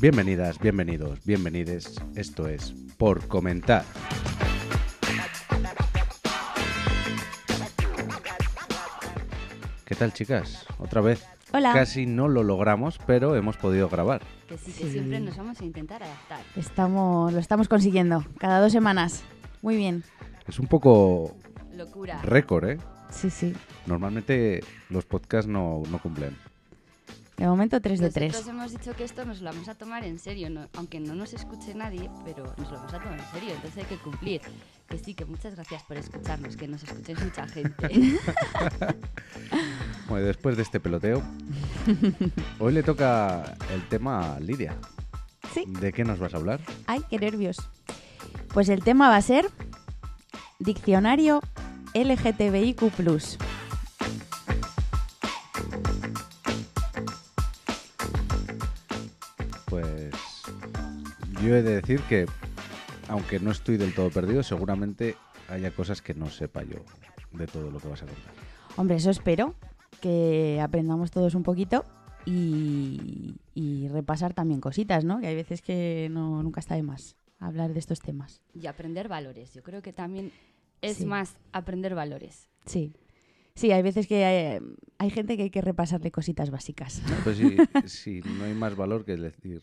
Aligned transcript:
Bienvenidas, 0.00 0.58
bienvenidos, 0.58 1.18
bienvenides. 1.24 1.94
Esto 2.14 2.48
es 2.48 2.74
Por 2.96 3.26
Comentar. 3.28 3.84
¿Qué 9.84 9.94
tal, 9.94 10.12
chicas? 10.12 10.64
Otra 10.78 11.00
vez. 11.00 11.24
Hola. 11.52 11.72
Casi 11.72 12.06
no 12.06 12.28
lo 12.28 12.44
logramos, 12.44 12.98
pero 13.06 13.34
hemos 13.34 13.56
podido 13.56 13.88
grabar. 13.88 14.22
Que 14.48 14.56
sí, 14.56 14.72
que 14.72 14.84
Sí. 14.84 14.90
siempre 14.92 15.18
nos 15.20 15.36
vamos 15.36 15.60
a 15.60 15.64
intentar 15.64 16.02
adaptar. 16.02 16.40
Estamos, 16.56 17.32
lo 17.32 17.38
estamos 17.40 17.68
consiguiendo, 17.68 18.24
cada 18.38 18.60
dos 18.60 18.70
semanas. 18.72 19.24
Muy 19.62 19.76
bien. 19.76 20.04
Es 20.46 20.58
un 20.60 20.68
poco 20.68 21.36
Locura. 21.74 22.20
récord, 22.22 22.68
¿eh? 22.70 22.78
Sí, 23.10 23.30
sí. 23.30 23.52
Normalmente 23.86 24.62
los 24.90 25.04
podcasts 25.04 25.50
no, 25.50 25.82
no 25.90 25.98
cumplen. 26.00 26.36
De 27.40 27.46
momento 27.48 27.80
3 27.80 27.98
de 28.00 28.06
Nosotros 28.08 28.32
3. 28.32 28.46
hemos 28.48 28.70
dicho 28.72 28.92
que 28.94 29.02
esto 29.04 29.24
nos 29.24 29.40
lo 29.40 29.50
vamos 29.50 29.66
a 29.68 29.74
tomar 29.74 30.04
en 30.04 30.18
serio, 30.18 30.50
no- 30.50 30.68
aunque 30.76 31.00
no 31.00 31.14
nos 31.14 31.32
escuche 31.32 31.74
nadie, 31.74 32.10
pero 32.24 32.44
nos 32.58 32.70
lo 32.70 32.76
vamos 32.76 32.92
a 32.92 32.98
tomar 33.00 33.18
en 33.18 33.26
serio, 33.32 33.54
entonces 33.54 33.78
hay 33.78 33.84
que 33.84 33.96
cumplir. 34.02 34.42
Que 34.86 34.98
sí, 34.98 35.14
que 35.14 35.24
muchas 35.24 35.54
gracias 35.54 35.82
por 35.84 35.96
escucharnos, 35.96 36.54
que 36.56 36.68
nos 36.68 36.82
escuchéis 36.82 37.18
mucha 37.24 37.46
gente. 37.48 37.90
Bueno, 40.08 40.26
después 40.26 40.56
de 40.56 40.64
este 40.64 40.80
peloteo, 40.80 41.22
hoy 42.58 42.72
le 42.72 42.82
toca 42.82 43.56
el 43.72 43.86
tema 43.88 44.34
a 44.34 44.40
Lidia. 44.40 44.76
Sí. 45.54 45.64
¿De 45.68 45.92
qué 45.92 46.02
nos 46.04 46.18
vas 46.18 46.34
a 46.34 46.38
hablar? 46.38 46.58
Ay, 46.88 47.00
qué 47.08 47.16
nervios. 47.20 47.58
Pues 48.52 48.68
el 48.68 48.82
tema 48.82 49.08
va 49.08 49.16
a 49.16 49.22
ser 49.22 49.48
Diccionario 50.58 51.40
LGTBIQ. 51.94 52.80
Yo 61.44 61.54
he 61.56 61.62
de 61.62 61.76
decir 61.76 62.00
que, 62.08 62.26
aunque 63.08 63.40
no 63.40 63.50
estoy 63.50 63.76
del 63.76 63.94
todo 63.94 64.10
perdido, 64.10 64.42
seguramente 64.42 65.16
haya 65.48 65.70
cosas 65.70 66.02
que 66.02 66.14
no 66.14 66.28
sepa 66.30 66.62
yo 66.62 66.78
de 67.32 67.46
todo 67.46 67.70
lo 67.70 67.78
que 67.78 67.88
vas 67.88 68.02
a 68.02 68.06
contar. 68.06 68.32
Hombre, 68.76 68.96
eso 68.96 69.10
espero, 69.10 69.54
que 70.00 70.60
aprendamos 70.62 71.10
todos 71.10 71.34
un 71.34 71.42
poquito 71.42 71.84
y, 72.24 73.36
y 73.54 73.88
repasar 73.88 74.34
también 74.34 74.60
cositas, 74.60 75.04
¿no? 75.04 75.20
Que 75.20 75.28
hay 75.28 75.34
veces 75.34 75.62
que 75.62 76.08
no, 76.10 76.42
nunca 76.42 76.60
está 76.60 76.74
de 76.74 76.82
más 76.82 77.16
hablar 77.38 77.72
de 77.72 77.78
estos 77.78 78.00
temas. 78.00 78.42
y 78.54 78.66
aprender 78.66 79.08
valores, 79.08 79.54
yo 79.54 79.62
creo 79.62 79.80
que 79.82 79.92
también 79.92 80.30
es 80.82 80.98
Sí. 80.98 81.06
más 81.06 81.36
aprender 81.52 81.94
valores. 81.94 82.48
Sí. 82.66 82.92
Sí, 83.54 83.72
hay 83.72 83.82
veces 83.82 84.06
que 84.06 84.24
hay, 84.24 84.60
hay 84.98 85.10
gente 85.10 85.36
que 85.36 85.44
hay 85.44 85.50
que 85.50 85.60
repasarle 85.62 86.10
cositas 86.10 86.50
básicas. 86.50 87.02
Pues 87.24 87.36
si, 87.38 87.56
si 87.86 88.20
no 88.20 88.44
hay 88.44 88.54
más 88.54 88.76
valor 88.76 89.04
que 89.04 89.16
decir, 89.16 89.62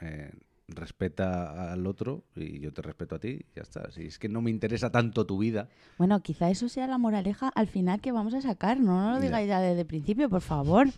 eh, 0.00 0.30
respeta 0.70 1.72
al 1.72 1.86
otro 1.86 2.24
y 2.34 2.60
yo 2.60 2.72
te 2.72 2.82
respeto 2.82 3.16
a 3.16 3.18
ti, 3.18 3.44
ya 3.54 3.62
está. 3.62 3.90
Si 3.90 4.06
es 4.06 4.18
que 4.18 4.28
no 4.28 4.40
me 4.42 4.50
interesa 4.50 4.90
tanto 4.90 5.26
tu 5.26 5.38
vida, 5.38 5.68
Bueno, 5.98 6.20
quizá 6.22 6.50
eso 6.50 6.68
sea 6.68 6.86
la 6.86 6.98
moraleja 6.98 7.48
al 7.54 7.66
final 7.66 8.00
que 8.00 8.12
vamos 8.12 8.34
a 8.34 8.40
sacar, 8.40 8.80
no, 8.80 9.00
no 9.02 9.10
lo 9.12 9.18
Ya. 9.18 9.24
digáis 9.26 9.48
ya 9.48 9.60
desde 9.60 9.80
el 9.82 9.86
principio, 9.86 10.28
por 10.30 10.40
favor. 10.42 10.88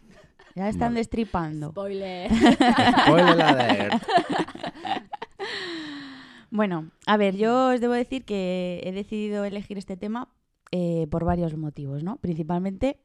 Ya 0.54 0.68
están 0.68 0.88
Vale. 0.90 1.00
destripando. 1.00 1.70
Spoiler. 1.70 2.30
spoiler 3.06 3.40
alert. 3.42 4.02
Bueno, 6.50 6.90
a 7.06 7.16
ver, 7.16 7.36
yo 7.36 7.68
os 7.72 7.80
debo 7.80 7.94
decir 7.94 8.24
que 8.24 8.80
he 8.84 8.92
decidido 8.92 9.44
elegir 9.44 9.78
este 9.78 9.96
tema 9.96 10.28
eh, 10.70 11.06
por 11.10 11.24
varios 11.24 11.56
motivos, 11.56 12.04
¿no? 12.04 12.16
Principalmente 12.18 12.98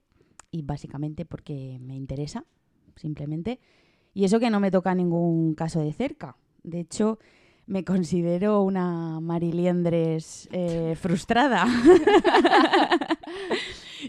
y 0.52 0.64
básicamente 0.64 1.24
porque 1.26 1.78
me 1.82 1.96
interesa, 1.96 2.44
simplemente. 2.98 3.60
Y 4.14 4.26
eso 4.26 4.40
que 4.40 4.50
no 4.50 4.60
me 4.60 4.72
toca 4.72 4.94
ningún 4.96 5.54
caso 5.54 5.80
de 5.80 5.94
cerca. 5.94 6.36
De 6.64 6.80
hecho, 6.80 7.20
me 7.66 7.84
considero 7.84 8.62
una 8.62 9.20
Mariliendres 9.20 10.48
eh, 10.52 10.96
frustrada. 11.00 11.66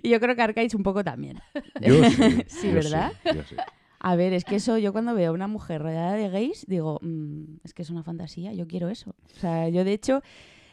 y 0.03 0.09
yo 0.11 0.21
creo 0.21 0.37
que 0.37 0.43
Arcais 0.43 0.75
un 0.75 0.83
poco 0.83 1.03
también. 1.05 1.39
Yo 1.81 2.05
sí, 2.05 2.43
Sí, 2.47 2.69
yo 2.69 2.75
¿verdad? 2.75 3.13
yo 3.25 3.43
sí. 3.45 3.57
A 4.01 4.15
ver, 4.15 4.33
es 4.33 4.45
que 4.45 4.57
eso, 4.57 4.79
yo 4.79 4.93
cuando 4.93 5.15
veo 5.15 5.31
a 5.31 5.35
una 5.35 5.49
mujer 5.49 5.83
rodeada 5.83 6.13
de 6.15 6.29
gays, 6.29 6.65
digo, 6.69 6.99
"Mm, 7.03 7.57
es 7.65 7.75
que 7.75 7.83
es 7.83 7.91
una 7.91 8.05
fantasía, 8.05 8.53
yo 8.53 8.67
quiero 8.69 8.89
eso. 8.89 9.11
O 9.37 9.41
sea, 9.41 9.69
yo 9.69 9.85
de 9.85 9.93
hecho, 9.93 10.23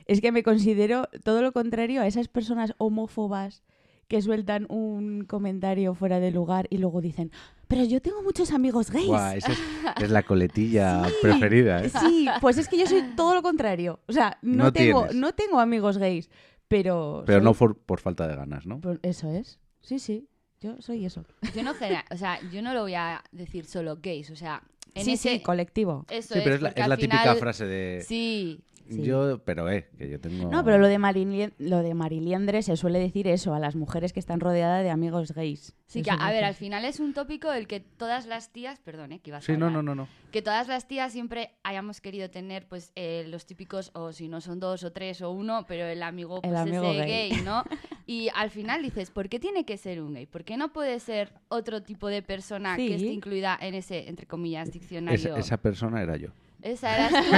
es 0.06 0.22
que 0.22 0.31
me 0.31 0.44
considero 0.44 1.08
todo 1.24 1.41
lo 1.41 1.52
contrario 1.52 2.02
a 2.02 2.08
esas 2.08 2.28
personas 2.28 2.74
homófobas 2.78 3.64
que 4.08 4.22
sueltan 4.22 4.68
un 4.69 5.25
comentario 5.25 5.96
fuera 5.96 6.19
de 6.19 6.30
lugar 6.30 6.68
y 6.69 6.78
luego 6.78 7.02
dicen, 7.02 7.31
pero 7.68 7.84
yo 7.84 8.02
tengo 8.02 8.22
muchos 8.24 8.52
amigos 8.52 8.92
gays. 8.92 9.08
Guau, 9.08 9.36
esa 9.38 9.52
es, 9.52 9.59
es 10.03 10.09
la 10.12 10.24
coletilla 10.24 11.06
Sí, 11.08 11.14
preferida. 11.22 11.84
¿eh? 11.84 11.90
Sí, 11.90 12.28
pues 12.42 12.58
es 12.58 12.68
que 12.68 12.78
yo 12.78 12.86
soy 12.88 13.03
todo 13.16 13.34
lo 13.36 13.42
contrario. 13.42 14.00
O 14.08 14.14
sea, 14.14 14.38
no, 14.42 14.66
No 14.66 14.74
tengo, 14.74 15.02
tienes. 15.03 15.16
no 15.16 15.34
tengo 15.34 15.59
amigos 15.59 15.98
gays, 15.98 16.30
pero... 16.68 17.24
Pero 17.26 17.40
soy- 17.40 17.46
no 17.46 17.53
por, 17.53 17.78
por 17.78 18.00
falta 18.00 18.28
de 18.28 18.36
ganas, 18.36 18.66
¿no? 18.66 18.80
por- 18.81 19.00
Eso 19.03 19.30
es. 19.31 19.59
Sí, 19.81 20.00
sí, 20.00 20.28
yo 20.62 20.81
soy 20.81 21.06
eso. 21.06 21.24
Yo 21.56 21.64
no, 21.64 21.74
genera- 21.74 22.06
o 22.12 22.18
sea, 22.18 22.40
yo 22.52 22.62
no 22.62 22.74
lo 22.74 22.81
voy 22.81 22.96
a 22.96 23.24
decir 23.31 23.66
solo 23.66 23.97
gays, 24.02 24.32
o 24.32 24.36
sea, 24.36 24.64
en 24.94 25.06
sí, 25.06 25.14
ese... 25.14 25.30
sí, 25.30 25.40
colectivo. 25.42 26.06
Eso 26.09 26.34
Sí, 26.34 26.42
pero 26.44 26.56
es 26.56 26.62
la, 26.62 26.70
porque 26.70 26.82
es 26.82 26.84
al 26.86 26.90
la 26.90 26.97
típica 26.97 27.20
final- 27.22 27.38
frase 27.38 27.66
de 27.66 28.03
Sí, 28.08 28.62
Sí. 28.90 29.03
yo, 29.03 29.40
pero 29.44 29.69
eh, 29.69 29.88
que 29.97 30.07
yo 30.09 30.19
tengo. 30.19 30.50
No, 30.51 30.63
pero 30.63 30.78
lo 30.78 30.88
de, 30.88 30.97
Marilien- 31.00 31.53
lo 31.57 31.79
de 31.81 31.94
Mariliendre 31.96 32.62
se 32.62 32.78
suele 32.78 33.00
decir 33.00 33.28
eso, 33.28 33.53
a 33.53 33.59
las 33.59 33.75
mujeres 33.75 34.13
que 34.13 34.19
están 34.19 34.40
rodeadas 34.40 34.84
de 34.84 34.90
amigos 34.91 35.31
gays. 35.34 35.73
Sí, 35.88 36.01
Eso 36.01 36.12
que, 36.18 36.23
a 36.23 36.31
ver, 36.31 36.44
al 36.44 36.53
final 36.56 36.85
es 36.85 37.00
un 37.00 37.13
tópico 37.13 37.50
del 37.50 37.68
que 37.68 37.79
todas 37.79 38.25
las 38.28 38.51
tías, 38.51 38.79
perdón, 38.79 39.12
eh, 39.13 39.19
que 39.19 39.31
ibas 39.31 39.44
a 39.44 39.46
Sí, 39.46 39.57
no, 39.57 39.69
no, 39.69 39.81
no, 39.81 39.96
no. 39.96 40.07
que 40.31 40.41
todas 40.41 40.68
las 40.68 40.88
tías 40.88 41.12
siempre 41.12 41.51
hayamos 41.63 42.00
querido 42.01 42.29
tener, 42.29 42.68
pues, 42.68 42.91
eh, 42.96 43.25
los 43.28 43.46
típicos, 43.46 43.91
o 43.96 44.12
si 44.13 44.28
no 44.28 44.40
son 44.41 44.59
dos 44.59 44.84
o 44.84 44.91
tres 44.91 45.22
o 45.22 45.31
uno, 45.31 45.66
pero 45.67 45.85
el 45.85 46.03
amigo, 46.03 46.41
El 46.44 46.50
pues, 46.52 46.59
amigo 46.62 46.91
ese 46.91 47.06
gay. 47.06 47.29
gay. 47.31 47.41
¿no? 47.44 47.63
Y 48.07 48.29
al 48.35 48.52
final 48.52 48.84
dices, 48.84 49.09
¿por 49.09 49.29
qué 49.29 49.40
tiene 49.40 49.66
que 49.66 49.78
ser 49.78 50.00
un 50.00 50.13
gay? 50.13 50.28
¿Por 50.28 50.44
qué 50.44 50.57
no 50.57 50.72
puede 50.72 51.00
ser 51.00 51.34
otro 51.47 51.81
tipo 51.81 52.07
de 52.07 52.22
persona 52.22 52.75
Sí. 52.75 52.88
que 52.88 52.96
esté 52.96 53.07
incluida 53.12 53.57
en 53.59 53.73
ese, 53.73 54.07
entre 54.07 54.28
comillas, 54.28 54.72
diccionario? 54.72 55.17
Esa, 55.31 55.40
esa 55.40 55.57
persona 55.57 56.03
era 56.03 56.16
yo. 56.16 56.29
Esa 56.66 56.96
eras 56.96 57.14
tú. 57.14 57.36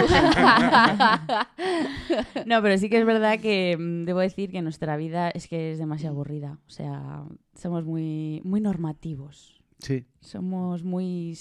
No, 2.46 2.62
pero 2.62 2.78
sí 2.78 2.90
que 2.90 2.98
es 3.00 3.06
verdad 3.06 3.40
que 3.40 3.76
mm, 3.78 4.06
debo 4.06 4.20
decir 4.20 4.52
que 4.52 4.62
nuestra 4.62 4.96
vida 4.98 5.30
es 5.30 5.48
que 5.50 5.72
es 5.74 5.80
demasiado 5.80 6.14
aburrida. 6.16 6.60
O 6.66 6.70
sea, 6.70 7.24
somos 7.54 7.84
muy, 7.84 8.42
muy 8.46 8.62
normativos. 8.62 9.62
Sí. 9.80 10.06
Somos 10.22 10.84
muy 10.84 11.38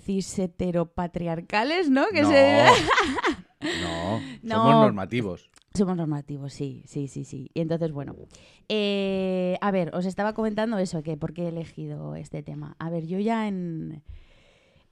cis 0.00 0.38
heteropatriarcales, 0.38 1.90
¿no? 1.90 2.06
Que 2.12 2.22
no, 2.22 2.30
se- 2.30 2.64
no, 3.82 4.20
No. 4.42 4.54
somos 4.56 4.74
normativos. 4.74 5.50
Somos 5.74 5.96
normativos, 5.96 6.52
sí, 6.52 6.82
sí, 6.86 7.06
sí, 7.08 7.24
sí. 7.24 7.50
Y 7.54 7.60
entonces, 7.60 7.92
bueno, 7.92 8.14
eh, 8.68 9.56
a 9.60 9.70
ver, 9.70 9.94
os 9.94 10.04
estaba 10.06 10.32
comentando 10.34 10.78
eso, 10.78 11.02
que 11.02 11.16
por 11.16 11.32
qué 11.32 11.44
he 11.44 11.48
elegido 11.48 12.14
este 12.16 12.42
tema. 12.42 12.76
A 12.78 12.90
ver, 12.90 13.06
yo 13.06 13.18
ya 13.18 13.46
en, 13.48 14.02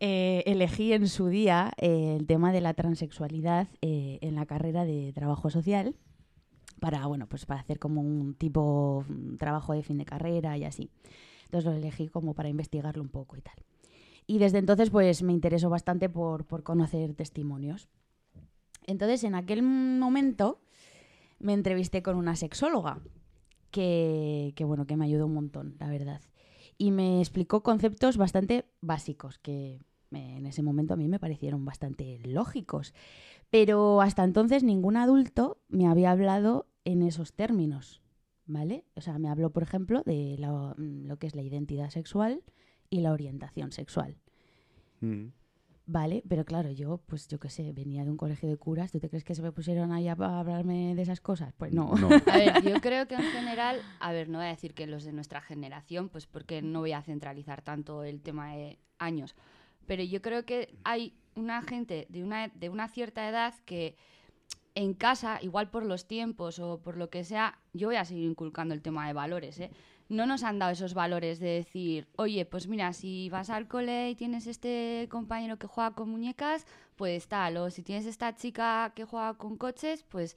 eh, 0.03 0.43
elegí 0.47 0.95
en 0.95 1.09
su 1.09 1.29
día 1.29 1.73
eh, 1.77 2.17
el 2.19 2.27
tema 2.27 2.53
de 2.53 2.63
la 2.63 2.73
transexualidad 2.73 3.69
eh, 3.83 4.19
en 4.23 4.35
la 4.35 4.47
carrera 4.47 4.87
de 4.87 5.13
trabajo 5.13 5.51
social 5.51 5.95
para, 6.81 7.07
bueno, 7.07 7.27
pues 7.27 7.45
para 7.45 7.61
hacer 7.61 7.79
como 7.79 8.01
un 8.01 8.35
tipo 8.35 9.05
mm, 9.07 9.37
trabajo 9.37 9.75
de 9.75 9.83
fin 9.83 9.99
de 9.99 10.07
carrera 10.07 10.57
y 10.57 10.65
así. 10.65 10.91
Entonces 11.45 11.71
lo 11.71 11.77
elegí 11.77 12.09
como 12.09 12.33
para 12.33 12.49
investigarlo 12.49 13.03
un 13.03 13.11
poco 13.11 13.37
y 13.37 13.43
tal. 13.43 13.55
Y 14.27 14.39
desde 14.39 14.57
entonces, 14.57 14.89
pues 14.89 15.23
me 15.23 15.35
interesó 15.35 15.69
bastante 15.69 16.09
por, 16.09 16.47
por 16.47 16.63
conocer 16.63 17.13
testimonios. 17.15 17.89
Entonces, 18.87 19.23
en 19.25 19.35
aquel 19.35 19.63
momento 19.63 20.63
me 21.41 21.53
entrevisté 21.53 22.03
con 22.03 22.17
una 22.17 22.37
sexóloga 22.37 23.01
que, 23.71 24.55
que, 24.57 24.65
bueno, 24.65 24.87
que 24.87 24.97
me 24.97 25.05
ayudó 25.05 25.27
un 25.27 25.35
montón, 25.35 25.77
la 25.79 25.91
verdad. 25.91 26.23
Y 26.79 26.91
me 26.91 27.21
explicó 27.21 27.63
conceptos 27.63 28.17
bastante 28.17 28.65
básicos 28.81 29.39
que 29.39 29.81
en 30.13 30.47
ese 30.47 30.63
momento 30.63 30.95
a 30.95 30.97
mí 30.97 31.09
me 31.09 31.19
parecieron 31.19 31.65
bastante 31.65 32.21
lógicos. 32.25 32.95
Pero 33.51 34.01
hasta 34.01 34.25
entonces 34.25 34.63
ningún 34.63 34.97
adulto 34.97 35.59
me 35.69 35.87
había 35.87 36.11
hablado 36.13 36.67
en 36.85 37.03
esos 37.03 37.33
términos, 37.35 38.01
¿vale? 38.47 38.85
O 38.95 39.01
sea, 39.01 39.19
me 39.19 39.29
habló, 39.29 39.51
por 39.51 39.63
ejemplo, 39.63 40.03
de 40.07 40.37
la- 40.39 40.75
lo 40.77 41.19
que 41.19 41.27
es 41.27 41.35
la 41.35 41.43
identidad 41.43 41.91
sexual 41.91 42.43
y 42.89 43.01
la 43.01 43.13
orientación 43.13 43.73
sexual. 43.73 44.17
Mm. 45.01 45.27
Vale, 45.87 46.23
pero 46.29 46.45
claro, 46.45 46.71
yo, 46.71 46.99
pues 46.99 47.27
yo 47.27 47.41
qué 47.41 47.51
sé, 47.51 47.73
venía 47.73 48.05
de 48.05 48.11
un 48.11 48.17
colegio 48.17 48.49
de 48.49 48.57
curas. 48.57 48.93
¿Tú 48.93 49.01
te 49.01 49.09
crees 49.09 49.25
que 49.25 49.35
se 49.35 49.43
me 49.43 49.51
pusieron 49.51 49.91
ahí 49.91 50.07
a, 50.07 50.13
a 50.13 50.39
hablarme 50.39 50.95
de 50.95 51.03
esas 51.03 51.21
cosas? 51.21 51.53
Pues 51.55 51.73
no. 51.73 51.93
No. 51.97 52.09
A 52.27 52.37
ver, 52.37 52.63
yo 52.63 52.81
creo 52.81 53.09
que 53.09 53.17
en 53.17 53.23
general, 53.23 53.81
a 53.99 54.13
ver, 54.13 54.29
no 54.29 54.39
voy 54.39 54.47
a 54.47 54.51
decir 54.51 54.73
que 54.73 54.87
los 54.87 55.03
de 55.03 55.13
nuestra 55.13 55.41
generación, 55.41 56.09
pues 56.09 56.29
porque 56.29 56.63
no 56.63 56.79
voy 56.79 56.93
a 56.93 57.03
centralizar 57.03 57.63
tanto 57.63 58.05
el 58.05 58.21
tema 58.23 58.55
de 58.55 58.79
años, 58.99 59.35
pero 59.91 60.05
yo 60.05 60.23
creo 60.23 60.45
que 60.45 60.73
hay 60.85 61.15
una 61.35 61.63
gente 61.63 62.07
de 62.11 62.23
una, 62.23 62.47
de 62.47 62.69
una 62.69 62.87
cierta 62.87 63.29
edad 63.29 63.57
que 63.65 63.97
en 64.77 64.95
casa, 64.95 65.41
igual 65.43 65.69
por 65.69 65.85
los 65.85 66.07
tiempos 66.07 66.61
o 66.61 66.79
por 66.79 66.97
lo 66.97 67.11
que 67.11 67.25
sea, 67.25 67.59
yo 67.73 67.89
voy 67.89 67.97
a 67.97 68.05
seguir 68.05 68.31
inculcando 68.31 68.73
el 68.73 68.83
tema 68.83 69.09
de 69.09 69.15
valores, 69.15 69.59
¿eh? 69.59 69.73
No 70.09 70.27
nos 70.27 70.45
han 70.45 70.61
dado 70.61 70.71
esos 70.71 70.95
valores 70.95 71.41
de 71.41 71.49
decir, 71.49 72.07
oye, 72.15 72.45
pues 72.45 72.69
mira, 72.69 72.93
si 72.93 73.31
vas 73.31 73.51
al 73.51 73.67
cole 73.67 74.11
y 74.11 74.15
tienes 74.15 74.47
este 74.47 75.09
compañero 75.11 75.59
que 75.59 75.67
juega 75.67 75.91
con 75.91 76.09
muñecas, 76.09 76.69
pues 76.95 77.27
tal, 77.27 77.57
o 77.57 77.69
si 77.69 77.83
tienes 77.83 78.07
esta 78.07 78.37
chica 78.37 78.93
que 78.95 79.05
juega 79.05 79.35
con 79.35 79.57
coches, 79.57 80.05
pues 80.09 80.37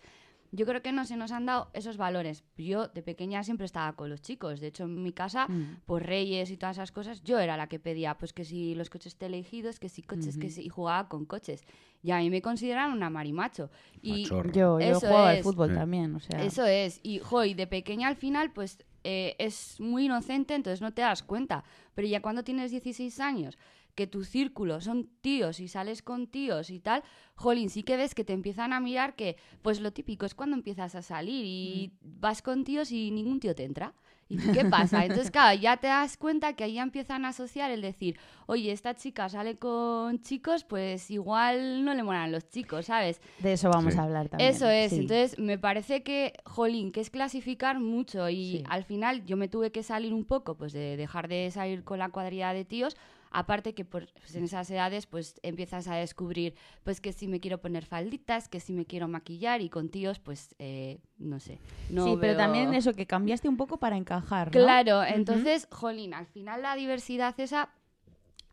yo 0.55 0.65
creo 0.67 0.81
que 0.83 0.91
no 0.91 1.03
se 1.03 1.17
nos 1.17 1.31
han 1.31 1.45
dado 1.47 1.69
esos 1.73 1.97
valores. 1.97 2.43
Yo 2.57 2.87
de 2.87 3.01
pequeña 3.01 3.43
siempre 3.43 3.65
estaba 3.65 3.93
con 3.97 4.09
los 4.09 4.21
chicos. 4.21 4.59
De 4.61 4.67
hecho, 4.67 4.83
en 4.83 5.01
mi 5.01 5.11
casa, 5.11 5.47
Mm. 5.49 5.79
pues 5.85 6.03
reyes 6.05 6.51
y 6.51 6.57
todas 6.57 6.77
esas 6.77 6.91
cosas, 6.91 7.23
yo 7.23 7.39
era 7.39 7.57
la 7.57 7.67
que 7.67 7.79
pedía, 7.79 8.15
pues 8.17 8.33
que 8.33 8.45
si 8.45 8.75
los 8.75 8.89
coches 8.91 9.15
telegidos, 9.17 9.79
que 9.79 9.89
si 9.89 10.03
coches, 10.03 10.37
que 10.37 10.49
si, 10.51 10.61
y 10.61 10.69
jugaba 10.69 11.09
con 11.09 11.25
coches. 11.25 11.63
Y 12.03 12.11
a 12.11 12.19
mí 12.19 12.29
me 12.29 12.41
consideran 12.41 12.91
una 12.91 13.09
marimacho. 13.09 13.71
Y 14.01 14.23
Machorro. 14.23 14.51
Yo, 14.51 14.79
yo 14.79 14.99
juego 14.99 15.17
al 15.17 15.41
fútbol 15.43 15.69
Sí. 15.69 15.75
también, 15.75 16.15
o 16.15 16.19
sea. 16.19 16.43
eso 16.43 16.65
es. 16.65 16.99
Y, 17.01 17.19
jo, 17.19 17.43
y 17.45 17.53
de 17.55 17.65
pequeña 17.67 18.07
al 18.07 18.15
final, 18.15 18.51
pues 18.51 18.77
eh, 19.05 19.35
es 19.37 19.81
muy 19.81 20.05
inocente, 20.05 20.55
entonces 20.55 20.79
no 20.81 20.93
te 20.93 21.01
das 21.01 21.23
cuenta. 21.23 21.65
Pero 21.93 22.07
ya 22.07 22.21
cuando 22.21 22.43
tienes 22.43 22.71
16 22.71 23.19
años, 23.19 23.57
que 23.95 24.07
tu 24.07 24.23
círculo 24.23 24.81
son 24.81 25.09
tíos 25.21 25.59
y 25.59 25.67
sales 25.67 26.01
con 26.01 26.27
tíos 26.27 26.69
y 26.69 26.79
tal, 26.79 27.03
jolín, 27.35 27.69
sí 27.69 27.83
que 27.83 27.97
ves 27.97 28.15
que 28.15 28.23
te 28.23 28.33
empiezan 28.33 28.73
a 28.73 28.79
mirar 28.79 29.15
que, 29.15 29.37
pues 29.61 29.79
lo 29.81 29.91
típico 29.91 30.25
es 30.25 30.35
cuando 30.35 30.55
empiezas 30.55 30.95
a 30.95 31.01
salir 31.01 31.45
y 31.45 31.91
vas 32.01 32.41
con 32.41 32.63
tíos 32.63 32.91
y 32.91 33.11
ningún 33.11 33.39
tío 33.39 33.55
te 33.55 33.63
entra. 33.63 33.93
¿Y 34.29 34.37
qué 34.51 34.65
pasa? 34.65 35.05
Entonces, 35.05 35.29
claro, 35.29 35.59
ya 35.59 35.77
te 35.77 35.87
das 35.87 36.17
cuenta 36.17 36.53
que 36.53 36.63
ahí 36.63 36.79
empiezan 36.79 37.23
a 37.25 37.29
asociar 37.29 37.69
el 37.69 37.81
decir, 37.81 38.17
oye, 38.47 38.71
esta 38.71 38.95
chica 38.95 39.29
sale 39.29 39.57
con 39.57 40.21
chicos, 40.21 40.63
pues 40.63 41.11
igual 41.11 41.83
no 41.85 41.93
le 41.93 42.01
molan 42.03 42.31
los 42.31 42.49
chicos, 42.49 42.87
¿sabes? 42.87 43.21
De 43.39 43.53
eso 43.53 43.69
vamos 43.69 43.93
Sí. 43.93 43.99
a 43.99 44.03
hablar 44.03 44.29
también. 44.29 44.49
Eso 44.51 44.67
es, 44.69 44.89
sí. 44.91 44.95
entonces 45.01 45.37
me 45.37 45.59
parece 45.59 46.01
que, 46.01 46.33
jolín, 46.45 46.91
que 46.91 47.01
es 47.01 47.09
clasificar 47.11 47.79
mucho 47.79 48.27
y 48.29 48.57
Sí. 48.59 48.63
al 48.69 48.85
final 48.85 49.23
yo 49.25 49.37
me 49.37 49.49
tuve 49.49 49.71
que 49.71 49.83
salir 49.83 50.13
un 50.13 50.23
poco, 50.25 50.55
pues 50.55 50.73
de 50.73 50.97
dejar 50.97 51.27
de 51.27 51.51
salir 51.51 51.83
con 51.83 51.99
la 51.99 52.09
cuadrilla 52.09 52.53
de 52.53 52.65
tíos, 52.65 52.95
aparte 53.33 53.73
que 53.73 53.83
pues, 53.83 54.07
en 54.33 54.43
esas 54.43 54.69
edades 54.69 55.07
pues 55.07 55.35
empiezas 55.43 55.87
a 55.87 55.95
descubrir 55.95 56.55
pues 56.83 57.01
que 57.01 57.11
si 57.11 57.27
me 57.27 57.39
quiero 57.39 57.59
poner 57.59 57.85
falditas, 57.85 58.47
que 58.47 58.59
si 58.59 58.71
me 58.73 58.85
quiero 58.85 59.07
maquillar 59.07 59.61
y 59.61 59.69
con 59.69 59.89
tíos 59.89 60.19
pues 60.19 60.55
eh, 60.59 60.99
no 61.17 61.39
sé. 61.39 61.59
No 61.89 62.05
sí, 62.05 62.17
pero 62.21 62.37
también 62.37 62.73
eso, 62.73 62.93
que 62.93 63.07
cambiaste 63.07 63.49
un 63.49 63.57
poco 63.57 63.77
para 63.77 63.97
encajar. 63.97 64.47
¿no? 64.47 64.51
Claro, 64.51 65.03
entonces, 65.03 65.67
jolín, 65.71 66.13
al 66.13 66.27
final 66.27 66.61
la 66.61 66.75
diversidad 66.75 67.37
esa 67.39 67.69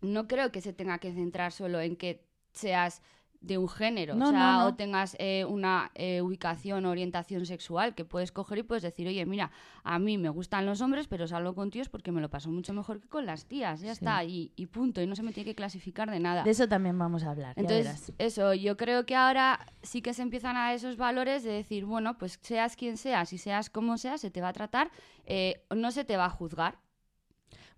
no 0.00 0.26
creo 0.26 0.50
que 0.50 0.62
se 0.62 0.72
tenga 0.72 0.98
que 0.98 1.12
centrar 1.12 1.52
solo 1.52 1.80
en 1.80 1.94
que 1.94 2.24
seas 2.52 3.02
de 3.40 3.56
un 3.56 3.68
género, 3.70 4.14
No, 4.16 4.28
o 4.28 4.30
sea, 4.32 4.38
no, 4.52 4.58
no. 4.60 4.66
o 4.66 4.74
tengas 4.74 5.16
eh, 5.18 5.46
una 5.46 5.90
eh, 5.94 6.20
ubicación 6.20 6.84
o 6.84 6.90
orientación 6.90 7.46
sexual 7.46 7.94
que 7.94 8.04
puedes 8.04 8.32
coger 8.32 8.58
y 8.58 8.62
puedes 8.64 8.82
decir, 8.82 9.08
oye, 9.08 9.24
mira, 9.24 9.50
a 9.82 9.98
mí 9.98 10.18
me 10.18 10.28
gustan 10.28 10.66
los 10.66 10.82
hombres, 10.82 11.08
pero 11.08 11.26
salgo 11.26 11.54
con 11.54 11.70
tíos 11.70 11.88
porque 11.88 12.12
me 12.12 12.20
lo 12.20 12.28
paso 12.28 12.50
mucho 12.50 12.74
mejor 12.74 13.00
que 13.00 13.08
con 13.08 13.24
las 13.24 13.46
tías, 13.46 13.80
ya 13.80 13.94
Sí. 13.94 14.00
está, 14.04 14.24
y, 14.24 14.52
y 14.56 14.66
punto, 14.66 15.00
y 15.00 15.06
no 15.06 15.16
se 15.16 15.22
me 15.22 15.32
tiene 15.32 15.46
que 15.48 15.54
clasificar 15.54 16.10
de 16.10 16.20
nada. 16.20 16.44
De 16.44 16.50
eso 16.50 16.68
también 16.68 16.98
vamos 16.98 17.24
a 17.24 17.30
hablar. 17.30 17.54
ya 17.56 17.60
Entonces, 17.62 17.84
verás. 17.86 18.12
eso, 18.18 18.52
yo 18.52 18.76
creo 18.76 19.06
que 19.06 19.16
ahora 19.16 19.58
sí 19.82 20.02
que 20.02 20.12
se 20.12 20.20
empiezan 20.20 20.58
a 20.58 20.74
esos 20.74 20.98
valores 20.98 21.42
de 21.42 21.52
decir, 21.52 21.86
bueno, 21.86 22.18
pues 22.18 22.38
seas 22.42 22.76
quien 22.76 22.98
seas 22.98 23.32
y 23.32 23.38
seas 23.38 23.70
como 23.70 23.96
seas, 23.96 24.20
se 24.20 24.30
te 24.30 24.42
va 24.42 24.48
a 24.48 24.52
tratar, 24.52 24.90
eh, 25.24 25.64
no 25.74 25.90
se 25.92 26.04
te 26.04 26.18
va 26.18 26.26
a 26.26 26.30
juzgar. 26.30 26.78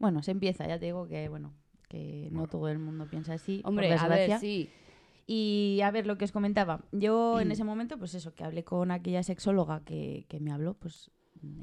Bueno, 0.01 0.23
se 0.25 0.33
empieza, 0.33 0.67
ya 0.67 0.79
te 0.81 0.87
digo 0.87 1.07
que, 1.07 1.29
bueno, 1.29 1.55
que 1.89 2.29
no 2.33 2.49
todo 2.49 2.69
el 2.69 2.81
mundo 2.81 3.07
piensa 3.09 3.35
así. 3.35 3.61
por 3.63 3.71
Hombre, 3.71 3.95
a 3.95 4.09
ver, 4.09 4.41
sí. 4.41 4.69
Y 5.27 5.81
a 5.85 5.91
ver 5.91 6.07
lo 6.07 6.19
que 6.19 6.25
os 6.25 6.33
comentaba. 6.33 6.85
Yo 6.93 7.37
Mm. 7.37 7.41
en 7.43 7.53
ese 7.53 7.65
momento, 7.65 7.99
pues 7.99 8.15
eso, 8.15 8.35
que 8.35 8.45
hablé 8.45 8.65
con 8.65 8.91
aquella 8.91 9.23
sexóloga 9.23 9.83
que, 9.85 10.27
que 10.29 10.41
me 10.41 10.51
habló, 10.53 10.75
pues 10.75 11.11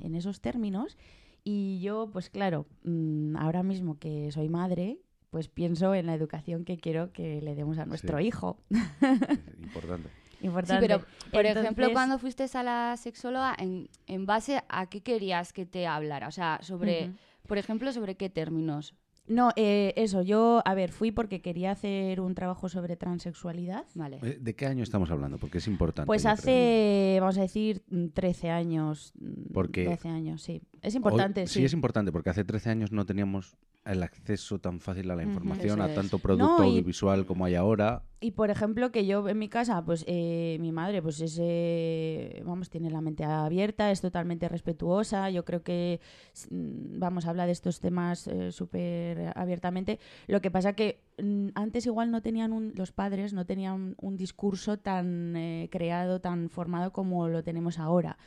en 0.02 0.16
esos 0.16 0.42
términos. 0.42 0.98
Y 1.44 1.80
yo, 1.82 2.10
pues 2.12 2.30
claro, 2.30 2.66
mm, 2.84 3.36
ahora 3.38 3.64
mismo 3.64 3.98
que 3.98 4.32
soy 4.32 4.50
madre, 4.50 5.00
pues 5.30 5.48
pienso 5.48 5.94
en 5.96 6.06
la 6.08 6.14
educación 6.16 6.66
que 6.66 6.78
quiero 6.78 7.12
que 7.14 7.42
le 7.42 7.56
demos 7.56 7.78
a 7.78 7.86
nuestro 7.86 8.18
Sí. 8.18 8.26
hijo. 8.26 8.58
Importante. 9.62 10.10
Sí, 10.40 10.46
Importante. 10.46 10.88
pero 10.88 11.04
por 11.32 11.46
ejemplo, 11.46 11.88
cuando 11.92 12.18
fuiste 12.18 12.46
a 12.54 12.64
la 12.64 12.96
sexóloga, 12.98 13.56
en, 13.58 13.90
en 14.08 14.26
base 14.26 14.64
a 14.70 14.88
qué 14.90 15.02
querías 15.02 15.52
que 15.54 15.66
te 15.66 15.86
hablara? 15.86 16.28
O 16.28 16.32
sea, 16.32 16.60
sobre, 16.62 17.12
por 17.48 17.58
ejemplo, 17.58 17.92
sobre 17.92 18.16
qué 18.16 18.30
términos. 18.30 18.96
No, 19.30 19.52
eh, 19.56 19.94
eso, 19.96 20.24
yo, 20.24 20.62
a 20.66 20.74
ver, 20.74 20.92
fui 20.92 21.12
porque 21.12 21.40
quería 21.42 21.72
hacer 21.72 22.20
un 22.20 22.34
trabajo 22.34 22.68
sobre 22.68 22.98
transexualidad. 22.98 23.86
Vale. 23.94 24.20
Eh, 24.24 24.40
¿De 24.42 24.56
qué 24.56 24.66
año 24.66 24.84
estamos 24.84 25.12
hablando? 25.12 25.38
Porque 25.38 25.60
es 25.60 25.68
importante. 25.68 26.08
Pues 26.08 26.24
creo. 26.24 26.34
hace, 26.34 27.18
vamos 27.22 27.38
a 27.38 27.42
decir, 27.42 27.84
mm, 27.90 28.08
13 28.08 28.50
años, 28.50 29.14
mm, 29.20 29.54
Porque- 29.54 29.86
12 29.86 30.10
años, 30.10 30.42
sí. 30.42 30.62
Es 30.81 30.96
importante, 30.96 31.42
Hoy- 31.42 31.48
sí. 31.48 31.64
es 31.66 31.74
importante 31.74 32.12
porque 32.12 32.30
hace 32.30 32.44
13 32.44 32.70
años 32.70 32.92
no 32.92 33.06
teníamos 33.06 33.56
el 33.86 34.04
acceso 34.04 34.60
tan 34.60 34.80
fácil 34.80 35.10
a 35.12 35.16
la 35.16 35.24
información, 35.24 35.81
a 35.81 35.94
tanto 35.94 36.20
producto 36.20 36.58
No, 36.60 36.64
y- 36.66 36.70
audiovisual 36.70 37.26
como 37.26 37.46
hay 37.46 37.56
ahora. 37.56 38.04
Y 38.22 38.31
por 38.31 38.50
ejemplo, 38.50 38.92
que 38.92 39.06
yo 39.06 39.28
en 39.30 39.40
mi 39.40 39.48
casa, 39.48 39.84
pues 39.86 40.04
eh, 40.08 40.58
mi 40.60 40.72
madre, 40.74 41.02
pues 41.02 41.22
es, 41.22 41.38
eh, 41.42 42.42
vamos, 42.46 42.70
tiene 42.70 42.90
la 42.92 43.00
mente 43.02 43.24
abierta, 43.24 43.92
es 43.92 44.02
totalmente 44.02 44.50
respetuosa. 44.50 45.30
Yo 45.30 45.46
creo 45.46 45.64
que, 45.64 46.02
mm, 46.50 47.00
vamos, 47.00 47.25
habla 47.25 47.46
de 47.46 47.54
estos 47.54 47.80
temas 47.80 48.28
eh, 48.28 48.52
súper 48.52 49.32
abiertamente. 49.38 50.00
Lo 50.28 50.42
que 50.42 50.52
pasa 50.52 50.74
que 50.74 51.00
mm, 51.22 51.50
antes 51.56 51.86
igual 51.86 52.12
no 52.12 52.22
tenían 52.22 52.52
un, 52.52 52.74
los 52.75 52.92
padres 52.92 53.34
no 53.34 53.46
tenían 53.46 53.96
un 54.00 54.18
discurso 54.18 54.78
tan 54.78 55.36
eh, 55.38 55.70
creado, 55.72 56.20
tan 56.20 56.50
formado 56.50 56.92
como 56.92 57.28
lo 57.30 57.42
tenemos 57.44 57.80
ahora. 57.80 58.18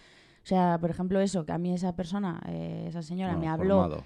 O 0.43 0.47
sea, 0.47 0.79
por 0.81 0.91
ejemplo, 0.91 1.21
eso, 1.21 1.45
que 1.47 1.53
a 1.53 1.59
mí 1.59 1.73
esa 1.73 1.95
persona, 1.95 2.41
eh, 2.49 2.87
esa 2.89 3.03
señora, 3.03 3.33
bueno, 3.35 3.41
me 3.43 3.49
habló 3.49 4.05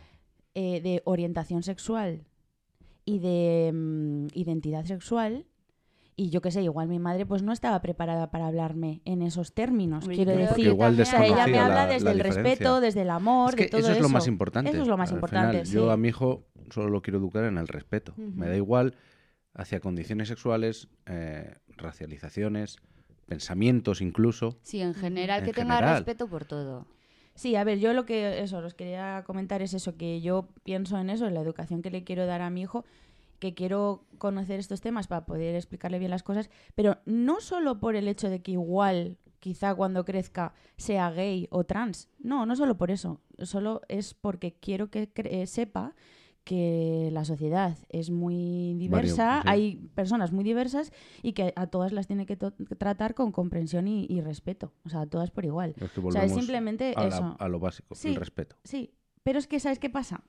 eh, 0.55 0.81
de 0.83 1.03
orientación 1.05 1.63
sexual 1.63 2.25
y 3.05 3.19
de 3.21 3.71
mm, 3.75 4.27
identidad 4.35 4.85
sexual. 4.85 5.47
Y 6.19 6.31
yo 6.31 6.41
qué 6.41 6.51
sé, 6.51 6.63
igual 6.63 6.89
mi 6.89 6.99
madre 6.99 7.27
pues 7.27 7.43
no 7.43 7.53
estaba 7.53 7.81
preparada 7.83 8.31
para 8.31 8.47
hablarme 8.47 9.03
en 9.05 9.21
esos 9.21 9.53
términos. 9.53 10.09
Quiero 10.09 10.33
creo 10.33 10.49
decir, 10.49 10.65
igual 10.67 10.99
o 10.99 11.05
sea, 11.05 11.27
ella 11.27 11.47
me 11.47 11.59
habla 11.59 11.85
la- 11.85 11.87
desde 11.89 12.05
la 12.07 12.11
el 12.13 12.17
diferencia. 12.17 12.43
respeto, 12.43 12.81
desde 12.81 13.03
el 13.03 13.11
amor, 13.11 13.51
Es 13.51 13.57
que 13.57 13.63
de 13.65 13.69
todo 13.69 13.81
eso 13.83 13.93
es 13.93 14.01
lo 14.01 14.09
más 14.09 14.23
eso. 14.25 14.31
importante. 14.31 14.71
Eso 14.71 14.81
es 14.83 14.89
lo 14.89 14.97
más 14.97 15.11
Al 15.11 15.17
importante, 15.17 15.65
final, 15.67 15.67
Yo 15.67 15.91
a 15.91 15.97
mi 15.99 16.09
hijo 16.09 16.47
solo 16.71 16.89
lo 16.89 17.03
quiero 17.03 17.19
educar 17.19 17.45
en 17.45 17.59
el 17.59 17.69
respeto. 17.69 18.15
Me 18.17 18.49
da 18.49 18.57
igual 18.57 18.95
hacia 19.53 19.81
condiciones 19.81 20.29
sexuales, 20.29 20.89
eh, 21.05 21.55
racializaciones, 21.77 22.79
pensamientos 23.27 24.01
incluso. 24.01 24.57
Sí, 24.63 24.81
en 24.81 24.95
general, 24.95 25.41
En 25.41 25.47
que 25.47 25.53
tenga 25.53 25.75
general. 25.77 25.97
respeto 25.97 26.29
por 26.29 26.45
todo. 26.45 26.87
Sí, 27.35 27.55
a 27.55 27.65
ver, 27.65 27.79
yo 27.79 27.93
lo 27.93 28.07
que 28.07 28.41
eso 28.41 28.59
os 28.59 28.75
quería 28.75 29.23
comentar 29.27 29.61
es 29.61 29.75
eso, 29.75 29.97
que 29.97 30.21
yo 30.23 30.49
pienso 30.65 30.99
en 30.99 31.11
eso, 31.11 31.27
en 31.27 31.35
la 31.35 31.41
educación 31.43 31.83
que 31.83 31.91
le 31.91 32.03
quiero 32.03 32.25
dar 32.25 32.41
a 32.41 32.49
mi 32.49 32.63
hijo, 32.63 32.85
que 33.39 33.53
quiero 33.53 34.05
conocer 34.17 34.59
estos 34.59 34.81
temas 34.81 35.07
para 35.07 35.27
poder 35.27 35.55
explicarle 35.55 35.99
bien 35.99 36.11
las 36.11 36.23
cosas, 36.23 36.49
pero 36.75 36.99
no 37.05 37.41
solo 37.41 37.79
por 37.79 37.95
el 37.95 38.09
hecho 38.09 38.31
de 38.31 38.41
que 38.41 38.53
igual, 38.53 39.19
quizá 39.41 39.75
cuando 39.75 40.07
crezca, 40.07 40.55
sea 40.79 41.11
gay 41.11 41.47
o 41.51 41.65
trans. 41.65 42.09
No, 42.19 42.47
no 42.47 42.57
solo 42.57 42.79
por 42.79 42.91
eso, 42.91 43.21
solo 43.43 43.83
es 43.89 44.15
porque 44.15 44.55
quiero 44.55 44.89
que 44.91 45.11
eh, 45.17 45.47
sepa 45.47 45.95
que 46.47 47.11
la 47.13 47.25
sociedad 47.25 47.77
es 47.89 48.11
muy 48.11 48.75
diversa, 48.79 49.41
sí. 49.43 49.49
hay 49.51 49.77
personas 49.97 50.31
muy 50.33 50.45
diversas 50.45 50.93
y 51.21 51.33
que 51.33 51.53
a 51.57 51.67
todas 51.67 51.91
las 51.91 52.07
tiene 52.07 52.25
que 52.25 52.37
tratar 52.37 53.15
con 53.15 53.33
comprensión 53.33 53.89
y, 53.89 54.07
y 54.09 54.21
respeto, 54.21 54.73
o 54.85 54.89
sea, 54.89 55.01
a 55.01 55.07
todas 55.07 55.33
por 55.33 55.45
igual. 55.45 55.75
Es 55.81 55.91
que 55.91 56.01
O 56.01 56.13
sea, 56.13 56.25
es 56.25 56.33
simplemente 56.33 56.95
a, 56.95 57.01
la- 57.03 57.09
eso. 57.09 57.37
a 57.37 57.49
lo 57.49 57.59
básico, 57.59 57.97
Sí. 57.97 58.09
el 58.11 58.15
respeto. 58.15 58.55
Sí, 58.63 58.93
pero 59.25 59.41
es 59.41 59.49
que 59.49 59.59
¿sabes 59.59 59.81
qué 59.81 59.91
pasa? 59.91 60.23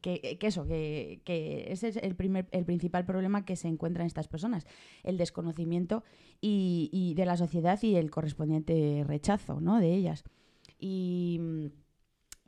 Que, 0.00 0.36
que 0.38 0.46
eso, 0.46 0.64
que, 0.64 1.22
que 1.24 1.64
ese 1.72 1.88
es 1.88 1.96
el, 1.96 2.14
primer, 2.14 2.46
el 2.52 2.64
principal 2.64 3.04
problema 3.04 3.44
que 3.44 3.56
se 3.56 3.66
encuentra 3.66 4.04
en 4.04 4.06
estas 4.06 4.28
personas, 4.28 4.66
el 5.02 5.16
desconocimiento 5.18 6.04
y, 6.40 6.88
y 6.92 7.14
de 7.14 7.26
la 7.26 7.36
sociedad 7.36 7.82
y 7.82 7.96
el 7.96 8.10
correspondiente 8.12 9.02
rechazo 9.04 9.60
¿no? 9.60 9.80
de 9.80 9.92
ellas. 9.92 10.22
Y, 10.78 11.40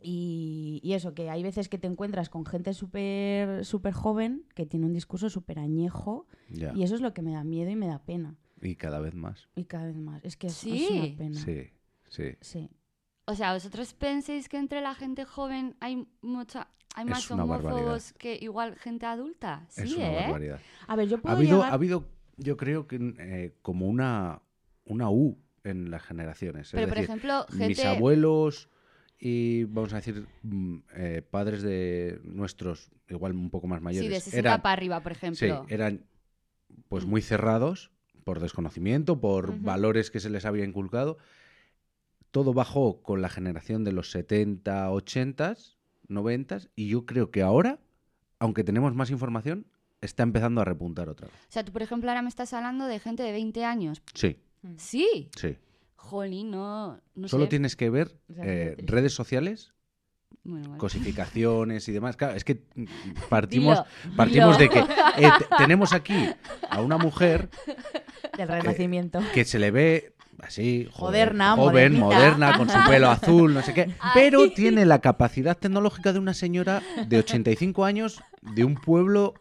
y, 0.08 0.80
y 0.84 0.92
eso, 0.92 1.14
que 1.14 1.28
hay 1.30 1.42
veces 1.42 1.68
que 1.68 1.78
te 1.78 1.88
encuentras 1.88 2.28
con 2.28 2.46
gente 2.46 2.72
súper 2.74 3.64
súper 3.64 3.92
joven 3.92 4.44
que 4.54 4.64
tiene 4.64 4.86
un 4.86 4.92
discurso 4.92 5.28
súper 5.30 5.58
añejo 5.58 6.26
Ya. 6.48 6.72
y 6.76 6.84
eso 6.84 6.94
es 6.94 7.00
lo 7.00 7.12
que 7.12 7.22
me 7.22 7.32
da 7.32 7.42
miedo 7.42 7.70
y 7.70 7.76
me 7.76 7.88
da 7.88 7.98
pena. 8.04 8.36
Y 8.62 8.76
cada 8.76 9.00
vez 9.00 9.14
más. 9.14 9.48
Y 9.56 9.64
cada 9.64 9.86
vez 9.86 9.96
más. 9.96 10.24
Es 10.24 10.36
que 10.36 10.48
Sí. 10.48 10.84
es 10.84 10.90
una 10.90 11.16
pena. 11.18 11.40
Sí, 11.40 11.70
sí. 12.08 12.36
Sí. 12.40 12.70
O 13.26 13.34
sea, 13.34 13.52
¿vosotros 13.52 13.92
pensáis 13.94 14.48
que 14.48 14.56
entre 14.58 14.80
la 14.80 14.94
gente 14.94 15.24
joven 15.24 15.74
hay 15.80 16.06
mucha 16.22 16.68
hay 16.94 17.04
Es 17.04 17.10
más 17.10 17.30
homófobos 17.30 17.62
barbaridad. 17.64 18.02
que 18.18 18.38
igual 18.40 18.76
gente 18.76 19.04
adulta? 19.06 19.66
Sí, 19.68 19.82
es 19.82 19.96
una 19.96 20.12
¿eh? 20.12 20.20
barbaridad. 20.22 20.60
A 20.86 20.96
ver, 20.96 21.08
yo 21.08 21.18
Ha 21.24 21.32
habido, 21.32 21.56
llegar- 21.58 21.70
ha 21.70 21.74
habido, 21.74 22.04
yo 22.38 22.56
creo 22.56 22.86
que 22.86 22.96
eh, 23.18 23.54
como 23.60 23.86
una, 23.88 24.40
una 24.86 25.10
U 25.10 25.36
en 25.64 25.90
las 25.90 26.02
generaciones. 26.04 26.68
Es 26.68 26.72
Pero, 26.72 26.86
por 26.86 26.96
decir, 26.96 27.10
ejemplo, 27.10 27.44
mis 27.52 27.84
abuelos 27.84 28.70
y 29.18 29.64
vamos 29.64 29.92
a 29.92 29.96
decir 29.96 30.26
mm, 30.42 30.76
eh, 30.94 31.22
padres 31.30 31.62
de 31.62 32.20
nuestros 32.24 32.90
igual 33.08 33.32
un 33.32 33.50
poco 33.50 33.66
más 33.66 33.80
mayores 33.80 34.08
Sí, 34.08 34.14
de 34.14 34.20
60 34.20 34.38
eran 34.38 34.62
para 34.62 34.72
arriba, 34.74 35.00
por 35.02 35.12
sí, 35.14 35.16
ejemplo. 35.16 35.66
eran 35.68 36.04
pues 36.88 37.06
Mm. 37.06 37.08
muy 37.10 37.22
cerrados 37.22 37.90
por 38.24 38.40
desconocimiento, 38.40 39.20
por 39.20 39.58
valores 39.60 40.10
que 40.10 40.20
se 40.20 40.28
les 40.30 40.44
había 40.44 40.64
inculcado. 40.64 41.16
Todo 42.30 42.52
bajó 42.52 43.00
con 43.02 43.22
la 43.22 43.28
generación 43.28 43.84
de 43.84 43.92
los 43.92 44.10
70, 44.10 44.90
80, 44.90 45.54
90 46.08 46.58
y 46.74 46.88
yo 46.88 47.06
creo 47.06 47.30
que 47.30 47.42
ahora, 47.42 47.78
aunque 48.38 48.64
tenemos 48.64 48.94
más 48.94 49.10
información, 49.10 49.66
está 50.00 50.22
empezando 50.24 50.60
a 50.60 50.64
repuntar 50.64 51.08
otra 51.08 51.28
vez. 51.28 51.36
O 51.36 51.52
sea, 51.52 51.64
tú, 51.64 51.72
por 51.72 51.82
ejemplo, 51.82 52.10
ahora 52.10 52.20
me 52.22 52.28
estás 52.28 52.52
hablando 52.52 52.86
de 52.86 52.98
gente 52.98 53.22
de 53.22 53.32
20 53.32 53.64
años. 53.64 54.02
Sí, 54.12 54.36
Sí. 54.76 55.30
sí. 55.36 55.56
Jolín, 56.06 56.50
no, 56.50 57.00
no 57.14 57.28
Solo 57.28 57.44
sé. 57.44 57.50
tienes 57.50 57.76
que 57.76 57.90
ver 57.90 58.16
O 58.30 58.34
sea, 58.34 58.44
eh, 58.44 58.76
redes 58.78 59.12
sociales, 59.14 59.72
Bueno, 60.44 60.68
vale. 60.68 60.78
cosificaciones 60.78 61.88
y 61.88 61.92
demás. 61.92 62.16
Claro, 62.16 62.34
es 62.34 62.44
que 62.44 62.62
partimos, 63.28 63.82
Dilo, 64.04 64.16
partimos 64.16 64.58
de 64.58 64.68
dilo. 64.68 64.86
que 64.86 64.92
eh, 65.26 65.30
te- 65.38 65.46
tenemos 65.58 65.92
aquí 65.92 66.28
a 66.70 66.80
una 66.80 66.98
mujer 66.98 67.48
Del 68.36 68.48
renacimiento. 68.48 69.20
que 69.34 69.44
se 69.44 69.58
le 69.58 69.70
ve 69.70 70.14
así, 70.40 70.86
joven, 70.92 71.06
Moderna, 71.12 71.56
joven, 71.56 71.72
modernita. 71.98 72.04
moderna, 72.04 72.58
con 72.58 72.68
su 72.68 72.78
pelo 72.86 73.08
azul, 73.08 73.54
no 73.54 73.62
sé 73.62 73.72
qué, 73.72 73.82
Ay. 74.00 74.10
pero 74.14 74.50
tiene 74.52 74.84
la 74.84 75.00
capacidad 75.00 75.56
tecnológica 75.56 76.12
de 76.12 76.18
una 76.18 76.34
señora 76.34 76.82
de 77.06 77.18
85 77.18 77.84
años 77.86 78.22
de 78.42 78.64
un 78.64 78.74
pueblo 78.74 79.34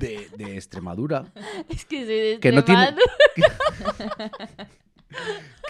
de, 0.00 0.28
de 0.36 0.54
Extremadura 0.56 1.32
Es 1.68 1.84
que 1.84 2.04
soy 2.04 2.06
de 2.06 2.38
que 2.40 2.52
no 2.52 2.64
tiene 2.64 2.84
Extremadura. 3.36 4.68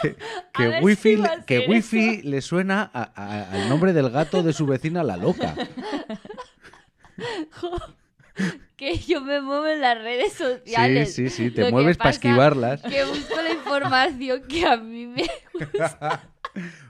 Que, 0.03 0.17
que 0.55 0.81
wifi, 0.83 1.17
si 1.17 1.23
que 1.47 1.67
wifi 1.69 2.23
le 2.23 2.41
suena 2.43 2.91
a- 2.93 3.11
a- 3.15 3.51
al 3.53 3.69
nombre 3.69 3.93
del 3.93 4.11
gato 4.11 4.43
de 4.43 4.53
su 4.53 4.67
vecina 4.67 5.03
la 5.03 5.17
loca. 5.17 5.55
que 8.77 8.99
yo 8.99 9.21
me 9.23 9.41
muevo 9.41 9.67
en 9.67 9.81
las 9.81 9.97
redes 9.99 10.33
Sí, 10.35 10.45
sociales. 10.45 11.15
sí, 11.15 11.31
sí, 11.31 11.49
Lo 11.51 11.55
te 11.55 11.71
mueves 11.71 11.97
para 11.97 12.11
esquivarlas. 12.11 12.83
Que 12.83 13.05
busco 13.05 13.37
la 13.41 13.53
información 13.53 14.43
que 14.49 14.67
a 14.67 14.77
mí 14.77 15.07
me... 15.07 15.25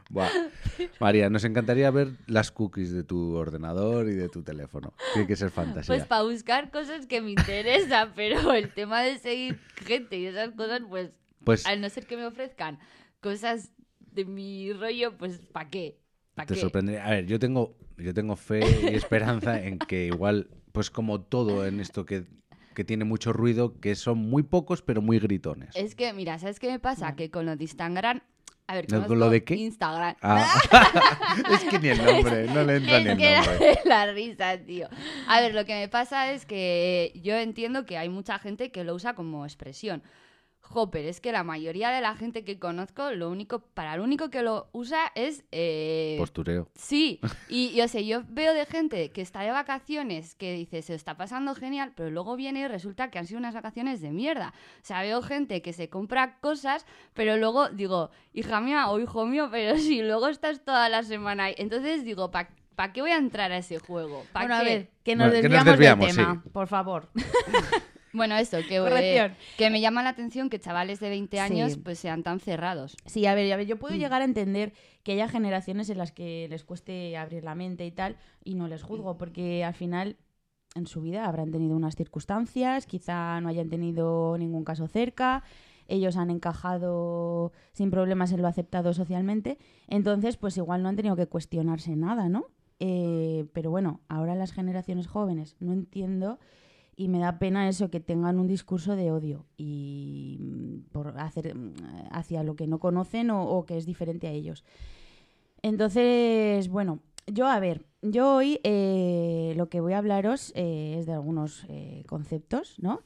Buah. 0.08 0.28
María, 1.00 1.28
nos 1.30 1.42
encantaría 1.44 1.90
ver 1.90 2.10
las 2.28 2.52
cookies 2.52 2.92
de 2.92 3.02
tu 3.02 3.34
ordenador 3.34 4.08
y 4.08 4.14
de 4.14 4.28
tu 4.28 4.44
teléfono. 4.44 4.94
Tiene 5.12 5.26
que 5.26 5.34
ser 5.34 5.50
fantasía. 5.50 5.92
Pues 5.92 6.06
para 6.06 6.22
buscar 6.22 6.70
cosas 6.70 7.06
que 7.06 7.20
me 7.20 7.30
interesan, 7.30 8.12
pero 8.14 8.52
el 8.52 8.72
tema 8.72 9.02
de 9.02 9.18
seguir 9.18 9.58
gente 9.84 10.16
y 10.18 10.26
esas 10.26 10.50
cosas, 10.52 10.82
pues, 10.88 11.10
Pues 11.46 11.64
al 11.64 11.80
no 11.80 11.88
ser 11.88 12.06
que 12.06 12.16
me 12.16 12.26
ofrezcan 12.26 12.78
cosas 13.20 13.70
de 14.00 14.24
mi 14.24 14.72
rollo, 14.72 15.16
pues, 15.16 15.38
¿para 15.52 15.70
qué? 15.70 16.00
¿Para 16.34 16.46
te 16.46 16.54
qué? 16.54 16.60
sorprendería. 16.60 17.06
A 17.06 17.10
ver, 17.10 17.26
yo 17.26 17.38
tengo, 17.38 17.76
yo 17.96 18.12
tengo 18.12 18.34
fe 18.34 18.60
y 18.82 18.94
esperanza 18.94 19.62
en 19.62 19.78
que 19.78 20.06
igual, 20.06 20.50
pues 20.72 20.90
como 20.90 21.20
todo 21.22 21.64
en 21.64 21.78
esto 21.78 22.04
que, 22.04 22.24
que 22.74 22.82
tiene 22.84 23.04
mucho 23.04 23.32
ruido, 23.32 23.78
que 23.80 23.94
son 23.94 24.18
muy 24.18 24.42
pocos 24.42 24.82
pero 24.82 25.00
muy 25.00 25.20
gritones. 25.20 25.70
Es 25.76 25.94
que, 25.94 26.12
mira, 26.12 26.36
¿sabes 26.40 26.58
qué 26.58 26.68
me 26.68 26.80
pasa? 26.80 27.14
Que 27.14 27.30
con 27.30 27.46
lo 27.46 27.54
de 27.56 27.62
Instagram... 27.62 28.20
A 28.68 28.74
ver, 28.74 28.90
¿Lo- 28.90 29.14
lo 29.14 29.30
de 29.30 29.44
qué? 29.44 29.54
Instagram. 29.54 30.16
Ah. 30.22 30.60
es 31.52 31.62
que 31.70 31.78
ni 31.78 31.88
el 31.90 32.04
nombre, 32.04 32.46
no 32.48 32.64
le 32.64 32.76
entra 32.78 32.98
Es 32.98 33.04
ni 33.04 33.10
el 33.12 33.16
que 33.16 33.30
da 33.30 33.40
nombre. 33.46 33.78
la 33.84 34.12
risa, 34.12 34.58
tío. 34.58 34.88
A 35.28 35.40
ver, 35.40 35.54
lo 35.54 35.64
que 35.64 35.74
me 35.74 35.86
pasa 35.88 36.32
es 36.32 36.44
que 36.46 37.12
yo 37.22 37.36
entiendo 37.36 37.86
que 37.86 37.96
hay 37.96 38.08
mucha 38.08 38.40
gente 38.40 38.72
que 38.72 38.82
lo 38.82 38.94
usa 38.96 39.14
como 39.14 39.44
expresión. 39.44 40.02
Jo, 40.68 40.90
pero 40.90 41.08
es 41.08 41.20
que 41.20 41.30
la 41.32 41.44
mayoría 41.44 41.90
de 41.90 42.00
la 42.00 42.16
gente 42.16 42.44
que 42.44 42.58
conozco, 42.58 43.12
lo 43.12 43.30
único, 43.30 43.60
para 43.60 43.96
lo 43.96 44.02
único 44.02 44.30
que 44.30 44.42
lo 44.42 44.68
usa 44.72 45.12
es... 45.14 45.44
eh, 45.52 46.16
Postureo. 46.18 46.68
Sí, 46.74 47.20
y 47.48 47.72
yo 47.74 47.86
sé, 47.86 48.04
yo 48.04 48.22
veo 48.28 48.52
de 48.52 48.66
gente 48.66 49.10
que 49.12 49.22
está 49.22 49.42
de 49.42 49.52
vacaciones 49.52 50.34
que 50.34 50.52
dice, 50.54 50.82
se 50.82 50.94
está 50.94 51.16
pasando 51.16 51.54
genial, 51.54 51.92
pero 51.94 52.10
luego 52.10 52.34
viene 52.36 52.60
y 52.60 52.66
resulta 52.68 53.10
que 53.10 53.18
han 53.18 53.26
sido 53.26 53.38
unas 53.38 53.54
vacaciones 53.54 54.00
de 54.00 54.10
mierda. 54.10 54.52
O 54.82 54.84
sea, 54.84 55.02
veo 55.02 55.22
gente 55.22 55.62
que 55.62 55.72
se 55.72 55.88
compra 55.88 56.38
cosas, 56.40 56.84
pero 57.14 57.36
luego 57.36 57.68
digo, 57.68 58.10
hija 58.32 58.60
mía 58.60 58.88
o 58.90 58.98
hijo 58.98 59.24
mío, 59.24 59.48
pero 59.50 59.76
si 59.78 60.02
luego 60.02 60.28
estás 60.28 60.64
toda 60.64 60.88
la 60.88 61.04
semana 61.04 61.44
ahí. 61.44 61.54
Entonces 61.58 62.04
digo, 62.04 62.30
¿para 62.32 62.92
qué 62.92 63.00
voy 63.02 63.12
a 63.12 63.16
entrar 63.18 63.52
a 63.52 63.58
ese 63.58 63.78
juego? 63.78 64.24
¿Para 64.32 64.46
Bueno, 64.46 64.60
a 64.60 64.64
qué? 64.64 64.74
ver, 64.74 64.90
que 65.04 65.14
nos 65.16 65.28
Bueno, 65.28 65.42
que 65.42 65.48
nos 65.48 65.64
desviamos, 65.64 66.06
desviamos, 66.06 66.06
del 66.16 66.42
tema, 66.42 66.52
por 66.52 66.66
favor. 66.66 67.08
Bueno, 68.16 68.36
eso, 68.36 68.58
que, 68.68 68.76
eh, 68.76 69.30
que 69.56 69.70
me 69.70 69.80
llama 69.80 70.02
la 70.02 70.08
atención 70.10 70.48
que 70.48 70.58
chavales 70.58 71.00
de 71.00 71.08
20 71.10 71.38
años 71.38 71.72
Sí. 71.74 71.80
pues 71.84 71.98
sean 71.98 72.22
tan 72.22 72.40
cerrados. 72.40 72.96
Sí, 73.04 73.26
a 73.26 73.34
ver, 73.34 73.52
a 73.52 73.56
ver, 73.56 73.66
yo 73.66 73.78
puedo 73.78 73.94
Mm. 73.94 73.98
llegar 73.98 74.22
a 74.22 74.24
entender 74.24 74.72
que 75.02 75.12
haya 75.12 75.28
generaciones 75.28 75.90
en 75.90 75.98
las 75.98 76.12
que 76.12 76.46
les 76.48 76.64
cueste 76.64 77.16
abrir 77.16 77.44
la 77.44 77.54
mente 77.54 77.84
y 77.86 77.90
tal, 77.92 78.16
y 78.42 78.54
no 78.54 78.68
les 78.68 78.82
juzgo, 78.82 79.16
porque 79.18 79.64
al 79.64 79.74
final 79.74 80.16
en 80.74 80.86
su 80.86 81.00
vida 81.02 81.26
habrán 81.26 81.50
tenido 81.52 81.76
unas 81.76 81.94
circunstancias, 81.96 82.86
quizá 82.86 83.40
no 83.40 83.48
hayan 83.48 83.68
tenido 83.68 84.36
ningún 84.38 84.64
caso 84.64 84.88
cerca, 84.88 85.42
ellos 85.88 86.16
han 86.16 86.30
encajado 86.30 87.52
sin 87.72 87.90
problemas 87.90 88.32
en 88.32 88.42
lo 88.42 88.48
aceptado 88.48 88.92
socialmente, 88.92 89.56
entonces 89.88 90.36
pues 90.36 90.56
igual 90.56 90.82
no 90.82 90.88
han 90.88 90.96
tenido 90.96 91.16
que 91.16 91.26
cuestionarse 91.26 91.96
nada, 91.96 92.28
¿no? 92.28 92.46
Eh, 92.78 93.46
pero 93.54 93.70
bueno, 93.70 94.00
ahora 94.08 94.34
las 94.34 94.52
generaciones 94.52 95.06
jóvenes 95.06 95.56
no 95.60 95.72
entiendo 95.72 96.38
y 96.96 97.08
me 97.08 97.18
da 97.18 97.38
pena 97.38 97.68
eso 97.68 97.90
que 97.90 98.00
tengan 98.00 98.40
un 98.40 98.48
discurso 98.48 98.96
de 98.96 99.12
odio 99.12 99.44
y 99.56 100.38
mm, 100.40 100.92
por 100.92 101.18
hacer 101.20 101.54
mm, 101.54 101.74
hacia 102.10 102.42
lo 102.42 102.56
que 102.56 102.66
no 102.66 102.78
conocen 102.78 103.30
o, 103.30 103.64
que 103.66 103.76
es 103.76 103.84
diferente 103.84 104.26
a 104.26 104.30
ellos. 104.30 104.64
Entonces, 105.62 106.68
bueno, 106.68 107.00
yo 107.26 107.46
a 107.46 107.60
ver, 107.60 107.84
yo 108.02 108.36
hoy 108.36 108.60
eh, 108.64 109.52
lo 109.56 109.68
que 109.68 109.80
voy 109.80 109.92
a 109.92 109.98
hablaros 109.98 110.52
eh, 110.54 110.96
es 110.98 111.06
de 111.06 111.12
algunos 111.12 111.66
eh, 111.68 112.04
conceptos, 112.08 112.76
¿no? 112.78 113.02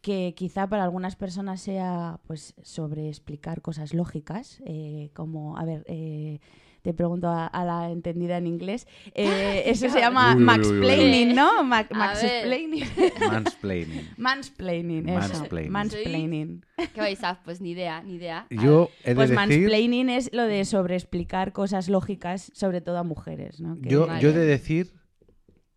Que 0.00 0.34
quizá 0.36 0.68
para 0.68 0.84
algunas 0.84 1.16
personas 1.16 1.60
sea 1.60 2.20
pues 2.26 2.54
sobre 2.62 3.08
explicar 3.08 3.62
cosas 3.62 3.94
lógicas, 3.94 4.60
como, 5.14 5.56
a 5.56 5.64
ver, 5.64 5.84
te 6.82 6.92
pregunto 6.94 7.28
a, 7.28 7.46
a 7.46 7.64
la 7.64 7.90
entendida 7.90 8.36
en 8.36 8.46
inglés, 8.46 8.86
eh, 9.14 9.62
eso 9.66 9.88
se 9.88 10.00
llama 10.00 10.34
Uy, 10.36 10.36
uy, 10.36 10.36
uy, 10.36 10.42
uy, 10.42 10.44
maxplaining, 10.46 11.34
¿no? 11.34 11.64
Ma- 11.64 11.86
Maxplaining. 11.90 12.84
Mansplaining. 13.30 14.08
Mansplaining, 14.16 15.08
eso. 15.08 15.18
Mansplaining. 15.18 15.72
Mansplaining. 15.72 16.66
¿Qué 16.94 17.00
vais 17.00 17.22
a? 17.24 17.40
Pues 17.44 17.60
ni 17.60 17.70
idea, 17.70 18.02
ni 18.02 18.14
idea. 18.14 18.46
Yo 18.50 18.90
he 19.04 19.10
de 19.10 19.14
Pues 19.14 19.30
decir, 19.30 19.48
mansplaining 19.48 20.08
es 20.10 20.30
lo 20.32 20.44
de 20.44 20.64
sobreexplicar 20.64 21.52
cosas 21.52 21.88
lógicas, 21.88 22.50
sobre 22.54 22.80
todo 22.80 22.98
a 22.98 23.02
mujeres, 23.04 23.60
¿no? 23.60 23.78
Que- 23.80 23.88
yo, 23.90 24.06
Vale. 24.06 24.20
yo 24.20 24.30
he 24.30 24.32
de 24.32 24.44
decir 24.46 24.92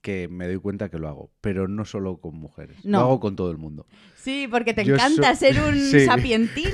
que 0.06 0.28
me 0.28 0.46
doy 0.46 0.58
cuenta 0.60 0.88
que 0.90 1.00
lo 1.00 1.08
hago, 1.08 1.32
pero 1.42 1.68
no 1.68 1.84
solo 1.84 2.18
con 2.18 2.36
mujeres, 2.36 2.78
No. 2.86 3.00
lo 3.00 3.06
hago 3.06 3.20
con 3.20 3.36
todo 3.36 3.50
el 3.50 3.58
mundo. 3.58 3.88
Sí, 4.16 4.48
porque 4.50 4.76
te 4.76 4.86
Yo 4.86 4.94
encanta 4.94 5.34
so- 5.34 5.40
ser 5.40 5.60
un 5.62 5.76
Sí. 5.80 6.06
sapientín. 6.06 6.70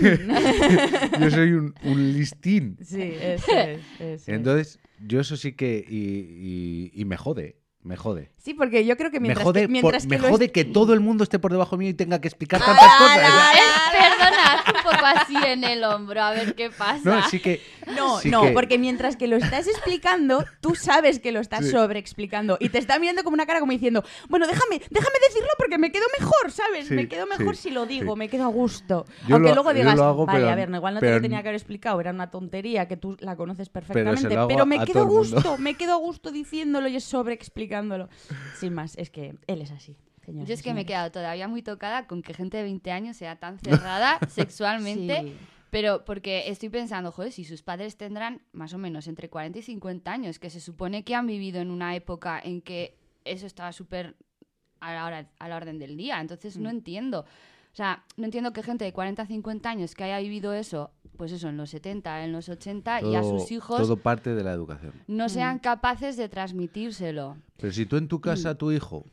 Yo 1.20 1.32
soy 1.32 1.54
un, 1.54 1.74
un 1.84 2.12
listín. 2.14 2.78
sí, 2.82 3.02
eso 3.02 3.52
es, 3.58 3.80
eso 4.00 4.04
es. 4.04 4.28
Entonces, 4.28 4.80
yo 5.00 5.22
eso 5.22 5.38
sí 5.38 5.54
que... 5.54 5.86
Y, 5.88 6.92
y- 6.96 7.02
y 7.02 7.06
me 7.06 7.16
jode, 7.16 7.56
me 7.84 7.96
jode. 7.96 8.32
Sí, 8.38 8.54
porque 8.54 8.86
yo 8.86 8.98
creo 8.98 9.12
que 9.12 9.20
Me 9.20 9.28
mientras 9.30 9.46
jode, 9.46 9.62
que, 9.62 9.68
por- 9.68 9.72
mientras 9.72 10.06
me 10.08 10.18
que 10.18 10.22
lo 10.24 10.30
jode 10.30 10.46
est- 10.46 10.54
que 10.54 10.66
todo 10.66 10.94
el 10.94 11.00
mundo 11.00 11.24
esté 11.24 11.40
por 11.40 11.52
debajo 11.54 11.78
mío 11.78 11.90
y 11.90 11.94
tenga 11.94 12.20
que 12.20 12.28
explicar 12.28 12.60
tantas 12.60 12.98
cosas. 12.98 13.18
Eh, 13.18 14.00
un 14.20 14.21
poco 14.92 15.06
así 15.06 15.36
en 15.46 15.64
el 15.64 15.84
hombro, 15.84 16.22
a 16.22 16.32
ver 16.32 16.56
qué 16.56 16.70
pasa. 16.70 17.02
No, 17.04 17.28
sí 17.30 17.40
que... 17.40 17.62
No, 17.96 18.20
sí 18.20 18.30
no, 18.30 18.44
que- 18.44 18.52
porque 18.52 18.78
mientras 18.78 19.16
que 19.16 19.28
lo 19.28 19.36
estás 19.38 19.68
explicando, 19.68 20.46
tú 20.62 20.76
sabes 20.76 21.20
que 21.20 21.32
lo 21.32 21.40
estás 21.40 21.66
Sí. 21.66 21.72
sobreexplicando 21.72 22.58
y 22.60 22.70
te 22.70 22.78
está 22.78 23.00
mirando 23.00 23.24
como 23.24 23.34
una 23.34 23.46
cara 23.46 23.60
como 23.60 23.72
diciendo, 23.72 24.04
bueno, 24.30 24.48
déjame, 24.48 24.80
déjame 24.90 25.16
decirlo 25.28 25.50
porque 25.58 25.78
me 25.78 25.92
quedo 25.92 26.06
mejor, 26.20 26.52
¿sabes? 26.52 26.88
Sí, 26.88 26.94
me 26.94 27.08
quedo 27.08 27.26
mejor 27.28 27.56
sí, 27.56 27.64
si 27.64 27.70
lo 27.72 27.86
digo, 27.86 28.14
sí. 28.14 28.20
me 28.20 28.30
quedo 28.30 28.44
a 28.46 28.48
gusto. 28.48 29.06
Yo 29.28 29.36
Aunque 29.36 29.50
lo- 29.50 29.56
luego 29.56 29.74
digas, 29.74 29.96
lo 29.96 30.04
hago, 30.06 30.26
vale, 30.26 30.40
pero- 30.42 30.52
a 30.52 30.56
ver, 30.56 30.70
igual 30.70 30.94
no 30.96 31.00
te 31.00 31.12
lo 31.12 31.22
tenía 31.22 31.42
que 31.42 31.50
haber 31.50 31.60
explicado, 31.60 32.00
era 32.02 32.12
una 32.12 32.30
tontería 32.30 32.88
que 32.88 32.98
tú 32.98 33.18
la 33.20 33.36
conoces 33.36 33.70
perfectamente, 33.70 34.36
pero 34.48 34.66
me 34.66 34.80
a 34.80 34.86
quedo 34.86 35.02
a 35.02 35.06
gusto, 35.06 35.58
me 35.58 35.76
quedo 35.76 35.94
a 35.94 35.98
gusto 35.98 36.32
diciéndolo 36.32 36.88
y 36.88 36.96
es 36.96 37.04
sobreexplicándolo. 37.04 38.10
Sin 38.60 38.74
más, 38.74 38.96
es 38.98 39.10
que 39.10 39.36
él 39.48 39.62
es 39.62 39.72
así. 39.72 39.96
Yo 40.28 40.54
es 40.54 40.62
que 40.64 40.74
me 40.74 40.82
he 40.82 40.86
quedado 40.86 41.12
todavía 41.12 41.48
muy 41.48 41.62
tocada 41.62 42.08
con 42.08 42.22
que 42.22 42.34
gente 42.34 42.58
de 42.58 42.64
20 42.64 42.92
años 42.92 43.18
sea 43.18 43.38
tan 43.38 43.58
cerrada 43.60 44.20
sexualmente. 44.30 45.22
Sí. 45.24 45.36
Pero 45.70 46.04
porque 46.06 46.50
estoy 46.50 46.70
pensando, 46.70 47.12
joder, 47.12 47.32
si 47.32 47.46
sus 47.46 47.62
padres 47.64 47.96
tendrán 47.98 48.42
más 48.52 48.74
o 48.74 48.78
menos 48.78 49.08
entre 49.08 49.30
40 49.30 49.60
y 49.60 49.62
50 49.62 50.12
años, 50.12 50.38
que 50.40 50.50
se 50.50 50.60
supone 50.60 51.04
que 51.04 51.16
han 51.16 51.28
vivido 51.28 51.62
en 51.62 51.72
una 51.72 51.96
época 51.96 52.40
en 52.44 52.62
que 52.62 52.98
eso 53.24 53.46
estaba 53.48 53.72
súper 53.72 54.16
a 54.82 54.94
la, 54.94 55.06
hora- 55.06 55.30
a 55.40 55.48
la 55.48 55.56
orden 55.56 55.80
del 55.80 55.96
día. 55.96 56.20
Entonces 56.20 56.58
no 56.58 56.68
Mm. 56.70 56.76
entiendo. 56.76 57.20
O 57.22 57.76
sea, 57.76 58.04
no 58.18 58.26
entiendo 58.26 58.52
que 58.52 58.64
gente 58.64 58.84
de 58.84 58.92
40 58.92 59.22
a 59.22 59.26
50 59.28 59.70
años 59.70 59.96
que 59.96 60.04
haya 60.04 60.20
vivido 60.20 60.54
eso, 60.54 60.92
pues 61.16 61.32
eso, 61.32 61.48
en 61.48 61.56
los 61.56 61.70
70, 61.70 62.26
en 62.26 62.34
los 62.34 62.50
80, 62.50 63.02
y 63.04 63.16
a 63.16 63.24
sus 63.24 63.50
hijos 63.52 63.78
Todo 63.80 63.96
parte 63.96 64.36
de 64.36 64.44
la 64.44 64.52
educación. 64.52 64.92
no 65.08 65.30
sean 65.30 65.56
Mm. 65.58 65.60
capaces 65.60 66.18
de 66.18 66.28
transmitírselo. 66.28 67.38
Pero 67.58 67.72
si 67.72 67.86
tú 67.86 67.96
en 67.96 68.10
tu 68.10 68.18
Mm. 68.18 68.22
casa, 68.22 68.56
tu 68.56 68.74
hijo, 68.74 69.06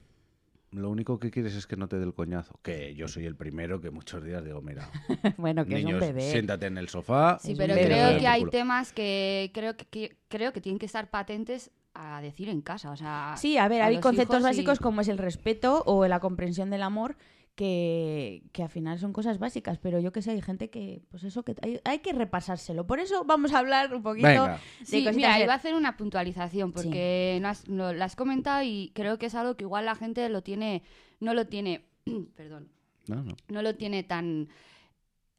lo 0.71 0.91
único 0.91 1.19
que 1.19 1.31
quieres 1.31 1.55
es 1.55 1.67
que 1.67 1.77
no 1.77 1.89
te 1.89 1.97
dé 1.99 2.05
el 2.05 2.15
coñazo. 2.15 2.59
Que 2.63 2.95
yo 2.95 3.09
soy 3.09 3.25
el 3.27 3.37
primero 3.37 3.81
que 3.81 3.91
muchos 3.91 4.23
días 4.25 4.45
digo, 4.45 4.61
mira, 4.61 4.89
bueno, 5.39 5.65
que 5.65 5.79
es 5.79 5.85
niños, 5.85 5.95
un 6.03 6.07
bebé. 6.09 6.31
siéntate 6.31 6.67
en 6.67 6.79
el 6.79 6.89
sofá. 6.89 7.39
Sí, 7.41 7.53
Es 7.53 7.59
pero 7.59 7.75
creo 7.75 8.19
que 8.19 8.27
hay 8.27 8.45
temas 8.47 8.93
que 8.93 9.51
creo 9.55 9.77
que, 9.77 9.87
que- 9.87 10.17
creo 10.29 10.53
que 10.53 10.61
tienen 10.61 10.79
que 10.79 10.87
estar 10.87 11.09
patentes 11.11 11.71
a 11.95 12.21
decir 12.21 12.49
en 12.49 12.61
casa. 12.61 12.91
O 12.91 12.97
sea, 12.97 13.35
Sí, 13.39 13.57
a 13.59 13.67
ver, 13.67 13.83
a 13.83 13.87
hay 13.87 13.99
conceptos 14.01 14.41
y- 14.41 14.45
básicos 14.45 14.79
como 14.79 15.01
es 15.01 15.09
el 15.09 15.19
respeto 15.19 15.83
o 15.87 16.07
la 16.07 16.21
comprensión 16.21 16.71
del 16.71 16.83
amor 16.83 17.17
que, 17.59 18.45
que 18.53 18.63
al 18.63 18.69
final 18.69 19.01
son 19.01 19.13
cosas 19.13 19.41
básicas, 19.41 19.79
pero 19.79 19.99
yo 19.99 20.13
que 20.13 20.23
sé, 20.23 20.31
hay 20.31 20.41
gente 20.41 20.71
que, 20.71 21.03
pues 21.11 21.25
eso, 21.25 21.43
que 21.43 21.57
hay, 21.61 21.81
hay 21.85 21.99
que 21.99 22.13
repasárselo. 22.13 22.87
Por 22.87 23.01
eso 23.01 23.25
vamos 23.25 23.53
a 23.53 23.59
hablar 23.59 23.93
un 23.93 24.03
poquito 24.03 24.29
Venga. 24.29 24.53
de 24.79 24.87
Sí, 24.87 24.93
cositas 25.03 25.17
mira, 25.17 25.37
de- 25.37 25.43
iba 25.43 25.53
a 25.55 25.57
hacer 25.57 25.75
una 25.75 25.97
puntualización 25.97 26.71
porque 26.73 27.39
no 27.43 27.49
has, 27.49 27.69
no- 27.69 27.93
lo 27.93 28.05
has 28.05 28.15
comentado 28.15 28.63
y 28.63 28.93
creo 28.95 29.19
que 29.19 29.27
es 29.27 29.35
algo 29.35 29.57
que 29.57 29.65
igual 29.65 29.87
la 29.87 29.97
gente 29.97 30.29
lo 30.29 30.43
tiene, 30.43 30.83
no 31.19 31.35
lo 31.35 31.49
tiene, 31.49 31.85
perdón, 32.37 32.69
No, 33.09 33.25
no. 33.25 33.35
no 33.49 33.63
lo 33.63 33.75
tiene 33.75 34.05
tan... 34.05 34.49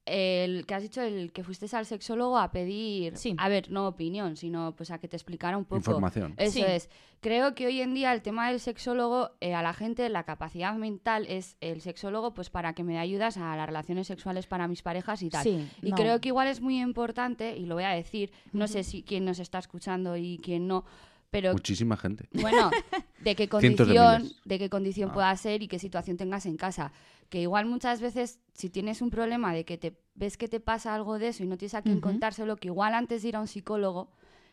El 0.09 0.65
que 0.65 0.73
has 0.75 0.81
dicho, 0.83 1.01
el 1.01 1.31
que 1.31 1.43
fuiste 1.43 1.67
al 1.75 1.85
sexólogo 1.85 2.37
a 2.37 2.51
pedir, 2.51 3.15
Sí. 3.17 3.35
a 3.37 3.47
ver, 3.49 3.69
no 3.71 3.87
opinión, 3.87 4.35
sino 4.35 4.75
pues 4.75 4.91
a 4.91 4.97
que 4.97 5.07
te 5.07 5.15
explicara 5.15 5.57
un 5.57 5.65
poco. 5.65 5.77
Información. 5.77 6.33
Eso 6.37 6.53
Sí. 6.59 6.63
es. 6.65 6.89
Creo 7.21 7.53
que 7.53 7.67
hoy 7.67 7.81
en 7.81 7.93
día 7.93 8.13
el 8.13 8.21
tema 8.21 8.49
del 8.49 8.59
sexólogo, 8.61 9.31
eh, 9.41 9.53
a 9.53 9.61
la 9.61 9.73
gente, 9.73 10.07
la 10.09 10.23
capacidad 10.23 10.73
mental 10.75 11.25
es 11.27 11.57
el 11.61 11.81
sexólogo, 11.81 12.33
pues 12.33 12.49
para 12.49 12.73
que 12.73 12.83
me 12.83 12.93
dé 12.93 12.99
ayudas 12.99 13.37
a 13.37 13.55
las 13.57 13.65
relaciones 13.67 14.07
sexuales 14.07 14.47
para 14.47 14.67
mis 14.67 14.81
parejas 14.81 15.21
y 15.21 15.29
tal. 15.29 15.43
Sí, 15.43 15.67
Y 15.81 15.89
no. 15.91 15.97
creo 15.97 16.21
que 16.21 16.29
igual 16.29 16.47
es 16.47 16.61
muy 16.61 16.79
importante, 16.79 17.57
y 17.57 17.65
lo 17.65 17.75
voy 17.75 17.83
a 17.83 17.89
decir, 17.89 18.31
no 18.53 18.67
sé 18.67 18.83
si 18.83 19.03
quién 19.03 19.25
nos 19.25 19.39
está 19.39 19.59
escuchando 19.59 20.15
y 20.15 20.39
quién 20.41 20.67
no, 20.67 20.85
pero 21.29 21.51
Muchísima 21.53 21.95
gente. 21.97 22.27
bueno, 22.31 22.71
de 23.19 23.35
qué 23.35 23.43
de 23.43 23.49
condición, 23.49 24.31
de, 24.45 24.57
qué 24.57 24.69
condición 24.69 25.09
Ah. 25.11 25.13
pueda 25.13 25.35
ser 25.35 25.61
y 25.61 25.67
qué 25.67 25.77
situación 25.77 26.15
tengas 26.17 26.45
en 26.45 26.55
casa. 26.57 26.91
Que 27.29 27.41
igual 27.41 27.65
muchas 27.67 28.01
veces, 28.01 28.39
si 28.53 28.69
tienes 28.69 29.01
un 29.01 29.09
problema 29.11 29.53
de 29.53 29.63
que 29.65 29.77
te 29.77 29.95
ves 30.15 30.35
que 30.35 30.47
te 30.47 30.59
pasa 30.59 30.93
algo 30.95 31.19
de 31.19 31.29
eso 31.29 31.43
y 31.43 31.47
no 31.47 31.57
tienes 31.57 31.75
a 31.75 31.81
quién 31.81 31.97
Ujú. 31.99 32.07
contárselo, 32.09 32.55
que 32.57 32.67
igual 32.69 32.93
antes 32.93 33.21
de 33.21 33.29
ir 33.29 33.35
a 33.35 33.39
un 33.39 33.47
psicólogo, 33.47 34.09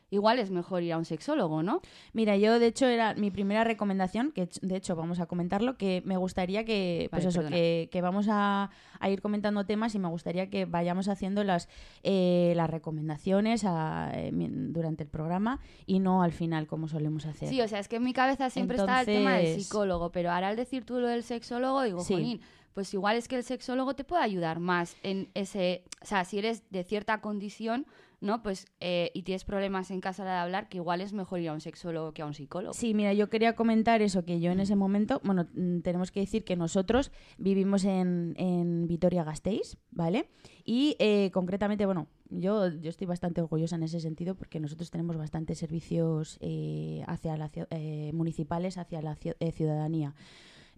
igual 0.09 0.39
es 0.39 0.53
mejor 0.53 0.85
ir 0.85 0.93
a 0.93 0.99
un 0.99 1.05
sexólogo, 1.05 1.65
¿no? 1.65 1.81
Mira, 2.13 2.37
yo 2.37 2.61
de 2.61 2.67
hecho 2.69 2.87
era 2.87 3.15
mi 3.15 3.33
primera 3.33 3.65
recomendación, 3.65 4.31
que 4.31 4.49
de 4.63 4.77
hecho 4.77 4.95
vamos 4.95 5.19
a 5.19 5.27
comentarlo, 5.27 5.77
que 5.77 6.03
me 6.05 6.17
gustaría 6.17 6.65
que, 6.65 7.09
pues 7.11 7.25
Vale, 7.25 7.39
eso, 7.41 7.49
que, 7.53 7.89
que 7.91 8.03
vamos 8.03 8.29
a, 8.31 8.71
a 9.01 9.11
ir 9.11 9.21
comentando 9.21 9.67
temas 9.67 9.97
y 9.97 9.99
me 9.99 10.07
gustaría 10.07 10.49
que 10.49 10.65
vayamos 10.65 11.09
haciendo 11.09 11.43
las, 11.43 11.69
eh, 12.05 12.53
las 12.55 12.71
recomendaciones 12.71 13.65
a- 13.65 14.13
eh, 14.15 14.31
durante 14.33 15.03
el 15.03 15.09
programa 15.09 15.59
y 15.87 15.99
no 15.99 16.23
al 16.23 16.31
final 16.33 16.69
como 16.69 16.87
solemos 16.87 17.27
hacer. 17.27 17.49
Sí, 17.49 17.61
o 17.61 17.67
sea, 17.67 17.81
es 17.81 17.89
que 17.89 17.97
en 17.97 18.05
mi 18.05 18.13
cabeza 18.13 18.49
siempre 18.51 18.77
está 18.77 19.01
el 19.01 19.07
tema 19.07 19.33
del 19.33 19.47
Entonces- 19.47 19.67
psicólogo, 19.67 20.13
pero 20.13 20.31
ahora 20.31 20.47
al 20.49 20.57
decir 20.57 20.85
tú 20.85 21.01
lo 21.01 21.09
del 21.09 21.25
sexólogo, 21.25 21.83
digo, 21.83 22.01
Sí. 22.05 22.15
jolín, 22.15 22.41
pues 22.77 22.93
igual 22.93 23.17
es 23.17 23.27
que 23.27 23.37
el 23.37 23.43
sexólogo 23.43 23.97
te 23.97 24.05
puede 24.05 24.23
ayudar 24.23 24.61
más 24.61 24.99
en 25.03 25.31
ese, 25.33 25.83
o 26.03 26.05
sea, 26.05 26.27
si 26.27 26.37
eres 26.37 26.71
de 26.71 26.85
cierta 26.85 27.23
condición, 27.23 27.87
¿no? 28.21 28.43
Pues, 28.43 28.67
eh, 28.81 29.11
y 29.15 29.23
tienes 29.23 29.45
problemas 29.45 29.91
en 29.91 30.03
casa 30.03 30.27
de 30.27 30.31
hablar, 30.33 30.69
que 30.69 30.77
igual 30.77 31.01
es 31.01 31.15
mejor 31.15 31.41
ir 31.41 31.49
a 31.49 31.55
un 31.55 31.63
sexólogo 31.63 32.13
que 32.13 32.21
a 32.21 32.27
un 32.27 32.35
psicólogo. 32.35 32.75
Sí, 32.75 32.93
mira, 32.93 33.15
yo 33.15 33.31
quería 33.31 33.57
comentar 33.57 34.03
eso, 34.03 34.27
que 34.27 34.41
yo 34.41 34.51
en 34.51 34.61
ese 34.61 34.77
momento, 34.77 35.23
bueno, 35.25 35.47
mm, 35.55 35.81
tenemos 35.81 36.11
que 36.11 36.21
decir 36.21 36.45
que 36.45 36.55
nosotros 36.55 37.13
vivimos 37.39 37.87
en, 37.87 38.35
en 38.37 38.87
Vitoria-Gasteiz, 38.89 39.79
¿vale? 39.91 40.29
Y 40.67 40.97
eh, 40.99 41.31
concretamente, 41.33 41.87
bueno, 41.87 42.09
yo, 42.29 42.69
yo 42.69 42.91
estoy 42.91 43.07
bastante 43.07 43.41
orgullosa 43.41 43.77
en 43.77 43.85
ese 43.85 44.01
sentido 44.01 44.35
porque 44.35 44.61
nosotros 44.61 44.91
tenemos 44.91 45.17
bastantes 45.17 45.57
servicios 45.57 46.37
eh, 46.43 47.05
hacia 47.07 47.39
la, 47.39 47.51
eh, 47.71 48.11
municipales 48.13 48.77
hacia 48.77 49.01
la 49.01 49.17
eh, 49.41 49.53
ciudadanía. 49.53 50.15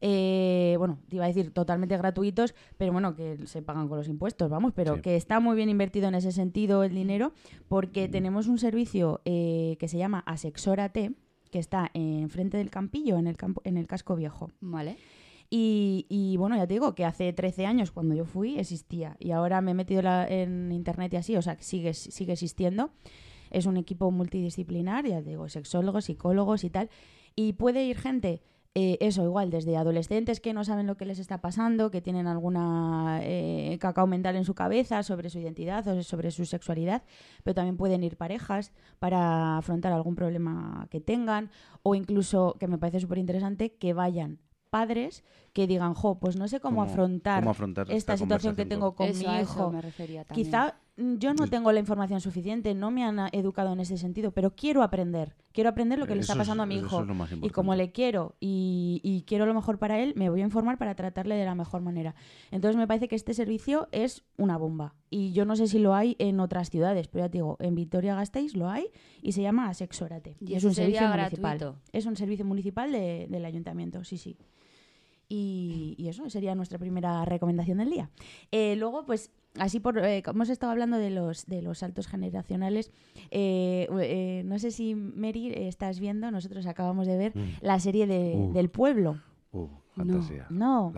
Eh, 0.01 0.77
bueno, 0.79 0.99
te 1.09 1.17
iba 1.17 1.25
a 1.25 1.29
decir 1.29 1.51
totalmente 1.53 1.97
gratuitos, 1.97 2.55
pero 2.77 2.93
bueno, 2.93 3.15
que 3.15 3.39
se 3.47 3.63
pagan 3.63 3.89
con 3.89 3.99
los 3.99 4.09
impuestos, 4.09 4.49
vamos, 4.51 4.73
pero 4.75 4.97
Sí. 4.97 5.01
que 5.03 5.17
está 5.17 5.41
muy 5.41 5.57
bien 5.57 5.69
invertido 5.69 6.09
en 6.09 6.15
ese 6.15 6.33
sentido 6.33 6.85
el 6.85 6.95
dinero, 6.95 7.33
porque 7.69 8.09
tenemos 8.09 8.47
un 8.47 8.59
servicio 8.59 9.21
eh, 9.25 9.77
que 9.79 9.89
se 9.89 9.99
llama 9.99 10.21
Asexórate, 10.27 11.13
que 11.51 11.59
está 11.59 11.91
enfrente 11.95 12.59
del 12.59 12.71
campillo, 12.71 13.17
en 13.19 13.27
el, 13.27 13.37
campo, 13.37 13.61
en 13.65 13.77
el 13.77 13.87
casco 13.87 14.15
viejo. 14.17 14.51
Vale. 14.61 14.97
Y, 15.51 16.05
y, 16.11 16.37
bueno, 16.37 16.57
ya 16.57 16.67
te 16.67 16.75
digo 16.75 16.95
que 16.95 17.07
hace 17.07 17.33
13 17.33 17.65
años 17.65 17.91
cuando 17.91 18.15
yo 18.15 18.27
fui 18.27 18.59
existía 18.59 19.17
y 19.19 19.31
ahora 19.31 19.63
me 19.63 19.71
he 19.71 19.75
metido 19.75 20.03
la- 20.03 20.29
en 20.29 20.71
internet 20.73 21.15
y 21.15 21.17
así, 21.17 21.37
o 21.37 21.43
sea, 21.43 21.57
que 21.57 21.63
sigue, 21.63 21.95
sigue 21.95 22.35
existiendo. 22.35 22.91
Es 23.51 23.65
un 23.65 23.79
equipo 23.79 24.11
multidisciplinar, 24.11 25.07
ya 25.07 25.23
te 25.23 25.31
digo, 25.31 25.49
sexólogos, 25.49 26.05
psicólogos 26.05 26.65
y 26.65 26.71
tal. 26.71 26.91
Y 27.35 27.55
puede 27.55 27.83
ir 27.85 27.97
gente, 27.97 28.43
eh, 28.75 28.97
eso 29.01 29.25
igual, 29.25 29.51
desde 29.51 29.77
adolescentes 29.77 30.41
que 30.41 30.53
no 30.53 30.63
saben 30.63 30.87
lo 30.87 30.97
que 30.97 31.05
les 31.05 31.19
está 31.19 31.41
pasando, 31.41 31.91
que 31.91 32.01
tienen 32.01 32.27
alguna 32.27 33.19
eh, 33.23 33.77
cacao 33.81 34.07
mental 34.07 34.37
en 34.37 34.45
su 34.45 34.55
cabeza 34.55 35.03
sobre 35.03 35.31
su 35.31 35.39
identidad 35.41 35.87
o 35.89 36.03
sobre 36.03 36.31
su 36.31 36.45
sexualidad, 36.45 37.03
pero 37.43 37.55
también 37.55 37.77
pueden 37.77 38.05
ir 38.05 38.17
parejas 38.17 38.73
para 38.99 39.57
afrontar 39.59 39.93
algún 39.93 40.15
problema 40.15 40.87
que 40.91 41.01
tengan 41.01 41.51
o 41.83 41.95
incluso, 41.95 42.57
que 42.61 42.69
me 42.69 42.79
parece 42.79 43.01
súper 43.01 43.19
interesante, 43.19 43.75
que 43.75 43.95
vayan 43.95 44.39
padres 44.71 45.25
que 45.55 45.67
digan, 45.67 45.95
jo, 45.95 46.19
pues 46.21 46.37
no 46.37 46.47
sé 46.47 46.61
cómo, 46.61 46.81
¿Cómo- 46.83 46.91
afrontar 46.91 47.41
cómo 47.43 47.51
afrontar 47.53 47.85
esta, 47.87 47.97
esta 47.97 48.17
situación 48.19 48.55
que 48.55 48.67
tengo 48.67 48.95
con 48.95 49.07
Eso, 49.09 49.27
mi 49.29 49.41
hijo. 49.41 49.71
me 49.73 49.81
refería 49.81 50.25
también. 50.25 50.47
Quizá 50.47 50.77
yo 51.19 51.33
no 51.33 51.47
tengo 51.47 51.71
la 51.73 51.79
información 51.81 52.21
suficiente, 52.21 52.75
no 52.75 52.91
me 52.91 53.05
han 53.05 53.19
ah, 53.21 53.29
educado 53.33 53.73
en 53.73 53.81
ese 53.81 53.97
sentido, 53.97 54.33
pero 54.33 54.55
quiero 54.57 54.83
aprender. 54.83 55.37
Quiero 55.53 55.71
aprender 55.71 55.99
lo 55.99 56.07
que 56.07 56.15
le 56.15 56.21
está 56.21 56.35
es- 56.35 56.39
pasando 56.39 56.63
a 56.63 56.67
mi 56.67 56.77
eso 56.77 56.87
hijo. 56.87 57.01
es 57.03 57.07
lo 57.07 57.15
más 57.15 57.31
y 57.33 57.51
como 57.51 57.75
le 57.75 57.91
quiero 57.93 58.35
y, 58.41 59.01
y 59.03 59.23
quiero 59.23 59.47
lo 59.47 59.55
mejor 59.55 59.79
para 59.79 59.99
él, 60.01 60.13
me 60.17 60.29
voy 60.31 60.41
a 60.41 60.45
informar 60.45 60.77
para 60.79 60.95
tratarle 60.95 61.37
de 61.37 61.45
la 61.45 61.55
mejor 61.55 61.81
manera. 61.83 62.15
Entonces 62.51 62.77
me 62.77 62.87
parece 62.87 63.09
que 63.09 63.17
este 63.17 63.33
servicio 63.35 63.89
es 63.93 64.25
una 64.37 64.57
bomba. 64.57 64.95
Y 65.11 65.33
yo 65.33 65.45
no 65.45 65.57
sé 65.57 65.67
si 65.69 65.79
lo 65.79 65.95
hay 65.95 66.17
en 66.19 66.39
otras 66.41 66.69
ciudades, 66.71 67.09
pero 67.09 67.25
ya 67.25 67.29
te 67.31 67.39
digo, 67.39 67.57
en 67.61 67.75
Vitoria-Gasteiz 67.75 68.55
lo 68.55 68.69
hay 68.69 68.89
y 69.23 69.33
se 69.33 69.43
llama 69.43 69.69
Asexórate. 69.69 70.37
Y 70.41 70.55
es 70.55 70.65
un 70.65 70.75
servicio 70.75 71.09
municipal. 71.09 71.77
Es 71.93 72.07
un 72.07 72.17
servicio 72.17 72.45
municipal 72.45 72.93
de- 72.93 73.27
del 73.29 73.45
ayuntamiento, 73.45 74.05
sí, 74.05 74.17
sí. 74.19 74.37
Y, 75.29 75.95
y 75.99 76.09
eso 76.09 76.29
sería 76.31 76.55
nuestra 76.55 76.79
primera 76.79 77.25
recomendación 77.25 77.79
del 77.79 77.91
día. 77.91 78.11
Eh, 78.51 78.77
luego, 78.77 79.05
pues, 79.05 79.31
así 79.59 79.79
por 79.79 79.99
eh, 79.99 80.23
como 80.23 80.39
hemos 80.39 80.49
estado 80.49 80.73
hablando 80.73 80.97
de 80.97 81.11
los, 81.11 81.45
de 81.47 81.61
los 81.63 81.79
saltos 81.79 82.07
generacionales, 82.07 82.91
eh, 83.31 83.87
eh, 84.01 84.43
no 84.47 84.59
sé 84.59 84.71
si 84.71 84.95
Mary 84.95 85.53
estás 85.55 86.01
viendo, 86.01 86.31
nosotros 86.31 86.67
acabamos 86.67 87.07
de 87.07 87.17
ver 87.19 87.33
Mm. 87.37 87.45
la 87.61 87.79
serie 87.79 88.07
de- 88.07 88.35
Uh. 88.37 88.53
del 88.55 88.71
pueblo. 88.71 89.21
Uh, 89.53 89.67
fantasía. 89.93 90.47
No. 90.51 90.93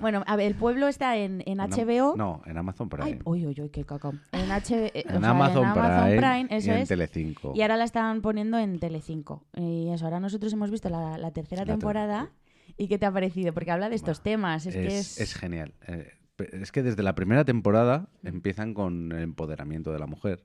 Bueno, 0.00 0.22
a 0.26 0.36
ver, 0.36 0.46
el 0.46 0.54
pueblo 0.54 0.88
está 0.88 1.16
en, 1.16 1.42
en 1.46 1.58
HBO. 1.58 2.14
No, 2.16 2.42
en 2.46 2.56
Amazon 2.58 2.88
Prime. 2.88 3.04
Ay, 3.06 3.18
uy, 3.24 3.46
uy, 3.46 3.60
uy, 3.60 3.70
qué 3.70 3.84
cacao. 3.84 4.12
En, 4.32 4.50
H, 4.52 4.92
eh, 4.94 5.04
o 5.08 5.12
en, 5.14 5.20
sea, 5.20 5.30
Amazon 5.30 5.62
en 5.64 5.68
Amazon 5.70 6.04
Prime, 6.08 6.16
Prime, 6.18 6.46
eso 6.50 6.68
y 6.70 6.74
en 6.74 6.78
es. 6.80 6.88
Telecinco. 6.88 7.52
Y 7.54 7.62
ahora 7.62 7.76
la 7.78 7.84
están 7.84 8.20
poniendo 8.22 8.58
en 8.58 8.78
Telecinco. 8.78 9.42
Y 9.56 9.88
eso, 9.88 10.04
ahora 10.04 10.20
nosotros 10.20 10.52
hemos 10.52 10.70
visto 10.70 10.88
la, 10.90 11.16
la 11.18 11.30
tercera 11.32 11.64
La 11.64 11.72
temporada. 11.72 12.30
¿Y 12.76 12.88
qué 12.88 12.98
te 12.98 13.06
ha 13.06 13.12
parecido? 13.12 13.52
Porque 13.54 13.70
habla 13.70 13.88
de 13.88 13.96
estos 13.96 14.22
temas. 14.22 14.66
Es, 14.66 14.74
es, 14.74 14.80
que 14.88 14.98
es... 14.98 15.20
es 15.20 15.34
genial. 15.34 15.74
Eh, 15.86 16.12
es 16.52 16.72
que 16.72 16.82
desde 16.82 17.02
la 17.02 17.14
primera 17.14 17.44
temporada 17.44 18.08
empiezan 18.22 18.74
con 18.74 19.12
el 19.12 19.22
empoderamiento 19.22 19.92
de 19.92 19.98
la 19.98 20.06
mujer. 20.06 20.44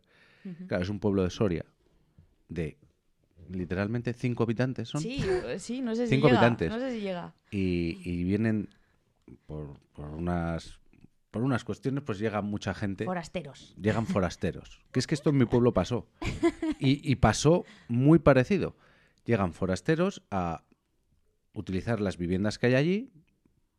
Claro, 0.67 0.83
es 0.83 0.89
un 0.89 0.99
pueblo 0.99 1.23
de 1.23 1.29
Soria 1.29 1.65
de 2.47 2.77
literalmente 3.49 4.13
cinco 4.13 4.43
habitantes 4.43 4.89
son. 4.89 5.01
Sí, 5.01 5.23
sí, 5.57 5.81
no 5.81 5.95
sé 5.95 6.05
si 6.07 6.15
Cinco 6.15 6.27
llega. 6.27 6.39
habitantes. 6.39 6.69
No 6.71 6.79
sé 6.79 6.91
si 6.91 7.01
llega. 7.01 7.33
Y, 7.51 7.97
y 8.03 8.23
vienen 8.23 8.69
por, 9.45 9.79
por 9.93 10.09
unas 10.09 10.79
por 11.31 11.43
unas 11.43 11.63
cuestiones, 11.63 12.03
pues 12.03 12.17
llega 12.19 12.41
mucha 12.41 12.73
gente. 12.73 13.05
Forasteros. 13.05 13.75
llegan 13.79 14.05
forasteros. 14.07 14.81
Que 14.91 14.99
es 14.99 15.07
que 15.07 15.15
esto 15.15 15.29
en 15.29 15.37
mi 15.37 15.45
pueblo 15.45 15.73
pasó. 15.73 16.07
Y, 16.81 17.11
y 17.11 17.15
pasó 17.17 17.65
muy 17.89 18.19
parecido. 18.19 18.73
Llegan 19.25 19.51
forasteros 19.53 20.23
a 20.31 20.63
utilizar 21.53 21.99
las 21.99 22.17
viviendas 22.17 22.57
que 22.59 22.67
hay 22.67 22.75
allí 22.75 23.11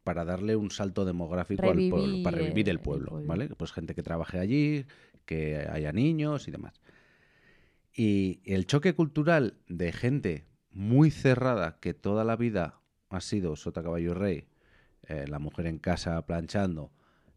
para 0.04 0.24
darle 0.24 0.56
un 0.56 0.70
salto 0.70 1.04
demográfico 1.04 1.70
al 1.70 1.88
pueblo, 1.90 2.22
para 2.22 2.38
revivir 2.38 2.68
el- 2.68 2.80
pueblo. 2.80 3.20
¿vale? 3.24 3.48
Pues 3.48 3.72
gente 3.72 3.94
que 3.94 4.02
trabaje 4.02 4.38
allí, 4.38 4.86
que 5.26 5.66
haya 5.70 5.92
niños 5.92 6.48
y 6.48 6.50
demás. 6.50 6.80
Y 7.94 8.40
el 8.44 8.66
choque 8.66 8.94
cultural 8.94 9.54
de 9.68 9.92
gente 9.92 10.46
muy 10.70 11.10
cerrada 11.10 11.78
que 11.80 11.94
toda 11.94 12.24
la 12.24 12.36
vida 12.36 12.80
ha 13.10 13.20
sido 13.20 13.56
sota 13.56 13.82
caballo 13.82 14.12
y 14.12 14.14
rey, 14.14 14.44
eh, 15.08 15.26
la 15.28 15.38
mujer 15.38 15.66
en 15.66 15.78
casa 15.78 16.24
planchando, 16.26 16.92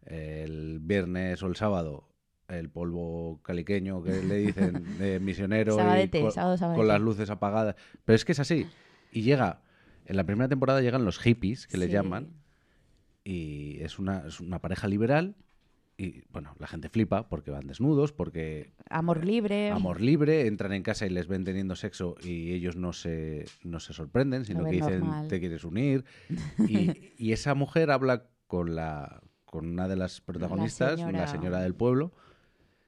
el 0.05 0.79
viernes 0.79 1.41
o 1.43 1.47
el 1.47 1.55
sábado 1.55 2.09
el 2.49 2.69
polvo 2.69 3.39
caliqueño 3.41 4.03
que 4.03 4.21
le 4.21 4.35
dicen 4.35 4.83
de 4.99 5.19
misionero 5.19 5.73
y 5.75 5.77
Sabadete, 5.77 6.21
con, 6.21 6.31
sábado, 6.31 6.57
sabadete. 6.57 6.79
con 6.79 6.87
las 6.87 7.01
luces 7.01 7.29
apagadas. 7.31 7.75
Pero 8.05 8.15
es 8.15 8.25
que 8.25 8.33
es 8.33 8.39
así. 8.39 8.67
Y 9.11 9.21
llega, 9.23 9.61
en 10.05 10.15
la 10.17 10.23
primera 10.25 10.47
temporada 10.49 10.81
llegan 10.81 11.05
los 11.05 11.19
hippies, 11.19 11.67
que 11.67 11.77
le 11.77 11.87
llaman, 11.89 12.29
y 13.23 13.79
es 13.81 13.99
una, 13.99 14.27
es 14.27 14.39
una 14.39 14.59
pareja 14.59 14.87
liberal. 14.87 15.35
Y 15.95 16.23
bueno, 16.31 16.55
la 16.57 16.65
gente 16.65 16.89
flipa 16.89 17.29
porque 17.29 17.51
van 17.51 17.67
desnudos, 17.67 18.11
porque 18.11 18.73
Amor 18.89 19.23
libre. 19.25 19.69
amor 19.69 20.01
libre, 20.01 20.47
entran 20.47 20.73
en 20.73 20.81
casa 20.81 21.05
y 21.05 21.09
les 21.09 21.27
ven 21.27 21.43
teniendo 21.43 21.75
sexo 21.75 22.15
y 22.23 22.51
ellos 22.51 22.75
no 22.75 22.93
se, 22.93 23.45
no 23.63 23.79
se 23.79 23.93
sorprenden, 23.93 24.43
sino 24.43 24.63
que 24.65 24.71
dicen, 24.71 24.99
normal. 25.01 25.27
te 25.27 25.39
quieres 25.39 25.63
unir. 25.63 26.03
Y, 26.67 27.13
y 27.17 27.31
esa 27.31 27.53
mujer 27.53 27.91
habla 27.91 28.25
con, 28.47 28.73
la, 28.75 29.21
con 29.45 29.67
una 29.67 29.87
de 29.87 29.95
las 29.95 30.19
protagonistas, 30.19 30.99
señora- 30.99 31.11
la 31.19 31.27
señora 31.27 31.61
del 31.61 31.75
pueblo, 31.75 32.11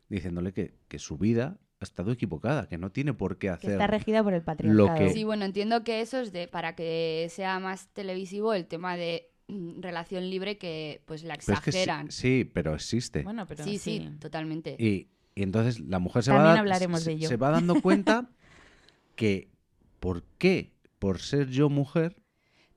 diciéndole 0.10 0.52
que, 0.52 0.74
que 0.88 0.98
su 0.98 1.18
vida 1.20 1.60
ha 1.86 1.90
estado 1.92 2.12
equivocada, 2.12 2.68
que 2.68 2.78
no 2.78 2.92
tiene 2.92 3.14
por 3.14 3.38
qué 3.38 3.48
Que 3.48 3.50
hacer... 3.54 3.72
está 3.72 3.88
regida 3.88 4.24
por 4.24 4.34
el 4.34 4.42
patriarcado. 4.42 4.96
que- 4.98 5.10
Sí, 5.14 5.24
bueno, 5.24 5.46
entiendo 5.46 5.84
que 5.84 6.02
eso 6.02 6.20
es 6.20 6.32
de 6.32 6.48
para 6.48 6.76
que 6.76 7.28
sea 7.30 7.60
más 7.60 7.88
televisivo 7.94 8.54
el 8.54 8.66
tema 8.66 8.98
de 8.98 9.30
mm, 9.48 9.82
relación 9.82 10.30
libre 10.30 10.58
que 10.58 11.02
pues 11.06 11.24
la 11.24 11.36
Pero 11.46 11.54
es 11.58 11.64
que 11.64 11.72
sí- 11.72 11.78
exageran. 11.80 12.12
sí, 12.12 12.50
pero 12.54 12.74
existe. 12.76 13.24
Bueno, 13.24 13.46
pero 13.48 13.64
sí, 13.64 13.78
sí, 13.78 14.10
totalmente. 14.20 14.76
Y, 14.80 15.08
y 15.36 15.44
entonces 15.44 15.80
la 15.80 16.00
mujer 16.00 16.24
se 16.24 16.32
También 16.32 16.56
va, 16.56 16.60
hablaremos 16.60 17.02
se, 17.02 17.12
de 17.12 17.16
ello. 17.18 17.28
se 17.30 17.38
va 17.38 17.52
dando 17.52 17.76
cuenta 17.82 18.30
que 19.16 19.50
¿por 20.00 20.24
qué? 20.38 20.74
Por 21.00 21.20
ser 21.20 21.50
yo 21.50 21.70
mujer, 21.70 22.16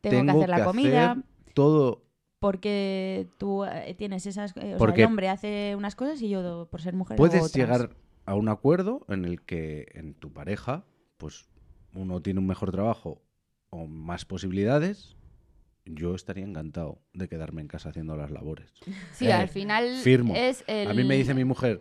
tengo, 0.00 0.24
que 0.24 0.30
hacer 0.44 0.48
la 0.50 0.64
comida. 0.64 1.10
hacer 1.12 1.24
todo. 1.54 2.04
Porque 2.40 3.26
tú 3.38 3.64
eh, 3.64 3.94
tienes 3.98 4.24
esas... 4.26 4.52
eh, 4.56 4.60
o 4.60 4.62
sea, 4.68 4.76
Porque- 4.78 5.00
el 5.02 5.08
hombre 5.08 5.28
hace 5.28 5.74
unas 5.76 5.96
cosas 5.96 6.22
y 6.22 6.28
yo, 6.28 6.68
por 6.70 6.80
ser 6.80 6.94
mujer, 6.94 7.14
hago 7.14 7.18
Puedes 7.18 7.42
otras. 7.42 7.54
llegar 7.54 7.90
a 8.28 8.34
un 8.34 8.48
acuerdo 8.48 9.04
en 9.08 9.24
el 9.24 9.40
que 9.42 9.86
en 9.94 10.14
tu 10.14 10.32
pareja, 10.32 10.84
pues 11.16 11.48
uno 11.94 12.20
tiene 12.20 12.40
un 12.40 12.46
mejor 12.46 12.70
trabajo 12.70 13.22
o 13.70 13.86
más 13.86 14.24
posibilidades. 14.24 15.16
Yo 15.86 16.14
estaría 16.14 16.44
encantado 16.44 17.00
de 17.14 17.28
quedarme 17.28 17.62
en 17.62 17.68
casa 17.68 17.88
haciendo 17.88 18.16
las 18.16 18.30
labores. 18.30 18.70
sí, 19.12 19.26
eh, 19.28 19.32
al 19.32 19.48
final 19.48 19.96
firmo. 20.02 20.34
es 20.36 20.62
el... 20.66 20.88
A 20.90 20.94
mí 20.94 21.04
me 21.04 21.16
dice 21.16 21.32
mi 21.32 21.44
mujer, 21.44 21.80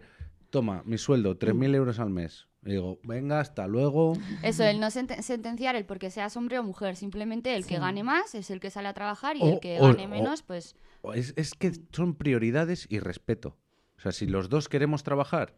toma, 0.49 0.81
mi 0.85 0.97
sueldo, 0.97 1.33
Mm. 1.33 1.37
3.000 1.37 1.75
euros 1.75 1.99
al 1.99 2.09
mes. 2.09 2.47
Y 2.65 2.71
digo, 2.71 2.99
venga, 3.03 3.39
hasta 3.41 3.67
luego. 3.67 4.13
Eso, 4.43 4.63
el 4.63 4.79
no 4.79 4.87
senten- 4.87 5.21
sentenciar 5.21 5.75
el 5.75 5.85
porque 5.85 6.09
seas 6.09 6.35
hombre 6.37 6.57
o 6.59 6.63
mujer, 6.63 6.95
simplemente 6.95 7.55
el 7.55 7.63
Sí. 7.63 7.69
que 7.69 7.79
gane 7.79 8.03
más 8.03 8.33
es 8.35 8.49
el 8.49 8.59
que 8.61 8.69
sale 8.69 8.87
a 8.87 8.93
trabajar 8.93 9.35
y 9.37 9.41
O- 9.41 9.53
el 9.53 9.59
que 9.59 9.77
gane 9.79 10.05
o- 10.05 10.09
menos, 10.09 10.41
pues 10.43 10.75
Es, 11.13 11.33
es 11.37 11.53
que 11.53 11.71
son 11.91 12.15
prioridades 12.15 12.87
y 12.89 12.99
respeto. 12.99 13.57
O 13.97 14.01
sea, 14.01 14.11
si 14.13 14.25
los 14.25 14.47
dos 14.49 14.67
queremos 14.69 15.03
trabajar 15.03 15.53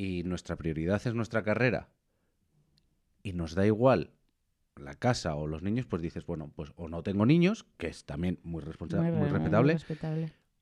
y 0.00 0.22
nuestra 0.24 0.56
prioridad 0.56 1.02
es 1.06 1.14
nuestra 1.14 1.42
carrera 1.42 1.88
y 3.22 3.34
nos 3.34 3.54
da 3.54 3.66
igual 3.66 4.10
la 4.76 4.94
casa 4.94 5.34
o 5.34 5.46
los 5.46 5.62
niños, 5.62 5.84
pues 5.86 6.00
dices, 6.00 6.24
bueno, 6.24 6.50
pues 6.56 6.72
o 6.76 6.88
no 6.88 7.02
tengo 7.02 7.26
niños, 7.26 7.66
que 7.76 7.88
es 7.88 8.04
también 8.06 8.38
muy, 8.42 8.62
responsa- 8.62 8.96
Muy, 8.96 9.10
muy 9.10 9.20
muy 9.20 9.28
respetable, 9.28 9.76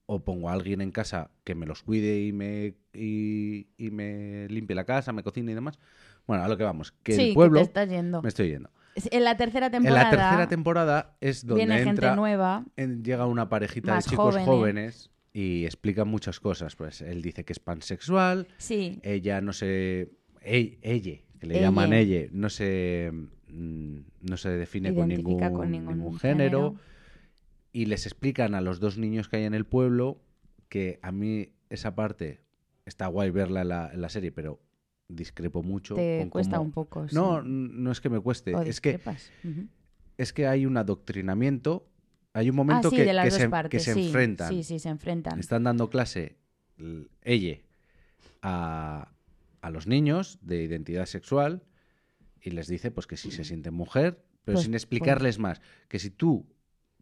o 0.06 0.24
pongo 0.24 0.48
a 0.48 0.54
alguien 0.54 0.80
en 0.80 0.90
casa 0.90 1.30
que 1.44 1.54
me 1.54 1.66
los 1.66 1.82
cuide 1.84 2.20
y 2.24 2.32
me, 2.32 2.74
y, 2.92 3.68
y 3.76 3.90
me 3.92 4.48
limpie 4.48 4.74
la 4.74 4.84
casa, 4.84 5.12
me 5.12 5.22
cocine 5.22 5.52
y 5.52 5.54
demás. 5.54 5.78
Bueno, 6.26 6.42
a 6.42 6.48
lo 6.48 6.56
que 6.56 6.64
vamos, 6.64 6.90
que 7.04 7.12
sí, 7.12 7.28
el 7.28 7.34
pueblo... 7.34 7.60
que 7.60 7.66
te 7.66 7.68
estás 7.68 7.88
yendo. 7.88 8.22
Me 8.22 8.28
estoy 8.28 8.48
yendo. 8.48 8.70
En 8.96 9.22
la 9.22 9.36
tercera 9.36 9.66
En 9.66 9.72
temporada 9.72 10.02
la 10.04 10.10
tercera 10.10 10.48
temporada 10.48 11.16
es 11.20 11.46
donde 11.46 11.64
viene 11.64 11.76
entra, 11.82 12.08
gente 12.08 12.16
nueva. 12.16 12.64
en- 12.76 13.04
llega 13.04 13.26
una 13.26 13.48
parejita 13.48 13.94
de 13.94 14.02
chicos 14.02 14.34
jóvenes. 14.34 14.46
jóvenes. 14.48 15.10
Y 15.32 15.64
explican 15.64 16.08
muchas 16.08 16.40
cosas. 16.40 16.76
Pues 16.76 17.00
él 17.00 17.22
dice 17.22 17.44
que 17.44 17.52
es 17.52 17.60
pansexual, 17.60 18.48
Sí, 18.58 18.98
ella 19.02 19.40
no 19.40 19.52
se... 19.52 20.10
ell- 20.42 20.78
ella, 20.82 21.18
que 21.38 21.46
le 21.46 21.54
Ella. 21.56 21.66
llaman 21.66 21.92
ella, 21.92 22.28
no 22.32 22.48
se, 22.50 23.12
mm, 23.48 23.96
no 24.22 24.36
se 24.36 24.50
define 24.50 24.94
con 24.94 25.08
ningún, 25.08 25.32
Identifica 25.34 25.52
con 25.52 25.70
ningún 25.70 25.96
ningún 25.98 26.18
género. 26.18 26.58
género. 26.70 26.80
Y 27.72 27.86
les 27.86 28.06
explican 28.06 28.54
a 28.54 28.60
los 28.60 28.80
dos 28.80 28.98
niños 28.98 29.28
que 29.28 29.36
hay 29.36 29.44
en 29.44 29.54
el 29.54 29.64
pueblo 29.66 30.20
que 30.68 30.98
a 31.02 31.12
mí 31.12 31.50
esa 31.70 31.94
parte 31.94 32.40
está 32.86 33.06
guay 33.06 33.30
verla 33.30 33.62
en 33.62 33.68
la, 33.68 33.90
en 33.92 34.00
la 34.00 34.08
serie, 34.08 34.32
pero 34.32 34.58
discrepo 35.08 35.62
mucho. 35.62 35.94
te 35.94 36.18
con 36.20 36.30
cuesta 36.30 36.56
cómo- 36.56 36.66
un 36.66 36.72
poco. 36.72 37.08
sí. 37.08 37.14
No, 37.14 37.42
no 37.42 37.92
es 37.92 38.00
que 38.00 38.08
me 38.08 38.20
cueste, 38.20 38.54
O 38.54 38.62
es 38.62 38.80
que 38.80 38.98
es 40.16 40.32
que 40.32 40.46
hay 40.46 40.66
un 40.66 40.76
adoctrinamiento, 40.76 41.86
hay 42.38 42.50
un 42.50 42.56
momento 42.56 42.88
ah, 42.88 42.90
sí, 42.90 42.96
que, 42.96 43.30
se, 43.32 43.50
que 43.68 43.80
se 43.80 43.94
sí, 43.94 44.06
enfrentan. 44.06 44.48
Sí, 44.48 44.62
sí, 44.62 44.78
se 44.78 44.88
enfrentan. 44.88 45.40
Están 45.40 45.64
dando 45.64 45.90
clase 45.90 46.36
ella 47.24 47.58
a, 48.42 49.10
a 49.60 49.70
los 49.70 49.88
niños 49.88 50.38
de 50.42 50.62
identidad 50.62 51.06
sexual 51.06 51.64
y 52.40 52.50
les 52.50 52.68
dice 52.68 52.92
pues 52.92 53.08
que 53.08 53.16
si 53.16 53.32
se 53.32 53.42
sienten 53.42 53.74
mujer, 53.74 54.24
pero 54.44 54.56
Pues- 54.56 54.64
sin 54.66 54.74
explicarles 54.74 55.40
más. 55.40 55.60
Que 55.88 55.98
si 55.98 56.10
tú, 56.10 56.46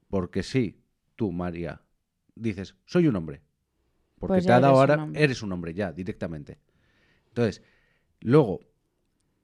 porque 0.08 0.42
sí, 0.42 0.80
tú, 1.16 1.32
María, 1.32 1.82
dices, 2.34 2.74
soy 2.86 3.06
un 3.06 3.16
hombre. 3.16 3.42
Porque 4.18 4.36
Pues 4.36 4.46
te 4.46 4.52
ha 4.52 4.60
dado 4.60 4.80
ahora, 4.80 5.06
eres 5.12 5.42
un 5.42 5.52
hombre 5.52 5.74
ya, 5.74 5.92
directamente. 5.92 6.58
Entonces, 7.28 7.62
luego 8.20 8.60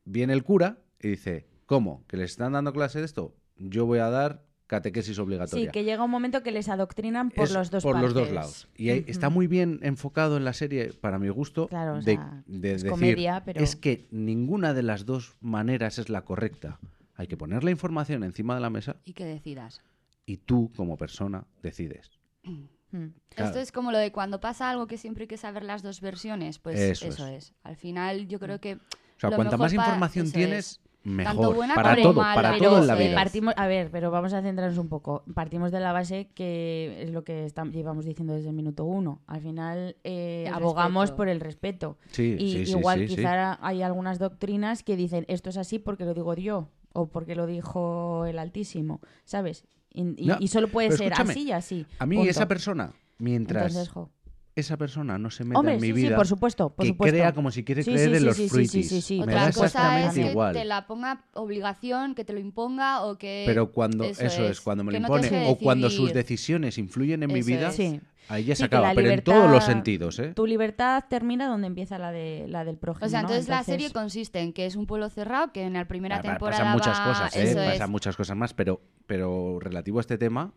viene 0.07 0.33
el 0.33 0.43
cura 0.43 0.79
y 0.99 1.09
dice, 1.09 1.47
¿cómo? 1.67 2.07
¿Que 2.07 2.17
les 2.17 2.31
están 2.31 2.53
dando 2.53 2.73
clase 2.73 3.01
de 3.01 3.05
esto? 3.05 3.37
Yo 3.59 3.85
voy 3.85 3.99
a 3.99 4.09
dar 4.09 4.47
catequesis 4.73 5.19
obligatoria. 5.19 5.67
Sí, 5.67 5.71
que 5.71 5.85
llega 5.85 6.03
un 6.03 6.11
momento 6.11 6.43
que 6.43 6.51
les 6.51 6.69
adoctrinan 6.71 7.31
por 7.31 7.45
Es 7.45 7.53
los 7.53 7.71
dos 7.71 7.83
por 7.83 8.01
los 8.01 8.15
dos 8.15 8.31
lados. 8.31 8.69
Y 8.77 8.89
está 8.89 9.29
muy 9.29 9.47
bien 9.47 9.79
enfocado 9.83 10.39
en 10.39 10.45
la 10.47 10.55
serie, 10.55 10.93
para 10.95 11.19
mi 11.19 11.29
gusto, 11.29 11.69
Claro, 11.69 11.97
de, 11.97 12.15
sea, 12.17 12.43
de 12.47 12.69
es 12.73 12.83
decir, 12.83 12.91
comedia, 12.91 13.43
pero- 13.45 13.61
es 13.61 13.77
que 13.77 14.07
ninguna 14.11 14.73
de 14.73 14.83
las 14.83 15.05
dos 15.05 15.37
maneras 15.43 15.99
es 15.99 16.09
la 16.09 16.23
correcta. 16.25 16.79
Hay 17.17 17.27
que 17.27 17.37
poner 17.37 17.63
la 17.65 17.71
información 17.71 18.25
encima 18.25 18.55
de 18.55 18.63
la 18.63 18.71
mesa 18.71 18.97
y 19.05 19.13
que 19.13 19.27
decidas. 19.27 19.83
y 20.25 20.39
tú, 20.39 20.73
como 20.75 20.97
persona, 20.97 21.45
decides. 21.63 22.11
Mm. 22.45 23.07
Claro. 23.31 23.49
Esto 23.49 23.59
es 23.61 23.73
como 23.73 23.91
lo 23.93 23.99
de 23.99 24.11
cuando 24.13 24.41
pasa 24.41 24.71
algo 24.71 24.87
que 24.87 24.97
siempre 24.99 25.25
hay 25.25 25.29
que 25.29 25.37
saber 25.39 25.65
las 25.65 25.83
dos 25.83 26.01
versiones, 26.01 26.59
pues 26.59 26.79
Eso 26.79 27.07
eso, 27.09 27.27
es. 27.27 27.45
es. 27.49 27.55
Al 27.63 27.77
final 27.77 28.27
yo 28.29 28.39
creo 28.39 28.59
que 28.61 28.75
O 28.75 28.79
sea, 29.19 29.31
cuanta 29.31 29.57
más 29.57 29.73
información 29.73 30.31
tienes, 30.31 30.73
es. 30.73 30.81
Mejor. 31.05 31.55
buena 31.55 31.75
para 31.75 31.95
como 31.97 32.03
todo, 32.13 32.15
mala, 32.23 32.35
para 32.35 32.53
pero, 32.53 32.65
todo 32.71 32.79
en 32.81 32.87
la 32.87 32.95
eh, 33.01 33.07
vida. 33.09 33.15
partimos, 33.17 33.55
a 33.57 33.67
ver, 33.67 33.91
pero 33.91 34.11
vamos 34.11 34.33
a 34.33 34.43
centrarnos 34.43 34.79
un 34.79 34.89
poco. 34.89 35.25
Partimos 35.35 35.73
de 35.73 35.81
la 35.81 35.93
base 35.93 36.31
que 36.35 37.03
es 37.03 37.11
lo 37.11 37.25
que 37.25 37.45
estam- 37.47 37.73
llevamos 37.73 38.05
diciendo 38.05 38.35
desde 38.35 38.49
el 38.51 38.55
minuto 38.55 38.85
uno. 38.85 39.21
Al 39.27 39.41
final 39.41 39.97
eh, 40.05 40.49
abogamos 40.53 41.03
respeto. 41.03 41.17
por 41.17 41.29
el 41.29 41.41
respeto. 41.41 41.99
Sí, 42.11 42.37
Y 42.39 42.67
sí, 42.67 42.71
igual 42.73 43.01
sí, 43.01 43.09
sí. 43.09 43.17
quizá 43.17 43.59
hay 43.67 43.83
algunas 43.83 44.19
doctrinas 44.19 44.83
que 44.83 44.97
dicen 44.97 45.25
esto 45.29 45.51
es 45.51 45.57
así 45.57 45.79
porque 45.79 46.05
lo 46.05 46.15
digo 46.15 46.35
yo 46.35 46.69
o 46.93 47.07
porque 47.09 47.35
lo 47.35 47.47
dijo 47.47 48.27
el 48.27 48.39
Altísimo, 48.39 49.01
¿sabes? 49.25 49.65
Y, 49.95 50.03
y- 50.23 50.27
No, 50.27 50.37
y 50.41 50.49
solo 50.49 50.69
puede 50.69 50.93
ser 50.97 51.13
así 51.15 51.45
y 51.49 51.53
así. 51.53 51.87
A 51.99 52.07
mí 52.07 52.17
punto. 52.17 52.31
esa 52.31 52.47
persona, 52.49 52.93
mientras 53.19 53.67
Entonces, 53.69 53.89
jo. 53.93 54.11
Esa 54.55 54.77
persona 54.77 55.19
no 55.19 55.31
se 55.31 55.45
meta 55.45 55.59
Hombre, 55.59 55.75
en 55.75 55.81
mi 55.81 55.87
sí, 55.89 55.93
vida, 55.95 56.09
sí, 56.11 56.15
por 56.15 56.27
supuesto, 56.27 56.71
por 56.71 56.85
que 56.85 56.89
supuesto. 56.91 57.13
crea 57.17 57.33
como 57.33 57.51
si 57.51 57.65
quiere 57.65 57.83
Sí, 57.83 57.91
creer 57.93 58.11
sí, 58.11 58.15
en 58.17 58.21
sí, 58.21 58.25
los 58.27 58.37
sí, 58.37 58.43
sí, 58.43 58.49
fruitis. 58.49 58.89
sí, 58.89 59.01
sí, 59.01 59.17
Me 59.19 59.23
otra 59.25 59.35
da 59.47 59.53
cosa 59.53 60.07
es 60.07 60.15
que 60.15 60.21
igual. 60.31 60.53
te 60.53 60.65
la 60.65 60.87
ponga 60.87 61.25
obligación, 61.35 62.15
que 62.15 62.25
te 62.25 62.33
lo 62.33 62.39
imponga 62.41 63.03
o 63.05 63.17
que... 63.17 63.45
Pero 63.47 63.73
cuando 63.73 64.05
eso, 64.05 64.23
eso 64.23 64.45
es, 64.45 64.51
es, 64.53 64.61
cuando 64.61 64.85
me 64.85 64.93
lo 64.93 65.01
no 65.01 65.07
impone 65.07 65.49
o 65.49 65.57
cuando 65.57 65.89
sus 65.91 66.13
decisiones 66.13 66.77
influyen 66.79 67.23
en 67.23 67.33
mi 67.33 67.43
vida, 67.43 67.69
es. 67.69 68.01
Ahí 68.29 68.45
ya 68.45 68.55
se 68.55 68.65
acaba. 68.65 68.93
Pero 68.95 69.11
en 69.11 69.23
todos 69.25 69.51
los 69.51 69.65
sentidos, 69.65 70.19
¿eh? 70.19 70.33
Tu 70.35 70.47
libertad 70.47 71.05
termina 71.09 71.49
donde 71.49 71.67
empieza 71.67 71.99
la 71.99 72.13
de 72.13 72.47
la 72.49 72.65
del 72.65 72.77
prójimo. 72.77 73.07
O 73.07 73.09
sea, 73.09 73.23
¿no? 73.23 73.29
entonces, 73.29 73.49
la 73.49 73.65
serie 73.65 73.91
consiste 73.91 74.39
en 74.41 74.53
que 74.53 74.65
es 74.67 74.77
un 74.77 74.87
pueblo 74.87 75.09
cerrado, 75.11 75.53
que 75.53 75.63
en 75.65 75.73
la 75.73 75.89
primera 75.89 76.17
pa- 76.17 76.23
temporada 76.23 76.59
pasan 76.63 76.73
muchas 76.73 77.01
cosas, 77.01 77.37
¿eh? 77.37 77.55
Pasan 77.57 77.91
muchas 77.91 78.17
cosas 78.17 78.37
más, 78.37 78.55
pero, 78.55 78.81
pero 79.07 79.59
relativo 79.61 79.99
a 79.99 80.03
este 80.03 80.19
tema, 80.19 80.53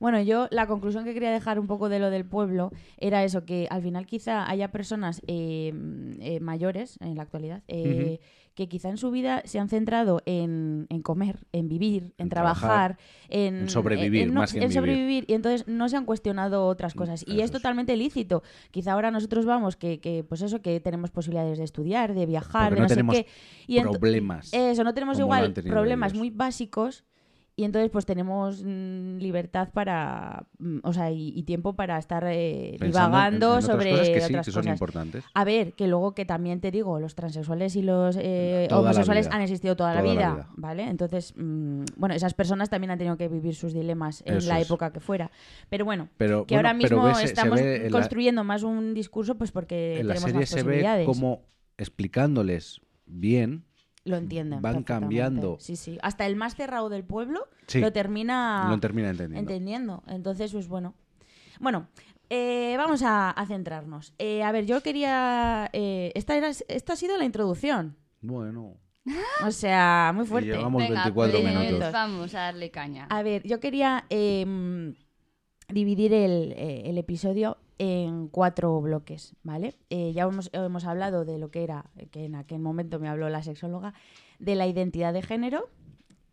Bueno, 0.00 0.20
yo 0.20 0.48
la 0.50 0.66
conclusión 0.66 1.04
que 1.04 1.14
quería 1.14 1.30
dejar 1.30 1.60
un 1.60 1.66
poco 1.68 1.88
de 1.88 1.98
lo 2.00 2.10
del 2.10 2.24
pueblo 2.24 2.72
era 2.98 3.22
eso, 3.22 3.44
que 3.44 3.68
al 3.70 3.82
final 3.82 4.06
quizá 4.06 4.48
haya 4.50 4.72
personas 4.72 5.20
eh, 5.28 5.72
eh, 6.20 6.40
mayores 6.40 6.96
en 7.00 7.16
la 7.16 7.22
actualidad 7.22 7.62
eh, 7.68 8.18
que 8.54 8.68
quizá 8.68 8.88
en 8.90 8.96
su 8.96 9.10
vida 9.10 9.42
se 9.44 9.58
han 9.58 9.68
centrado 9.68 10.20
en, 10.26 10.86
en 10.90 11.02
comer, 11.02 11.38
en 11.52 11.68
vivir, 11.68 12.02
en, 12.18 12.24
En 12.24 12.28
trabajar, 12.30 12.96
trabajar, 12.96 12.98
en, 13.28 13.54
en 13.60 13.68
sobrevivir, 13.68 14.26
no- 14.32 14.40
más 14.40 14.52
que 14.52 14.58
en 14.58 14.64
en 14.64 14.68
vivir. 14.70 14.80
sobrevivir 14.80 15.24
y 15.28 15.34
entonces 15.34 15.68
no 15.68 15.88
se 15.88 15.96
han 15.96 16.04
cuestionado 16.04 16.66
otras 16.66 16.94
cosas 16.94 17.22
y 17.26 17.36
Eso 17.36 17.44
es 17.44 17.50
totalmente 17.52 17.96
lícito. 17.96 18.42
Quizá 18.70 18.92
ahora 18.92 19.10
nosotros 19.10 19.46
vamos 19.46 19.76
que, 19.76 20.00
que 20.00 20.24
pues 20.24 20.42
eso 20.42 20.60
que 20.62 20.80
tenemos 20.80 21.10
posibilidades 21.10 21.58
de 21.58 21.64
estudiar, 21.64 22.12
de 22.14 22.26
viajar, 22.26 22.70
Porque 22.70 22.74
de 22.74 22.80
no 22.80 22.84
no 22.84 22.88
sé 22.88 22.94
tenemos 22.96 23.14
qué 23.14 23.26
y 23.66 23.80
problemas. 23.80 24.52
eso, 24.52 24.82
no 24.84 24.94
tenemos 24.94 25.18
igual 25.18 25.52
problemas 25.54 26.12
ellos. 26.12 26.18
muy 26.18 26.30
básicos 26.30 27.04
y 27.60 27.64
entonces 27.64 27.90
pues 27.90 28.06
tenemos 28.06 28.62
mm, 28.64 29.18
libertad 29.18 29.68
para, 29.72 30.46
mm, 30.58 30.78
o 30.82 30.92
sea, 30.92 31.10
y, 31.10 31.28
y 31.36 31.42
tiempo 31.42 31.74
para 31.74 31.98
estar 31.98 32.24
eh, 32.26 32.76
en- 32.80 32.86
divagando 32.86 33.46
en 33.48 33.52
otras 33.52 33.64
sobre 33.66 33.90
cosas 33.90 34.08
que 34.08 34.20
sí, 34.20 34.32
otras 34.32 34.46
que 34.46 34.52
son 34.52 34.62
cosas. 34.62 34.72
importantes. 34.74 35.24
A 35.34 35.44
ver, 35.44 35.74
que 35.74 35.86
luego 35.86 36.14
que 36.14 36.24
también 36.24 36.60
te 36.60 36.70
digo, 36.70 36.98
los 37.00 37.14
transexuales 37.14 37.76
y 37.76 37.82
los 37.82 38.16
eh, 38.18 38.68
homosexuales 38.70 39.28
han 39.30 39.42
existido 39.42 39.76
toda, 39.76 39.94
la, 39.94 40.00
Toda 40.00 40.14
la 40.14 40.20
vida, 40.20 40.34
vida. 40.34 40.48
¿vale? 40.56 40.84
Entonces, 40.88 41.34
mm, 41.36 41.84
bueno, 41.96 42.14
esas 42.14 42.34
personas 42.34 42.70
también 42.70 42.90
han 42.92 42.98
tenido 42.98 43.16
que 43.16 43.28
vivir 43.28 43.54
sus 43.54 43.72
dilemas 43.74 44.22
en 44.26 44.36
Eso 44.38 44.48
la 44.48 44.58
es. 44.60 44.66
época 44.66 44.92
que 44.92 45.00
fuera. 45.00 45.30
Pero 45.68 45.84
bueno, 45.84 46.08
Pero, 46.16 46.46
que 46.46 46.54
bueno, 46.54 46.68
ahora 46.68 46.78
mismo 46.78 47.04
ves, 47.04 47.22
estamos 47.24 47.60
la- 47.60 47.90
construyendo 47.90 48.42
más 48.44 48.62
un 48.62 48.94
discurso 48.94 49.36
pues 49.36 49.52
porque 49.52 50.00
en 50.00 50.08
la 50.08 50.14
tenemos 50.14 50.30
serie 50.30 50.40
más 50.40 50.48
se 50.48 50.56
ve 50.56 50.62
posibilidades. 50.62 51.06
como 51.06 51.42
explicándoles 51.76 52.80
bien 53.06 53.64
lo 54.04 54.16
entienden. 54.16 54.62
van 54.62 54.82
cambiando. 54.82 55.56
Sí, 55.60 55.76
sí. 55.76 55.98
Hasta 56.02 56.26
el 56.26 56.36
más 56.36 56.54
cerrado 56.56 56.88
del 56.88 57.04
pueblo 57.04 57.46
Sí, 57.66 57.80
lo 57.80 57.92
termina 57.92 58.66
lo 58.68 58.78
termina 58.80 59.10
entendiendo. 59.10 59.38
entendiendo. 59.52 60.02
Entonces, 60.06 60.52
pues 60.52 60.68
bueno. 60.68 60.94
Bueno, 61.60 61.88
eh, 62.30 62.74
vamos 62.78 63.02
a, 63.02 63.30
a 63.30 63.46
centrarnos. 63.46 64.14
Eh, 64.18 64.42
a 64.42 64.50
ver, 64.52 64.64
yo 64.66 64.82
quería. 64.82 65.68
eh, 65.72 66.12
esta, 66.14 66.36
era, 66.36 66.48
esta 66.48 66.92
ha 66.94 66.96
sido 66.96 67.16
la 67.18 67.24
introducción. 67.24 67.96
Bueno, 68.22 68.76
O 69.46 69.50
sea, 69.50 70.12
muy 70.14 70.24
y 70.24 70.28
fuerte. 70.28 70.50
llevamos 70.50 70.82
Venga, 70.82 71.04
24 71.04 71.40
pues, 71.40 71.54
minutos. 71.54 71.92
Vamos 71.92 72.34
a 72.34 72.40
darle 72.40 72.70
caña. 72.70 73.06
A 73.10 73.22
ver, 73.22 73.42
yo 73.46 73.60
quería 73.60 74.04
em, 74.10 74.94
dividir 75.68 76.12
el, 76.14 76.52
el 76.56 76.98
episodio 76.98 77.58
en 77.82 78.28
cuatro 78.28 78.78
bloques, 78.82 79.34
¿vale? 79.42 79.74
Eh, 79.88 80.12
ya 80.12 80.24
hemos, 80.24 80.50
hemos 80.52 80.84
hablado 80.84 81.24
de 81.24 81.38
lo 81.38 81.50
que 81.50 81.64
era, 81.64 81.86
que 82.10 82.26
en 82.26 82.34
aquel 82.34 82.60
momento 82.60 83.00
me 83.00 83.08
habló 83.08 83.30
la 83.30 83.42
sexóloga, 83.42 83.94
de 84.38 84.54
la 84.54 84.66
identidad 84.66 85.14
de 85.14 85.22
género, 85.22 85.70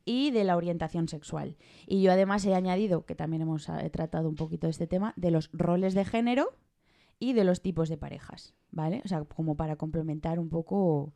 y 0.04 0.32
de 0.32 0.44
la 0.44 0.58
orientación 0.58 1.08
sexual. 1.08 1.56
Y 1.86 2.02
yo 2.02 2.12
además 2.12 2.46
he 2.46 2.54
añadido, 2.54 3.06
que 3.06 3.16
también 3.16 3.44
hemos 3.44 3.70
eh, 3.70 3.90
tratado 3.90 4.28
un 4.28 4.36
poquito 4.36 4.68
de 4.68 4.72
este 4.72 4.88
tema, 4.88 5.14
de 5.16 5.32
los 5.32 5.50
roles 5.54 5.94
de 5.94 6.04
género 6.04 6.54
y 7.18 7.32
de 7.32 7.46
los 7.46 7.62
tipos 7.62 7.88
de 7.88 7.98
parejas, 7.98 8.54
¿vale? 8.72 9.02
O 9.06 9.08
sea, 9.08 9.24
como 9.24 9.56
para 9.56 9.78
complementar 9.78 10.40
un 10.40 10.50
poco 10.50 11.14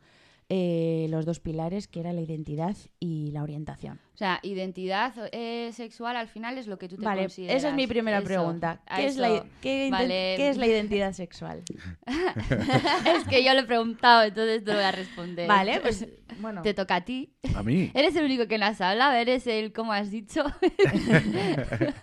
eh, 0.53 1.07
los 1.09 1.25
dos 1.25 1.39
pilares, 1.39 1.87
que 1.87 2.01
era 2.01 2.11
la 2.11 2.19
identidad 2.19 2.75
y 2.99 3.31
la 3.31 3.41
orientación. 3.41 4.01
O 4.13 4.17
sea, 4.17 4.41
identidad 4.43 5.13
eh, 5.31 5.71
sexual 5.71 6.17
al 6.17 6.27
final 6.27 6.57
es 6.57 6.67
lo 6.67 6.77
que 6.77 6.89
tú 6.89 6.97
te 6.97 7.05
Vale, 7.05 7.21
consideras. 7.21 7.55
esa 7.55 7.69
es 7.69 7.73
mi 7.73 7.87
primera 7.87 8.17
Eso, 8.17 8.25
pregunta. 8.25 8.81
¿Qué 8.93 9.05
es, 9.05 9.15
la, 9.15 9.45
qué 9.61 9.87
Vale. 9.89 10.33
qué 10.35 10.49
es 10.49 10.57
la 10.57 10.67
identidad 10.67 11.13
sexual? 11.13 11.63
es 12.05 13.23
que 13.29 13.45
yo 13.45 13.53
lo 13.53 13.61
he 13.61 13.63
preguntado, 13.63 14.23
entonces 14.23 14.65
te 14.65 14.71
lo 14.71 14.75
voy 14.75 14.83
a 14.83 14.91
responder. 14.91 15.47
Vale, 15.47 15.79
pues 15.79 16.05
bueno. 16.41 16.63
Te 16.63 16.73
toca 16.73 16.95
a 16.95 17.05
ti. 17.05 17.31
A 17.55 17.63
mí. 17.63 17.89
Eres 17.93 18.13
el 18.17 18.25
único 18.25 18.45
que 18.49 18.57
no 18.57 18.65
has 18.65 18.81
hablado, 18.81 19.13
eres 19.13 19.47
el, 19.47 19.71
como 19.71 19.93
has 19.93 20.11
dicho. 20.11 20.43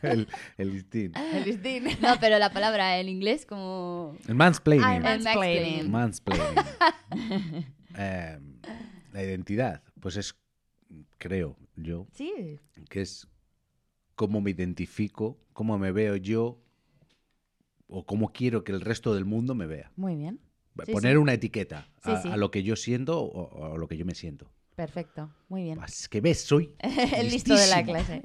el, 0.01 0.27
el 0.57 0.73
listín. 0.73 1.13
El 1.35 1.45
listín. 1.45 1.85
no, 2.01 2.15
pero 2.19 2.39
la 2.39 2.51
palabra 2.51 2.99
en 2.99 3.11
inglés 3.11 3.45
como... 3.45 4.17
El 4.27 4.37
mansplaining. 4.37 4.89
El 4.89 5.03
mansplaining. 5.03 5.91
mansplaining. 5.91 6.55
Eh, 7.99 8.39
la 9.13 9.23
identidad, 9.23 9.83
pues 10.01 10.17
es, 10.17 10.37
creo 11.19 11.57
yo, 11.77 12.07
Sí, 12.13 12.59
que 12.89 13.01
es 13.03 13.27
cómo 14.15 14.41
me 14.41 14.51
identifico, 14.51 15.39
cómo 15.53 15.79
me 15.79 15.93
veo 15.93 16.17
yo 16.17 16.61
o 17.89 18.05
cómo 18.07 18.33
quiero 18.33 18.65
que 18.65 18.73
el 18.73 18.81
resto 18.81 19.15
del 19.15 19.25
mundo 19.25 19.55
me 19.55 19.67
vea. 19.67 19.91
muy 19.97 20.15
bien. 20.17 20.41
Sí, 20.85 20.93
Poner 20.93 21.15
sí. 21.15 21.17
una 21.17 21.33
etiqueta 21.33 21.89
a, 22.05 22.37
lo 22.37 22.53
que 22.53 22.63
yo 22.63 22.77
siento 22.77 23.21
o, 23.21 23.75
a 23.75 23.77
lo 23.77 23.89
que 23.89 23.97
yo 23.97 24.05
me 24.05 24.15
siento. 24.15 24.49
Perfecto, 24.77 25.29
muy 25.49 25.65
bien. 25.65 25.77
Pues 25.77 26.03
Es 26.03 26.09
que 26.09 26.21
ves, 26.21 26.41
soy 26.41 26.73
el 27.17 27.31
listo 27.31 27.57
de 27.57 27.67
la 27.67 27.83
clase. 27.83 28.23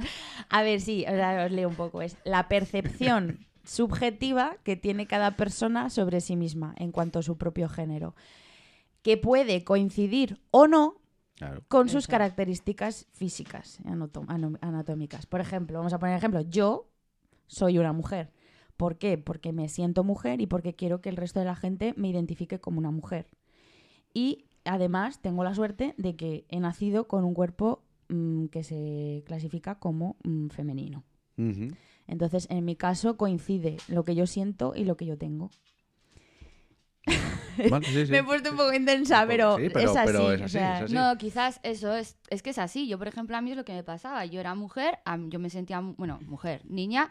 A 0.49 0.61
ver, 0.61 0.79
sí, 0.79 1.03
os 1.07 1.51
leo 1.51 1.67
un 1.67 1.75
poco. 1.75 2.03
Es 2.03 2.15
la 2.25 2.47
percepción 2.47 3.39
subjetiva 3.63 4.57
que 4.63 4.75
tiene 4.75 5.07
cada 5.07 5.35
persona 5.35 5.89
sobre 5.89 6.21
sí 6.21 6.35
misma 6.35 6.75
en 6.77 6.91
cuanto 6.91 7.17
a 7.17 7.23
su 7.23 7.39
propio 7.39 7.69
género, 7.69 8.15
que 9.03 9.17
puede 9.17 9.63
coincidir 9.63 10.41
o 10.49 10.67
no 10.67 10.99
Claro. 11.35 11.63
con 11.67 11.89
sus 11.89 12.07
características 12.07 13.07
físicas, 13.11 13.79
anatómicas. 14.61 15.25
Por 15.25 15.41
ejemplo, 15.41 15.77
vamos 15.77 15.91
a 15.93 15.99
poner 15.99 16.15
ejemplo, 16.15 16.41
yo 16.41 16.89
soy 17.47 17.77
una 17.79 17.91
mujer. 17.91 18.31
¿Por 18.77 18.97
qué? 18.97 19.17
Porque 19.17 19.51
me 19.51 19.67
siento 19.67 20.03
mujer 20.03 20.41
y 20.41 20.47
porque 20.47 20.73
quiero 20.75 21.01
que 21.01 21.09
el 21.09 21.17
resto 21.17 21.39
de 21.39 21.45
la 21.45 21.55
gente 21.55 21.93
me 21.97 22.07
identifique 22.09 22.59
como 22.59 22.79
una 22.79 22.91
mujer. 22.91 23.27
Y 24.13 24.45
además 24.63 25.21
tengo 25.21 25.43
la 25.43 25.53
suerte 25.55 25.95
de 25.97 26.15
que 26.15 26.45
he 26.49 26.59
nacido 26.59 27.07
con 27.07 27.23
un 27.23 27.33
cuerpo 27.33 27.83
mm, 28.09 28.45
que 28.45 28.63
se 28.63 29.23
clasifica 29.25 29.79
como 29.79 30.17
mm, 30.23 30.47
femenino. 30.49 31.03
Entonces, 32.05 32.47
en 32.51 32.63
mi 32.63 32.75
caso 32.75 33.17
coincide 33.17 33.77
lo 33.87 34.03
que 34.03 34.13
yo 34.13 34.27
siento 34.27 34.73
y 34.75 34.85
lo 34.85 34.97
que 34.97 35.05
yo 35.07 35.17
tengo. 35.17 35.49
Vale, 37.69 37.85
sí, 37.85 38.05
sí. 38.05 38.11
Me 38.11 38.19
he 38.19 38.23
puesto 38.23 38.49
un 38.51 38.57
poco 38.57 38.73
intensa, 38.73 39.25
pero, 39.27 39.57
es 39.57 39.63
así. 39.65 39.69
pero 39.73 39.91
es 39.91 39.95
o 39.95 39.99
así, 39.99 40.49
sea, 40.49 40.77
es 40.77 40.83
así. 40.85 40.93
No, 40.95 41.17
quizás 41.17 41.59
eso 41.63 41.93
es, 41.95 42.17
es 42.29 42.41
que 42.41 42.49
es 42.49 42.57
así. 42.57 42.87
Yo, 42.87 42.97
por 42.97 43.07
ejemplo, 43.07 43.37
a 43.37 43.41
mí 43.41 43.51
es 43.51 43.57
lo 43.57 43.65
que 43.65 43.73
me 43.73 43.83
pasaba. 43.83 44.25
Yo 44.25 44.39
era 44.39 44.55
mujer, 44.55 44.97
yo 45.27 45.39
me 45.39 45.49
sentía, 45.49 45.79
bueno, 45.79 46.19
mujer, 46.25 46.61
niña, 46.65 47.09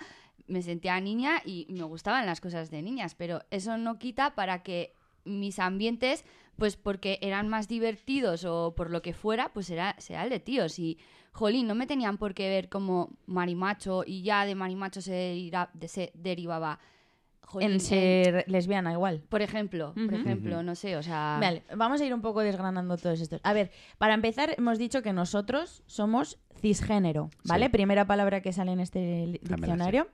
me 0.49 0.63
sentía 0.63 0.99
niña 1.01 1.41
y 1.45 1.67
me 1.71 1.85
gustaban 1.85 2.27
las 2.27 2.41
cosas 2.41 2.71
de 2.71 2.83
niñas, 2.83 3.15
pero 3.15 3.43
eso 3.51 3.77
no 3.79 3.99
quita 3.99 4.35
para 4.35 4.63
que 4.63 4.95
mis 5.25 5.61
ambientes, 5.61 6.25
pues 6.57 6.77
porque 6.77 7.19
eran 7.23 7.49
más 7.49 7.69
divertidos 7.69 8.45
o 8.45 8.75
por 8.75 8.91
lo 8.91 9.01
que 9.03 9.13
fuera, 9.15 9.53
pues 9.53 9.71
era, 9.71 9.95
sea 9.99 10.25
el 10.25 10.31
de 10.31 10.41
tíos. 10.41 10.79
Y, 10.81 10.99
jolín, 11.31 11.69
no 11.69 11.77
me 11.77 11.87
tenían 11.87 12.19
por 12.19 12.35
qué 12.35 12.49
ver 12.49 12.69
como 12.69 13.11
marimacho 13.27 14.03
y 14.05 14.23
ya 14.23 14.45
de 14.45 14.57
marimacho 14.57 15.01
se, 15.01 15.13
de- 15.13 15.89
se 15.89 16.11
derivaba. 16.15 16.81
Jolín, 17.53 17.73
en 17.73 17.81
ser 17.81 18.45
lesbiana 18.49 18.93
igual. 18.93 19.23
por 19.29 19.43
ejemplo, 19.43 19.95
por 19.95 20.15
ejemplo, 20.15 20.63
no 20.63 20.75
sé, 20.75 20.97
o 20.97 21.03
sea... 21.03 21.39
Vale, 21.41 21.63
vamos 21.77 22.01
a 22.01 22.05
ir 22.05 22.15
un 22.15 22.23
poco 22.23 22.41
desgranando 22.41 22.97
todos 22.97 23.21
estos. 23.21 23.41
A 23.45 23.53
ver, 23.53 23.71
para 23.99 24.15
empezar, 24.15 24.55
hemos 24.57 24.79
dicho 24.79 25.03
que 25.03 25.13
nosotros 25.13 25.83
somos 25.87 26.39
cisgénero, 26.61 27.31
¿vale? 27.45 27.67
Sí. 27.67 27.73
Primera 27.73 28.07
palabra 28.07 28.41
que 28.41 28.53
sale 28.53 28.73
en 28.73 28.81
este 28.81 29.39
diccionario. 29.43 30.09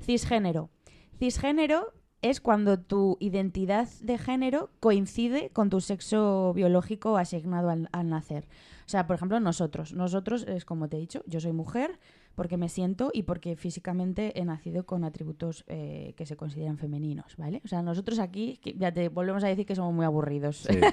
Cisgénero. 0.00 0.70
Cisgénero 1.18 1.92
es 2.22 2.40
cuando 2.40 2.80
tu 2.80 3.16
identidad 3.20 3.88
de 4.00 4.18
género 4.18 4.70
coincide 4.80 5.50
con 5.50 5.70
tu 5.70 5.80
sexo 5.80 6.52
biológico 6.54 7.16
asignado 7.18 7.70
al, 7.70 7.88
al 7.92 8.08
nacer. 8.08 8.48
O 8.86 8.88
sea, 8.88 9.06
por 9.06 9.16
ejemplo, 9.16 9.40
nosotros. 9.40 9.92
Nosotros 9.92 10.44
es 10.48 10.64
como 10.64 10.88
te 10.88 10.96
he 10.96 11.00
dicho, 11.00 11.22
yo 11.26 11.40
soy 11.40 11.52
mujer 11.52 11.98
porque 12.34 12.56
me 12.56 12.68
siento 12.68 13.10
y 13.12 13.22
porque 13.24 13.56
físicamente 13.56 14.38
he 14.40 14.44
nacido 14.44 14.84
con 14.86 15.04
atributos 15.04 15.64
eh, 15.68 16.14
que 16.16 16.26
se 16.26 16.36
consideran 16.36 16.78
femeninos, 16.78 17.36
¿vale? 17.36 17.60
O 17.64 17.68
sea, 17.68 17.82
nosotros 17.82 18.18
aquí, 18.18 18.60
ya 18.76 18.92
te 18.92 19.08
volvemos 19.08 19.44
a 19.44 19.48
decir 19.48 19.66
que 19.66 19.74
somos 19.76 19.94
muy 19.94 20.04
aburridos. 20.04 20.58
Sí. 20.68 20.78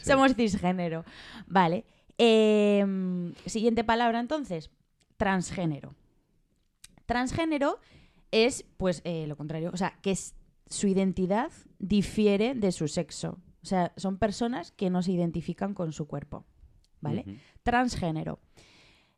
Sí. 0.00 0.10
Somos 0.10 0.34
cisgénero. 0.36 1.04
Vale. 1.48 1.84
Eh, 2.16 3.32
siguiente 3.46 3.82
palabra 3.82 4.20
entonces. 4.20 4.70
Transgénero. 5.16 5.94
Transgénero 7.06 7.78
es, 8.30 8.64
pues, 8.76 9.00
eh, 9.04 9.26
lo 9.26 9.36
contrario. 9.36 9.70
O 9.72 9.76
sea, 9.76 9.98
que 10.02 10.12
es- 10.12 10.34
su 10.68 10.86
identidad 10.86 11.50
difiere 11.78 12.54
de 12.54 12.72
su 12.72 12.88
sexo. 12.88 13.38
O 13.62 13.66
sea, 13.66 13.92
son 13.96 14.18
personas 14.18 14.70
que 14.72 14.90
no 14.90 15.02
se 15.02 15.12
identifican 15.12 15.74
con 15.74 15.92
su 15.92 16.06
cuerpo. 16.06 16.44
¿Vale? 17.00 17.24
Transgénero. 17.62 18.38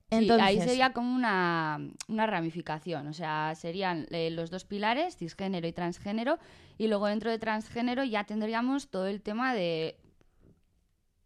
Sí, 0.09 0.19
Entonces, 0.19 0.47
ahí 0.47 0.61
sería 0.61 0.93
como 0.93 1.13
una, 1.15 1.81
una 2.07 2.27
ramificación, 2.27 3.09
o 3.09 3.13
sea, 3.13 3.55
serían 3.57 4.07
eh, 4.11 4.31
los 4.31 4.51
dos 4.51 4.65
pilares, 4.65 5.17
cisgénero 5.17 5.67
y 5.67 5.73
transgénero, 5.73 6.39
y 6.79 6.87
luego 6.87 7.07
dentro 7.09 7.29
de 7.31 7.39
transgénero 7.41 8.05
ya 8.05 8.23
tendríamos 8.25 8.89
todo 8.89 9.09
el 9.09 9.21
tema 9.21 9.53
de 9.53 9.99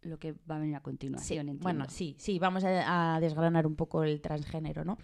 lo 0.01 0.17
que 0.17 0.31
va 0.49 0.55
a 0.55 0.59
venir 0.59 0.75
a 0.75 0.79
Sí, 0.79 0.83
continuación. 0.83 1.39
entiendo. 1.41 1.61
bueno, 1.63 1.85
sí, 1.89 2.15
sí, 2.17 2.39
vamos 2.39 2.63
a, 2.63 3.15
a 3.15 3.19
desgranar 3.19 3.67
un 3.67 3.75
poco 3.75 4.03
el 4.03 4.19
transgénero, 4.19 4.83
¿no? 4.83 4.97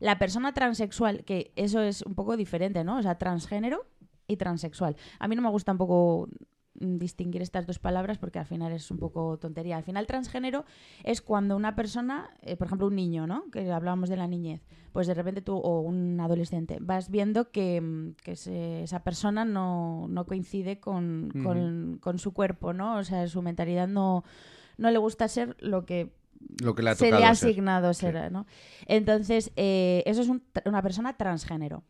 La 0.00 0.18
persona 0.18 0.52
transexual, 0.52 1.22
que 1.22 1.52
eso 1.54 1.80
es 1.80 2.02
un 2.02 2.16
poco 2.16 2.36
diferente, 2.36 2.82
¿no? 2.82 2.98
O 2.98 3.02
sea, 3.02 3.18
transgénero 3.18 3.86
y 4.26 4.36
transexual. 4.36 4.96
A 5.20 5.28
mí 5.28 5.36
no 5.36 5.42
me 5.42 5.50
gusta 5.50 5.70
un 5.70 5.78
poco 5.78 6.28
distinguir 6.74 7.42
estas 7.42 7.66
dos 7.66 7.78
palabras 7.78 8.18
porque 8.18 8.38
al 8.38 8.46
final 8.46 8.72
es 8.72 8.90
un 8.90 8.98
poco 8.98 9.38
tontería. 9.38 9.76
Al 9.76 9.82
final 9.82 10.06
transgénero 10.06 10.64
es 11.04 11.20
cuando 11.20 11.56
una 11.56 11.74
persona, 11.74 12.30
eh, 12.42 12.56
por 12.56 12.66
ejemplo 12.66 12.86
un 12.86 12.96
niño, 12.96 13.26
¿no? 13.26 13.50
Que 13.50 13.70
hablábamos 13.70 14.08
de 14.08 14.16
la 14.16 14.26
niñez, 14.26 14.62
pues 14.92 15.06
de 15.06 15.14
repente 15.14 15.42
tú 15.42 15.56
o 15.56 15.80
un 15.80 16.18
adolescente 16.20 16.78
vas 16.80 17.10
viendo 17.10 17.50
que, 17.50 17.80
mm, 17.80 18.14
que 18.22 18.36
se- 18.36 18.82
esa 18.84 19.02
persona 19.04 19.44
no, 19.44 20.06
no 20.08 20.24
coincide 20.26 20.80
con, 20.80 21.30
con- 21.42 21.98
con 22.00 22.18
su 22.18 22.32
cuerpo, 22.32 22.72
¿no? 22.72 22.96
O 22.96 23.04
sea, 23.04 23.26
su 23.28 23.42
mentalidad 23.42 23.86
no, 23.88 24.24
no 24.78 24.90
le 24.90 24.98
gusta 24.98 25.28
ser 25.28 25.56
lo 25.60 25.84
que 25.84 26.14
Lo 26.62 26.74
que 26.74 26.82
le 26.82 26.90
ha 26.90 26.94
se 26.94 27.04
tocado 27.06 27.20
le 27.20 27.26
ha 27.26 27.34
ser. 27.34 27.50
asignado 27.50 27.92
Sí. 27.94 28.00
ser, 28.00 28.32
¿no? 28.32 28.46
Entonces, 28.86 29.52
eh, 29.56 30.02
eso 30.06 30.22
es 30.22 30.28
un- 30.28 30.42
una 30.64 30.82
persona 30.82 31.16
transgénero. 31.16 31.84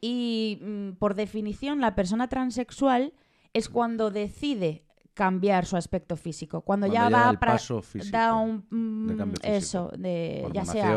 Y 0.00 0.58
mm, 0.62 0.92
por 0.92 1.14
definición, 1.14 1.80
la 1.80 1.94
persona 1.94 2.28
transexual 2.28 3.12
es 3.52 3.68
cuando 3.68 4.10
decide 4.10 4.84
cambiar 5.14 5.66
su 5.66 5.76
aspecto 5.76 6.16
físico. 6.16 6.62
Cuando, 6.62 6.86
Cuando 6.86 6.94
ya 6.94 7.10
ya 7.10 7.16
va 7.16 7.22
da 7.24 7.28
a 7.28 7.30
el 7.32 7.36
pra- 7.38 7.46
paso 7.52 7.82
físico, 7.82 8.16
da 8.16 8.34
un 8.34 8.64
mm, 8.70 9.06
de 9.08 9.16
cambio 9.16 9.36
físico. 9.40 9.56
eso 9.56 9.90
de 9.98 10.48
ya 10.54 10.64
sea 10.64 10.88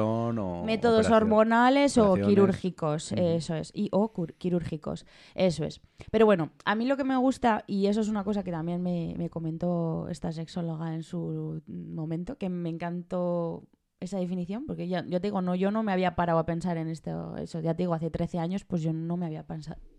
métodos 0.66 1.10
hormonales 1.18 1.98
o 1.98 2.14
quirúrgicos, 2.30 3.12
eso 3.14 3.56
es, 3.56 3.72
y 3.74 3.90
o 3.92 4.14
quirúrgicos, 4.38 5.06
eso 5.36 5.66
es. 5.66 5.82
Pero 6.12 6.26
bueno, 6.26 6.52
a 6.64 6.76
mí 6.76 6.86
lo 6.86 6.96
que 6.96 7.04
me 7.04 7.18
gusta, 7.18 7.64
y 7.68 7.88
eso 7.88 8.00
es 8.02 8.08
una 8.08 8.24
cosa 8.24 8.44
que 8.44 8.52
también 8.52 8.82
me, 8.82 9.14
me 9.18 9.30
comentó 9.30 10.08
esta 10.10 10.32
sexóloga 10.32 10.94
en 10.94 11.04
su 11.04 11.62
momento, 11.68 12.38
que 12.38 12.48
me 12.50 12.70
encantó 12.70 13.68
esa 14.00 14.20
definición, 14.20 14.66
porque 14.66 14.88
ya, 14.88 15.04
yo 15.06 15.20
te 15.20 15.28
digo, 15.28 15.42
no, 15.42 15.56
yo 15.56 15.72
no 15.72 15.82
me 15.84 15.92
había 15.92 16.16
parado 16.16 16.40
a 16.40 16.46
pensar 16.46 16.78
en 16.78 16.88
esto, 16.88 17.36
eso, 17.38 17.60
ya 17.62 17.74
te 17.74 17.84
digo, 17.84 17.94
hace 17.94 18.10
13 18.12 18.38
años, 18.40 18.64
pues 18.64 18.82
yo 18.82 18.94
no 18.94 19.18
me 19.18 19.26
había 19.26 19.46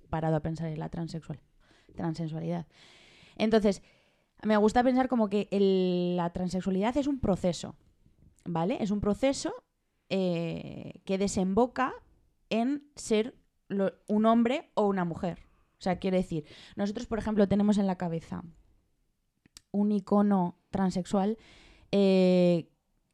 parado 0.09 0.37
a 0.37 0.41
pensar 0.41 0.69
en 0.69 0.79
la 0.79 0.89
transexual, 0.89 1.41
transensualidad. 1.95 2.67
Entonces, 3.37 3.83
me 4.43 4.57
gusta 4.57 4.83
pensar 4.83 5.09
como 5.09 5.29
que 5.29 5.49
la 6.17 6.31
transexualidad 6.31 6.97
es 6.97 7.07
un 7.07 7.19
proceso, 7.19 7.77
¿vale? 8.45 8.77
Es 8.81 8.91
un 8.91 9.01
proceso 9.01 9.55
eh, 10.11 11.01
que 11.05 11.19
desemboca 11.19 11.95
en 12.51 12.87
ser 12.95 13.35
un 14.07 14.27
hombre 14.27 14.71
o 14.75 14.87
una 14.87 15.05
mujer. 15.05 15.41
O 15.79 15.83
sea, 15.85 15.99
quiero 15.99 16.17
decir, 16.17 16.45
nosotros, 16.77 17.07
por 17.07 17.19
ejemplo, 17.19 17.49
tenemos 17.49 17.79
en 17.79 17.87
la 17.87 17.97
cabeza 17.97 18.45
un 19.71 19.93
icono 19.93 20.57
transexual, 20.71 21.37
eh, 21.91 22.69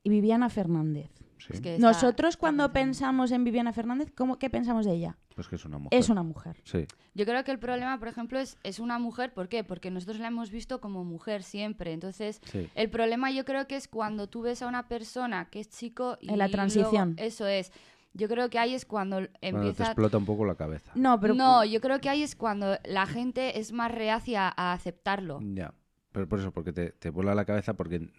Viviana 0.05 0.51
Fernández, 0.51 1.11
Sí, 1.41 1.49
Es 1.55 1.61
que 1.61 1.75
está- 1.77 1.87
Nosotros 1.87 2.37
cuando 2.37 2.73
pensamos 2.73 3.33
en 3.33 3.45
Viviana 3.45 3.73
Fernández, 3.73 4.13
¿cómo, 4.15 4.39
¿qué 4.39 4.51
pensamos 4.51 4.85
de 4.87 4.93
ella? 4.95 5.17
pues 5.35 5.49
que 5.49 5.57
es 5.57 5.65
una 5.65 5.79
mujer. 5.79 5.99
Es 5.99 6.11
una 6.11 6.23
mujer. 6.23 6.61
Sí, 6.65 6.87
Yo 7.15 7.25
creo 7.25 7.43
que 7.45 7.51
el 7.51 7.59
problema, 7.59 7.99
por 7.99 8.09
ejemplo, 8.09 8.39
es, 8.39 8.59
es 8.63 8.79
una 8.79 8.99
mujer. 8.99 9.33
¿Por 9.33 9.49
qué? 9.49 9.65
Porque 9.65 9.91
nosotros 9.91 10.19
la 10.19 10.27
hemos 10.29 10.51
visto 10.51 10.83
como 10.83 11.03
mujer 11.03 11.43
siempre. 11.43 11.95
Entonces, 11.95 12.43
sí. 12.45 12.69
el 12.75 12.91
problema 12.91 13.31
yo 13.31 13.47
creo 13.47 13.67
que 13.67 13.77
es 13.77 13.89
cuando 13.89 14.29
tú 14.29 14.43
ves 14.43 14.61
a 14.61 14.67
una 14.67 14.87
persona 14.87 15.49
que 15.49 15.61
es 15.61 15.71
chico 15.71 16.19
y 16.21 16.29
En 16.31 16.37
la 16.39 16.45
luego- 16.47 16.53
transición. 16.53 17.15
eso 17.17 17.47
es. 17.47 17.73
Yo 18.13 18.29
creo 18.29 18.51
que 18.51 18.59
ahí 18.59 18.75
es 18.75 18.85
cuando 18.85 19.21
te 19.21 19.31
empieza... 19.41 19.85
explota 19.85 20.19
un 20.19 20.27
poco 20.27 20.45
la 20.45 20.57
cabeza. 20.57 20.93
No, 20.95 21.19
pero 21.21 21.33
No, 21.35 21.65
yo 21.65 21.81
creo 21.81 22.01
que 22.01 22.11
ahí 22.11 22.23
es 22.23 22.37
cuando 22.37 22.77
la 22.85 23.07
gente 23.07 23.59
es 23.61 23.73
más 23.73 23.91
reacia 23.91 24.53
a 24.55 24.73
aceptarlo. 24.75 25.41
Ya. 25.55 25.73
Pero 26.13 26.29
por 26.29 26.41
eso, 26.41 26.53
porque 26.53 26.73
te, 26.75 26.91
te 26.91 27.09
vuela 27.09 27.35
la 27.35 27.45
cabeza, 27.47 27.75
porque 27.75 28.11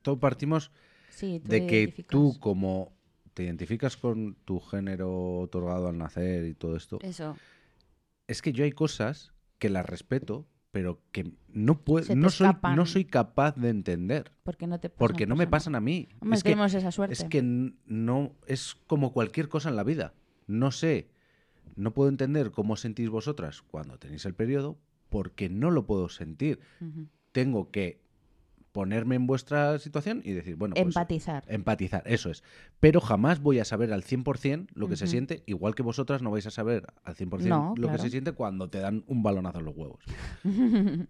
todos 0.00 0.18
partimos 0.18 0.72
sí, 1.12 1.40
tú 1.40 1.48
de 1.48 1.66
que 1.66 2.04
tú, 2.08 2.36
como 2.40 2.92
te 3.34 3.44
identificas 3.44 3.96
con 3.96 4.34
tu 4.44 4.60
género 4.60 5.40
otorgado 5.40 5.88
al 5.88 5.98
nacer 5.98 6.44
y 6.44 6.54
todo 6.54 6.76
esto, 6.76 6.98
Eso. 7.02 7.36
es 8.26 8.42
que 8.42 8.52
yo 8.52 8.64
hay 8.64 8.72
cosas 8.72 9.32
que 9.58 9.70
las 9.70 9.86
respeto, 9.86 10.46
pero 10.70 11.00
que 11.12 11.32
no 11.48 11.80
puedo, 11.80 12.14
no 12.14 12.30
soy, 12.30 12.48
escapan. 12.48 12.76
no 12.76 12.86
soy 12.86 13.04
capaz 13.04 13.56
de 13.56 13.68
entender, 13.68 14.32
Porque 14.42 14.66
no 14.66 14.80
te 14.80 14.88
pasan 14.88 14.98
porque 14.98 15.26
no 15.26 15.36
me 15.36 15.46
pasan 15.46 15.74
a 15.74 15.80
mí. 15.80 16.08
Hombre, 16.20 16.36
es 16.36 16.42
que, 16.42 16.50
tenemos 16.50 16.74
esa 16.74 16.90
suerte. 16.90 17.12
es 17.12 17.24
que 17.24 17.42
no 17.42 18.34
es 18.46 18.74
como 18.86 19.12
cualquier 19.12 19.48
cosa 19.48 19.68
en 19.68 19.76
la 19.76 19.84
vida. 19.84 20.14
No 20.46 20.70
sé, 20.70 21.08
no 21.76 21.92
puedo 21.94 22.08
entender 22.08 22.50
cómo 22.50 22.76
sentís 22.76 23.08
vosotras 23.08 23.62
cuando 23.62 23.98
tenéis 23.98 24.24
el 24.24 24.34
periodo, 24.34 24.78
porque 25.08 25.48
no 25.48 25.70
lo 25.70 25.86
puedo 25.86 26.08
sentir. 26.08 26.60
Tengo 27.32 27.70
que 27.70 28.01
ponerme 28.72 29.16
en 29.16 29.26
vuestra 29.26 29.78
situación 29.78 30.22
y 30.24 30.32
decir, 30.32 30.56
bueno, 30.56 30.74
pues 30.74 30.86
Empatizar. 30.86 31.44
empatizar, 31.46 32.02
eso 32.06 32.30
es. 32.30 32.42
Pero 32.80 33.00
jamás 33.00 33.40
voy 33.40 33.58
a 33.58 33.64
saber 33.66 33.92
al 33.92 34.02
100% 34.02 34.68
lo 34.74 34.88
que 34.88 34.96
se 34.96 35.06
siente, 35.06 35.42
igual 35.46 35.74
que 35.74 35.82
vosotras 35.82 36.22
no 36.22 36.30
vais 36.30 36.46
a 36.46 36.50
saber 36.50 36.86
al 37.04 37.14
100% 37.14 37.42
No, 37.48 37.74
lo 37.76 37.90
que 37.92 37.98
se 37.98 38.08
siente 38.10 38.32
cuando 38.32 38.70
te 38.70 38.78
dan 38.78 39.04
un 39.06 39.22
balonazo 39.22 39.58
en 39.58 39.64
los 39.66 39.76
huevos. 39.76 40.02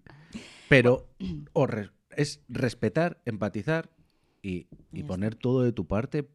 Pero 0.69 1.09
o 1.53 1.67
re- 1.67 1.91
es 2.17 2.43
respetar, 2.49 3.21
empatizar 3.25 3.91
y, 4.43 4.67
y 4.93 5.03
poner 5.05 5.35
todo 5.35 5.63
de 5.63 5.73
tu 5.73 5.87
parte 5.87 6.29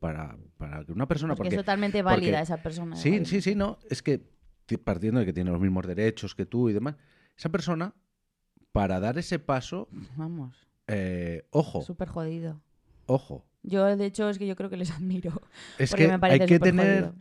para, 0.00 0.36
para 0.56 0.84
que 0.84 0.92
una 0.92 1.06
persona... 1.08 1.34
Porque, 1.34 1.48
Porque, 1.48 1.56
es 1.56 1.60
totalmente 1.62 2.02
porque- 2.02 2.14
válida 2.16 2.40
esa 2.40 2.62
persona. 2.62 2.96
Sí, 2.96 3.24
sí, 3.24 3.40
sí, 3.40 3.54
no. 3.54 3.78
Es 3.90 4.02
que 4.02 4.22
ti- 4.66 4.76
partiendo 4.76 5.20
de 5.20 5.26
que 5.26 5.32
tiene 5.32 5.50
los 5.50 5.60
mismos 5.60 5.86
derechos 5.86 6.34
que 6.34 6.46
tú 6.46 6.68
y 6.70 6.72
demás, 6.72 6.96
esa 7.36 7.48
persona, 7.50 7.94
para 8.80 9.00
dar 9.00 9.18
ese 9.18 9.38
paso, 9.38 9.88
Vamos, 10.16 10.54
eh, 10.86 11.44
ojo, 11.50 11.82
súper 11.82 12.08
jodido. 12.08 12.60
ojo. 13.06 13.44
Yo, 13.64 13.84
de 13.96 14.06
hecho, 14.06 14.28
es 14.28 14.38
que 14.38 14.46
yo 14.46 14.54
creo 14.56 14.70
que 14.70 14.76
les 14.76 14.90
admiro. 14.92 15.32
Es 15.78 15.90
porque 15.90 16.06
que 16.06 16.12
me 16.12 16.18
parece 16.18 16.42
hay 16.44 16.48
que 16.48 16.58
tener 16.60 17.04
jodido. 17.06 17.14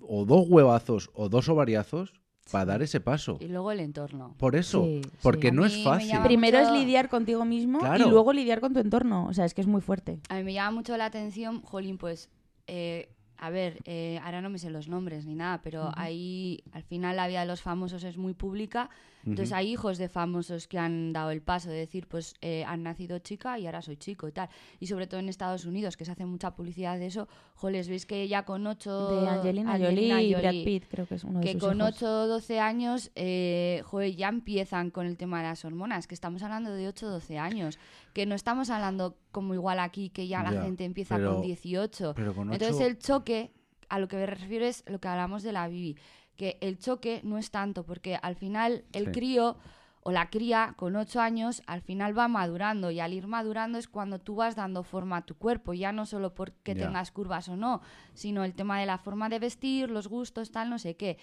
o 0.00 0.24
dos 0.26 0.46
huevazos 0.48 1.10
o 1.14 1.28
dos 1.28 1.48
ovariazos 1.48 2.12
para 2.52 2.64
dar 2.66 2.82
ese 2.82 3.00
paso. 3.00 3.38
Y 3.40 3.48
luego 3.48 3.72
el 3.72 3.80
entorno. 3.80 4.34
Por 4.38 4.54
eso, 4.54 4.84
Sí, 4.84 5.00
porque 5.22 5.48
sí. 5.48 5.54
no 5.56 5.64
es 5.64 5.82
fácil. 5.82 6.16
Primero 6.22 6.58
es 6.58 6.70
lidiar 6.70 7.08
contigo 7.08 7.44
mismo 7.44 7.80
Claro. 7.80 8.06
y 8.06 8.10
luego 8.10 8.32
lidiar 8.32 8.60
con 8.60 8.72
tu 8.74 8.78
entorno. 8.80 9.26
O 9.26 9.32
sea, 9.34 9.44
es 9.46 9.54
que 9.54 9.62
es 9.62 9.66
muy 9.66 9.80
fuerte. 9.80 10.20
A 10.28 10.36
mí 10.36 10.44
me 10.44 10.52
llama 10.52 10.70
mucho 10.72 10.96
la 10.96 11.06
atención, 11.06 11.62
Jolín, 11.62 11.98
pues, 11.98 12.28
eh, 12.68 13.08
a 13.38 13.50
ver, 13.50 13.78
eh, 13.84 14.18
ahora 14.22 14.40
no 14.40 14.50
me 14.50 14.58
sé 14.58 14.70
los 14.70 14.88
nombres 14.88 15.26
ni 15.26 15.34
nada, 15.34 15.60
pero 15.62 15.90
ahí 15.96 16.62
al 16.72 16.82
final 16.82 17.16
la 17.16 17.28
vida 17.28 17.40
de 17.40 17.46
los 17.46 17.62
famosos 17.62 18.04
es 18.04 18.16
muy 18.16 18.34
pública. 18.34 18.90
Entonces 19.24 19.52
hay 19.52 19.72
hijos 19.72 19.98
de 19.98 20.08
famosos 20.08 20.68
que 20.68 20.78
han 20.78 21.12
dado 21.12 21.32
el 21.32 21.42
paso 21.42 21.68
de 21.68 21.76
decir, 21.76 22.06
pues 22.06 22.34
eh, 22.42 22.64
han 22.64 22.84
nacido 22.84 23.18
chica 23.18 23.58
y 23.58 23.66
ahora 23.66 23.82
soy 23.82 23.96
chico 23.96 24.28
y 24.28 24.32
tal. 24.32 24.48
Y 24.78 24.86
sobre 24.86 25.08
todo 25.08 25.18
en 25.18 25.28
Estados 25.28 25.64
Unidos, 25.64 25.96
que 25.96 26.04
se 26.04 26.12
hace 26.12 26.24
mucha 26.24 26.54
publicidad 26.54 26.96
de 26.96 27.06
eso, 27.06 27.26
joles, 27.56 27.88
veis 27.88 28.06
que 28.06 28.28
ya 28.28 28.44
con 28.44 28.64
8... 28.64 29.20
De 29.20 29.28
Angelina, 29.28 29.78
Jolie 29.78 30.22
y 30.22 30.34
Brad 30.34 30.52
Pitt, 30.64 30.84
creo 30.88 31.06
que 31.06 31.16
es 31.16 31.24
uno 31.24 31.40
de 31.40 31.46
que 31.46 31.52
sus 31.54 31.62
con 31.62 31.78
hijos. 31.78 31.94
8 31.96 32.22
o 32.22 32.26
12 32.28 32.60
años, 32.60 33.10
eh, 33.16 33.82
joder, 33.86 34.14
ya 34.14 34.28
empiezan 34.28 34.90
con 34.90 35.06
el 35.06 35.16
tema 35.16 35.38
de 35.38 35.48
las 35.48 35.64
hormonas, 35.64 36.06
que 36.06 36.14
estamos 36.14 36.44
hablando 36.44 36.70
de 36.72 36.86
8 36.86 37.06
o 37.08 37.10
12 37.10 37.38
años, 37.38 37.80
que 38.16 38.24
no 38.24 38.34
estamos 38.34 38.70
hablando 38.70 39.18
como 39.30 39.52
igual 39.52 39.78
aquí, 39.78 40.08
que 40.08 40.26
ya 40.26 40.42
la 40.42 40.50
Ya, 40.54 40.62
gente 40.62 40.86
empieza 40.86 41.16
pero- 41.16 41.34
con 41.34 41.42
18. 41.42 42.14
Pero 42.16 42.34
con 42.34 42.50
Entonces 42.50 42.76
ocho- 42.76 42.86
el 42.86 42.98
choque, 42.98 43.52
a 43.90 43.98
lo 43.98 44.08
que 44.08 44.16
me 44.16 44.24
refiero 44.24 44.64
es 44.64 44.84
lo 44.86 44.98
que 45.00 45.08
hablamos 45.08 45.42
de 45.42 45.52
la 45.52 45.68
Bibi, 45.68 45.98
que 46.34 46.56
el 46.62 46.78
choque 46.78 47.20
no 47.24 47.36
es 47.36 47.50
tanto, 47.50 47.84
porque 47.84 48.18
al 48.22 48.34
final 48.34 48.86
el 48.94 49.04
Sí. 49.04 49.12
crío 49.12 49.58
o 50.02 50.12
la 50.12 50.30
cría 50.30 50.72
con 50.78 50.96
8 50.96 51.20
años 51.20 51.62
al 51.66 51.82
final 51.82 52.16
va 52.18 52.26
madurando 52.26 52.90
y 52.90 53.00
al 53.00 53.12
ir 53.12 53.26
madurando 53.26 53.76
es 53.76 53.86
cuando 53.86 54.18
tú 54.18 54.36
vas 54.36 54.56
dando 54.56 54.82
forma 54.82 55.18
a 55.18 55.26
tu 55.26 55.34
cuerpo, 55.36 55.74
ya 55.74 55.92
no 55.92 56.06
solo 56.06 56.32
porque 56.34 56.74
Ya. 56.74 56.86
tengas 56.86 57.10
curvas 57.10 57.50
o 57.50 57.56
no, 57.58 57.82
sino 58.14 58.44
el 58.44 58.54
tema 58.54 58.80
de 58.80 58.86
la 58.86 58.96
forma 58.96 59.28
de 59.28 59.40
vestir, 59.40 59.90
los 59.90 60.08
gustos, 60.08 60.52
tal, 60.52 60.70
no 60.70 60.78
sé 60.78 60.96
qué. 60.96 61.18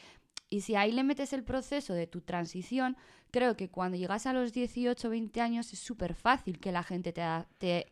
Y 0.52 0.62
si 0.62 0.76
ahí 0.76 0.92
le 0.92 1.04
metes 1.04 1.34
el 1.34 1.44
proceso 1.44 1.96
de 1.96 2.06
tu 2.06 2.22
transición, 2.22 2.96
creo 3.34 3.58
que 3.58 3.70
cuando 3.70 3.98
llegas 3.98 4.26
a 4.28 4.34
los 4.34 4.54
18 4.54 5.10
20 5.10 5.42
años 5.42 5.74
es 5.74 5.80
súper 5.80 6.14
fácil 6.14 6.60
que 6.60 6.72
la 6.72 6.84
gente 6.84 7.12
te, 7.12 7.22
da- 7.22 7.48
te 7.58 7.88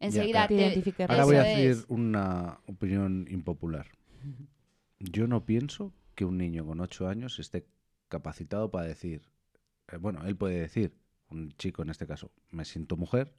enseguida 0.00 0.46
Te 0.46 0.54
te, 0.54 0.60
identifique 0.62 1.02
Ahora 1.04 1.24
voy 1.24 1.36
a 1.36 1.42
es. 1.42 1.78
decir 1.78 1.86
una 1.88 2.58
opinión 2.66 3.26
impopular. 3.30 3.86
Yo 4.98 5.26
no 5.26 5.44
pienso 5.44 5.92
que 6.14 6.24
un 6.24 6.38
niño 6.38 6.66
con 6.66 6.80
8 6.80 7.08
años 7.08 7.38
esté 7.38 7.66
capacitado 8.08 8.70
para 8.70 8.86
decir, 8.86 9.22
eh, 9.92 9.96
bueno, 9.98 10.24
él 10.26 10.36
puede 10.36 10.60
decir, 10.60 10.94
un 11.30 11.52
chico 11.58 11.82
en 11.82 11.90
este 11.90 12.06
caso, 12.06 12.30
me 12.50 12.64
siento 12.64 12.96
mujer, 12.96 13.34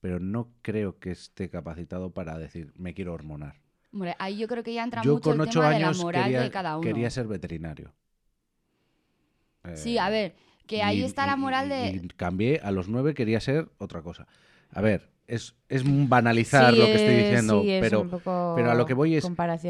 pero 0.00 0.20
no 0.20 0.52
creo 0.62 0.98
que 0.98 1.12
esté 1.12 1.50
capacitado 1.50 2.10
para 2.12 2.38
decir, 2.38 2.72
me 2.76 2.94
quiero 2.94 3.14
hormonar. 3.14 3.60
Hombre, 3.92 4.14
ahí 4.18 4.36
yo 4.38 4.46
creo 4.48 4.62
que 4.62 4.74
ya 4.74 4.84
entra 4.84 5.02
Yo 5.02 5.14
mucho 5.14 5.30
con 5.30 5.34
el 5.40 5.40
8 5.48 5.60
tema 5.60 5.70
de 5.70 5.80
la 5.80 5.92
moral 5.92 6.24
quería, 6.24 6.42
de 6.44 6.50
cada 6.50 6.76
uno. 6.76 6.82
quería 6.88 7.10
ser 7.10 7.26
veterinario. 7.26 7.94
Sí, 9.74 9.96
Eh, 9.96 10.00
a 10.00 10.08
ver, 10.10 10.34
que 10.66 10.82
ahí 10.82 11.00
y- 11.00 11.04
está 11.04 11.26
la 11.26 11.36
moral 11.36 11.66
y- 11.66 11.70
de... 11.70 12.02
y 12.04 12.08
cambié, 12.08 12.60
a 12.62 12.70
los 12.70 12.88
9 12.88 13.14
quería 13.14 13.40
ser 13.40 13.68
otra 13.78 14.02
cosa. 14.02 14.26
A 14.70 14.80
ver, 14.80 15.10
es, 15.26 15.54
es 15.68 15.82
banalizar 16.08 16.72
Sí, 16.74 16.78
lo 16.80 16.86
que 16.90 16.96
estoy 16.96 17.14
diciendo, 17.16 17.62
sí, 17.62 17.70
es 17.70 17.80
pero 17.80 18.08
pero 18.54 18.70
a 18.70 18.74
lo 18.74 18.86
que 18.86 18.94
voy 18.94 19.16
es 19.16 19.26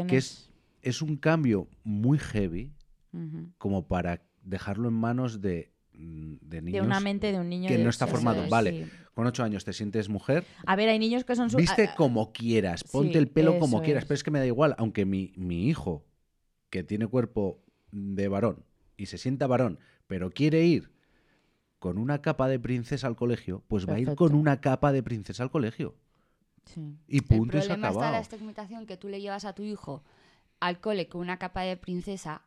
que 0.07 0.17
es, 0.17 0.49
es 0.81 1.01
un 1.01 1.17
cambio 1.17 1.67
muy 1.83 2.17
heavy 2.19 2.73
como 3.57 3.87
para 3.87 4.21
dejarlo 4.43 4.87
en 4.89 4.93
manos 4.93 5.41
de, 5.41 5.71
mm, 5.93 6.35
de 6.41 6.61
niños 6.61 6.81
de 6.81 6.87
una 6.87 6.99
mente 6.99 7.31
de 7.31 7.39
un 7.39 7.49
niño 7.49 7.67
que 7.67 7.77
no 7.77 7.89
está 7.89 8.05
formado. 8.07 8.47
Vale, 8.49 8.71
sí. 8.71 8.85
con 9.13 9.25
8 9.25 9.43
años 9.43 9.65
te 9.65 9.73
sientes 9.73 10.09
mujer, 10.09 10.45
A 10.65 10.75
ver, 10.75 10.89
hay 10.89 10.99
niños 10.99 11.23
que 11.23 11.35
son 11.35 11.49
su- 11.49 11.57
viste 11.57 11.89
como 11.97 12.31
quieras, 12.31 12.83
ponte 12.83 13.13
sí, 13.13 13.17
el 13.17 13.27
pelo 13.29 13.57
como 13.57 13.81
quieras, 13.81 14.03
es. 14.03 14.07
pero 14.07 14.15
es 14.15 14.23
que 14.23 14.31
me 14.31 14.39
da 14.39 14.45
igual, 14.45 14.75
aunque 14.77 15.05
mi, 15.05 15.33
mi 15.35 15.67
hijo, 15.67 16.05
que 16.69 16.83
tiene 16.83 17.07
cuerpo 17.07 17.63
de 17.91 18.27
varón 18.27 18.63
y 18.95 19.07
se 19.07 19.17
sienta 19.17 19.47
varón, 19.47 19.79
pero 20.07 20.29
quiere 20.31 20.63
ir 20.65 20.91
con 21.79 21.97
una 21.97 22.21
capa 22.21 22.47
de 22.47 22.59
princesa 22.59 23.07
al 23.07 23.15
colegio, 23.15 23.63
pues 23.67 23.87
va 23.87 23.93
a 23.95 23.99
ir 23.99 24.15
con 24.15 24.33
una 24.33 24.59
capa 24.61 24.91
de 24.91 25.03
princesa 25.03 25.43
al 25.43 25.51
colegio. 25.51 25.95
sí. 26.65 26.97
Y 27.07 27.17
El 27.17 27.23
punto 27.23 27.57
y 27.57 27.61
se 27.61 27.67
problema 27.67 27.87
está 27.89 27.99
la 27.99 28.05
acabado. 28.07 28.21
estigmatización 28.21 28.85
que 28.87 28.97
tú 28.97 29.07
le 29.09 29.21
llevas 29.21 29.45
a 29.45 29.53
tu 29.53 29.63
hijo 29.63 30.03
al 30.59 30.79
cole 30.79 31.07
con 31.07 31.21
una 31.21 31.37
capa 31.37 31.61
de 31.61 31.77
princesa 31.77 32.41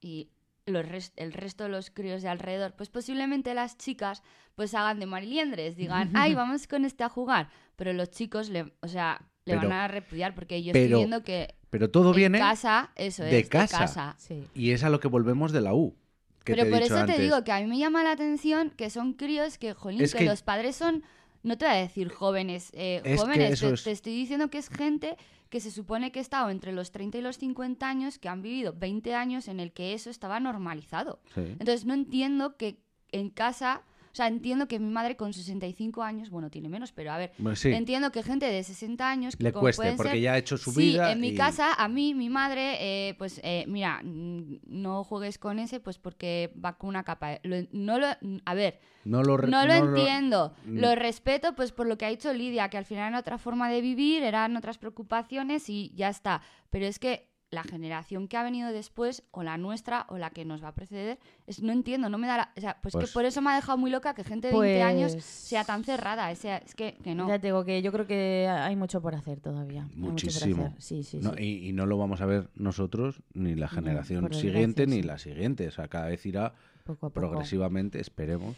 y 0.00 0.28
los 0.66 0.86
res- 0.86 1.12
el 1.16 1.32
resto 1.32 1.64
de 1.64 1.70
los 1.70 1.90
críos 1.90 2.22
de 2.22 2.28
alrededor, 2.28 2.74
pues 2.76 2.88
posiblemente 2.90 3.54
las 3.54 3.78
chicas 3.78 4.22
pues 4.54 4.74
hagan 4.74 5.00
de 5.00 5.06
mariliendres, 5.06 5.74
digan, 5.76 6.10
ay, 6.14 6.34
vamos 6.34 6.66
con 6.68 6.84
este 6.84 7.04
a 7.04 7.08
jugar, 7.08 7.48
pero 7.76 7.92
los 7.94 8.10
chicos, 8.10 8.48
le, 8.50 8.72
o 8.80 8.86
sea, 8.88 9.28
le 9.44 9.54
Pero- 9.56 9.68
van 9.68 9.72
a 9.78 9.88
repudiar 9.88 10.34
porque 10.34 10.62
yo 10.62 10.72
pero 10.72 10.84
estoy 10.84 10.98
viendo 10.98 11.22
que 11.24 11.54
Pero 11.70 11.90
todo 11.90 12.10
en 12.10 12.16
viene 12.16 12.38
casa, 12.38 12.90
eso 12.96 13.24
de 13.24 13.40
es, 13.40 13.48
casa. 13.48 13.78
de 13.78 13.84
casa. 13.86 14.14
sí. 14.18 14.46
y 14.54 14.70
es 14.72 14.84
a 14.84 14.90
lo 14.90 15.00
que 15.00 15.08
volvemos 15.08 15.52
de 15.52 15.62
la 15.62 15.74
U. 15.74 15.96
Que 16.44 16.52
Pero 16.54 16.64
te 16.64 16.68
he 16.68 16.72
por 16.72 16.82
dicho 16.82 16.96
eso 16.96 17.06
te 17.06 17.18
digo 17.20 17.44
que 17.44 17.52
a 17.52 17.60
mí 17.60 17.66
me 17.66 17.78
llama 17.78 18.02
la 18.02 18.12
atención 18.12 18.70
que 18.70 18.90
son 18.90 19.12
críos 19.14 19.58
que, 19.58 19.74
jolín, 19.74 20.02
Es 20.02 20.12
que, 20.12 20.20
que- 20.20 20.24
los 20.26 20.42
padres 20.42 20.76
son, 20.76 21.02
no 21.42 21.56
te 21.58 21.64
voy 21.66 21.74
a 21.74 21.78
decir 21.78 22.08
jóvenes, 22.10 22.70
eh, 22.74 23.00
jóvenes, 23.18 23.60
te, 23.60 23.72
es- 23.72 23.82
te 23.84 23.90
estoy 23.90 24.14
diciendo 24.14 24.48
que 24.50 24.58
es 24.58 24.68
gente 24.68 25.16
que 25.50 25.60
se 25.60 25.70
supone 25.70 26.10
que 26.12 26.18
ha 26.18 26.22
estado 26.22 26.48
entre 26.50 26.72
los 26.72 26.90
30 26.92 27.18
y 27.18 27.20
los 27.20 27.36
50 27.36 27.86
años, 27.88 28.18
que 28.18 28.28
han 28.28 28.40
vivido 28.42 28.72
20 28.76 29.14
años 29.14 29.48
en 29.48 29.60
el 29.60 29.72
que 29.72 29.92
eso 29.92 30.08
estaba 30.10 30.40
normalizado. 30.40 31.20
Sí. 31.34 31.42
Entonces 31.42 31.84
no 31.84 31.92
entiendo 31.94 32.56
que 32.56 32.78
en 33.10 33.28
casa, 33.28 33.82
o 34.12 34.14
sea, 34.14 34.26
entiendo 34.26 34.68
que 34.68 34.78
mi 34.78 34.92
madre 34.92 35.16
con 35.16 35.32
65 35.32 36.02
años, 36.02 36.28
bueno, 36.28 36.50
tiene 36.50 36.68
menos, 36.68 36.92
pero 36.92 37.12
a 37.12 37.16
ver, 37.18 37.32
Bueno, 37.38 37.56
sí, 37.56 37.70
entiendo 37.72 38.12
que 38.12 38.22
gente 38.22 38.44
de 38.46 38.62
60 38.62 39.08
años 39.10 39.34
le 39.38 39.52
cueste, 39.52 39.94
porque 39.96 40.10
ser 40.12 40.20
ya 40.20 40.34
ha 40.34 40.38
hecho 40.38 40.58
su 40.58 40.70
sí, 40.72 40.80
vida. 40.92 41.12
en 41.12 41.20
mi 41.20 41.34
casa, 41.34 41.72
a 41.72 41.88
mí, 41.88 42.12
mi 42.14 42.28
madre, 42.28 42.76
eh, 43.08 43.14
pues 43.14 43.40
eh, 43.42 43.64
mira, 43.68 44.02
mm, 44.04 44.58
no 44.66 45.02
juegues 45.04 45.38
con 45.38 45.58
ese, 45.58 45.80
pues 45.80 45.98
porque 45.98 46.52
va 46.62 46.76
con 46.76 46.88
una 46.90 47.04
capa. 47.04 47.38
Lo- 47.42 47.66
no 47.72 47.98
lo, 47.98 48.06
a 48.44 48.54
ver, 48.54 48.80
No 49.04 49.22
lo, 49.22 49.36
re- 49.38 49.48
no 49.48 49.66
lo 49.66 49.74
no 49.74 49.84
lo- 49.86 49.96
entiendo. 49.96 50.54
Mm. 50.66 50.78
Lo 50.78 50.94
respeto, 50.94 51.54
pues 51.54 51.72
por 51.72 51.86
lo 51.86 51.96
que 51.96 52.04
ha 52.04 52.10
dicho 52.10 52.32
Lidia, 52.34 52.68
que 52.68 52.76
al 52.78 52.84
final 52.84 53.08
era 53.08 53.18
otra 53.20 53.38
forma 53.38 53.70
de 53.70 53.80
vivir, 53.80 54.22
eran 54.22 54.56
otras 54.56 54.76
preocupaciones 54.78 55.68
y 55.70 55.90
ya 55.94 56.08
está. 56.10 56.42
Pero 56.70 56.84
es 56.86 56.98
que 56.98 57.31
la 57.52 57.62
generación 57.64 58.28
que 58.28 58.36
ha 58.38 58.42
venido 58.42 58.72
después, 58.72 59.22
o 59.30 59.42
la 59.42 59.58
nuestra, 59.58 60.06
o 60.08 60.16
la 60.16 60.30
que 60.30 60.44
nos 60.46 60.64
va 60.64 60.68
a 60.68 60.74
preceder, 60.74 61.18
es, 61.46 61.62
no 61.62 61.70
entiendo, 61.70 62.08
no 62.08 62.16
me 62.16 62.26
da 62.26 62.36
la... 62.38 62.52
O 62.56 62.60
sea, 62.62 62.78
pues, 62.82 62.92
Pues- 62.92 63.04
que 63.10 63.12
por 63.12 63.26
eso 63.26 63.42
me 63.42 63.50
ha 63.50 63.54
dejado 63.54 63.76
muy 63.76 63.90
loca 63.90 64.14
que 64.14 64.24
gente 64.24 64.48
de 64.48 64.58
20 64.58 64.82
años 64.82 65.12
Pues- 65.12 65.24
sea 65.24 65.62
tan 65.64 65.84
cerrada. 65.84 66.30
o 66.30 66.34
sea, 66.34 66.56
es 66.56 66.74
que, 66.74 66.94
que 67.04 67.14
no. 67.14 67.28
Ya 67.28 67.38
te 67.38 67.48
digo 67.48 67.62
que 67.64 67.82
yo 67.82 67.92
creo 67.92 68.06
que 68.06 68.48
hay 68.48 68.74
mucho 68.74 69.02
por 69.02 69.14
hacer 69.14 69.40
todavía. 69.40 69.86
Muchísimo. 69.94 70.64
hacer. 70.64 70.80
Sí, 70.82 71.02
sí, 71.04 71.18
No, 71.22 71.34
sí. 71.34 71.42
y, 71.44 71.68
y 71.68 71.72
no 71.74 71.84
lo 71.84 71.98
vamos 71.98 72.22
a 72.22 72.26
ver 72.26 72.48
nosotros, 72.54 73.22
ni 73.34 73.54
la 73.54 73.68
generación 73.68 74.32
siguiente, 74.32 74.86
ni 74.86 74.96
sí. 74.96 75.02
la 75.02 75.18
siguiente. 75.18 75.68
O 75.68 75.72
sea, 75.72 75.88
cada 75.88 76.06
vez 76.06 76.24
irá 76.24 76.54
Poco 76.84 77.06
a 77.06 77.10
poco. 77.10 77.12
progresivamente, 77.12 78.00
esperemos. 78.00 78.56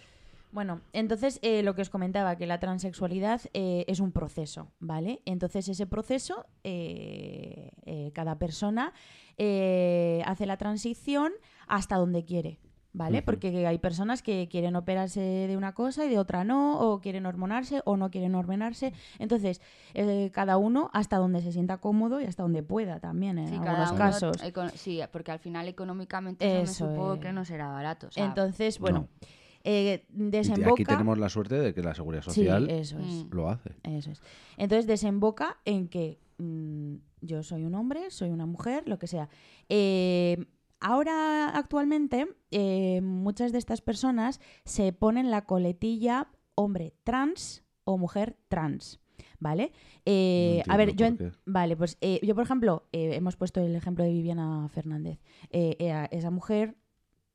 Bueno, 0.54 0.80
entonces 0.92 1.40
eh, 1.42 1.64
lo 1.64 1.74
que 1.74 1.82
os 1.82 1.90
comentaba, 1.90 2.36
que 2.36 2.46
la 2.46 2.60
transexualidad 2.60 3.40
eh, 3.54 3.84
es 3.88 3.98
un 3.98 4.12
proceso, 4.12 4.70
¿vale? 4.78 5.20
Entonces 5.24 5.68
ese 5.68 5.84
proceso, 5.88 6.46
eh, 6.62 7.72
eh, 7.86 8.12
cada 8.14 8.38
persona 8.38 8.92
eh, 9.36 10.22
hace 10.26 10.46
la 10.46 10.56
transición 10.56 11.32
hasta 11.66 11.96
donde 11.96 12.24
quiere, 12.24 12.60
¿vale? 12.92 13.20
Porque 13.22 13.66
hay 13.66 13.78
personas 13.78 14.22
que 14.22 14.46
quieren 14.48 14.76
operarse 14.76 15.20
de 15.20 15.56
una 15.56 15.74
cosa 15.74 16.04
y 16.04 16.08
de 16.08 16.20
otra 16.20 16.44
no, 16.44 16.78
o 16.78 17.00
quieren 17.00 17.26
hormonarse 17.26 17.82
o 17.84 17.96
no 17.96 18.12
quieren 18.12 18.36
hormonarse. 18.36 18.92
Entonces, 19.18 19.60
eh, 19.94 20.30
cada 20.32 20.56
uno 20.56 20.88
hasta 20.92 21.16
donde 21.16 21.40
se 21.42 21.50
sienta 21.50 21.78
cómodo 21.78 22.20
y 22.20 22.26
hasta 22.26 22.44
donde 22.44 22.62
pueda 22.62 23.00
también, 23.00 23.38
en 23.38 23.48
Sí, 23.48 23.54
algunos 23.54 23.74
cada 23.74 23.90
uno 23.90 23.98
casos. 23.98 24.36
sí, 24.76 25.00
porque 25.10 25.32
al 25.32 25.40
final 25.40 25.66
económicamente 25.66 26.46
eso, 26.62 26.70
Eso 26.70 26.84
me 26.86 26.90
supongo 26.94 27.18
que 27.18 27.32
no 27.32 27.44
será 27.44 27.70
barato. 27.70 28.06
o 28.06 28.10
sea, 28.12 28.24
Entonces, 28.24 28.78
bueno, 28.78 29.08
No. 29.20 29.28
Eh, 29.64 30.06
Y 30.12 30.62
aquí 30.62 30.84
tenemos 30.84 31.18
la 31.18 31.28
suerte 31.28 31.56
de 31.58 31.72
que 31.74 31.82
la 31.82 31.94
seguridad 31.94 32.22
Sí, 32.22 32.30
social 32.30 32.68
eso 32.70 32.98
es. 32.98 33.26
Lo 33.30 33.48
hace. 33.48 33.70
Eso 33.82 34.10
es. 34.10 34.20
Entonces 34.58 34.86
desemboca 34.86 35.58
en 35.64 35.88
que 35.88 36.20
mm, 36.38 36.94
yo 37.22 37.42
soy 37.42 37.64
un 37.64 37.74
hombre, 37.74 38.10
soy 38.10 38.28
una 38.30 38.46
mujer, 38.46 38.86
lo 38.86 38.98
que 38.98 39.06
sea. 39.06 39.28
Eh, 39.68 40.46
ahora, 40.80 41.48
actualmente, 41.56 42.28
eh, 42.50 43.00
muchas 43.02 43.52
de 43.52 43.58
estas 43.58 43.80
personas 43.80 44.40
se 44.64 44.92
ponen 44.92 45.30
la 45.30 45.46
coletilla 45.46 46.28
hombre 46.54 46.92
trans 47.02 47.64
o 47.84 47.96
mujer 47.98 48.36
trans. 48.48 49.00
¿Vale? 49.40 49.72
Eh, 50.06 50.62
No 50.66 50.72
a 50.72 50.76
ver, 50.76 50.94
yo. 50.94 51.06
en- 51.06 51.32
Vale, 51.44 51.76
pues 51.76 51.98
eh, 52.00 52.18
yo, 52.22 52.34
por 52.34 52.44
ejemplo, 52.44 52.86
eh, 52.92 53.14
hemos 53.14 53.36
puesto 53.36 53.60
el 53.60 53.74
ejemplo 53.74 54.02
de 54.04 54.10
Viviana 54.12 54.68
Fernández. 54.70 55.20
Esa 55.50 56.30
mujer 56.30 56.76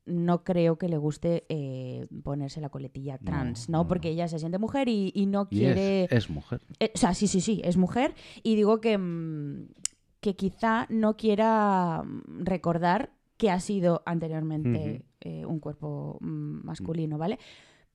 no 0.10 0.44
creo 0.44 0.78
que 0.78 0.90
le 0.90 0.98
guste 0.98 1.46
eh, 1.50 2.08
ponerse 2.24 2.60
la 2.62 2.70
coletilla 2.70 3.18
trans, 3.18 3.70
¿no? 3.70 3.80
no, 3.80 3.88
Porque 3.88 4.10
no. 4.10 4.14
ella 4.14 4.28
se 4.28 4.40
siente 4.40 4.58
mujer 4.58 4.90
y, 4.90 5.12
y 5.16 5.26
no 5.26 5.48
Y 5.50 5.58
quiere. 5.60 6.04
es, 6.06 6.12
es 6.12 6.30
mujer. 6.30 6.62
Eh, 6.80 6.92
o 6.94 6.98
sea, 6.98 7.14
sí, 7.14 7.28
sí, 7.28 7.42
sí, 7.42 7.62
es 7.64 7.78
mujer. 7.78 8.16
Y 8.44 8.56
digo 8.56 8.82
que, 8.82 8.98
mm, 8.98 9.68
que 10.20 10.36
quizá 10.36 10.86
no 10.90 11.16
quiera 11.16 12.04
mm, 12.04 12.44
recordar 12.44 13.12
que 13.38 13.50
ha 13.52 13.60
sido 13.60 14.04
anteriormente 14.06 15.06
eh, 15.22 15.46
un 15.46 15.60
cuerpo 15.60 16.18
mm, 16.22 16.66
masculino, 16.66 17.18
¿vale? 17.18 17.40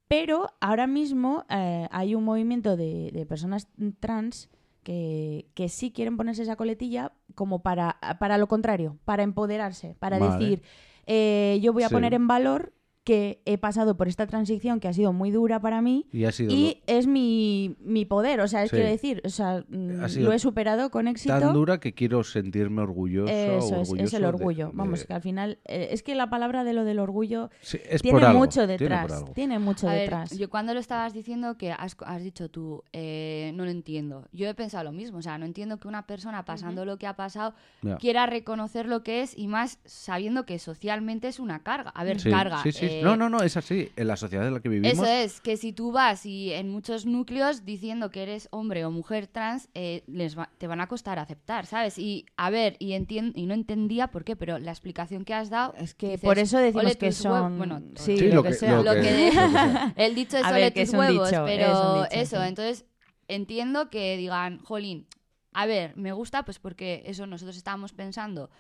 Pero 0.09 0.49
ahora 0.61 0.87
mismo 0.87 1.45
hay 1.49 2.15
un 2.15 2.25
movimiento 2.25 2.77
de, 2.77 3.11
de 3.13 3.27
personas 3.27 3.69
trans 4.01 4.51
que, 4.83 5.49
que 5.55 5.69
sí 5.71 5.93
quieren 5.93 6.17
ponerse 6.19 6.43
esa 6.43 6.57
coletilla 6.57 7.13
como 7.35 7.63
para, 7.63 7.99
para 8.21 8.37
lo 8.39 8.47
contrario, 8.47 8.99
para 9.07 9.23
empoderarse, 9.23 9.97
para 9.99 10.19
Vale. 10.19 10.33
decir, 10.45 10.63
eh, 11.07 11.59
yo 11.63 11.73
voy 11.73 11.83
a 11.85 11.89
Sí. 11.89 11.95
poner 11.95 12.15
en 12.15 12.27
valor 12.27 12.73
que 13.05 13.43
he 13.45 13.59
pasado 13.59 13.97
por 13.97 14.09
esta 14.09 14.27
transición 14.27 14.81
que 14.81 14.89
ha 14.89 14.93
sido 14.95 15.13
muy 15.13 15.31
dura 15.31 15.61
para 15.61 15.83
mí 15.83 16.07
Y 16.11 16.25
ha 16.25 16.33
sido 16.33 16.51
y 16.53 16.83
es 16.87 17.07
mi, 17.07 17.77
mi 17.81 18.07
poder, 18.07 18.41
o 18.41 18.49
sea, 18.49 18.63
es 18.63 18.71
Sí. 18.71 18.77
quiero 18.77 18.91
decir, 18.91 19.21
o 19.25 19.29
sea, 19.29 19.63
mm, 19.69 20.21
lo 20.21 20.33
he 20.33 20.39
superado 20.39 20.91
con 20.91 21.07
éxito. 21.07 21.39
tan 21.39 21.53
dura 21.53 21.79
que 21.81 21.93
quiero 21.93 22.25
sentirme 22.25 22.81
orgulloso. 22.81 23.31
Eso 23.33 23.83
es, 23.83 23.93
es 23.93 24.15
el 24.15 24.25
orgullo. 24.25 24.69
de- 24.69 24.73
Vamos, 24.75 25.05
que 25.05 25.13
al 25.13 25.21
final, 25.21 25.59
eh, 25.67 25.89
es 25.91 26.03
que 26.03 26.15
la 26.15 26.31
palabra 26.31 26.65
de 26.65 26.73
lo 26.73 26.85
del 26.85 26.99
orgullo 26.99 27.51
Sí, 27.61 27.79
es 27.89 28.01
tiene 28.01 28.19
por 28.19 28.25
algo, 28.29 28.39
mucho 28.39 28.67
tiene 28.67 28.79
por 28.79 28.79
detrás, 28.89 29.13
algo. 29.13 29.33
tiene 29.35 29.59
mucho 29.59 29.89
A 29.89 29.93
ver, 29.93 30.01
detrás. 30.03 30.39
yo 30.39 30.49
cuando 30.49 30.73
lo 30.73 30.81
estabas 30.81 31.13
diciendo 31.13 31.59
que 31.59 31.73
has, 31.73 31.97
has 32.07 32.23
dicho 32.23 32.49
tú, 32.49 32.83
eh, 32.95 33.53
no 33.55 33.65
lo 33.67 33.71
entiendo. 33.71 34.27
Yo 34.33 34.49
he 34.49 34.55
pensado 34.55 34.83
lo 34.85 34.93
mismo, 34.93 35.19
o 35.19 35.23
sea, 35.23 35.37
no 35.37 35.45
entiendo 35.45 35.79
que 35.79 35.89
una 35.89 36.07
persona 36.07 36.45
pasando 36.47 36.87
lo 36.87 36.97
que 36.97 37.07
ha 37.07 37.17
pasado 37.17 37.55
quiera 38.01 38.25
reconocer 38.25 38.87
lo 38.87 39.03
que 39.03 39.21
es 39.21 39.37
y 39.37 39.47
más 39.47 39.79
sabiendo 39.85 40.47
que 40.47 40.59
socialmente 40.59 41.29
es 41.29 41.39
una 41.39 41.63
carga. 41.63 41.91
A 41.91 42.03
ver, 42.05 42.19
Sí, 42.19 42.31
carga. 42.31 42.63
sí, 42.63 42.73
No, 43.03 43.17
no, 43.17 43.29
no, 43.29 43.43
es 43.43 43.57
así. 43.57 43.91
En 43.97 44.07
la 44.07 44.17
sociedad 44.17 44.47
en 44.47 44.55
la 44.55 44.61
que 44.61 44.69
vivimos. 44.69 44.93
Eso 44.93 45.07
es, 45.07 45.41
que 45.41 45.57
si 45.57 45.73
tú 45.73 45.91
vas 45.93 46.25
y 46.27 46.53
en 46.53 46.69
muchos 46.71 47.07
núcleos 47.07 47.65
diciendo 47.65 48.11
que 48.11 48.23
eres 48.23 48.49
hombre 48.51 48.85
o 48.85 48.91
mujer 48.91 49.27
trans, 49.27 49.69
eh, 49.75 50.03
les 50.07 50.39
va- 50.39 50.51
te 50.59 50.67
van 50.67 50.81
a 50.81 50.87
costar 50.87 51.19
aceptar, 51.19 51.67
¿sabes? 51.67 51.99
Y 51.99 52.27
a 52.37 52.51
ver, 52.51 52.77
y, 52.79 52.93
entien- 52.93 53.33
y 53.35 53.47
no 53.47 53.55
entendía 53.55 54.09
por 54.09 54.25
qué, 54.25 54.37
pero 54.37 54.59
la 54.59 54.71
explicación 54.71 55.25
que 55.25 55.35
has 55.35 55.51
dado... 55.51 55.75
es 55.79 55.95
que 55.95 56.09
dices, 56.13 56.21
por 56.25 56.39
eso 56.39 56.59
decimos 56.59 56.85
"Ole 56.85 56.95
que 56.97 57.09
tus 57.09 57.25
huevos". 57.25 57.41
son... 57.41 57.59
Bueno, 57.59 57.83
sí, 57.97 58.19
Sí, 58.19 58.29
lo, 58.29 58.35
lo 58.37 58.43
que, 58.43 58.49
que- 58.51 58.55
sea. 58.55 58.73
lo 58.77 58.83
lo 58.83 58.93
que- 58.95 59.01
que 59.01 59.13
de- 59.13 59.25
lo 59.33 59.33
que 59.33 59.49
sea. 59.53 59.93
el 59.97 60.15
dicho 60.15 60.37
es 60.39 60.45
A 60.45 60.53
ver, 60.53 60.73
tus 60.75 60.91
huevos, 60.95 61.31
dicho, 61.31 61.43
pero 61.45 61.67
es 61.67 61.79
un 61.79 62.03
dicho, 62.05 62.21
eso, 62.21 62.37
sí. 62.43 62.49
entonces 62.49 62.85
entiendo 63.29 63.91
que 63.91 64.17
digan, 64.17 64.59
jolín, 64.61 65.07
a 65.53 65.67
ver, 65.67 65.97
me 65.97 66.13
gusta 66.13 66.45
pues 66.45 66.59
porque 66.59 67.03
eso 67.07 67.27
nosotros 67.27 67.57
estábamos 67.57 67.93
pensando 67.93 68.51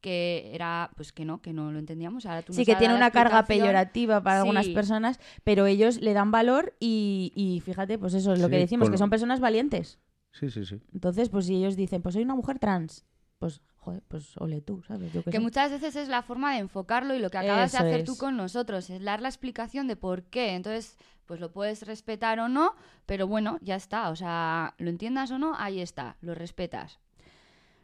que 0.00 0.50
era, 0.54 0.90
pues 0.96 1.12
que 1.12 1.24
no, 1.24 1.40
que 1.42 1.52
no 1.52 1.70
lo 1.72 1.78
entendíamos, 1.78 2.26
ahora 2.26 2.42
tú 2.42 2.52
Sí, 2.52 2.64
que 2.64 2.74
tiene 2.76 2.94
una 2.94 3.10
carga 3.10 3.44
peyorativa 3.44 4.22
para 4.22 4.40
algunas 4.40 4.68
personas, 4.68 5.20
pero 5.44 5.66
ellos 5.66 6.00
le 6.00 6.12
dan 6.14 6.30
valor 6.30 6.74
y, 6.80 7.32
y 7.34 7.60
fíjate, 7.60 7.98
pues 7.98 8.14
eso 8.14 8.32
es 8.32 8.38
lo 8.40 8.46
Sí, 8.46 8.50
que 8.52 8.58
decimos, 8.58 8.88
que 8.88 8.92
lo- 8.92 8.98
son 8.98 9.10
personas 9.10 9.40
valientes. 9.40 9.98
Sí, 10.32 10.48
sí, 10.50 10.64
sí. 10.64 10.80
Entonces, 10.94 11.28
pues 11.28 11.46
si 11.46 11.56
ellos 11.56 11.76
dicen, 11.76 12.02
pues 12.02 12.14
soy 12.14 12.22
una 12.22 12.34
mujer 12.36 12.58
trans, 12.58 13.04
pues, 13.38 13.60
joder, 13.78 14.02
pues 14.08 14.36
ole 14.36 14.60
tú, 14.60 14.82
¿sabes? 14.82 15.12
Yo 15.12 15.22
Que 15.24 15.32
sé. 15.32 15.40
muchas 15.40 15.70
veces 15.70 15.96
es 15.96 16.08
la 16.08 16.22
forma 16.22 16.52
de 16.52 16.60
enfocarlo 16.60 17.14
y 17.14 17.18
lo 17.18 17.30
que 17.30 17.38
acabas 17.38 17.72
Eso 17.74 17.82
de 17.82 17.88
hacer 17.88 18.00
es. 18.00 18.06
tú 18.06 18.16
con 18.16 18.36
nosotros, 18.36 18.88
es 18.90 19.02
dar 19.02 19.20
la 19.22 19.28
explicación 19.28 19.86
de 19.88 19.96
por 19.96 20.22
qué. 20.24 20.54
Entonces, 20.54 20.96
pues 21.26 21.40
lo 21.40 21.50
puedes 21.52 21.86
respetar 21.86 22.38
o 22.40 22.48
no, 22.48 22.74
pero 23.06 23.26
bueno, 23.26 23.58
ya 23.62 23.74
está. 23.76 24.10
O 24.10 24.16
sea, 24.16 24.74
lo 24.78 24.88
entiendas 24.90 25.30
o 25.30 25.38
no, 25.38 25.54
ahí 25.56 25.80
está, 25.80 26.16
lo 26.20 26.34
respetas. 26.34 27.00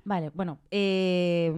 Vale, 0.09 0.31
bueno, 0.35 0.61
eh, 0.71 1.53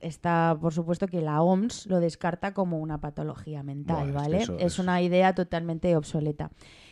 está 0.00 0.58
por 0.60 0.74
supuesto 0.74 1.06
que 1.06 1.20
la 1.20 1.40
OMS 1.42 1.86
lo 1.86 2.00
descarta 2.00 2.52
como 2.54 2.80
una 2.80 3.00
patología 3.00 3.62
mental, 3.62 4.10
Buah, 4.10 4.22
es 4.24 4.28
que 4.28 4.32
¿vale? 4.50 4.64
es 4.64 4.72
es- 4.74 4.78
una 4.80 5.00
idea 5.00 5.32
totalmente 5.34 5.94
obsoleta. 5.96 6.50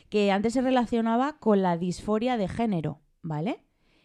Que 0.08 0.30
antes 0.30 0.52
se 0.52 0.60
relacionaba 0.62 1.38
con 1.38 1.60
la 1.62 1.76
disforia 1.76 2.36
de 2.36 2.46
género, 2.46 3.00
¿vale? 3.22 3.64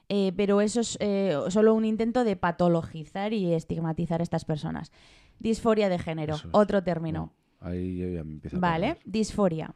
Eh, 0.09 0.33
pero 0.35 0.59
eso 0.61 0.81
es 0.81 0.97
eh, 1.01 1.35
solo 1.49 1.75
un 1.75 1.85
intento 1.85 2.23
de 2.23 2.35
patologizar 2.35 3.31
y 3.33 3.53
estigmatizar 3.53 4.19
a 4.21 4.23
estas 4.23 4.43
personas. 4.45 4.91
Disforia 5.37 5.87
de 5.87 5.99
género, 5.99 6.35
es. 6.35 6.47
otro 6.51 6.83
término. 6.83 7.33
No, 7.61 7.67
ahí 7.67 7.97
yo 7.97 8.07
ya 8.09 8.23
me 8.23 8.33
empiezo 8.33 8.59
Vale, 8.59 8.97
disforia. 9.05 9.75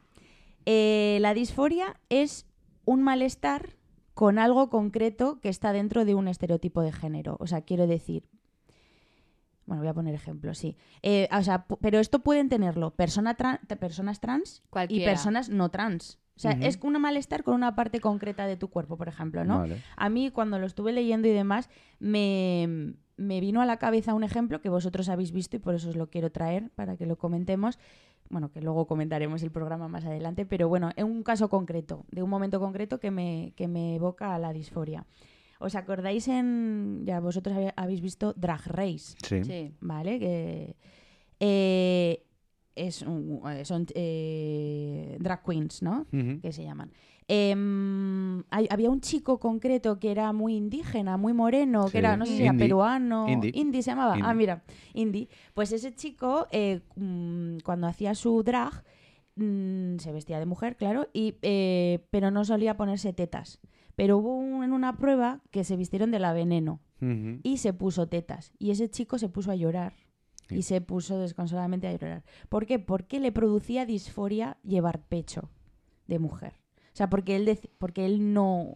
Eh, 0.66 1.18
la 1.20 1.34
disforia 1.34 2.00
es 2.08 2.46
un 2.84 3.02
malestar 3.02 3.76
con 4.20 4.38
algo 4.38 4.68
concreto 4.68 5.40
que 5.40 5.48
está 5.48 5.72
dentro 5.72 6.04
de 6.04 6.14
un 6.14 6.28
estereotipo 6.28 6.82
de 6.82 6.92
género. 6.92 7.38
O 7.40 7.46
sea, 7.46 7.62
quiero 7.62 7.86
decir. 7.86 8.28
Bueno, 9.64 9.80
voy 9.80 9.88
a 9.88 9.94
poner 9.94 10.14
ejemplos, 10.14 10.58
sí. 10.58 10.76
Eh, 11.00 11.26
o 11.32 11.42
sea, 11.42 11.64
pero 11.80 11.98
esto 11.98 12.18
pueden 12.18 12.50
tenerlo 12.50 12.90
persona 12.90 13.34
personas 13.80 14.20
trans 14.20 14.62
y 14.90 15.06
personas 15.06 15.48
no 15.48 15.70
trans. 15.70 16.18
O 16.36 16.40
sea, 16.40 16.52
es 16.52 16.78
un 16.82 17.00
malestar 17.00 17.44
con 17.44 17.54
una 17.54 17.74
parte 17.74 17.98
concreta 18.00 18.46
de 18.46 18.58
tu 18.58 18.68
cuerpo, 18.68 18.98
por 18.98 19.08
ejemplo, 19.08 19.42
¿no? 19.46 19.60
Vale. 19.60 19.82
A 19.96 20.10
mí, 20.10 20.30
cuando 20.30 20.58
lo 20.58 20.66
estuve 20.66 20.92
leyendo 20.92 21.26
y 21.26 21.32
demás, 21.32 21.70
me, 21.98 22.96
me 23.16 23.40
vino 23.40 23.62
a 23.62 23.66
la 23.66 23.78
cabeza 23.78 24.12
un 24.12 24.24
ejemplo 24.24 24.60
que 24.60 24.68
vosotros 24.68 25.08
habéis 25.08 25.32
visto 25.32 25.56
y 25.56 25.60
por 25.60 25.74
eso 25.74 25.88
os 25.88 25.96
lo 25.96 26.10
quiero 26.10 26.30
traer 26.30 26.68
para 26.74 26.98
que 26.98 27.06
lo 27.06 27.16
comentemos. 27.16 27.78
Bueno, 28.30 28.50
que 28.52 28.60
luego 28.62 28.86
comentaremos 28.86 29.42
el 29.42 29.50
programa 29.50 29.88
más 29.88 30.04
adelante, 30.04 30.46
pero 30.46 30.68
bueno, 30.68 30.90
en 30.96 31.04
un 31.06 31.22
caso 31.24 31.48
concreto, 31.48 32.06
de 32.12 32.22
un 32.22 32.30
momento 32.30 32.60
concreto 32.60 33.00
que 33.00 33.10
me, 33.10 33.52
que 33.56 33.66
me 33.68 33.96
evoca 33.96 34.34
a 34.34 34.38
la 34.38 34.52
disforia. 34.52 35.04
¿Os 35.58 35.74
acordáis 35.74 36.26
en. 36.28 37.02
Ya 37.04 37.20
vosotros 37.20 37.54
habéis 37.76 38.00
visto 38.00 38.32
Drag 38.34 38.62
Race? 38.66 39.14
Sí. 39.22 39.44
Sí. 39.44 39.74
¿vale? 39.80 40.18
Que 40.20 40.76
eh, 41.40 42.24
es 42.76 43.02
un- 43.02 43.42
eh, 43.50 43.64
son 43.64 43.84
eh, 43.94 45.16
drag 45.20 45.42
queens, 45.44 45.82
¿no? 45.82 46.06
Que 46.40 46.52
se 46.52 46.62
llaman. 46.62 46.92
Em, 47.32 48.42
hay- 48.50 48.66
había 48.70 48.90
un 48.90 49.00
chico 49.00 49.38
concreto 49.38 49.98
que 49.98 50.10
era 50.10 50.32
muy 50.32 50.56
indígena, 50.56 51.16
muy 51.16 51.32
moreno, 51.32 51.86
Sí. 51.86 51.92
que 51.92 51.98
era, 51.98 52.16
no 52.16 52.26
sé 52.26 52.36
si 52.36 52.42
era 52.42 52.52
peruano. 52.54 53.28
Indie. 53.28 53.82
se 53.82 53.90
llamaba. 53.90 54.16
Ah, 54.22 54.34
mira, 54.34 54.62
Indie. 54.94 55.28
Pues 55.54 55.70
ese 55.72 55.94
chico, 55.94 56.48
eh, 56.50 56.80
mm, 56.96 57.58
cuando 57.64 57.86
hacía 57.86 58.14
su 58.14 58.42
drag, 58.42 58.82
mm, 59.36 59.98
se 59.98 60.12
vestía 60.12 60.38
de 60.40 60.46
mujer, 60.46 60.76
claro, 60.76 61.06
y, 61.12 61.36
eh, 61.42 62.04
pero 62.10 62.30
no 62.30 62.44
solía 62.44 62.76
ponerse 62.76 63.12
tetas. 63.12 63.60
Pero 63.94 64.18
hubo 64.18 64.34
un- 64.36 64.64
en 64.64 64.72
una 64.72 64.96
prueba 64.96 65.40
que 65.50 65.62
se 65.64 65.76
vistieron 65.76 66.10
de 66.10 66.18
la 66.18 66.32
veneno 66.32 66.80
y 67.42 67.56
se 67.58 67.72
puso 67.72 68.08
tetas. 68.08 68.52
Y 68.58 68.70
ese 68.72 68.90
chico 68.90 69.18
se 69.18 69.28
puso 69.30 69.50
a 69.50 69.54
llorar. 69.56 69.94
Sí. 70.48 70.56
Y 70.56 70.62
se 70.62 70.80
puso 70.80 71.18
desconsoladamente 71.18 71.86
a 71.86 71.92
llorar. 71.92 72.24
¿Por 72.48 72.66
qué? 72.66 72.78
Porque 72.78 73.20
le 73.20 73.30
producía 73.32 73.86
disforia 73.86 74.58
llevar 74.64 75.00
pecho 75.06 75.48
de 76.08 76.18
mujer. 76.18 76.59
O 76.92 76.96
sea, 76.96 77.08
porque 77.08 77.36
él, 77.36 77.58
porque 77.78 78.04
él 78.04 78.32
no... 78.32 78.74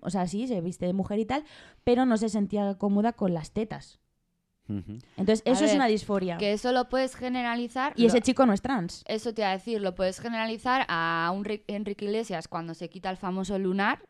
O 0.00 0.10
sea, 0.10 0.26
sí, 0.28 0.46
se 0.46 0.60
viste 0.60 0.86
de 0.86 0.92
mujer 0.92 1.18
y 1.18 1.24
tal, 1.24 1.44
pero 1.84 2.06
no 2.06 2.16
se 2.16 2.28
sentía 2.28 2.74
cómoda 2.78 3.12
con 3.12 3.34
las 3.34 3.50
tetas. 3.50 3.98
Entonces, 4.68 5.42
eso 5.44 5.64
es 5.64 5.74
una 5.74 5.86
disforia. 5.86 6.38
Que 6.38 6.52
eso 6.52 6.72
lo 6.72 6.88
puedes 6.88 7.14
generalizar. 7.14 7.92
Y 7.94 8.06
ese 8.06 8.20
chico 8.20 8.46
no 8.46 8.52
es 8.52 8.62
trans. 8.62 9.04
Eso 9.06 9.32
te 9.32 9.42
iba 9.42 9.50
a 9.50 9.52
decir, 9.52 9.80
lo 9.80 9.94
puedes 9.94 10.18
generalizar 10.18 10.84
a 10.88 11.30
un 11.32 11.44
Ri- 11.44 11.62
Enrique 11.68 12.04
Iglesias 12.04 12.48
cuando 12.48 12.74
se 12.74 12.88
quita 12.88 13.08
el 13.10 13.16
famoso 13.16 13.58
lunar, 13.60 14.02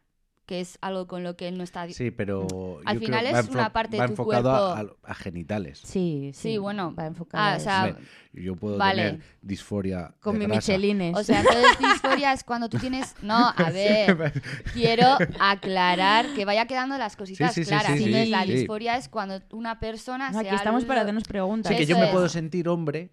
que 0.47 0.61
es 0.61 0.79
algo 0.81 1.09
con 1.09 1.25
lo 1.25 1.37
que 1.37 1.49
él 1.49 1.59
no 1.59 1.65
está... 1.65 1.89
Sí, 1.91 2.13
pero. 2.13 2.47
Al 2.85 3.01
final 3.01 3.27
es 3.27 3.49
una 3.49 3.73
parte 3.73 3.97
de 3.97 4.05
tu 4.07 4.13
enfocado 4.13 4.51
a- 4.55 4.75
cuerpo. 4.77 4.97
a, 5.05 5.11
a 5.11 5.15
genitales. 5.15 5.81
Sí, 5.81 6.31
sí. 6.33 6.53
Sí, 6.53 6.59
bueno. 6.59 6.95
Va 6.95 7.07
enfocado 7.07 7.43
Ah, 7.43 7.55
a 7.55 7.57
o 7.57 7.61
sea, 7.61 7.97
yo 8.33 8.55
puedo 8.55 8.79
vale. 8.79 9.03
tener 9.03 9.21
disforia. 9.43 10.15
Con 10.21 10.35
de 10.35 10.39
mi 10.39 10.45
grasa. 10.47 10.73
Michelines. 10.73 11.17
O 11.17 11.25
sea, 11.25 11.41
entonces 11.41 11.79
disforia 11.81 12.33
es 12.33 12.45
cuando 12.45 12.69
tú 12.69 12.79
tienes... 12.79 13.17
No, 13.23 13.49
a 13.57 13.71
ver, 13.73 14.33
quiero 14.73 15.19
aclarar 15.41 16.33
que 16.35 16.45
vaya 16.45 16.67
quedando 16.67 16.97
las 16.97 17.17
cositas 17.17 17.53
Sí, 17.53 17.63
sí, 17.63 17.65
sí, 17.65 17.69
claras. 17.71 17.87
sí, 17.99 18.05
Entonces, 18.05 18.25
sí. 18.27 18.31
la 18.31 18.43
Sí. 18.45 18.53
disforia 18.53 18.97
es 18.97 19.09
cuando 19.09 19.41
una 19.51 19.81
persona 19.81 20.31
No, 20.31 20.41
se 20.41 20.47
aquí 20.47 20.55
estamos 20.57 20.85
para 20.85 21.01
hacernos 21.01 21.25
preguntas. 21.25 21.71
Sí, 21.73 21.77
que 21.77 21.83
Eso 21.83 21.91
yo 21.95 21.99
me 21.99 22.07
es. 22.07 22.13
puedo 22.13 22.29
sentir 22.29 22.69
hombre, 22.69 23.11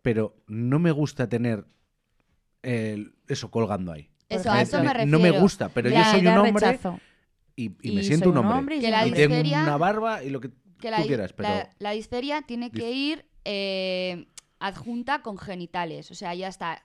pero 0.00 0.34
no 0.46 0.78
me 0.78 0.92
gusta 0.92 1.28
tener 1.28 1.66
el- 2.62 3.14
eso 3.28 3.50
colgando 3.50 3.92
ahí. 3.92 4.08
Eso, 4.30 4.50
a 4.50 4.62
eso 4.62 4.78
me 4.82 4.92
refiero. 4.94 5.10
No 5.10 5.18
me 5.18 5.30
gusta, 5.30 5.68
pero 5.68 5.90
yo 5.90 6.02
soy 6.04 6.20
un 6.26 6.28
hombre 6.28 6.52
rechazo. 6.52 6.98
y, 7.56 7.64
y 7.82 7.90
Y 7.90 7.94
me 7.96 8.02
siento 8.02 8.30
un 8.30 8.38
hombre. 8.38 8.58
hombre 8.58 8.76
y 8.76 8.80
Que 8.80 8.86
soy 8.86 8.90
la 8.92 9.00
y 9.02 9.08
hombre. 9.08 9.20
tengo 9.20 9.34
disferia- 9.36 9.62
una 9.64 9.76
barba 9.76 10.22
y 10.24 10.30
lo 10.30 10.40
que 10.40 10.50
que 10.80 10.90
la, 10.90 11.02
tú 11.02 11.06
quieras, 11.08 11.32
pero 11.34 11.48
la, 11.50 11.70
la 11.78 11.90
disferia 11.90 12.40
tiene 12.42 12.70
que 12.70 12.90
ir 12.90 13.26
eh, 13.44 14.26
adjunta 14.60 15.20
con 15.22 15.36
genitales. 15.36 16.10
O 16.10 16.14
sea, 16.14 16.34
ya 16.34 16.48
está. 16.48 16.82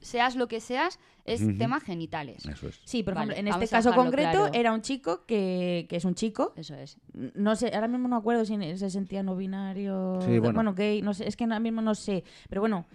Seas 0.00 0.36
lo 0.36 0.46
que 0.46 0.60
seas, 0.60 0.98
es 1.24 1.40
tema 1.58 1.80
genitales. 1.80 2.44
eso 2.44 2.68
es. 2.68 2.80
Sí, 2.84 3.02
por 3.02 3.14
Vale, 3.14 3.32
ejemplo, 3.32 3.54
en 3.56 3.62
este 3.62 3.74
caso 3.74 3.92
concreto 3.94 4.30
claro. 4.30 4.50
era 4.52 4.72
un 4.72 4.82
chico 4.82 5.24
que, 5.26 5.86
que 5.88 5.96
es 5.96 6.04
un 6.04 6.14
chico. 6.14 6.52
Eso 6.56 6.74
es. 6.74 6.98
No 7.34 7.56
sé, 7.56 7.72
ahora 7.74 7.88
mismo 7.88 8.06
no 8.06 8.16
acuerdo 8.16 8.44
si 8.44 8.56
se 8.76 8.90
sentía 8.90 9.22
no 9.22 9.34
binario. 9.36 10.20
Sí, 10.24 10.38
bueno. 10.38 10.74
gay, 10.74 11.02
no 11.02 11.14
sé, 11.14 11.26
es 11.26 11.36
que 11.36 11.44
ahora 11.44 11.60
mismo 11.60 11.80
no 11.82 11.94
sé. 11.94 12.24
Pero 12.48 12.60
bueno, 12.60 12.86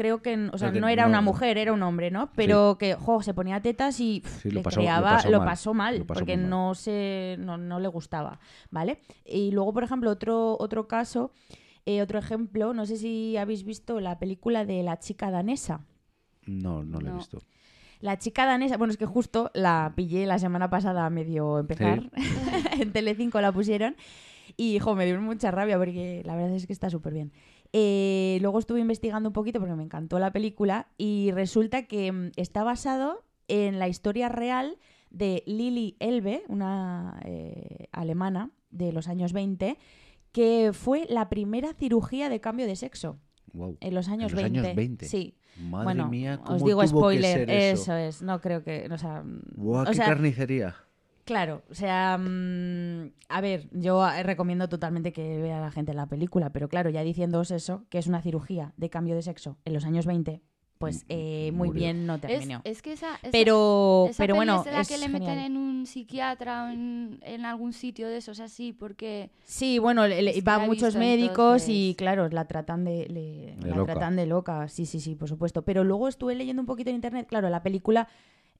creo 0.00 0.22
que, 0.22 0.48
o 0.52 0.56
sea, 0.58 0.70
no 0.72 0.88
era 0.88 1.02
no- 1.02 1.10
una 1.10 1.20
mujer, 1.20 1.58
era 1.58 1.72
un 1.74 1.82
hombre, 1.82 2.10
¿no? 2.10 2.30
Pero 2.34 2.76
que, 2.78 2.94
jo, 2.94 3.22
se 3.22 3.34
ponía 3.34 3.60
tetas 3.60 4.00
y 4.00 4.22
Sí, 4.40 4.50
lo 4.50 4.56
le 4.56 4.62
pasó- 4.62 4.80
lo 4.80 4.84
creaba, 4.84 5.10
pasó 5.16 5.30
lo 5.30 5.38
mal, 5.38 5.46
pasó 5.48 5.74
mal, 5.74 5.98
lo 5.98 6.06
pasó 6.06 6.20
porque 6.20 6.36
mal. 6.38 6.48
no 6.48 6.74
se, 6.74 7.36
no, 7.38 7.58
no 7.58 7.78
le 7.80 7.88
gustaba, 7.88 8.40
¿vale? 8.70 9.00
Y 9.26 9.50
luego, 9.50 9.72
por 9.74 9.84
ejemplo, 9.84 10.10
otro, 10.10 10.56
otro 10.58 10.88
caso, 10.88 11.32
eh, 11.84 12.00
otro 12.00 12.18
ejemplo, 12.18 12.72
no 12.72 12.86
sé 12.86 12.96
si 12.96 13.36
habéis 13.36 13.64
visto 13.64 14.00
la 14.00 14.18
película 14.18 14.64
de 14.64 14.82
la 14.82 14.98
chica 14.98 15.30
danesa. 15.30 15.84
No, 16.46 16.82
no 16.82 17.00
lo 17.00 17.10
he 17.10 17.14
visto. 17.16 17.38
La 18.00 18.18
chica 18.18 18.46
danesa, 18.46 18.78
bueno, 18.78 18.92
es 18.92 18.96
que 18.96 19.04
justo 19.04 19.50
la 19.52 19.92
pillé 19.94 20.24
la 20.24 20.38
semana 20.38 20.70
pasada 20.70 21.04
a 21.04 21.10
medio 21.10 21.58
empezar. 21.58 22.10
en 22.80 22.92
Telecinco 22.92 23.40
la 23.42 23.52
pusieron. 23.52 23.94
Y, 24.56 24.78
jo, 24.78 24.94
me 24.94 25.06
dio 25.06 25.20
mucha 25.20 25.50
rabia 25.50 25.76
porque 25.78 26.22
la 26.24 26.34
verdad 26.34 26.54
es 26.56 26.66
que 26.66 26.72
está 26.72 26.88
súper 26.90 27.12
bien. 27.14 27.32
Eh, 27.72 28.38
luego 28.40 28.58
estuve 28.58 28.80
investigando 28.80 29.28
un 29.28 29.32
poquito 29.32 29.60
porque 29.60 29.74
me 29.74 29.84
encantó 29.84 30.18
la 30.18 30.32
película 30.32 30.88
y 30.98 31.30
resulta 31.32 31.86
que 31.86 32.10
mm, 32.10 32.30
está 32.36 32.64
basado 32.64 33.24
en 33.48 33.78
la 33.78 33.88
historia 33.88 34.28
real 34.28 34.78
de 35.10 35.42
Lili 35.46 35.96
Elbe, 36.00 36.42
una 36.48 37.20
eh, 37.24 37.86
alemana 37.92 38.50
de 38.70 38.92
los 38.92 39.08
años 39.08 39.32
20, 39.32 39.76
que 40.32 40.70
fue 40.72 41.06
la 41.08 41.28
primera 41.28 41.72
cirugía 41.74 42.28
de 42.28 42.40
cambio 42.40 42.66
de 42.66 42.76
sexo 42.76 43.18
Wow. 43.52 43.78
en 43.80 43.94
los 43.96 44.08
años, 44.08 44.30
En 44.30 44.36
los 44.36 44.42
20. 44.44 44.58
años 44.60 44.76
20. 44.76 45.06
Sí. 45.06 45.36
Madre 45.60 45.84
bueno, 45.84 46.08
mía, 46.08 46.38
cómo 46.38 46.56
os 46.56 46.64
digo 46.64 46.84
tuvo 46.84 47.00
spoiler, 47.00 47.46
que 47.46 47.52
ser 47.52 47.72
eso. 47.74 47.96
es, 47.96 48.22
no 48.22 48.40
creo 48.40 48.62
que, 48.62 48.88
o 48.92 48.96
sea, 48.96 49.24
o 49.58 49.84
qué 49.86 49.94
sea, 49.94 50.06
carnicería. 50.06 50.76
Claro, 51.30 51.62
o 51.70 51.74
sea, 51.74 52.18
mm, 52.18 53.12
a 53.28 53.40
ver, 53.40 53.68
yo 53.70 54.04
eh, 54.08 54.24
recomiendo 54.24 54.68
totalmente 54.68 55.12
que 55.12 55.40
vea 55.40 55.60
la 55.60 55.70
gente 55.70 55.94
la 55.94 56.06
película, 56.06 56.50
pero 56.50 56.68
claro, 56.68 56.90
ya 56.90 57.04
diciéndoos 57.04 57.52
eso, 57.52 57.84
que 57.88 57.98
es 57.98 58.08
una 58.08 58.20
cirugía 58.20 58.72
de 58.76 58.90
cambio 58.90 59.14
de 59.14 59.22
sexo 59.22 59.56
en 59.64 59.74
los 59.74 59.84
años 59.84 60.06
20, 60.06 60.42
pues 60.78 61.04
eh, 61.08 61.52
muy 61.54 61.68
Murió. 61.68 61.82
bien 61.82 62.04
no 62.04 62.18
terminó. 62.18 62.62
es 62.64 62.82
que 62.82 62.94
esa, 62.94 63.14
esa- 63.22 63.30
pero 63.30 64.06
esa 64.10 64.20
pero 64.20 64.34
bueno, 64.34 64.58
es 64.58 64.64
de 64.64 64.70
la 64.72 64.80
es 64.80 64.88
que 64.88 64.98
le 64.98 65.08
meten 65.08 65.28
genial. 65.28 65.46
en 65.52 65.56
un 65.56 65.86
psiquiatra 65.86 66.64
o 66.64 66.68
en, 66.70 67.20
en 67.22 67.44
algún 67.44 67.74
sitio 67.74 68.08
de 68.08 68.16
esos 68.16 68.40
así, 68.40 68.72
porque... 68.72 69.30
Sí, 69.44 69.78
bueno, 69.78 70.08
le, 70.08 70.40
va 70.42 70.56
he 70.64 70.66
muchos 70.66 70.94
visto, 70.96 70.98
médicos 70.98 71.68
y 71.68 71.94
claro, 71.96 72.28
la 72.28 72.46
tratan 72.46 72.84
de, 72.84 73.06
le- 73.08 73.54
De 73.62 73.68
la 73.70 73.76
loca. 73.76 73.92
tratan 73.92 74.16
de 74.16 74.26
loca, 74.26 74.66
sí, 74.66 74.84
sí, 74.84 74.98
sí, 74.98 75.14
por 75.14 75.28
supuesto. 75.28 75.62
Pero 75.62 75.84
luego 75.84 76.08
estuve 76.08 76.34
leyendo 76.34 76.60
un 76.60 76.66
poquito 76.66 76.90
en 76.90 76.96
internet, 76.96 77.28
claro, 77.28 77.48
la 77.50 77.62
película 77.62 78.08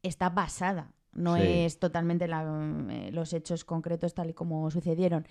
está 0.04 0.28
basada, 0.30 0.92
no 1.12 1.36
Sí. 1.36 1.42
es 1.42 1.78
totalmente 1.78 2.28
la- 2.28 2.86
eh, 2.90 3.10
los 3.12 3.32
hechos 3.32 3.64
concretos 3.64 4.14
tal 4.14 4.30
y 4.30 4.34
como 4.34 4.70
sucedieron. 4.70 5.26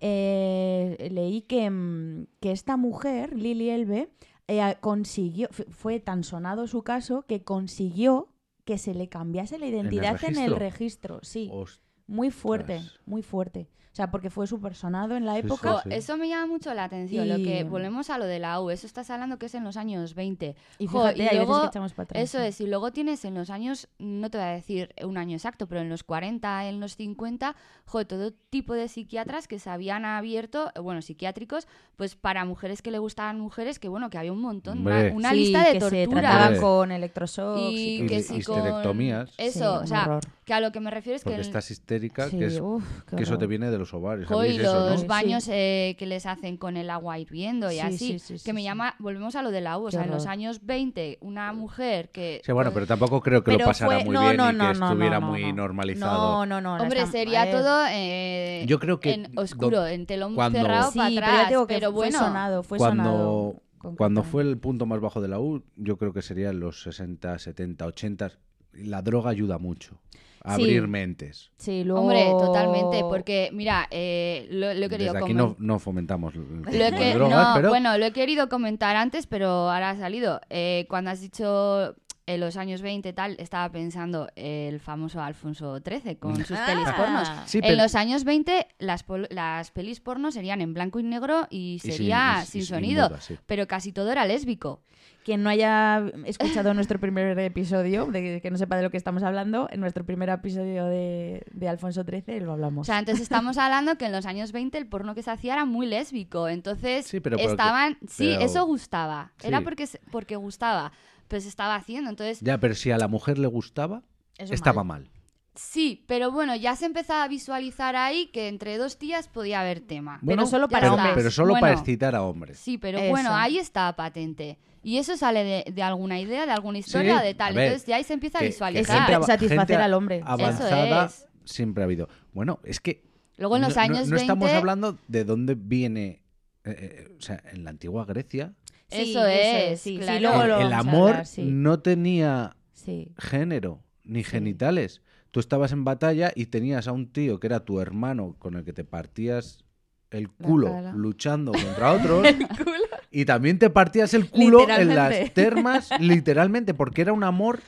Eh, 0.00 1.08
leí 1.10 1.42
que, 1.42 1.70
mm, 1.70 2.26
que 2.40 2.52
esta 2.52 2.76
mujer, 2.76 3.34
Lily 3.36 3.70
Elbe, 3.70 4.10
eh, 4.48 4.76
consiguió, 4.80 5.48
fue 5.70 5.98
tan 6.00 6.22
sonado 6.24 6.66
su 6.66 6.82
caso 6.82 7.22
que 7.26 7.42
consiguió 7.42 8.28
que 8.64 8.78
se 8.78 8.94
le 8.94 9.08
cambiase 9.08 9.58
la 9.58 9.66
identidad 9.66 10.16
en 10.24 10.36
el 10.38 10.56
registro? 10.56 10.58
registro, 10.58 11.18
sí. 11.22 11.48
Ostras. 11.52 11.80
Muy 12.06 12.30
fuerte, 12.30 12.82
muy 13.06 13.22
fuerte. 13.22 13.66
O 13.94 13.96
sea, 13.96 14.10
porque 14.10 14.28
fue 14.28 14.48
súper 14.48 14.74
sonado 14.74 15.14
en 15.14 15.24
la 15.24 15.34
Sí, 15.34 15.42
época. 15.44 15.72
Jo, 15.74 15.80
sí. 15.84 15.90
Eso 15.92 16.16
me 16.16 16.28
llama 16.28 16.46
mucho 16.48 16.74
la 16.74 16.82
atención. 16.82 17.28
Lo 17.28 17.36
que 17.36 17.60
Y- 17.60 17.62
volvemos 17.62 18.10
a 18.10 18.18
lo 18.18 18.24
de 18.24 18.40
la 18.40 18.60
U. 18.60 18.70
Eso 18.70 18.88
estás 18.88 19.08
hablando 19.08 19.38
que 19.38 19.46
es 19.46 19.54
en 19.54 19.62
los 19.62 19.76
años 19.76 20.16
20. 20.16 20.56
Y 20.80 20.88
Jo, 20.88 21.02
fíjate, 21.02 21.18
y 21.18 21.22
hay 21.22 21.28
veces 21.28 21.46
luego- 21.46 21.60
que 21.62 21.66
echamos 21.68 21.92
para 21.94 22.04
atrás. 22.06 22.22
Eso 22.24 22.38
sí. 22.40 22.44
es, 22.46 22.60
y 22.60 22.66
luego 22.66 22.90
tienes 22.90 23.24
en 23.24 23.34
los 23.34 23.50
años, 23.50 23.86
no 24.00 24.30
te 24.30 24.38
voy 24.38 24.46
a 24.48 24.50
decir 24.50 24.92
un 25.04 25.16
año 25.16 25.36
exacto, 25.36 25.68
pero 25.68 25.80
en 25.80 25.88
los 25.88 26.02
40, 26.02 26.66
en 26.68 26.80
los 26.80 26.96
50, 26.96 27.54
joder, 27.86 28.06
todo 28.08 28.32
tipo 28.50 28.74
de 28.74 28.88
psiquiatras 28.88 29.46
que 29.46 29.60
se 29.60 29.70
habían 29.70 30.04
abierto, 30.04 30.72
bueno, 30.82 31.00
psiquiátricos, 31.00 31.68
pues 31.94 32.16
para 32.16 32.44
mujeres 32.44 32.82
que 32.82 32.90
le 32.90 32.98
gustaban 32.98 33.38
mujeres, 33.38 33.78
que 33.78 33.86
bueno, 33.88 34.10
que 34.10 34.18
había 34.18 34.32
un 34.32 34.40
montón, 34.40 34.80
una, 34.80 34.96
Hombre. 34.96 35.12
una 35.12 35.30
Sí, 35.30 35.36
lista 35.36 35.60
de 35.60 35.72
que 35.74 35.80
se 35.80 36.04
torturas. 36.06 36.08
trataban 36.22 36.46
Hombre. 36.48 36.60
con 36.60 36.90
electroshocks 36.90 37.60
Y 37.60 37.76
y, 37.76 38.02
Y 38.02 38.06
que 38.08 38.16
eso. 38.16 38.34
sí 38.34 38.42
con... 38.42 38.56
histerectomías. 38.58 39.30
Eso, 39.38 39.78
Sí, 39.78 39.84
o 39.84 39.86
sea, 39.86 40.02
horror. 40.02 40.20
que 40.44 40.52
a 40.52 40.58
lo 40.60 40.72
que 40.72 40.80
me 40.80 40.90
refiero 40.90 41.14
es 41.14 41.22
que... 41.22 41.30
Porque 41.30 41.40
el- 41.42 41.46
estás 41.46 41.70
histérica, 41.70 42.28
Sí, 42.28 42.38
que, 42.40 42.46
es, 42.46 42.60
uf, 42.60 42.84
que 43.04 43.22
eso 43.22 43.38
te 43.38 43.46
viene 43.46 43.70
de 43.70 43.83
los 43.84 43.94
ovarios. 43.94 44.26
Jo, 44.28 44.44
y 44.44 44.56
¿sabéis 44.56 44.60
eso, 44.60 44.90
los 44.90 45.02
no? 45.02 45.08
baños 45.08 45.48
eh, 45.48 45.94
que 45.98 46.06
les 46.06 46.26
hacen 46.26 46.56
con 46.56 46.76
el 46.76 46.90
agua 46.90 47.18
hirviendo 47.18 47.70
y 47.70 47.74
Sí, 47.74 47.80
así. 47.80 47.98
sí, 47.98 48.18
sí, 48.18 48.32
que 48.34 48.38
sí, 48.38 48.52
me 48.52 48.60
sí. 48.60 48.64
llama, 48.64 48.94
volvemos 48.98 49.36
a 49.36 49.42
lo 49.42 49.50
de 49.50 49.60
la 49.60 49.78
U, 49.78 49.84
o 49.86 49.90
sea, 49.90 50.04
en 50.04 50.10
los 50.10 50.26
años 50.26 50.64
20, 50.64 51.18
una 51.20 51.52
mujer 51.52 52.10
que... 52.10 52.40
Sí, 52.44 52.52
bueno, 52.52 52.70
todo- 52.70 52.74
pero 52.74 52.86
tampoco 52.86 53.20
creo 53.20 53.42
que 53.44 53.52
Pero 53.52 53.58
lo 53.60 53.64
pasara 53.66 53.96
fue- 53.96 54.04
muy 54.06 54.14
no, 54.14 54.20
bien 54.22 54.36
no, 54.36 54.50
y 54.50 54.54
no, 54.54 54.72
que 54.72 54.78
no, 54.78 54.86
estuviera 54.86 55.20
no, 55.20 55.26
muy 55.28 55.42
no. 55.44 55.52
normalizado. 55.54 56.46
No, 56.46 56.60
no, 56.60 56.76
no. 56.76 56.82
Hombre, 56.82 57.00
está- 57.00 57.12
sería 57.12 57.50
todo 57.50 57.84
eh, 57.90 58.64
Yo 58.66 58.78
creo 58.80 59.00
que 59.00 59.12
en 59.12 59.38
oscuro, 59.38 59.86
en 59.86 60.06
telón 60.06 60.34
cuando- 60.34 60.58
cerrado 60.58 60.90
Sí, 60.90 60.98
para 60.98 61.10
pero 61.14 61.26
atrás. 61.26 61.48
digo 61.50 61.66
que 61.66 61.74
pero 61.74 61.88
fue 61.92 61.94
bueno, 61.96 62.18
sonado, 62.18 62.62
fue 62.62 62.78
sonado. 62.78 63.12
cuando, 63.12 63.62
cuando 63.96 64.22
concretamente. 64.22 64.30
fue 64.30 64.42
el 64.42 64.58
punto 64.58 64.86
más 64.86 65.00
bajo 65.00 65.20
de 65.20 65.28
la 65.28 65.38
U, 65.40 65.62
yo 65.76 65.98
creo 65.98 66.12
que 66.12 66.22
serían 66.22 66.58
los 66.60 66.82
60, 66.82 67.38
70, 67.38 67.86
80. 67.86 68.30
La 68.72 69.02
droga 69.02 69.30
ayuda 69.30 69.58
mucho 69.58 70.00
Sí. 70.44 70.50
abrir 70.50 70.86
mentes. 70.88 71.50
Sí, 71.56 71.84
luego... 71.84 72.02
Hombre, 72.02 72.24
totalmente, 72.30 73.00
porque 73.00 73.48
mira, 73.52 73.88
eh, 73.90 74.46
lo, 74.50 74.74
lo 74.74 74.86
he 74.86 74.88
querido 74.90 75.12
Desde 75.14 75.24
aquí 75.24 75.32
no, 75.34 75.56
no 75.58 75.78
fomentamos 75.78 76.34
el 76.34 76.60
Lo 76.62 76.96
que- 76.96 77.14
drogas, 77.14 77.48
no, 77.48 77.54
pero 77.54 77.68
Bueno, 77.70 77.96
lo 77.96 78.04
he 78.04 78.12
querido 78.12 78.48
comentar 78.50 78.94
antes, 78.96 79.26
pero 79.26 79.48
ahora 79.70 79.90
ha 79.90 79.96
salido. 79.96 80.40
Eh, 80.50 80.84
cuando 80.90 81.10
has 81.10 81.20
dicho 81.22 81.94
en 82.26 82.40
los 82.40 82.56
años 82.56 82.80
20 82.82 83.12
tal, 83.14 83.36
estaba 83.38 83.70
pensando 83.70 84.28
el 84.36 84.80
famoso 84.80 85.20
Alfonso 85.22 85.78
XIII 85.78 86.16
con 86.16 86.36
sus 86.44 86.58
pelis 86.58 86.86
Ah. 86.88 86.94
pornos. 86.96 87.28
Sí, 87.46 87.60
en 87.62 87.76
los 87.78 87.94
años 87.94 88.24
20 88.24 88.66
las, 88.78 89.02
pol- 89.02 89.28
las 89.30 89.70
pelis 89.70 90.00
porno 90.00 90.30
serían 90.30 90.60
en 90.60 90.72
blanco 90.74 91.00
y 91.00 91.02
negro 91.04 91.46
y 91.50 91.74
y 91.74 91.78
sin- 91.80 91.92
sería 91.92 92.40
y- 92.42 92.46
sin, 92.46 92.60
y 92.60 92.64
sonido, 92.64 93.08
muda, 93.08 93.20
sí. 93.20 93.38
pero 93.46 93.66
casi 93.66 93.92
todo 93.92 94.10
era 94.12 94.24
lésbico. 94.26 94.82
Quien 95.24 95.42
no 95.42 95.48
haya 95.48 96.04
escuchado 96.26 96.74
nuestro 96.74 97.00
primer 97.00 97.38
episodio, 97.38 98.04
de 98.06 98.40
que 98.42 98.50
no 98.50 98.58
sepa 98.58 98.76
de 98.76 98.82
lo 98.82 98.90
que 98.90 98.98
estamos 98.98 99.22
hablando, 99.22 99.68
en 99.70 99.80
nuestro 99.80 100.04
primer 100.04 100.28
episodio 100.28 100.84
de, 100.84 101.42
de 101.50 101.68
Alfonso 101.68 102.04
XIII 102.04 102.40
lo 102.40 102.52
hablamos. 102.52 102.86
O 102.86 102.92
sea, 102.92 102.98
entonces 102.98 103.22
estamos 103.22 103.56
hablando 103.56 103.96
que 103.96 104.04
en 104.04 104.12
los 104.12 104.26
años 104.26 104.52
20 104.52 104.76
el 104.76 104.86
porno 104.86 105.14
que 105.14 105.22
se 105.22 105.30
hacía 105.30 105.54
era 105.54 105.64
muy 105.64 105.86
lésbico. 105.86 106.46
Entonces 106.48 107.06
Sí, 107.06 107.20
pero 107.20 107.38
porque- 107.38 107.50
estaban. 107.50 107.96
Sí, 108.06 108.32
pero- 108.34 108.40
eso 108.44 108.66
gustaba. 108.66 109.32
Era 109.42 109.62
porque, 109.62 109.86
se- 109.86 110.00
porque 110.12 110.36
gustaba. 110.36 110.92
Pero 111.26 111.40
se 111.40 111.48
estaba 111.48 111.74
haciendo. 111.74 112.10
Entonces, 112.10 112.40
Ya, 112.40 112.58
pero 112.60 112.74
si 112.74 112.90
a 112.90 112.98
la 112.98 113.08
mujer 113.08 113.38
le 113.38 113.46
gustaba, 113.46 114.02
Eso 114.36 114.52
estaba 114.52 114.84
mal. 114.84 115.04
mal. 115.04 115.10
Sí, 115.54 116.04
pero 116.08 116.30
bueno, 116.30 116.56
ya 116.56 116.76
se 116.76 116.86
empezaba 116.86 117.24
a 117.24 117.28
visualizar 117.28 117.96
ahí 117.96 118.26
que 118.32 118.48
entre 118.48 118.76
dos 118.78 118.98
tías 118.98 119.28
podía 119.28 119.60
haber 119.60 119.80
tema. 119.80 120.20
Pero 120.26 120.46
solo 120.46 120.68
para 120.68 120.82
pero, 120.82 120.94
hombres. 120.94 121.14
pero 121.14 121.30
solo 121.30 121.48
Bueno, 121.50 121.60
para 121.60 121.72
excitar 121.74 122.14
a 122.14 122.22
hombres. 122.22 122.58
Sí, 122.58 122.78
pero 122.78 122.98
Eso. 122.98 123.10
bueno, 123.10 123.34
ahí 123.34 123.58
está 123.58 123.94
patente. 123.96 124.58
Y 124.82 124.98
eso 124.98 125.16
sale 125.16 125.44
de, 125.44 125.72
de 125.72 125.82
alguna 125.82 126.20
idea, 126.20 126.44
de 126.44 126.52
alguna 126.52 126.78
historia, 126.78 127.18
Sí, 127.20 127.24
de 127.26 127.34
tal. 127.34 127.54
ver, 127.54 127.66
Entonces 127.68 127.86
ya 127.88 127.96
ahí 127.96 128.04
se 128.04 128.12
empieza 128.12 128.38
a 128.38 128.40
Que- 128.42 128.48
visualizar. 128.48 129.06
gente 129.10 129.26
satisfacer 129.26 129.80
al 129.80 129.94
hombre. 129.94 130.20
Avanzada 130.24 131.06
Eso 131.06 131.24
es. 131.24 131.50
siempre 131.50 131.82
ha 131.82 131.86
habido. 131.86 132.08
Bueno, 132.32 132.60
es 132.64 132.80
que 132.80 133.02
Luego 133.36 133.56
en 133.56 133.62
los 133.62 133.70
no, 133.70 133.76
no- 133.76 133.80
años 133.82 134.08
no 134.08 134.16
20. 134.16 134.20
estamos 134.20 134.50
hablando 134.50 134.98
de 135.08 135.24
dónde 135.24 135.54
viene. 135.54 136.20
eh, 136.66 137.04
eh, 137.10 137.16
o 137.18 137.20
sea, 137.20 137.42
en 137.52 137.62
la 137.64 137.70
antigua 137.70 138.04
Grecia, 138.06 138.54
Sí, 138.88 139.10
Eso 139.10 139.26
es, 139.26 139.80
sí, 139.80 139.96
sí, 139.96 139.98
claro. 139.98 140.20
luego 140.20 140.60
el, 140.66 140.72
amor 140.72 141.10
hablar, 141.10 141.26
sí. 141.26 141.42
no 141.44 141.80
tenía 141.80 142.56
Sí. 142.72 143.12
género 143.18 143.82
ni 144.04 144.22
Sí. 144.22 144.30
genitales. 144.30 145.02
Tú 145.34 145.40
estabas 145.40 145.72
en 145.72 145.82
batalla 145.82 146.30
y 146.32 146.46
tenías 146.46 146.86
a 146.86 146.92
un 146.92 147.08
tío 147.08 147.40
que 147.40 147.48
era 147.48 147.64
tu 147.64 147.80
hermano 147.80 148.36
con 148.38 148.54
el 148.54 148.64
que 148.64 148.72
te 148.72 148.84
partías 148.84 149.64
el 150.12 150.30
culo 150.30 150.92
luchando 150.92 151.50
contra 151.50 151.92
otros 151.92 152.24
y 153.10 153.24
también 153.24 153.58
te 153.58 153.68
partías 153.68 154.14
el 154.14 154.30
culo 154.30 154.64
en 154.70 154.94
las 154.94 155.34
termas 155.34 155.90
literalmente 156.00 156.72
porque 156.72 157.02
era 157.02 157.12
un 157.12 157.24
amor 157.24 157.58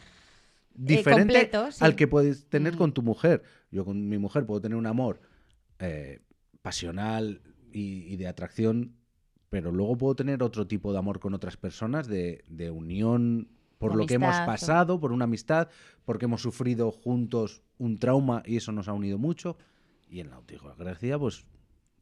diferente 0.76 1.48
completo, 1.50 1.72
sí. 1.72 1.84
al 1.84 1.96
que 1.96 2.06
puedes 2.06 2.48
tener 2.48 2.74
Mm. 2.74 2.78
con 2.78 2.92
tu 2.92 3.02
mujer. 3.02 3.42
Yo 3.72 3.84
con 3.84 4.08
mi 4.08 4.16
mujer 4.16 4.46
puedo 4.46 4.60
tener 4.60 4.78
un 4.78 4.86
amor 4.86 5.20
eh, 5.80 6.20
pasional 6.62 7.40
y, 7.72 8.04
y 8.04 8.16
de 8.16 8.28
atracción, 8.28 8.94
pero 9.50 9.72
luego 9.72 9.98
puedo 9.98 10.14
tener 10.14 10.40
otro 10.44 10.68
tipo 10.68 10.92
de 10.92 11.00
amor 11.00 11.18
con 11.18 11.34
otras 11.34 11.56
personas, 11.56 12.06
de, 12.06 12.44
de 12.48 12.70
unión 12.70 13.48
por 13.78 13.94
lo 13.94 14.06
que 14.06 14.14
hemos 14.14 14.36
pasado, 14.40 14.98
por 15.00 15.12
una 15.12 15.24
amistad, 15.24 15.68
porque 16.04 16.24
hemos 16.24 16.42
sufrido 16.42 16.90
juntos 16.90 17.62
un 17.78 17.98
trauma 17.98 18.42
y 18.46 18.56
eso 18.56 18.72
nos 18.72 18.88
ha 18.88 18.92
unido 18.92 19.18
mucho. 19.18 19.56
Y 20.08 20.20
en 20.20 20.30
la 20.30 20.40
Grecia, 20.78 21.18
pues, 21.18 21.44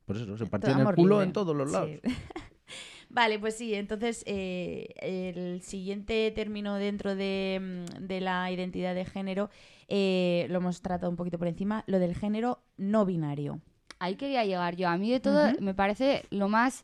por 0.04 0.16
eso, 0.16 0.36
se 0.36 0.46
partían 0.46 0.80
el 0.80 0.94
culo 0.94 1.16
libre. 1.16 1.26
en 1.26 1.32
todos 1.32 1.56
los 1.56 1.70
lados. 1.70 1.90
Sí. 1.90 2.00
vale, 3.08 3.38
pues 3.38 3.56
sí, 3.56 3.74
entonces 3.74 4.22
eh, 4.26 4.88
el 4.98 5.62
siguiente 5.62 6.30
término 6.34 6.76
dentro 6.76 7.16
de, 7.16 7.84
mm, 7.90 8.06
de 8.06 8.20
la 8.20 8.50
identidad 8.50 8.94
de 8.94 9.04
género 9.04 9.50
eh, 9.88 10.46
lo 10.50 10.58
hemos 10.58 10.82
tratado 10.82 11.10
un 11.10 11.16
poquito 11.16 11.38
por 11.38 11.48
encima, 11.48 11.84
lo 11.86 11.98
del 11.98 12.14
género 12.14 12.62
no 12.76 13.04
binario. 13.06 13.60
Ahí 13.98 14.16
quería 14.16 14.44
llegar 14.44 14.76
yo. 14.76 14.88
A 14.88 14.98
mí 14.98 15.10
de 15.10 15.20
todo 15.20 15.52
me 15.60 15.74
parece 15.74 16.24
lo 16.30 16.48
más... 16.48 16.82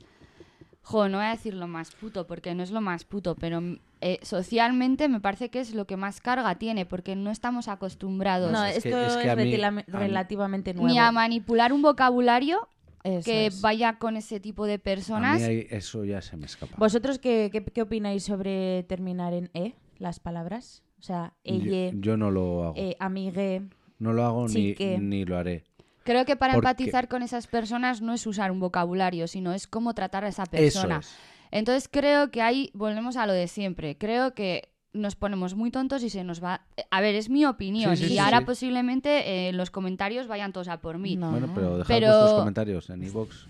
Jo, 0.91 1.09
no 1.09 1.19
voy 1.19 1.27
a 1.27 1.31
decir 1.31 1.55
lo 1.55 1.69
más 1.69 1.93
puto, 1.95 2.27
porque 2.27 2.55
no 2.55 2.63
es 2.63 2.71
lo 2.73 2.81
más 2.81 3.05
puto, 3.05 3.37
pero 3.37 3.61
mm, 3.61 3.79
eh, 4.01 4.19
socialmente 4.23 5.09
me 5.09 5.21
parece 5.21 5.49
que 5.49 5.61
es 5.61 5.73
lo 5.75 5.87
que 5.87 5.97
más 5.97 6.21
carga 6.21 6.57
tiene, 6.57 6.85
porque 6.87 7.15
no 7.17 7.31
estamos 7.31 7.69
acostumbrados 7.69 8.51
No, 8.53 8.65
es 8.65 8.79
esto 8.79 8.91
que- 8.97 9.07
es, 9.07 9.13
es 9.15 9.23
que 9.23 9.31
a 9.31 9.37
mí- 9.37 9.45
retila- 9.45 9.69
a 9.69 9.71
mí- 9.71 9.83
relativamente 9.87 10.75
nuevo. 10.75 10.89
ni 10.89 10.99
a 10.99 11.13
manipular 11.13 11.73
un 11.73 11.83
vocabulario 11.83 12.67
Eso 13.05 13.25
que 13.25 13.47
es. 13.47 13.61
vaya 13.61 13.99
con 13.99 14.17
ese 14.17 14.41
tipo 14.41 14.67
de 14.67 14.75
A 14.75 14.79
personas. 14.79 15.41
mí 15.41 15.65
eso 15.71 16.05
ya 16.05 16.21
se 16.23 16.37
me 16.37 16.47
escapa. 16.47 16.75
¿Vosotros 16.77 17.19
qué, 17.19 17.51
qué, 17.53 17.65
qué 17.65 17.83
opináis 17.83 18.25
sobre 18.25 18.83
terminar 18.85 19.33
en 19.33 19.51
E 19.55 19.75
las 19.99 20.19
palabras? 20.21 20.83
O 20.99 21.03
sea, 21.03 21.33
yo, 21.45 21.55
ella, 21.55 21.93
yo 21.95 22.17
no 22.17 22.31
lo 22.31 22.65
hago. 22.65 22.75
eh, 22.77 22.97
amigue. 22.99 23.63
no 23.99 24.13
lo 24.13 24.25
hago 24.25 24.49
ni, 24.49 24.75
ni 24.99 25.25
lo 25.25 25.39
haré. 25.39 25.65
Creo 26.05 26.25
que 26.25 26.37
para 26.37 26.55
Porque- 26.55 26.69
empatizar 26.69 27.09
con 27.09 27.23
esas 27.23 27.47
personas 27.47 28.01
no 28.01 28.15
es 28.15 28.27
usar 28.27 28.51
un 28.51 28.61
vocabulario, 28.61 29.29
sino 29.29 29.53
es 29.53 29.67
cómo 29.67 29.95
tratar 29.95 30.25
a 30.25 30.29
esa 30.29 30.45
Eso 30.45 30.51
persona. 30.51 30.99
es. 30.99 31.15
Entonces 31.51 31.89
creo 31.91 32.31
que 32.31 32.43
ahí 32.43 32.71
volvemos 32.75 33.17
a 33.17 33.27
lo 33.27 33.33
de 33.33 33.49
siempre. 33.49 33.97
Creo 33.99 34.35
que 34.35 34.69
nos 34.93 35.15
ponemos 35.15 35.55
muy 35.55 35.71
tontos 35.71 36.03
y 36.03 36.11
se 36.11 36.25
nos 36.25 36.43
va... 36.43 36.63
A 36.91 37.01
ver, 37.01 37.15
es 37.15 37.29
mi 37.29 37.45
opinión. 37.45 37.97
Sí, 37.97 38.05
sí, 38.07 38.11
y 38.13 38.15
sí, 38.15 38.19
ahora 38.19 38.39
sí. 38.41 38.45
posiblemente 38.45 39.49
eh, 39.49 39.53
los 39.53 39.71
comentarios 39.71 40.27
vayan 40.27 40.53
todos 40.53 40.69
a 40.69 40.81
por 40.81 40.99
mí. 40.99 41.17
No. 41.17 41.31
Bueno, 41.31 41.51
pero 41.55 41.79
dejad 41.79 41.89
Pero- 41.89 42.07
vuestros 42.09 42.39
comentarios 42.41 42.91
en 42.91 43.03
iVoox 43.05 43.47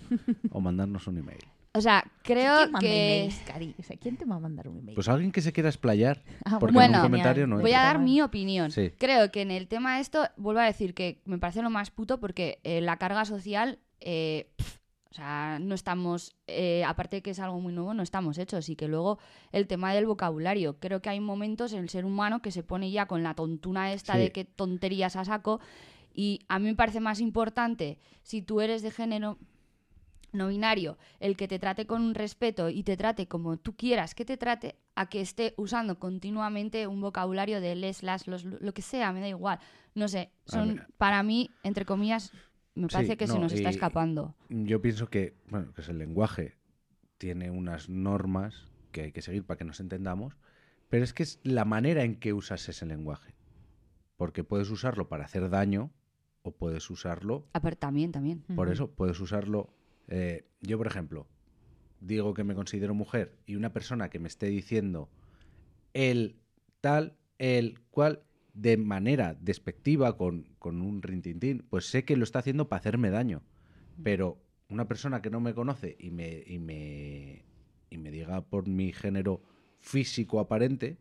o 0.51 0.61
mandarnos 0.61 1.07
un 1.07 1.18
email. 1.18 1.38
O 1.73 1.81
sea, 1.81 2.05
creo 2.25 2.57
¿Quién 2.57 2.73
manda 2.73 2.81
que... 2.81 3.16
emails, 3.18 3.41
Cari? 3.47 3.75
O 3.79 3.83
sea, 3.85 3.97
¿quién 3.97 4.16
te 4.16 4.25
va 4.25 4.37
a 4.37 4.41
mandar 4.41 4.66
un 4.68 4.79
email? 4.79 4.95
Pues 4.97 5.09
alguien 5.09 5.31
que 5.31 5.41
se 5.41 5.53
quiera 5.53 5.68
explayar. 5.68 6.23
Ah, 6.45 6.59
porque 6.59 6.75
Bueno, 6.75 6.95
en 6.95 7.01
un 7.01 7.07
comentario 7.07 7.47
no 7.47 7.61
Voy 7.61 7.73
a 7.75 7.83
dar 7.83 8.01
mi 8.01 8.21
opinión. 8.23 8.73
Sí. 8.73 8.91
Creo 8.99 9.31
que 9.31 9.43
en 9.43 9.53
el 9.53 9.68
tema 9.68 9.95
de 9.97 10.01
esto, 10.01 10.27
vuelvo 10.37 10.61
a 10.61 10.64
decir 10.64 10.95
que 10.95 11.21
me 11.27 11.39
parece 11.39 11.62
lo 11.62 11.71
más 11.71 11.91
puto 11.91 12.18
porque 12.18 12.59
eh, 12.64 12.81
la 12.81 12.97
carga 12.97 13.25
social, 13.25 13.79
eh, 14.01 14.51
o 15.11 15.14
sea, 15.14 15.59
no 15.61 15.75
estamos, 15.77 16.35
eh, 16.49 16.83
aparte 16.85 17.16
de 17.16 17.23
que 17.23 17.31
es 17.31 17.39
algo 17.39 17.61
muy 17.61 17.73
nuevo, 17.73 17.95
no 17.95 18.03
estamos 18.03 18.39
hechos. 18.39 18.68
Y 18.68 18.75
que 18.75 18.89
luego 18.89 19.18
el 19.53 19.68
tema 19.68 19.93
del 19.95 20.07
vocabulario, 20.07 20.79
creo 20.81 21.01
que 21.01 21.11
hay 21.11 21.21
momentos 21.21 21.73
en 21.73 21.81
el 21.81 21.89
ser 21.89 22.05
humano 22.05 22.43
que 22.43 22.51
se 22.51 22.64
pone 22.64 22.91
ya 22.91 23.07
con 23.07 23.23
la 23.23 23.35
tontuna 23.35 23.93
esta 23.93 24.14
Sí. 24.14 24.18
de 24.21 24.33
que 24.33 24.45
tonterías 24.45 25.14
a 25.14 25.25
saco. 25.25 25.61
Y 26.12 26.41
a 26.49 26.59
mí 26.59 26.64
me 26.66 26.75
parece 26.75 26.99
más 26.99 27.21
importante 27.21 27.99
si 28.23 28.43
tú 28.43 28.61
eres 28.61 28.83
de 28.83 28.91
género 28.91 29.39
no 30.33 30.49
binario, 30.49 30.99
el 31.18 31.37
que 31.37 31.49
te 31.49 31.59
trate 31.59 31.87
con 31.87 32.03
un 32.03 32.14
respeto 32.14 32.68
y 32.68 32.83
te 32.83 32.97
trate 32.97 33.26
como 33.26 33.57
tú 33.57 33.74
quieras 33.76 34.14
que 34.14 34.24
te 34.24 34.37
trate, 34.37 34.76
a 34.95 35.09
que 35.09 35.20
esté 35.20 35.55
usando 35.57 35.99
continuamente 35.99 36.87
un 36.87 37.01
vocabulario 37.01 37.61
de 37.61 37.74
les, 37.74 38.03
las, 38.03 38.26
los, 38.26 38.45
lo 38.45 38.72
que 38.74 38.83
sea, 38.83 39.12
me 39.12 39.20
da 39.20 39.28
igual. 39.28 39.59
No 39.95 40.09
sé, 40.09 40.31
A 40.49 40.53
son 40.53 40.74
ver. 40.76 40.87
para 40.99 41.22
mí, 41.22 41.51
entre 41.62 41.85
comillas, 41.85 42.33
me 42.74 42.89
Sí, 42.89 42.95
parece 42.95 43.16
que 43.16 43.26
se 43.26 43.35
no, 43.35 43.41
nos 43.41 43.53
está 43.53 43.70
escapando. 43.70 44.35
Yo 44.49 44.81
pienso 44.81 45.09
que, 45.09 45.35
bueno, 45.49 45.72
que 45.72 45.81
es 45.81 45.89
el 45.89 45.99
lenguaje. 45.99 46.57
Tiene 47.18 47.51
unas 47.51 47.89
normas 47.89 48.68
que 48.93 49.03
hay 49.03 49.12
que 49.12 49.22
seguir 49.22 49.45
para 49.45 49.59
que 49.59 49.64
nos 49.64 49.81
entendamos, 49.81 50.37
pero 50.89 51.05
es 51.05 51.12
que 51.12 51.22
es 51.22 51.41
la 51.43 51.64
manera 51.64 52.03
en 52.05 52.16
que 52.16 52.33
usas 52.33 52.68
ese 52.68 52.87
lenguaje. 52.87 53.35
Porque 54.16 54.45
puedes 54.45 54.70
usarlo 54.70 55.09
para 55.09 55.24
hacer 55.24 55.49
daño 55.51 55.91
o 56.43 56.53
puedes 56.53 56.89
usarlo 56.91 57.47
Ah, 57.53 57.61
pero 57.61 57.76
también, 57.76 58.12
también. 58.12 58.43
Por 58.55 58.70
eso 58.70 58.91
puedes 58.91 59.20
usarlo. 59.20 59.74
Eh, 60.11 60.45
yo, 60.61 60.77
por 60.77 60.87
ejemplo, 60.87 61.27
digo 62.01 62.35
que 62.35 62.45
me 62.45 62.55
considero 62.55 62.95
mujer 62.95 63.37
y 63.47 63.57
una 63.57 63.73
persona 63.73 64.11
que 64.11 64.19
me 64.19 64.29
esté 64.29 64.47
diciendo 64.47 65.09
el 65.95 66.37
tal, 66.81 67.17
el 67.39 67.81
cual, 67.91 68.23
de 68.55 68.77
manera 68.77 69.35
despectiva, 69.41 70.17
con, 70.17 70.47
con 70.59 70.83
un 70.83 71.03
rintintín, 71.03 71.65
pues 71.71 71.87
sé 71.87 72.05
que 72.05 72.17
lo 72.17 72.25
está 72.25 72.41
haciendo 72.41 72.69
para 72.69 72.81
hacerme 72.81 73.11
daño. 73.11 73.43
Pero 74.03 74.39
una 74.69 74.87
persona 74.89 75.21
que 75.23 75.31
no 75.31 75.41
me 75.41 75.55
conoce 75.55 75.97
y 75.99 76.11
me, 76.11 76.43
y 76.47 76.59
me, 76.59 77.45
y 77.91 77.99
me 77.99 78.11
diga 78.11 78.41
por 78.43 78.67
mi 78.69 78.93
género 78.93 79.43
físico 79.81 80.41
aparente, 80.41 80.97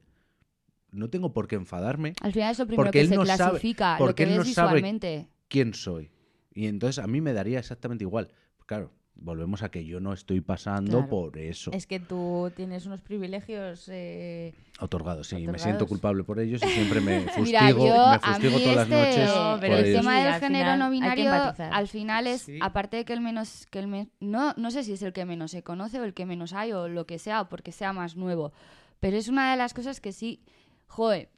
no 0.91 1.09
tengo 1.09 1.33
por 1.33 1.47
qué 1.47 1.55
enfadarme 1.55 2.13
Al 2.21 2.33
final 2.33 2.51
es 2.51 2.59
lo 2.59 2.65
primero 2.65 2.85
Porque 2.85 2.97
que 2.97 3.01
él 3.01 3.09
se 3.09 3.15
no 3.15 3.25
sabe- 3.25 3.51
clasifica, 3.51 3.93
lo 3.93 4.05
porque 4.05 4.15
que 4.15 4.23
él 4.23 4.29
ves 4.29 4.37
no 4.47 4.53
sabe 4.53 4.71
visualmente. 4.75 5.27
quién 5.47 5.73
soy. 5.73 6.09
Y 6.53 6.65
entonces 6.67 7.03
a 7.03 7.07
mí 7.07 7.21
me 7.21 7.33
daría 7.33 7.59
exactamente 7.59 8.03
igual. 8.03 8.31
Claro, 8.65 8.91
volvemos 9.15 9.63
a 9.63 9.69
que 9.69 9.83
yo 9.85 9.99
no 9.99 10.13
estoy 10.13 10.39
pasando 10.41 10.99
Claro. 10.99 11.09
por 11.09 11.37
eso. 11.37 11.71
Es 11.73 11.85
que 11.87 11.99
tú 11.99 12.51
tienes 12.55 12.85
unos 12.85 13.01
privilegios. 13.01 13.89
eh, 13.91 14.53
Otorgado, 14.79 15.23
sí. 15.25 15.35
Me 15.35 15.41
Otorgados. 15.41 15.61
siento 15.63 15.87
culpable 15.87 16.23
por 16.23 16.39
ellos 16.39 16.61
y 16.63 16.67
siempre 16.69 17.01
me 17.01 17.21
fustigo, 17.35 17.43
Mira, 17.45 17.69
yo 17.71 17.77
me 17.83 17.89
a 18.15 18.19
fustigo 18.19 18.57
mí 18.57 18.63
todas 18.63 18.65
este, 18.65 18.75
las 18.75 18.89
noches 18.89 19.27
No, 19.35 19.51
por 19.51 19.59
pero 19.59 19.75
el 19.77 19.85
ellos. 19.85 20.01
tema 20.01 20.19
del 20.19 20.27
al 20.33 20.39
género 20.39 20.63
final 20.65 20.79
no 20.79 20.89
binario, 20.89 21.31
al 21.33 21.87
final 21.89 22.27
es, 22.27 22.41
Sí. 22.43 22.59
aparte 22.61 22.97
de 22.97 23.05
que 23.05 23.13
el 23.13 23.21
menos, 23.21 23.67
que 23.69 23.79
el 23.79 23.87
me- 23.87 24.07
no, 24.21 24.53
no 24.55 24.71
sé 24.71 24.83
si 24.83 24.93
es 24.93 25.01
el 25.01 25.11
que 25.11 25.25
menos 25.25 25.51
se 25.51 25.63
conoce 25.63 25.99
o 25.99 26.05
el 26.05 26.13
que 26.13 26.25
menos 26.25 26.53
hay 26.53 26.71
o 26.71 26.87
lo 26.87 27.05
que 27.05 27.19
sea, 27.19 27.41
o 27.41 27.49
porque 27.49 27.71
sea 27.73 27.91
más 27.91 28.15
nuevo, 28.15 28.53
pero 29.01 29.17
es 29.17 29.27
una 29.27 29.51
de 29.51 29.57
las 29.57 29.73
cosas 29.73 29.99
que 29.99 30.13
sí, 30.13 30.41
joder, 30.87 31.29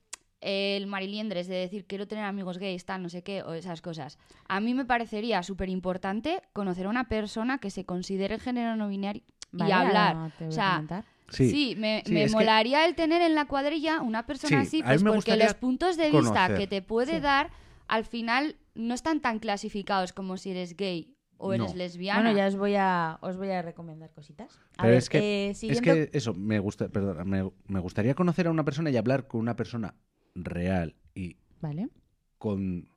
el 0.42 0.88
mariliendres 0.88 1.48
de 1.48 1.56
decir 1.56 1.86
quiero 1.86 2.08
tener 2.08 2.26
amigos 2.26 2.58
gays, 2.58 2.84
tal, 2.86 3.02
no 3.04 3.10
sé 3.10 3.24
qué, 3.24 3.44
o 3.44 3.54
esas 3.54 3.82
cosas. 3.82 4.18
A 4.48 4.60
mí 4.60 4.74
me 4.74 4.86
parecería 4.86 5.44
súper 5.44 5.70
importante 5.70 6.42
conocer 6.54 6.88
a 6.88 6.89
una 6.89 7.08
persona 7.08 7.60
que 7.60 7.70
se 7.70 7.86
considere 7.86 8.39
género 8.39 8.76
no 8.76 8.89
binario 8.89 9.22
y 9.54 9.62
hablar. 9.72 10.16
ahora 10.16 10.32
te 10.38 10.46
voy 10.46 10.50
O 10.50 10.52
a 10.52 10.56
sea, 10.56 10.72
comentar. 10.76 11.06
Sí, 11.30 11.50
Sí, 11.50 11.76
me, 11.78 12.04
Sí, 12.06 12.14
me 12.14 12.26
que- 12.26 12.32
molaría 12.32 12.86
el 12.86 12.96
tener 12.96 13.22
en 13.22 13.36
la 13.36 13.46
cuadrilla 13.46 14.02
una 14.02 14.26
persona 14.26 14.66
Sí, 14.66 14.68
así, 14.80 14.84
pues 14.84 15.02
porque 15.04 15.38
los 15.38 15.54
puntos 15.54 15.96
de 15.96 16.12
vista 16.12 16.48
conocer. 16.48 16.58
que 16.58 16.68
te 16.68 16.82
puede 16.82 17.16
Sí. 17.16 17.20
dar 17.22 17.50
al 17.88 18.04
final 18.06 18.56
no 18.76 18.94
están 18.94 19.22
tan 19.22 19.39
clasificados 19.39 20.12
como 20.14 20.38
si 20.38 20.52
eres 20.52 20.76
gay 20.76 21.16
o 21.38 21.54
eres 21.54 21.72
No. 21.72 21.78
lesbiana. 21.78 22.22
Bueno, 22.22 22.38
ya 22.38 22.48
os 22.48 22.56
voy 22.56 22.76
a, 22.76 23.18
os 23.22 23.38
voy 23.38 23.50
a 23.50 23.62
recomendar 23.62 24.12
cositas. 24.12 24.60
A 24.78 24.84
Pero 24.84 24.89
ver, 24.89 24.98
es 24.98 25.10
que, 25.10 25.50
eh, 25.50 25.52
es 25.52 25.82
que 25.82 26.10
eso, 26.14 26.34
me 26.34 26.60
gusta, 26.60 26.88
perdona, 26.89 27.24
me, 27.24 27.50
me 27.68 27.80
gustaría 27.80 28.14
conocer 28.14 28.48
a 28.48 28.52
una 28.52 28.64
persona 28.66 28.89
y 28.89 28.98
hablar 28.98 29.28
con 29.28 29.39
una 29.42 29.56
persona 29.56 29.96
real 30.36 30.96
y 31.14 31.38
Vale. 31.62 31.90
con, 32.38 32.90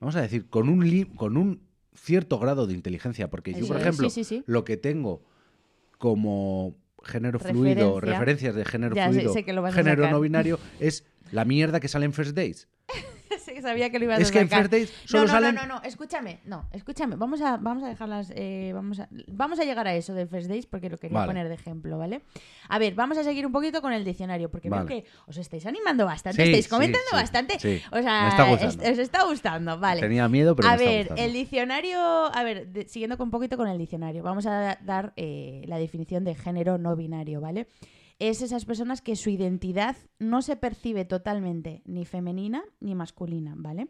vamos 0.00 0.16
a 0.16 0.22
decir, 0.22 0.48
con 0.48 0.68
un, 0.68 1.04
con 1.16 1.36
un 1.36 1.62
cierto 1.94 2.38
grado 2.38 2.66
de 2.66 2.74
inteligencia. 2.74 3.28
Porque 3.30 3.52
yo, 3.54 3.66
por 3.66 3.78
ejemplo, 3.78 4.08
sí, 4.10 4.24
sí, 4.24 4.36
sí. 4.36 4.44
lo 4.46 4.64
que 4.64 4.76
tengo 4.76 5.22
como 5.98 6.76
género 7.04 7.38
fluido, 7.38 8.00
Referencia. 8.00 8.18
referencias 8.18 8.54
de 8.54 8.64
género 8.64 8.94
Ya 8.96 9.08
fluido, 9.10 9.32
sé 9.32 9.44
género 9.44 10.10
no 10.10 10.20
binario, 10.20 10.58
es 10.80 11.04
la 11.32 11.44
mierda 11.44 11.80
que 11.80 11.88
sale 11.88 12.06
en 12.06 12.12
First 12.12 12.34
Days. 12.34 12.68
Sí, 13.44 13.60
sabía 13.62 13.90
que 13.90 13.98
lo 13.98 14.04
ibas 14.06 14.20
Es 14.20 14.28
a 14.28 14.32
que 14.32 14.40
en 14.40 14.48
sacar. 14.48 14.62
First 14.68 14.72
Days 14.72 14.92
No, 15.04 15.08
solo 15.08 15.22
no, 15.24 15.28
salen... 15.32 15.54
no, 15.54 15.66
no, 15.66 15.74
no, 15.76 15.82
escúchame, 15.82 16.40
no, 16.44 16.68
escúchame, 16.72 17.16
vamos 17.16 17.40
a, 17.40 17.56
vamos 17.56 17.82
a 17.82 17.88
dejarlas, 17.88 18.32
eh, 18.34 18.72
vamos, 18.74 19.00
a, 19.00 19.08
vamos 19.28 19.58
a 19.60 19.64
llegar 19.64 19.86
a 19.86 19.94
eso 19.94 20.14
del 20.14 20.28
First 20.28 20.48
Days 20.48 20.66
porque 20.66 20.88
lo 20.90 20.98
quería 20.98 21.18
Vale. 21.18 21.28
poner 21.28 21.48
de 21.48 21.54
ejemplo, 21.54 21.98
¿vale? 21.98 22.22
A 22.68 22.78
ver, 22.78 22.94
vamos 22.94 23.16
a 23.18 23.24
seguir 23.24 23.46
un 23.46 23.52
poquito 23.52 23.80
con 23.82 23.92
el 23.92 24.04
diccionario 24.04 24.50
porque 24.50 24.68
Vale. 24.70 24.84
veo 24.84 25.02
que 25.02 25.08
os 25.26 25.36
estáis 25.36 25.64
animando 25.66 26.04
bastante, 26.06 26.42
Sí, 26.42 26.48
estáis 26.50 26.68
comentando 26.68 27.06
sí, 27.10 27.16
bastante, 27.16 27.58
sí. 27.58 27.80
o 27.92 28.02
sea, 28.02 28.28
está 28.28 28.50
es- 28.52 28.76
os 28.92 28.98
está 28.98 29.24
gustando, 29.24 29.78
vale. 29.78 30.00
Tenía 30.00 30.28
miedo, 30.28 30.54
pero 30.56 30.68
a 30.68 30.72
me 30.72 30.78
ver, 30.78 31.12
el 31.16 31.32
diccionario, 31.32 31.98
a 32.00 32.42
ver, 32.42 32.68
de- 32.68 32.88
siguiendo 32.88 33.16
con 33.16 33.26
un 33.28 33.30
poquito 33.30 33.56
con 33.56 33.68
el 33.68 33.78
diccionario, 33.78 34.22
vamos 34.22 34.46
a 34.46 34.78
dar 34.82 35.12
eh, 35.16 35.62
la 35.66 35.78
definición 35.78 36.24
de 36.24 36.34
género 36.34 36.78
no 36.78 36.94
binario, 36.96 37.40
¿vale? 37.40 37.66
Es 38.18 38.42
esas 38.42 38.64
personas 38.64 39.00
que 39.00 39.16
su 39.16 39.30
identidad 39.30 39.96
no 40.18 40.42
se 40.42 40.56
percibe 40.56 41.04
totalmente 41.04 41.82
ni 41.84 42.04
femenina 42.04 42.64
ni 42.80 42.94
masculina, 42.94 43.54
¿vale? 43.56 43.88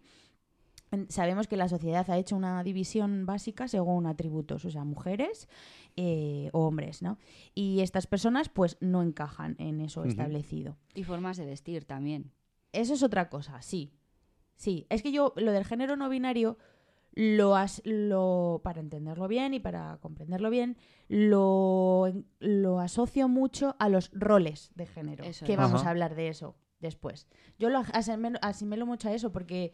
Sabemos 1.08 1.46
que 1.48 1.56
la 1.56 1.68
sociedad 1.68 2.08
ha 2.10 2.16
hecho 2.16 2.34
una 2.34 2.62
división 2.62 3.26
básica 3.26 3.68
según 3.68 4.06
atributos, 4.06 4.64
o 4.64 4.70
sea, 4.70 4.84
mujeres 4.84 5.48
eh, 5.96 6.48
o 6.52 6.66
hombres, 6.66 7.02
¿no? 7.02 7.18
Y 7.54 7.80
estas 7.80 8.06
personas 8.06 8.48
pues 8.48 8.78
no 8.80 9.02
encajan 9.02 9.54
en 9.58 9.82
eso 9.82 10.04
establecido. 10.04 10.78
Y 10.94 11.04
formas 11.04 11.36
de 11.36 11.44
vestir 11.44 11.84
también. 11.84 12.32
Eso 12.72 12.94
es 12.94 13.02
otra 13.02 13.28
cosa, 13.28 13.60
sí. 13.60 13.92
Sí, 14.56 14.86
es 14.88 15.02
que 15.02 15.12
yo 15.12 15.34
lo 15.36 15.52
del 15.52 15.64
género 15.64 15.96
no 15.96 16.08
binario 16.08 16.58
lo, 17.20 17.56
as- 17.56 17.82
lo 17.84 18.60
para 18.62 18.78
entenderlo 18.80 19.26
bien 19.26 19.52
y 19.52 19.58
para 19.58 19.98
comprenderlo 20.00 20.50
bien, 20.50 20.76
lo, 21.08 22.12
lo 22.38 22.78
asocio 22.78 23.26
mucho 23.28 23.74
a 23.80 23.88
los 23.88 24.10
roles 24.12 24.70
de 24.76 24.86
género, 24.86 25.24
Eso 25.24 25.44
que 25.44 25.52
es. 25.54 25.58
vamos 25.58 25.80
Ajá. 25.80 25.88
a 25.88 25.90
hablar 25.90 26.14
de 26.14 26.28
eso 26.28 26.54
después. 26.78 27.26
Yo 27.58 27.70
lo 27.70 27.80
asimelo, 27.92 28.38
asimelo 28.40 28.86
mucho 28.86 29.08
a 29.08 29.14
eso 29.14 29.32
porque 29.32 29.72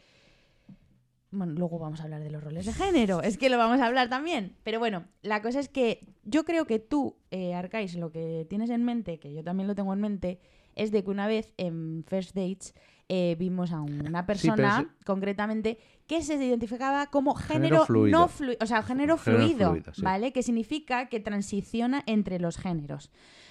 bueno, 1.30 1.52
luego 1.52 1.78
vamos 1.78 2.00
a 2.00 2.04
hablar 2.04 2.22
de 2.22 2.30
los 2.30 2.42
roles 2.42 2.64
de 2.64 2.72
género, 2.72 3.20
es 3.20 3.36
que 3.36 3.50
lo 3.50 3.58
vamos 3.58 3.80
a 3.80 3.86
hablar 3.86 4.08
también. 4.08 4.56
Pero 4.62 4.78
bueno, 4.78 5.04
la 5.20 5.42
cosa 5.42 5.58
es 5.60 5.68
que 5.68 6.06
yo 6.22 6.44
creo 6.44 6.64
que 6.64 6.78
tú, 6.78 7.16
eh, 7.32 7.54
Arcais, 7.54 7.96
lo 7.96 8.10
que 8.12 8.46
tienes 8.48 8.70
en 8.70 8.84
mente, 8.84 9.18
que 9.18 9.34
yo 9.34 9.42
también 9.42 9.66
lo 9.66 9.74
tengo 9.74 9.92
en 9.92 10.00
mente, 10.00 10.38
es 10.76 10.92
de 10.92 11.02
que 11.04 11.10
una 11.10 11.26
vez 11.26 11.52
en 11.56 12.04
First 12.06 12.34
Dates 12.36 12.72
eh, 13.08 13.36
vimos 13.38 13.70
a 13.72 13.80
una 13.80 14.24
persona, 14.26 14.78
pero 14.78 14.90
concretamente, 15.04 15.78
que 16.06 16.22
se 16.22 16.34
identificaba 16.34 17.06
como 17.08 17.34
Género 17.34 17.84
género, 17.84 17.86
fluido. 17.86 18.18
no 18.18 18.28
fluido, 18.28 18.58
o 18.62 18.66
sea, 18.66 18.82
género, 18.82 19.18
Género 19.18 19.42
fluido, 19.44 19.70
fluido, 19.70 19.94
sí. 19.94 20.02
¿vale? 20.02 20.32
Que 20.32 20.42
significa 20.42 21.06
que 21.08 21.20
transiciona 21.20 22.02
entre 22.06 22.38
los 22.38 22.56
géneros. 22.56 23.10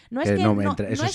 No 0.09 0.21
es 0.21 0.29
Que 0.31 0.43
no 0.43 0.53
me 0.53 0.63
no- 0.63 0.71
entra- 0.71 0.89
eso 0.89 1.01
no 1.03 1.07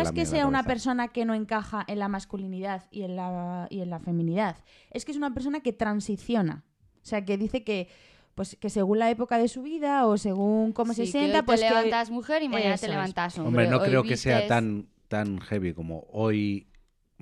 es 0.00 0.10
que 0.12 0.26
sea 0.26 0.46
una 0.46 0.64
persona 0.64 1.08
que 1.08 1.24
no 1.24 1.34
encaja 1.34 1.84
en 1.86 1.98
la 2.00 2.08
masculinidad 2.08 2.84
y 2.90 3.02
en 3.02 3.14
la, 3.16 3.68
y 3.70 3.80
en 3.80 3.90
la 3.90 4.00
feminidad. 4.00 4.56
Es 4.90 5.04
que 5.04 5.12
es 5.12 5.16
una 5.18 5.32
persona 5.32 5.60
que 5.60 5.72
transiciona. 5.72 6.64
O 7.02 7.04
sea, 7.04 7.24
que 7.24 7.36
dice 7.38 7.62
que, 7.62 7.88
pues, 8.34 8.56
que 8.60 8.70
según 8.70 8.98
la 8.98 9.10
época 9.10 9.38
de 9.38 9.46
su 9.48 9.62
vida 9.62 10.06
o 10.06 10.16
según 10.18 10.72
cómo 10.72 10.92
se 10.94 11.06
Sí, 11.06 11.12
sienta, 11.12 11.44
pues 11.44 11.60
te 11.60 11.66
que- 11.68 11.72
levantas 11.74 12.10
mujer 12.10 12.42
y 12.42 12.48
mañana 12.48 12.74
Eso 12.74 12.86
te 12.86 12.92
levantas 12.92 13.38
hombre. 13.38 13.48
Hombre, 13.48 13.68
no 13.68 13.82
Hoy 13.82 13.88
creo 13.88 14.02
que 14.02 14.16
sea 14.16 14.46
tan, 14.48 14.86
tan 15.08 15.38
heavy 15.40 15.72
como 15.74 16.06
hoy 16.10 16.66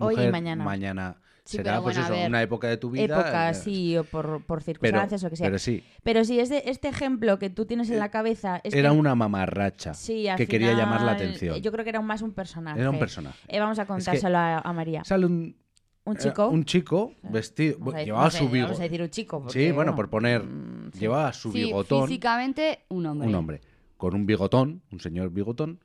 Hoy 0.00 0.14
y 0.14 0.16
mujer, 0.16 0.32
mañana. 0.32 1.16
Sí, 1.44 1.56
será 1.56 1.72
pero 1.72 1.82
pues 1.84 1.96
bueno, 1.96 2.06
eso, 2.08 2.14
ver. 2.20 2.28
una 2.28 2.42
época 2.42 2.68
de 2.68 2.76
tu 2.76 2.90
vida. 2.90 3.02
época, 3.04 3.50
eh, 3.50 3.54
sí, 3.54 3.96
o 3.96 4.04
por, 4.04 4.44
por 4.44 4.58
pero, 4.58 4.64
circunstancias 4.64 5.24
o 5.24 5.30
que 5.30 5.36
sea. 5.36 5.46
pero 5.46 5.58
Pero, 6.04 6.24
sí, 6.24 6.34
sí, 6.34 6.40
es 6.40 6.48
de- 6.48 6.62
este 6.66 6.88
ejemplo 6.88 7.38
que 7.38 7.50
tú 7.50 7.64
tienes 7.64 7.90
en 7.90 7.98
la 7.98 8.10
cabeza... 8.10 8.60
Es 8.62 8.74
era 8.74 8.90
que- 8.90 8.96
una 8.96 9.14
mamarracha 9.14 9.94
sí, 9.94 10.28
al 10.28 10.36
que 10.36 10.46
quería 10.46 10.74
llamar 10.74 11.02
la 11.02 11.12
atención. 11.12 11.56
Yo 11.60 11.72
creo 11.72 11.82
que 11.82 11.90
era 11.90 11.98
un- 11.98 12.06
más 12.06 12.22
un 12.22 12.32
personaje. 12.32 12.78
Era 12.78 12.90
un 12.90 12.98
personaje. 12.98 13.38
Eh, 13.48 13.58
vamos 13.58 13.78
a 13.78 13.86
contárselo 13.86 14.36
a, 14.38 14.58
a 14.58 14.72
María. 14.72 15.02
Sale 15.02 15.26
un, 15.26 15.56
Un 16.04 16.16
eh, 16.16 16.20
chico... 16.20 16.48
un 16.48 16.64
chico 16.64 17.14
vestido, 17.22 17.76
Vamos 17.78 17.94
a 17.94 17.96
decir- 17.98 18.06
llevaba 18.06 18.30
su 18.30 18.48
Vamos 18.48 18.78
a 18.78 18.82
decir 18.84 19.02
un 19.02 19.10
chico. 19.10 19.44
Sí, 19.48 19.72
bueno, 19.72 19.94
por 19.96 20.08
poner, 20.10 20.44
mm, 20.44 20.90
sí. 20.92 21.00
llevaba 21.00 21.32
su 21.32 21.50
Sí, 21.52 21.64
bigotón. 21.64 22.06
físicamente 22.06 22.84
un 22.90 23.06
hombre. 23.06 23.28
un 23.28 23.34
hombre 23.34 23.60
con 23.96 24.14
un 24.14 24.24
bigotón, 24.26 24.82
un 24.92 25.00
señor 25.00 25.30
bigotón, 25.30 25.80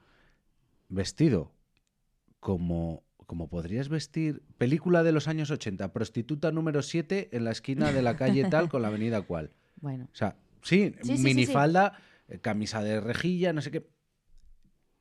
vestido 0.90 1.52
como, 2.40 3.04
como 3.26 3.50
podrías 3.50 3.90
vestir, 3.90 4.42
película 4.58 5.04
de 5.04 5.12
los 5.12 5.28
años 5.28 5.52
80, 5.52 5.92
prostituta 5.94 6.52
número 6.52 6.82
7 6.82 7.30
en 7.32 7.44
la 7.44 7.52
esquina 7.52 7.92
de 7.92 8.02
la 8.02 8.16
calle 8.16 8.46
tal 8.50 8.70
con 8.70 8.82
la 8.82 8.90
avenida 8.90 9.22
cual. 9.22 9.52
Bueno, 9.82 10.06
O 10.12 10.16
sea, 10.16 10.38
sí, 10.62 10.94
Sí, 11.02 11.08
sí, 11.10 11.18
sí, 11.18 11.24
minifalda, 11.24 12.00
eh, 12.28 12.40
camisa 12.40 12.82
de 12.82 13.02
rejilla, 13.02 13.52
no 13.54 13.62
sé 13.62 13.72
qué. 13.72 13.86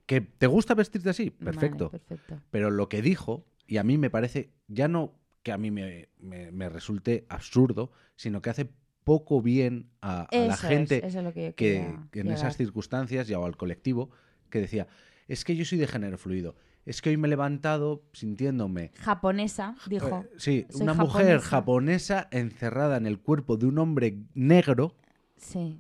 ¿Que 0.07 0.21
te 0.21 0.47
gusta 0.47 0.75
vestirte 0.75 1.11
así? 1.11 1.31
vale, 1.31 1.45
Perfecto. 1.45 1.91
perfecto. 1.91 2.41
Pero 2.51 2.71
lo 2.71 2.89
que 2.89 3.01
dijo, 3.01 3.47
y 3.67 3.79
a 3.79 3.85
mí 3.85 3.97
me 3.97 4.11
parece, 4.11 4.51
ya 4.69 4.89
no 4.89 5.15
que 5.43 5.53
a 5.53 5.59
mí 5.59 5.71
me, 5.71 6.09
me- 6.19 6.51
me 6.53 6.69
resulte 6.69 7.27
absurdo, 7.29 7.93
sino 8.17 8.41
que 8.43 8.51
hace 8.51 8.69
poco 9.05 9.41
bien 9.43 9.91
a, 10.01 10.23
a 10.23 10.45
la 10.45 10.57
gente 10.57 10.99
es, 11.07 11.15
es 11.15 11.23
lo 11.23 11.33
que, 11.35 11.55
que, 11.55 11.99
en 12.13 12.31
esas 12.31 12.57
circunstancias, 12.57 13.29
ya 13.29 13.39
o 13.39 13.45
al 13.47 13.57
colectivo, 13.57 14.11
que 14.51 14.61
decía, 14.61 14.87
es 15.29 15.45
que 15.45 15.55
yo 15.57 15.65
soy 15.65 15.79
de 15.79 15.87
género 15.87 16.17
fluido, 16.19 16.57
es 16.87 17.01
que 17.03 17.11
hoy 17.11 17.17
me 17.17 17.29
he 17.29 17.31
levantado 17.31 18.03
sintiéndome... 18.13 18.93
Japonesa, 18.97 19.77
dijo. 19.87 20.25
eh, 20.25 20.31
sí, 20.37 20.67
soy 20.71 20.83
una 20.83 20.95
mujer 20.95 21.41
japonesa 21.41 22.29
encerrada 22.31 22.97
en 22.97 23.07
el 23.07 23.19
cuerpo 23.21 23.57
de 23.57 23.67
un 23.67 23.79
hombre 23.79 24.19
negro, 24.35 24.95
Sí. 25.37 25.79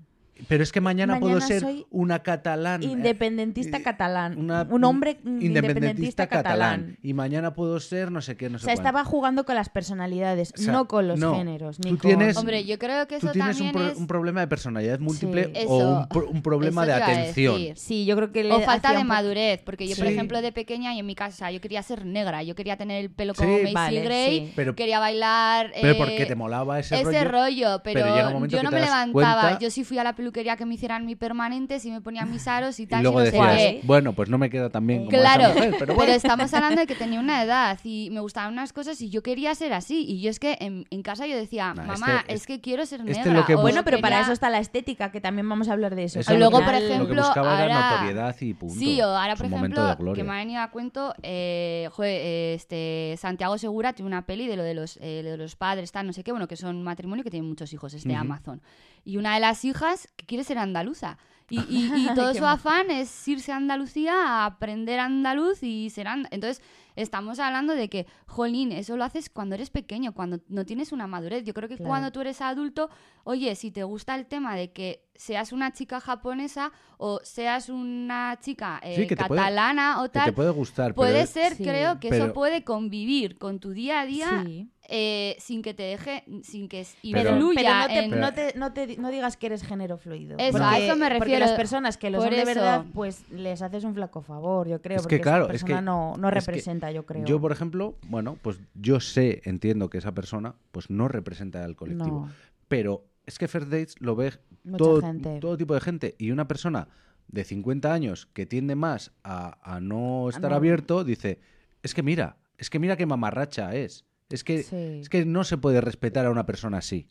Pero 0.48 0.62
es 0.62 0.72
que 0.72 0.80
mañana, 0.80 1.20
puedo 1.20 1.40
ser 1.40 1.64
una 1.90 2.22
catalán. 2.22 2.82
eh, 2.82 2.86
Independentista 2.86 3.78
eh, 3.78 3.82
catalán. 3.82 4.38
una- 4.38 4.66
un 4.68 4.84
hombre 4.84 5.18
independentista 5.24 6.26
catalán. 6.26 6.98
Y 7.02 7.14
mañana 7.14 7.54
puedo 7.54 7.78
ser 7.80 8.10
no 8.10 8.20
sé 8.20 8.36
qué, 8.36 8.48
no 8.50 8.56
O 8.56 8.58
sé 8.58 8.64
sea, 8.66 8.74
cuánto. 8.74 8.88
estaba 8.88 9.04
jugando 9.04 9.44
con 9.44 9.54
las 9.54 9.68
personalidades, 9.68 10.52
O 10.56 10.60
sea, 10.62 10.72
no 10.72 10.88
con 10.88 11.08
los 11.08 11.18
no. 11.18 11.34
géneros. 11.36 11.78
Ni 11.80 11.90
Tú 11.92 11.98
con- 11.98 12.08
tienes- 12.10 12.36
Hombre, 12.36 12.64
yo 12.64 12.78
creo 12.78 13.06
que 13.06 13.18
Tú 13.18 13.28
eso 13.28 13.32
un, 13.32 13.38
también 13.46 13.72
pro- 13.72 13.88
es... 13.88 13.96
un 13.96 14.06
problema 14.06 14.40
de 14.40 14.48
personalidad 14.48 14.98
múltiple 14.98 15.44
Sí. 15.44 15.50
o 15.68 15.78
Eso- 15.80 15.98
un, 16.00 16.08
pro- 16.08 16.28
un 16.28 16.42
problema 16.42 16.86
de 16.86 16.92
atención. 16.94 17.60
Sí, 17.76 18.04
yo 18.04 18.16
creo 18.16 18.32
que 18.32 18.44
le 18.44 18.52
O 18.54 18.60
falta 18.60 18.92
de 18.92 18.98
un 19.02 19.06
madurez, 19.06 19.62
porque 19.64 19.86
yo, 19.88 19.96
por 19.96 20.06
Sí. 20.06 20.12
ejemplo, 20.12 20.42
de 20.42 20.52
pequeña 20.52 20.94
y 20.94 20.98
en 20.98 21.06
mi 21.06 21.14
casa, 21.14 21.50
yo 21.50 21.60
quería 21.60 21.82
ser 21.82 22.04
negra, 22.04 22.42
yo 22.42 22.54
quería 22.54 22.76
tener 22.76 23.02
el 23.04 23.10
pelo 23.10 23.34
Sí, 23.34 23.42
como 23.42 23.58
Macy 23.58 23.72
vale, 23.74 24.00
Gray, 24.02 24.38
sí. 24.46 24.52
Pero- 24.56 24.74
quería 24.74 24.98
bailar... 24.98 25.72
Pero 25.80 25.92
eh, 25.94 25.96
porque 25.96 26.26
te 26.26 26.34
molaba 26.34 26.78
ese, 26.80 26.96
ese 27.00 27.24
rollo. 27.24 27.30
rollo, 27.30 27.80
pero, 27.84 28.00
pero 28.02 28.36
un 28.38 28.48
yo 28.48 28.62
no 28.62 28.70
me 28.70 28.80
levantaba. 28.80 29.58
Yo 29.58 29.70
sí 29.70 29.84
fui 29.84 29.98
a 29.98 30.04
la 30.04 30.14
peluquería 30.24 30.56
que 30.56 30.64
me 30.64 30.74
hicieran 30.74 31.04
mi 31.04 31.16
permanente, 31.16 31.78
sí 31.80 31.90
me 31.90 32.00
ponían 32.00 32.30
mis 32.30 32.48
aros 32.48 32.80
y 32.80 32.84
Y 32.84 32.86
tal. 32.86 33.02
luego 33.02 33.20
y 33.20 33.24
no 33.26 33.30
sé 33.30 33.36
decías, 33.36 33.56
qué. 33.56 33.80
bueno, 33.84 34.14
pues 34.14 34.30
no 34.30 34.38
me 34.38 34.48
queda 34.48 34.70
tan 34.70 34.86
bien 34.86 35.00
como 35.04 35.10
Claro, 35.10 35.42
esa 35.44 35.54
mujer, 35.54 35.74
pero 35.78 35.94
bueno. 35.94 36.12
estamos 36.12 36.54
hablando 36.54 36.80
de 36.80 36.86
que 36.86 36.94
tenía 36.94 37.20
una 37.20 37.42
edad 37.44 37.78
y 37.84 38.08
me 38.10 38.20
gustaban 38.20 38.52
unas 38.54 38.72
cosas 38.72 38.98
y 39.02 39.10
yo 39.10 39.22
quería 39.22 39.54
ser 39.54 39.74
así. 39.74 40.04
Y 40.08 40.20
yo 40.22 40.30
es 40.30 40.38
que 40.40 40.56
en, 40.60 40.86
en 40.90 41.02
casa 41.02 41.26
yo 41.26 41.36
decía, 41.36 41.74
Nah, 41.74 41.84
mamá, 41.84 42.20
este- 42.20 42.34
es 42.34 42.46
que 42.46 42.60
quiero 42.60 42.86
ser 42.86 43.00
este 43.00 43.12
negra. 43.20 43.32
lo 43.34 43.44
que 43.46 43.54
o 43.54 43.60
Bueno, 43.60 43.84
pero 43.84 44.00
para 44.00 44.20
eso 44.20 44.32
está 44.32 44.48
la 44.48 44.60
estética, 44.60 45.10
que 45.12 45.20
también 45.20 45.46
vamos 45.48 45.68
a 45.68 45.72
hablar 45.74 45.94
de 45.94 46.04
eso. 46.04 46.20
Eso 46.20 46.34
luego, 46.38 46.60
por 46.64 46.74
ejemplo, 46.74 47.08
lo 47.08 47.14
que 47.14 47.20
buscaba 47.20 47.62
era 47.64 47.74
ahora- 47.76 47.90
notoriedad 47.90 48.36
y 48.40 48.54
punto. 48.54 48.74
Sí, 48.74 49.00
o 49.02 49.06
ahora, 49.06 49.36
por 49.36 49.46
ejemplo, 49.46 49.96
que 50.14 50.24
me 50.24 50.32
ha 50.32 50.36
venido 50.36 50.60
a 50.62 50.70
cuento, 50.70 51.14
eh, 51.22 51.88
joder, 51.92 52.54
este, 52.54 53.14
Santiago 53.18 53.58
Segura 53.58 53.92
tiene 53.92 54.06
una 54.06 54.24
peli 54.24 54.46
de 54.46 54.56
lo 54.56 54.62
de 54.62 54.74
los, 54.74 54.96
eh, 55.02 55.22
de 55.22 55.36
los 55.36 55.56
padres, 55.56 55.92
tal, 55.92 56.06
no 56.06 56.12
sé 56.12 56.24
qué, 56.24 56.30
bueno, 56.32 56.48
que 56.48 56.56
son 56.56 56.82
matrimonio 56.82 57.22
que 57.24 57.30
tienen 57.30 57.48
muchos 57.48 57.72
hijos, 57.72 57.92
es 57.94 58.04
de 58.04 58.12
Ujú. 58.12 58.20
Amazon. 58.20 58.62
Y 59.04 59.16
una 59.18 59.34
de 59.34 59.40
las 59.40 59.64
hijas 59.64 60.08
que 60.16 60.26
quiere 60.26 60.44
ser 60.44 60.58
andaluza. 60.58 61.18
Y, 61.50 61.60
y- 61.68 61.92
y 61.94 62.06
todo 62.14 62.32
su 62.34 62.46
afán 62.46 62.90
es 62.90 63.28
irse 63.28 63.52
a 63.52 63.56
Andalucía 63.56 64.14
a 64.14 64.46
aprender 64.46 64.98
andaluz 64.98 65.62
y 65.62 65.90
ser 65.90 66.08
and- 66.08 66.26
Entonces, 66.30 66.62
estamos 66.96 67.38
hablando 67.38 67.74
de 67.74 67.90
que, 67.90 68.06
jolín, 68.26 68.72
eso 68.72 68.96
lo 68.96 69.04
haces 69.04 69.28
cuando 69.28 69.54
eres 69.54 69.68
pequeño, 69.68 70.14
cuando 70.14 70.40
no 70.48 70.64
tienes 70.64 70.90
una 70.90 71.06
madurez. 71.06 71.44
Yo 71.44 71.52
creo 71.52 71.68
que 71.68 71.76
Claro. 71.76 71.88
cuando 71.90 72.12
tú 72.12 72.22
eres 72.22 72.40
adulto, 72.40 72.88
oye, 73.24 73.54
si 73.56 73.70
te 73.70 73.82
gusta 73.84 74.14
el 74.14 74.24
tema 74.24 74.56
de 74.56 74.72
que 74.72 75.04
seas 75.14 75.52
una 75.52 75.72
chica 75.74 76.00
japonesa 76.00 76.72
o 76.96 77.20
seas 77.22 77.68
una 77.68 78.38
chica 78.40 78.80
eh, 78.82 78.94
Sí, 78.96 79.02
puede- 79.14 79.16
catalana 79.16 80.00
o 80.00 80.04
Que 80.04 80.08
te 80.08 80.18
tal, 80.20 80.32
puede 80.34 80.50
gustar, 80.50 80.94
puede 80.94 81.12
pero 81.12 81.26
ser, 81.26 81.56
Sí. 81.56 81.62
creo 81.62 82.00
que 82.00 82.08
Pero- 82.08 82.24
eso 82.24 82.32
puede 82.32 82.64
convivir 82.64 83.36
con 83.36 83.60
tu 83.60 83.70
día 83.72 84.00
a 84.00 84.06
día 84.06 84.42
Sí. 84.46 84.70
Eh, 84.88 85.36
sin 85.38 85.62
que 85.62 85.72
te 85.74 85.82
deje, 85.82 86.24
sin 86.42 86.68
que 86.68 86.86
Pero- 87.12 87.30
influya 87.32 87.62
Pero 87.62 87.74
no 87.74 87.86
te, 87.86 87.98
en... 88.04 88.20
no, 88.20 88.32
te, 88.34 88.52
no, 88.58 88.72
te- 88.72 88.96
no 88.98 89.10
digas 89.10 89.36
que 89.36 89.46
eres 89.46 89.62
género 89.62 89.96
fluido. 89.96 90.36
Eso, 90.38 90.52
porque, 90.52 90.64
a 90.64 90.78
eso 90.78 90.96
me 90.96 91.06
Porque 91.06 91.18
refiero. 91.20 91.46
las 91.46 91.52
personas 91.56 91.96
que 91.96 92.10
lo 92.10 92.20
son 92.20 92.30
de 92.30 92.36
eso. 92.36 92.46
verdad, 92.46 92.84
pues 92.92 93.28
les 93.30 93.62
haces 93.62 93.84
un 93.84 93.94
flaco 93.94 94.20
favor, 94.22 94.68
yo 94.68 94.80
creo. 94.82 94.96
Es 94.96 95.02
que 95.06 95.16
porque 95.16 95.20
claro, 95.22 95.44
esa 95.46 95.54
es 95.54 95.62
persona 95.62 95.80
que- 95.80 95.84
no, 95.84 96.16
no 96.18 96.28
es 96.28 96.34
que 96.34 96.40
representa, 96.40 96.90
yo 96.92 97.06
creo. 97.06 97.24
yo, 97.24 97.40
por 97.40 97.52
ejemplo, 97.52 97.96
bueno, 98.08 98.36
pues 98.42 98.58
yo 98.74 99.00
sé, 99.00 99.40
entiendo 99.44 99.88
que 99.90 99.98
esa 99.98 100.12
persona 100.12 100.54
pues 100.72 100.90
no 100.90 101.08
representa 101.08 101.64
al 101.64 101.76
colectivo. 101.76 102.26
No. 102.26 102.32
Pero 102.68 103.04
es 103.26 103.38
que 103.38 103.48
First 103.48 103.68
Dates 103.68 103.94
lo 104.00 104.16
ve 104.16 104.32
todo, 104.76 105.00
todo 105.40 105.56
tipo 105.56 105.74
de 105.74 105.80
gente. 105.80 106.14
Y 106.18 106.30
una 106.30 106.46
persona 106.48 106.88
de 107.28 107.42
50 107.44 107.92
años 107.92 108.26
que 108.34 108.44
tiende 108.44 108.74
más 108.74 109.12
a, 109.22 109.56
a 109.62 109.80
no 109.80 110.28
estar 110.28 110.52
abierto, 110.52 111.04
dice, 111.04 111.38
es 111.82 111.94
que 111.94 112.02
mira, 112.02 112.36
es 112.58 112.68
que 112.70 112.78
mira 112.78 112.96
qué 112.96 113.06
mamarracha 113.06 113.74
es. 113.74 114.04
Es 114.30 114.42
que, 114.44 114.62
Sí. 114.62 114.76
es 115.00 115.08
que 115.08 115.24
no 115.24 115.44
se 115.44 115.58
puede 115.58 115.80
respetar 115.80 116.26
a 116.26 116.30
una 116.30 116.46
persona 116.46 116.78
así. 116.78 117.08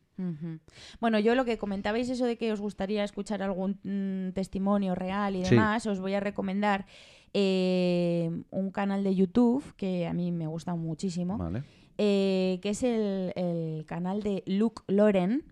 Bueno, 1.00 1.20
yo 1.20 1.34
lo 1.36 1.44
que 1.46 1.58
comentabais 1.58 2.10
eso 2.10 2.26
de 2.26 2.38
que 2.38 2.52
os 2.52 2.62
gustaría 2.62 3.04
escuchar 3.04 3.42
algún 3.42 3.80
mm, 3.84 4.34
testimonio 4.34 4.94
real 4.96 5.36
y 5.36 5.44
Sí. 5.46 5.56
demás, 5.56 5.86
os 5.88 6.00
voy 6.00 6.14
a 6.14 6.20
recomendar 6.20 6.86
eh, 7.34 8.30
un 8.52 8.72
canal 8.72 9.04
de 9.04 9.16
YouTube 9.16 9.64
que 9.76 10.06
a 10.06 10.14
mí 10.14 10.32
me 10.32 10.46
gusta 10.48 10.76
muchísimo, 10.76 11.38
¿Vale? 11.40 11.64
eh, 11.98 12.60
que 12.62 12.70
es 12.70 12.84
el, 12.84 13.34
el 13.36 13.86
canal 13.88 14.22
de 14.22 14.44
Luke 14.46 14.84
Loren, 14.88 15.44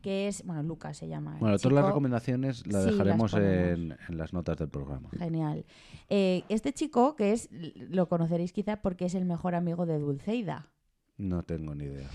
que 0.00 0.28
es, 0.28 0.44
bueno, 0.46 0.62
Lucas 0.62 0.96
se 0.96 1.08
llama. 1.08 1.36
Bueno, 1.40 1.58
todas 1.58 1.74
las 1.74 1.86
recomendaciones 1.86 2.66
las 2.66 2.84
Sí, 2.84 2.90
dejaremos 2.92 3.34
en 3.34 3.96
las 4.08 4.32
notas 4.32 4.56
del 4.56 4.68
programa. 4.70 5.10
Genial. 5.18 5.66
Eh, 6.08 6.44
este 6.48 6.72
chico, 6.72 7.16
que 7.16 7.32
es, 7.32 7.48
lo 7.50 8.08
conoceréis 8.08 8.52
quizá 8.52 8.80
porque 8.80 9.06
es 9.06 9.14
el 9.14 9.24
mejor 9.26 9.54
amigo 9.54 9.84
de 9.84 9.98
Dulceida. 9.98 10.68
No 11.18 11.42
tengo 11.42 11.74
ni 11.74 11.84
idea. 11.84 12.08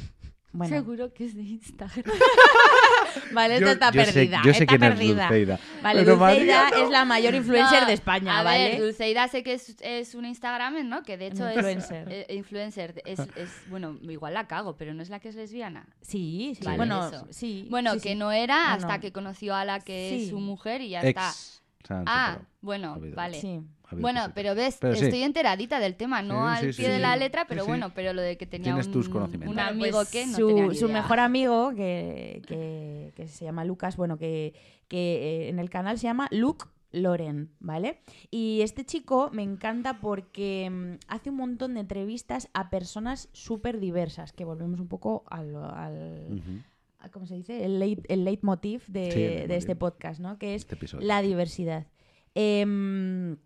Bueno, 0.53 0.75
Seguro 0.75 1.13
que 1.13 1.25
es 1.25 1.33
de 1.35 1.43
Instagram. 1.43 2.03
vale, 3.33 3.55
esta 3.55 3.65
Yo- 3.67 3.71
está 3.71 3.91
yo 3.91 4.03
sé- 4.05 4.13
perdida. 4.13 4.41
yo 4.45 4.53
sé 4.53 4.63
está 4.63 4.77
quién 4.77 4.83
es. 4.91 4.99
Dulceida. 4.99 5.59
Vale, 5.81 5.99
Pero 6.01 6.17
Dulceida 6.17 6.17
María, 6.17 6.69
no. 6.77 6.83
es 6.85 6.89
la 6.89 7.05
mayor 7.05 7.35
influencer 7.35 7.81
No, 7.81 7.87
de 7.87 7.93
España, 7.93 8.39
a 8.39 8.43
¿vale? 8.43 8.69
ver, 8.71 8.81
Dulceida 8.81 9.27
sé 9.29 9.43
que 9.43 9.53
es, 9.53 9.75
es 9.81 10.13
una 10.13 10.27
Instagramer, 10.27 10.83
¿no? 10.85 11.03
Que 11.03 11.17
de 11.17 11.27
hecho 11.27 11.47
es 11.47 11.55
influencer. 11.55 12.07
eh, 12.11 12.25
influencer. 12.35 13.01
Es, 13.05 13.19
es- 13.37 13.69
bueno, 13.69 13.97
igual 14.01 14.33
la 14.33 14.47
cago, 14.47 14.75
pero 14.75 14.93
no 14.93 15.01
es 15.01 15.09
la 15.09 15.19
que 15.21 15.29
es 15.29 15.35
lesbiana. 15.35 15.87
Sí, 16.01 16.53
sí. 16.59 16.65
Vale, 16.65 16.77
bueno, 16.77 17.07
eso. 17.07 17.27
sí. 17.31 17.67
Bueno, 17.69 17.93
sí, 17.93 18.01
que 18.01 18.09
sí. 18.09 18.15
no 18.15 18.31
era 18.33 18.73
hasta 18.73 18.95
no. 18.95 18.99
que 19.01 19.11
conoció 19.13 19.55
a 19.55 19.63
la 19.65 19.79
que 19.79 20.09
Sí. 20.17 20.23
es 20.25 20.29
su 20.31 20.39
mujer 20.39 20.81
y 20.81 20.89
ya 20.89 21.01
está. 21.01 21.29
Ex. 21.29 21.63
Ah, 21.89 22.39
bueno, 22.61 22.97
vale. 23.15 23.39
Sí. 23.41 23.61
Bueno, 23.99 24.19
cositas. 24.21 24.33
pero 24.35 24.55
ves, 24.55 24.77
Pero 24.79 24.95
sí. 24.95 25.05
estoy 25.05 25.23
enteradita 25.23 25.79
del 25.79 25.95
tema, 25.95 26.21
no 26.21 26.41
Sí, 26.41 26.57
al 26.65 26.73
sí, 26.73 26.77
pie 26.77 26.85
sí, 26.85 26.91
de 26.91 26.95
sí. 26.97 27.01
la 27.01 27.15
letra, 27.15 27.45
pero 27.47 27.63
sí. 27.63 27.67
bueno, 27.67 27.91
pero 27.93 28.13
lo 28.13 28.21
de 28.21 28.37
que 28.37 28.45
tenía 28.45 28.65
Tienes 28.65 28.87
un, 28.87 28.93
tus 28.93 29.09
conocimientos. 29.09 29.49
un 29.49 29.55
Bueno, 29.55 29.69
amigo 29.69 29.97
pues 29.99 30.09
que 30.11 30.25
no 30.27 30.35
su, 30.37 30.47
tenía 30.47 30.67
ni 30.67 30.75
su 30.75 30.85
idea. 30.85 31.01
mejor 31.01 31.19
amigo, 31.19 31.71
que, 31.75 32.41
que- 32.47 33.11
que 33.15 33.27
se 33.27 33.45
llama 33.45 33.65
Lucas, 33.65 33.97
bueno, 33.97 34.17
que, 34.17 34.53
que 34.87 35.45
eh, 35.45 35.49
en 35.49 35.59
el 35.59 35.69
canal 35.69 35.97
se 35.97 36.03
llama 36.03 36.27
Luke 36.31 36.65
Loren, 36.93 37.51
¿vale? 37.59 38.01
Y 38.31 38.61
este 38.63 38.85
chico 38.85 39.29
me 39.31 39.43
encanta 39.43 39.99
porque 40.01 40.69
mm, 40.69 40.99
hace 41.07 41.29
un 41.29 41.37
montón 41.37 41.73
de 41.75 41.79
entrevistas 41.81 42.49
a 42.53 42.69
personas 42.69 43.29
súper 43.31 43.79
diversas, 43.79 44.33
que 44.33 44.43
volvemos 44.45 44.79
un 44.81 44.87
poco 44.89 45.23
al, 45.29 45.55
al- 45.55 46.27
Ujú. 46.31 46.61
a- 46.99 47.09
¿cómo 47.09 47.25
se 47.27 47.35
dice? 47.35 47.63
El, 47.63 47.79
leit- 47.81 48.05
el 48.09 48.25
leitmotiv 48.25 48.83
de, 48.87 49.11
Sí, 49.11 49.23
el 49.23 49.47
de 49.47 49.55
este 49.55 49.75
podcast, 49.77 50.19
¿no? 50.19 50.37
Que 50.37 50.53
es 50.55 50.65
Este 50.69 50.97
la 50.99 51.21
diversidad. 51.21 51.87
Em, 52.35 53.37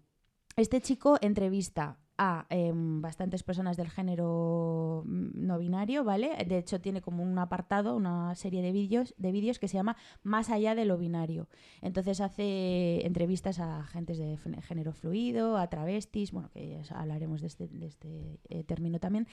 este 0.55 0.81
chico 0.81 1.17
entrevista 1.21 1.97
a 2.17 2.45
em, 2.49 3.01
bastantes 3.01 3.43
personas 3.43 3.75
del 3.77 3.89
género 3.89 5.03
mm, 5.05 5.45
no 5.45 5.59
binario, 5.59 6.03
¿vale? 6.03 6.35
De 6.47 6.57
hecho, 6.57 6.79
tiene 6.79 7.01
como 7.01 7.23
un 7.23 7.37
apartado, 7.37 7.95
una 7.95 8.33
serie 8.35 8.61
de 8.61 8.71
vídeos, 8.71 9.13
de 9.17 9.31
vídeos 9.31 9.59
que 9.59 9.67
se 9.67 9.75
llama 9.75 9.97
Más 10.23 10.49
allá 10.49 10.75
de 10.75 10.85
lo 10.85 10.97
binario. 10.97 11.49
Entonces 11.81 12.21
hace 12.21 13.05
entrevistas 13.05 13.59
a 13.59 13.81
agentes 13.81 14.17
de 14.17 14.37
género 14.37 14.93
fluido, 14.93 15.57
a 15.57 15.67
travestis, 15.69 16.31
bueno, 16.31 16.49
que 16.53 16.81
ya 16.83 16.99
hablaremos 16.99 17.41
de 17.41 17.47
este, 17.47 17.69
este 17.81 18.39
eh, 18.49 18.63
término 18.63 18.99
también. 18.99 19.27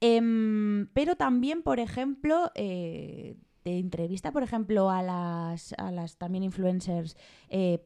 Em, 0.00 0.88
pero 0.92 1.16
también, 1.16 1.62
por 1.62 1.78
ejemplo, 1.78 2.50
eh, 2.54 3.36
te 3.62 3.78
entrevista, 3.78 4.32
por 4.32 4.42
ejemplo, 4.42 4.90
a 4.90 5.02
las, 5.02 5.74
a 5.78 5.90
las 5.90 6.18
también 6.18 6.44
influencers, 6.44 7.16
eh, 7.48 7.84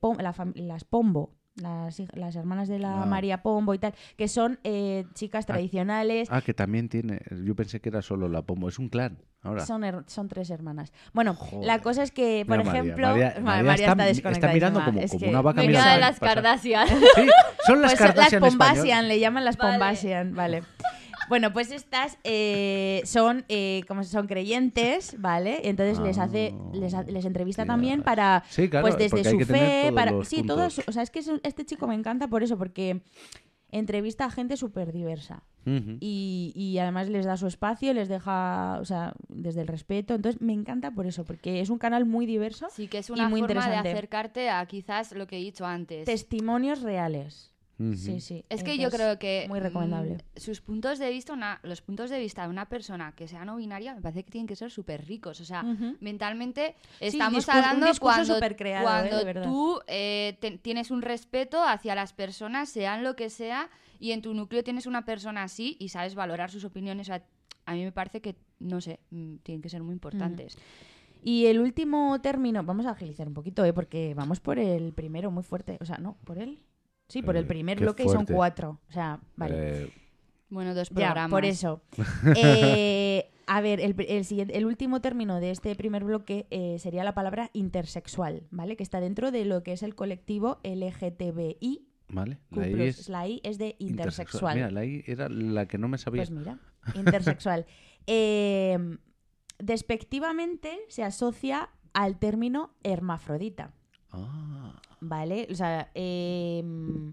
las 0.54 0.84
Pombo, 0.84 1.39
las, 1.60 2.02
las 2.14 2.36
hermanas 2.36 2.68
de 2.68 2.78
la 2.78 3.02
Ah. 3.02 3.06
María 3.06 3.42
Pombo 3.42 3.74
y 3.74 3.78
tal, 3.78 3.94
que 4.16 4.28
son 4.28 4.58
eh, 4.64 5.04
chicas 5.14 5.46
tradicionales. 5.46 6.28
Ah, 6.30 6.40
que 6.42 6.54
también 6.54 6.88
tiene. 6.88 7.20
Yo 7.44 7.54
pensé 7.54 7.80
que 7.80 7.88
era 7.88 8.02
solo 8.02 8.28
la 8.28 8.42
Pombo. 8.42 8.68
Es 8.68 8.78
un 8.78 8.88
clan. 8.88 9.18
Ahora. 9.42 9.64
Son, 9.64 9.82
son 10.06 10.28
tres 10.28 10.50
hermanas. 10.50 10.92
Bueno, 11.14 11.34
Joder. 11.34 11.66
la 11.66 11.78
cosa 11.78 12.02
es 12.02 12.10
que, 12.10 12.44
por 12.46 12.58
Mira, 12.58 12.66
María, 12.72 12.82
ejemplo, 12.82 13.08
María- 13.08 13.34
Ma- 13.36 13.42
María 13.42 13.62
María 13.64 13.86
está- 13.88 14.08
está, 14.10 14.30
está 14.32 14.52
mirando 14.52 14.84
como- 14.84 15.00
Es 15.00 15.10
como 15.12 15.28
una 15.30 15.40
vaca 15.40 15.60
Me 15.62 15.68
mira, 15.68 15.80
queda 15.80 15.88
de 15.96 16.00
sabe 16.00 16.10
las. 16.12 16.20
Kardashian. 16.20 16.88
Sí, 16.88 16.94
son 16.96 17.26
las 17.26 17.26
Pues 17.26 17.66
son 17.66 17.80
las 17.80 17.94
Kardashian 17.94 18.44
español. 18.44 18.58
Pombasian, 18.58 19.08
le 19.08 19.18
llaman 19.20 19.44
las 19.44 19.56
Vale. 19.56 19.72
Pombasian, 19.78 20.34
vale. 20.34 20.62
Bueno, 21.30 21.52
pues 21.54 21.70
estas 21.70 22.18
eh, 22.24 23.00
son 23.06 23.44
eh, 23.48 23.82
como 23.88 24.04
son 24.04 24.26
creyentes, 24.26 25.14
¿vale? 25.18 25.60
Entonces 25.68 25.98
les 26.00 26.18
hace, 26.18 26.54
les, 26.74 26.92
ha- 26.92 27.04
les 27.04 27.24
entrevista 27.24 27.64
también 27.64 28.02
para, 28.02 28.42
Sí, 28.50 28.68
claro, 28.68 28.84
pues 28.84 28.98
desde 28.98 29.10
porque 29.10 29.28
hay 29.28 29.32
su 29.32 29.38
que 29.38 29.46
tener 29.46 29.62
fe, 29.68 29.80
todos 29.82 29.94
para, 29.94 30.10
los 30.10 30.28
sí, 30.28 30.36
puntos. 30.38 30.56
todo, 30.56 30.70
su- 30.70 30.82
o 30.86 30.92
sea, 30.92 31.02
es 31.04 31.10
que 31.10 31.20
es- 31.20 31.30
este 31.42 31.64
chico 31.64 31.86
me 31.86 31.94
encanta 31.94 32.28
por 32.28 32.42
eso, 32.42 32.58
porque 32.58 33.00
entrevista 33.70 34.24
a 34.24 34.30
gente 34.30 34.56
súper 34.56 34.92
diversa 34.92 35.44
Ujú. 35.64 35.98
y, 36.00 36.52
y 36.56 36.78
además 36.78 37.08
les 37.08 37.24
da 37.24 37.36
su 37.36 37.46
espacio, 37.46 37.94
les 37.94 38.08
deja, 38.08 38.78
o 38.80 38.84
sea, 38.84 39.14
desde 39.28 39.60
el 39.60 39.68
respeto, 39.68 40.14
entonces 40.14 40.40
me 40.42 40.52
encanta 40.52 40.90
por 40.90 41.06
eso, 41.06 41.24
porque 41.24 41.60
es 41.60 41.70
un 41.70 41.78
canal 41.78 42.04
muy 42.06 42.26
diverso, 42.26 42.66
Sí, 42.74 42.88
que 42.88 42.98
es 42.98 43.08
Y 43.08 43.12
una 43.12 43.28
muy 43.28 43.40
forma 43.42 43.54
de 43.54 43.62
interesante. 43.76 43.90
acercarte 43.92 44.50
a 44.50 44.66
quizás 44.66 45.12
lo 45.12 45.28
que 45.28 45.36
he 45.36 45.40
dicho 45.40 45.64
antes. 45.64 46.04
testimonios 46.06 46.82
reales. 46.82 47.49
Sí, 47.96 48.20
sí. 48.20 48.44
Es 48.48 48.62
que 48.62 48.76
yo 48.78 48.90
creo 48.90 49.18
que 49.18 49.46
muy 49.48 49.58
recomendable. 49.60 50.14
mm, 50.36 50.38
sus 50.40 50.60
puntos 50.60 50.98
de 50.98 51.08
vista, 51.10 51.32
una, 51.32 51.60
los 51.62 51.80
puntos 51.80 52.10
de 52.10 52.18
vista 52.18 52.42
de 52.42 52.48
una 52.50 52.68
persona 52.68 53.12
que 53.16 53.26
sea 53.26 53.44
no 53.44 53.56
binaria, 53.56 53.94
me 53.94 54.02
parece 54.02 54.22
que 54.24 54.30
tienen 54.30 54.46
que 54.46 54.56
ser 54.56 54.70
súper 54.70 55.06
ricos. 55.06 55.40
O 55.40 55.44
sea, 55.44 55.62
mentalmente 56.00 56.74
estamos 57.00 57.44
hablando 57.48 57.86
cuando, 58.00 58.34
cuando 58.82 59.16
¿eh? 59.16 59.24
Tú 59.44 59.80
eh, 59.86 60.36
te- 60.40 60.58
tienes 60.58 60.90
un 60.90 61.02
respeto 61.02 61.62
hacia 61.64 61.94
las 61.94 62.12
personas, 62.12 62.68
sean 62.68 63.02
lo 63.02 63.16
que 63.16 63.30
sea, 63.30 63.70
y 63.98 64.12
en 64.12 64.22
tu 64.22 64.34
núcleo 64.34 64.62
tienes 64.62 64.86
una 64.86 65.04
persona 65.04 65.42
así 65.44 65.76
y 65.78 65.88
sabes 65.88 66.14
valorar 66.14 66.50
sus 66.50 66.64
opiniones. 66.64 67.06
O 67.08 67.12
sea, 67.12 67.24
a 67.66 67.74
mí 67.74 67.84
me 67.84 67.92
parece 67.92 68.20
que, 68.20 68.36
no 68.58 68.80
sé, 68.80 69.00
mm, 69.10 69.36
tienen 69.36 69.62
que 69.62 69.68
ser 69.68 69.82
muy 69.82 69.92
importantes. 69.94 70.56
Y 71.22 71.46
el 71.46 71.60
último 71.60 72.18
término, 72.20 72.62
vamos 72.62 72.86
a 72.86 72.90
agilizar 72.90 73.28
un 73.28 73.34
poquito, 73.34 73.64
¿eh? 73.64 73.72
porque 73.72 74.14
vamos 74.14 74.40
por 74.40 74.58
el 74.58 74.92
primero 74.92 75.30
muy 75.30 75.42
fuerte. 75.42 75.76
O 75.80 75.84
sea, 75.84 75.98
no, 75.98 76.16
por 76.24 76.38
el. 76.38 76.58
Sí, 77.10 77.22
por 77.22 77.36
el 77.36 77.44
Eh, 77.44 77.48
primer 77.48 77.78
bloque 77.80 78.04
y 78.04 78.08
son 78.08 78.24
cuatro. 78.24 78.80
O 78.88 78.92
sea, 78.92 79.20
vale. 79.36 79.54
Eh, 79.84 79.92
Bueno, 80.48 80.74
dos 80.74 80.88
ya, 80.90 80.94
programas. 80.94 81.30
por 81.30 81.44
eso. 81.44 81.82
Eh, 82.36 83.30
a 83.46 83.60
ver, 83.60 83.80
el, 83.80 83.94
el 84.08 84.24
siguiente, 84.24 84.56
el 84.56 84.64
último 84.64 85.00
término 85.00 85.40
de 85.40 85.50
este 85.50 85.74
primer 85.74 86.04
bloque 86.04 86.46
eh, 86.50 86.78
sería 86.78 87.02
la 87.04 87.14
palabra 87.14 87.50
intersexual, 87.52 88.44
¿vale? 88.50 88.76
Que 88.76 88.82
está 88.84 89.00
dentro 89.00 89.30
de 89.32 89.44
lo 89.44 89.62
que 89.62 89.72
es 89.72 89.82
el 89.82 89.94
colectivo 89.94 90.60
LGTBI. 90.62 91.86
vale. 92.08 92.38
La 92.50 92.68
I 92.68 92.82
es 92.82 93.08
La 93.08 93.26
I 93.28 93.40
es 93.44 93.58
de 93.58 93.74
intersexual. 93.80 94.54
Mira, 94.56 94.70
la 94.70 94.84
I 94.84 95.02
era 95.06 95.28
la 95.28 95.66
que 95.66 95.78
no 95.78 95.88
me 95.88 95.98
sabía. 95.98 96.20
Pues 96.20 96.30
mira, 96.30 96.58
intersexual. 96.94 97.66
Eh, 98.06 98.78
despectivamente 99.58 100.78
se 100.88 101.02
asocia 101.04 101.70
al 101.92 102.18
término 102.18 102.74
hermafrodita, 102.82 103.72
Ah, 104.12 104.80
¿vale? 105.00 105.46
O 105.50 105.54
sea, 105.54 105.90
em, 105.94 107.12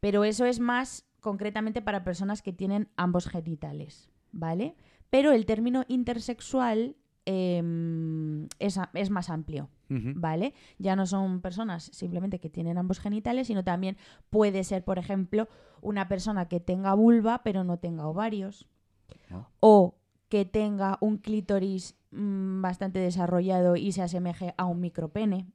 pero 0.00 0.24
eso 0.24 0.44
es 0.44 0.60
más 0.60 1.04
concretamente 1.20 1.82
para 1.82 2.04
personas 2.04 2.42
que 2.42 2.52
tienen 2.52 2.88
ambos 2.96 3.26
genitales, 3.28 4.10
¿vale? 4.32 4.74
Pero 5.10 5.32
el 5.32 5.44
término 5.46 5.84
intersexual 5.88 6.96
em, 7.26 8.46
es, 8.58 8.78
es 8.94 9.10
más 9.10 9.30
amplio. 9.30 9.68
¿vale? 10.14 10.54
Ya 10.78 10.94
no 10.94 11.04
son 11.04 11.40
personas 11.40 11.82
simplemente 11.92 12.38
que 12.38 12.48
tienen 12.48 12.78
ambos 12.78 13.00
genitales, 13.00 13.48
sino 13.48 13.64
también 13.64 13.96
puede 14.30 14.62
ser, 14.62 14.84
por 14.84 15.00
ejemplo, 15.00 15.48
una 15.80 16.06
persona 16.06 16.46
que 16.46 16.60
tenga 16.60 16.94
vulva 16.94 17.42
pero 17.42 17.64
no 17.64 17.78
tenga 17.78 18.06
ovarios, 18.06 18.68
Ah. 19.32 19.48
o 19.58 19.96
que 20.28 20.44
tenga 20.44 20.96
un 21.00 21.18
clítoris 21.18 21.96
mm, 22.12 22.62
bastante 22.62 23.00
desarrollado 23.00 23.74
y 23.74 23.90
se 23.90 24.02
asemeje 24.02 24.54
a 24.56 24.66
un 24.66 24.78
micropene. 24.80 25.48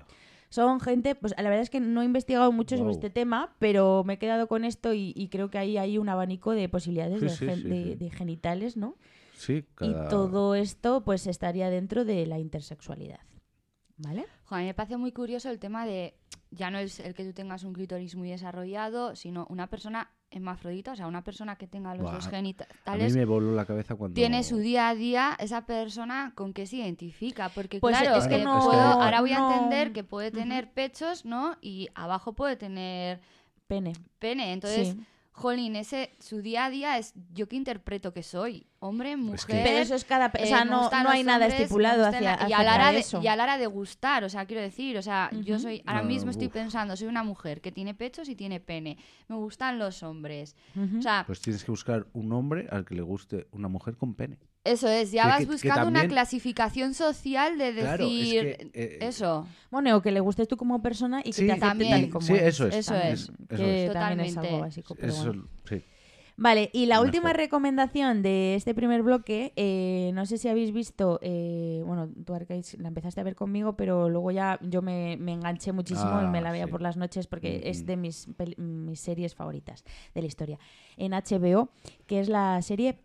Hostia. 0.00 0.04
Son 0.48 0.80
gente, 0.80 1.14
pues 1.14 1.32
la 1.36 1.44
verdad 1.44 1.62
es 1.62 1.70
que 1.70 1.80
no 1.80 2.02
he 2.02 2.04
investigado 2.04 2.52
mucho 2.52 2.76
sobre 2.76 2.92
este 2.92 3.08
tema, 3.08 3.56
pero 3.58 4.04
me 4.04 4.14
he 4.14 4.18
quedado 4.18 4.48
con 4.48 4.64
esto 4.66 4.92
y, 4.92 5.14
y 5.16 5.28
creo 5.28 5.48
que 5.50 5.56
ahí 5.56 5.78
hay 5.78 5.96
un 5.96 6.10
abanico 6.10 6.50
de 6.52 6.68
posibilidades 6.68 7.20
Sí, 7.20 7.24
de, 7.24 7.30
sí, 7.30 7.46
gen- 7.46 7.62
sí, 7.62 7.68
de- 7.68 7.84
sí. 7.84 7.94
de 7.96 8.10
genitales, 8.10 8.76
¿no? 8.76 8.96
Sí, 9.34 9.64
cada... 9.74 10.06
Y 10.06 10.10
todo 10.10 10.54
esto 10.54 11.04
pues 11.04 11.26
estaría 11.26 11.70
dentro 11.70 12.04
de 12.04 12.26
la 12.26 12.38
intersexualidad. 12.38 13.20
¿Vale? 13.96 14.26
Jo, 14.44 14.56
a 14.56 14.58
mí 14.58 14.64
me 14.66 14.74
parece 14.74 14.96
muy 14.98 15.12
curioso 15.12 15.48
el 15.48 15.58
tema 15.58 15.86
de 15.86 16.14
ya 16.50 16.70
no 16.70 16.78
es 16.78 17.00
el 17.00 17.14
que 17.14 17.24
tú 17.24 17.32
tengas 17.32 17.64
un 17.64 17.72
clítoris 17.72 18.14
muy 18.14 18.28
desarrollado, 18.28 19.16
sino 19.16 19.46
una 19.48 19.68
persona 19.70 20.10
hermafrodita, 20.32 20.92
o 20.92 20.96
sea, 20.96 21.06
una 21.06 21.22
persona 21.22 21.56
que 21.56 21.66
tenga 21.66 21.94
los 21.94 22.02
Buah, 22.02 22.14
dos 22.14 22.26
A 22.26 22.30
mí 22.30 22.36
genitales. 22.36 23.14
me 23.16 23.24
voló 23.24 23.54
la 23.54 23.64
cabeza 23.64 23.94
cuando... 23.94 24.14
Tiene 24.14 24.42
su 24.42 24.56
día 24.58 24.88
a 24.88 24.94
día 24.94 25.36
esa 25.38 25.66
persona 25.66 26.32
con 26.34 26.52
que 26.52 26.66
se 26.66 26.76
identifica, 26.76 27.48
porque 27.50 27.78
Pues 27.80 27.96
claro, 27.96 28.16
es 28.16 28.26
que 28.26 28.42
no- 28.42 28.60
puedo- 28.64 28.80
ahora 28.80 29.20
voy 29.20 29.32
a 29.32 29.38
entender 29.38 29.92
que 29.92 30.02
puede 30.04 30.30
tener 30.30 30.70
pechos, 30.72 31.24
¿no? 31.24 31.56
Y 31.60 31.88
abajo 31.94 32.32
puede 32.32 32.56
tener 32.56 33.20
Pene. 33.68 33.92
pene, 34.18 34.52
entonces, 34.52 34.88
Sí. 34.88 35.00
Jolín, 35.32 35.76
ese 35.76 36.10
su 36.18 36.42
día 36.42 36.66
a 36.66 36.70
día 36.70 36.98
es 36.98 37.14
yo 37.32 37.48
que 37.48 37.56
interpreto 37.56 38.12
que 38.12 38.22
soy, 38.22 38.66
hombre, 38.80 39.16
mujer. 39.16 39.34
Es 39.40 39.46
que- 39.46 39.62
Pero 39.64 39.78
eso 39.78 39.94
es 39.94 40.04
cada... 40.04 40.30
pe- 40.30 40.42
o 40.42 40.44
eh, 40.44 40.46
sea, 40.46 40.64
no, 40.64 40.90
no 40.90 41.10
hay 41.10 41.24
nada 41.24 41.46
hombres, 41.46 41.62
estipulado 41.62 42.06
hacia, 42.06 42.36
la- 42.36 42.48
y 42.48 42.52
a 42.52 42.62
la 42.62 42.74
hora 42.74 42.92
de 42.92 43.04
y 43.22 43.26
a 43.26 43.36
la 43.36 43.42
hora 43.44 43.58
de 43.58 43.66
gustar, 43.66 44.24
o 44.24 44.28
sea, 44.28 44.44
quiero 44.46 44.62
decir, 44.62 44.98
o 44.98 45.02
sea, 45.02 45.30
yo 45.42 45.58
soy, 45.58 45.82
ahora 45.86 46.02
No, 46.02 46.08
mismo 46.08 46.30
estoy 46.30 46.48
pensando, 46.48 46.96
soy 46.96 47.08
una 47.08 47.24
mujer 47.24 47.60
que 47.60 47.72
tiene 47.72 47.94
pechos 47.94 48.28
y 48.28 48.36
tiene 48.36 48.60
pene, 48.60 48.98
me 49.28 49.36
gustan 49.36 49.78
los 49.78 50.02
hombres, 50.02 50.54
o 50.98 51.02
sea, 51.02 51.24
Pues 51.26 51.40
tienes 51.40 51.64
que 51.64 51.70
buscar 51.70 52.06
un 52.12 52.30
hombre 52.32 52.68
al 52.70 52.84
que 52.84 52.94
le 52.94 53.02
guste 53.02 53.46
una 53.52 53.68
mujer 53.68 53.96
con 53.96 54.14
pene. 54.14 54.38
Eso 54.64 54.88
es, 54.88 55.10
ya 55.12 55.22
que- 55.24 55.28
vas 55.28 55.46
buscando 55.46 55.88
una 55.88 56.06
clasificación 56.06 56.94
social 56.94 57.58
de 57.58 57.72
decir 57.72 57.82
Claro, 57.82 58.04
es 58.06 58.10
que, 58.30 58.70
eh, 58.74 58.98
eso. 59.02 59.46
Bueno, 59.70 59.96
o 59.96 60.02
que 60.02 60.10
le 60.12 60.20
gustes 60.20 60.46
tú 60.48 60.56
como 60.56 60.80
persona 60.82 61.20
y 61.20 61.24
que 61.24 61.32
Sí, 61.32 61.46
te 61.46 61.52
acepte 61.52 61.66
también. 61.68 61.90
tal 61.90 62.04
y 62.04 62.08
como 62.10 62.26
sí, 62.26 62.32
eres. 62.34 62.46
eso 62.54 62.68
es. 62.68 62.74
Eso 62.76 62.92
También, 62.92 63.12
es. 63.14 63.20
eso 63.22 63.32
que 63.32 63.86
es. 63.86 63.92
también 63.92 64.20
es 64.20 64.34
Totalmente. 64.34 64.38
algo 64.48 64.60
básico. 64.60 64.94
Pero 64.94 65.08
Eso, 65.12 65.26
bueno. 65.26 65.48
sí. 65.68 65.82
Vale, 66.34 66.70
y 66.72 66.86
la 66.86 66.94
Mejor. 66.94 67.06
última 67.08 67.32
recomendación 67.34 68.22
de 68.22 68.54
este 68.54 68.74
primer 68.74 69.02
bloque, 69.02 69.52
eh, 69.54 70.12
no 70.14 70.24
sé 70.24 70.38
si 70.38 70.48
habéis 70.48 70.72
visto, 70.72 71.18
eh, 71.22 71.82
bueno, 71.84 72.08
tú 72.24 72.32
Arcais 72.34 72.74
la 72.80 72.88
empezaste 72.88 73.20
a 73.20 73.24
ver 73.24 73.34
conmigo, 73.34 73.76
pero 73.76 74.08
luego 74.08 74.30
ya 74.30 74.58
yo 74.62 74.80
me, 74.80 75.18
me 75.18 75.32
enganché 75.34 75.72
muchísimo 75.72 76.22
y 76.22 76.24
Ah, 76.24 76.30
me 76.30 76.40
la 76.40 76.50
veía 76.50 76.64
sí. 76.64 76.70
por 76.70 76.80
las 76.80 76.96
noches 76.96 77.26
porque 77.26 77.60
Mm, 77.62 77.68
es 77.68 77.82
mm. 77.82 77.86
de 77.86 77.96
mis, 77.98 78.28
mis 78.56 78.98
series 79.00 79.34
favoritas 79.34 79.84
de 80.14 80.20
la 80.22 80.26
historia. 80.26 80.58
En 80.96 81.12
HBO, 81.12 81.68
que 82.06 82.18
es 82.20 82.30
la 82.30 82.62
serie 82.62 82.98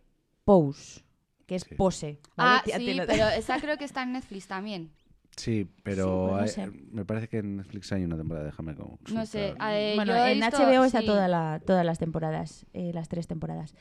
Pose, 0.44 1.02
que 1.48 1.56
es 1.56 1.62
Sí. 1.64 1.74
pose. 1.74 2.20
¿vale? 2.36 2.60
Ah, 2.60 2.78
sí, 2.78 2.94
lo- 2.94 3.06
pero 3.06 3.26
esa 3.30 3.58
creo 3.60 3.76
que 3.78 3.84
está 3.84 4.04
en 4.04 4.12
Netflix 4.12 4.46
también. 4.46 4.92
Sí, 5.36 5.68
pero 5.84 6.16
bueno, 6.22 6.36
no 6.38 6.42
hay- 6.42 6.48
sé. 6.48 6.66
me 6.90 7.04
parece 7.04 7.28
que 7.28 7.38
en 7.38 7.56
Netflix 7.58 7.90
hay 7.92 8.04
una 8.04 8.16
temporada, 8.16 8.44
déjame 8.46 8.74
como 8.74 8.98
No 9.12 9.24
sé, 9.24 9.40
consultar. 9.40 9.72
eh, 9.74 9.92
bueno, 9.96 10.16
en 10.26 10.40
visto- 10.40 10.56
HBO 10.58 10.84
está 10.84 11.00
sí. 11.00 11.06
toda 11.06 11.26
la, 11.28 11.60
todas 11.64 11.84
las 11.86 11.98
temporadas, 11.98 12.66
eh, 12.74 12.90
las 12.92 13.08
tres 13.08 13.26
temporadas. 13.28 13.74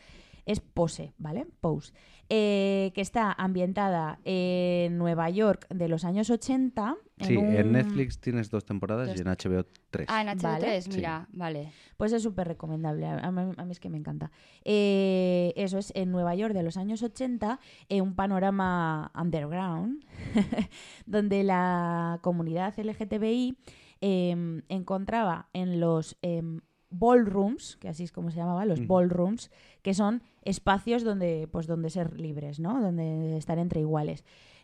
Es 0.47 0.59
Pose, 0.59 1.13
¿vale? 1.19 1.45
Pose. 1.61 1.93
Eh, 2.29 2.91
que 2.93 2.99
está 2.99 3.31
ambientada 3.31 4.19
en 4.25 4.97
Nueva 4.97 5.29
York 5.29 5.65
de 5.69 5.87
los 5.87 6.03
años 6.03 6.29
80. 6.29 6.97
Sí, 7.21 7.37
un- 7.37 7.55
en 7.55 7.71
Netflix 7.71 8.19
tienes 8.19 8.49
dos 8.49 8.65
temporadas 8.65 9.07
Dos- 9.07 9.17
y 9.17 9.21
en 9.21 9.27
HBO 9.29 9.65
tres. 9.89 10.07
Ah, 10.09 10.21
en 10.23 10.27
HBO3, 10.27 10.87
Vale. 10.87 10.97
mira, 10.97 11.27
vale. 11.31 11.71
Pues 11.95 12.11
es 12.11 12.21
súper 12.23 12.47
recomendable, 12.49 13.05
a, 13.07 13.31
mí, 13.31 13.53
a 13.55 13.63
mí 13.65 13.71
es 13.71 13.79
que 13.79 13.89
me 13.89 13.97
encanta. 13.97 14.29
Eh, 14.65 15.53
eso 15.55 15.77
es 15.77 15.93
en 15.95 16.11
Nueva 16.11 16.35
York 16.35 16.53
de 16.53 16.63
los 16.63 16.75
años 16.75 17.01
80, 17.01 17.59
eh, 17.87 18.01
un 18.01 18.13
panorama 18.15 19.11
underground, 19.15 20.03
donde 21.05 21.43
la 21.43 22.19
comunidad 22.21 22.73
LGTBI 22.77 23.57
eh, 24.01 24.61
encontraba 24.69 25.49
en 25.53 25.79
los 25.79 26.17
em, 26.21 26.59
ballrooms, 26.89 27.77
que 27.77 27.89
así 27.89 28.03
es 28.03 28.11
como 28.11 28.31
se 28.31 28.37
llamaba, 28.37 28.65
los 28.65 28.79
ballrooms, 28.87 29.51
que 29.81 29.93
son 29.93 30.21
espacios 30.43 31.03
donde, 31.03 31.47
pues, 31.51 31.67
donde 31.67 31.89
ser 31.89 32.19
libres, 32.19 32.59
¿no? 32.59 32.81
Donde 32.81 33.37
estar 33.37 33.57
entre 33.59 33.81
iguales. 33.81 34.23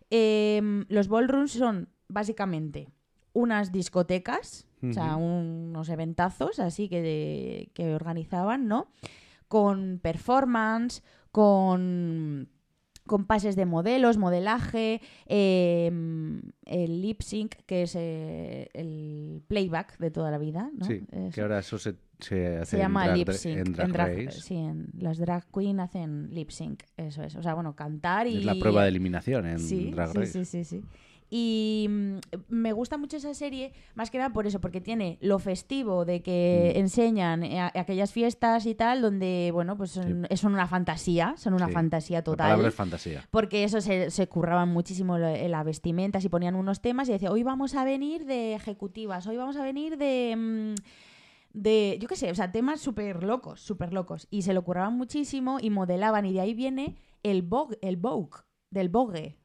Em, 0.09 0.85
los 0.89 1.07
ballrooms 1.07 1.51
son 1.51 1.89
básicamente 2.07 2.87
unas 3.33 3.71
discotecas, 3.71 4.67
o 4.83 4.93
sea, 4.93 5.15
unos 5.15 5.87
eventazos 5.89 6.59
así 6.59 6.89
que, 6.89 7.69
que 7.73 7.95
organizaban, 7.95 8.67
¿no? 8.67 8.87
Con 9.47 9.99
performance, 10.01 11.01
con, 11.31 12.49
con 13.07 13.25
pases 13.25 13.55
de 13.55 13.65
modelos, 13.65 14.17
modelaje, 14.17 15.01
em, 15.25 16.41
el 16.65 17.01
lip 17.01 17.21
sync, 17.21 17.55
que 17.65 17.83
es 17.83 17.95
eh, 17.95 18.69
el 18.73 19.41
playback 19.47 19.97
de 19.99 20.11
toda 20.11 20.31
la 20.31 20.37
vida, 20.37 20.69
¿no? 20.77 20.85
Sí, 20.85 21.01
Es- 21.11 21.33
que 21.33 21.41
ahora 21.41 21.59
eso 21.59 21.77
se, 21.77 21.95
se 22.23 22.57
hace 22.57 22.71
se 22.71 22.77
llama 22.77 23.01
en 23.05 23.07
drag, 23.13 23.17
lip 23.17 23.29
sync. 23.29 23.57
en 23.57 23.73
Drag 23.73 23.91
Race. 23.93 24.41
Sí, 24.41 24.55
en- 24.55 24.87
las 24.97 25.17
drag 25.19 25.45
queen 25.51 25.79
hacen 25.79 26.29
lip 26.33 26.49
sync, 26.49 26.83
eso 26.97 27.21
es. 27.23 27.35
O 27.35 27.43
sea, 27.43 27.53
bueno, 27.53 27.75
cantar 27.75 28.25
y... 28.27 28.37
Es 28.37 28.45
la 28.45 28.55
prueba 28.55 28.81
de 28.83 28.89
eliminación 28.89 29.45
en 29.45 29.59
sí, 29.59 29.91
Drag 29.91 30.11
sí, 30.11 30.17
Race. 30.19 30.31
sí, 30.31 30.45
sí, 30.45 30.63
sí. 30.63 30.81
Y 31.35 31.87
mm, 31.89 32.17
me 32.49 32.73
gusta 32.73 32.97
mucho 32.97 33.17
esa 33.17 33.33
serie, 33.33 33.73
más 33.95 34.11
que 34.11 34.19
nada 34.19 34.29
por 34.31 34.45
eso, 34.45 34.61
porque 34.61 34.81
tiene 34.81 35.17
lo 35.19 35.39
festivo 35.39 36.05
de 36.05 36.21
que 36.21 36.73
Mm. 36.75 36.79
enseñan 36.79 37.43
a- 37.43 37.71
aquellas 37.73 38.11
fiestas 38.11 38.67
y 38.67 38.75
tal, 38.75 39.01
donde, 39.01 39.49
bueno, 39.51 39.75
pues 39.75 39.89
son, 39.91 40.27
son 40.35 40.53
una 40.53 40.67
fantasía, 40.67 41.33
son 41.37 41.55
una 41.55 41.67
Sí, 41.67 41.73
fantasía 41.73 42.19
La 42.19 42.23
total. 42.23 42.45
palabra 42.49 42.67
es 42.67 42.75
fantasía. 42.75 43.27
Porque 43.31 43.63
eso 43.63 43.81
se, 43.81 44.11
se 44.11 44.27
curraban 44.27 44.69
muchísimo 44.69 45.17
en 45.17 45.49
la 45.49 45.63
vestimenta, 45.63 46.21
si 46.21 46.29
ponían 46.29 46.53
unos 46.53 46.81
temas 46.81 47.09
y 47.09 47.13
decía, 47.13 47.31
hoy 47.31 47.41
vamos 47.41 47.73
a 47.73 47.83
venir 47.83 48.25
de 48.25 48.53
ejecutivas, 48.53 49.25
hoy 49.25 49.37
vamos 49.37 49.57
a 49.57 49.63
venir 49.63 49.97
de... 49.97 50.35
mm, 50.37 50.75
de, 51.53 51.97
yo 52.01 52.07
qué 52.07 52.15
sé, 52.15 52.31
o 52.31 52.35
sea, 52.35 52.51
temas 52.51 52.81
súper 52.81 53.23
locos, 53.23 53.61
súper 53.61 53.93
locos. 53.93 54.27
Y 54.31 54.41
se 54.41 54.53
lo 54.53 54.63
curraban 54.63 54.97
muchísimo 54.97 55.59
y 55.61 55.69
modelaban, 55.69 56.25
y 56.25 56.33
de 56.33 56.41
ahí 56.41 56.53
viene 56.53 56.95
el 57.23 57.41
Vogue, 57.43 57.77
el 57.81 57.97
Vogue 57.97 58.39
del 58.69 58.89
Vogue, 58.89 59.37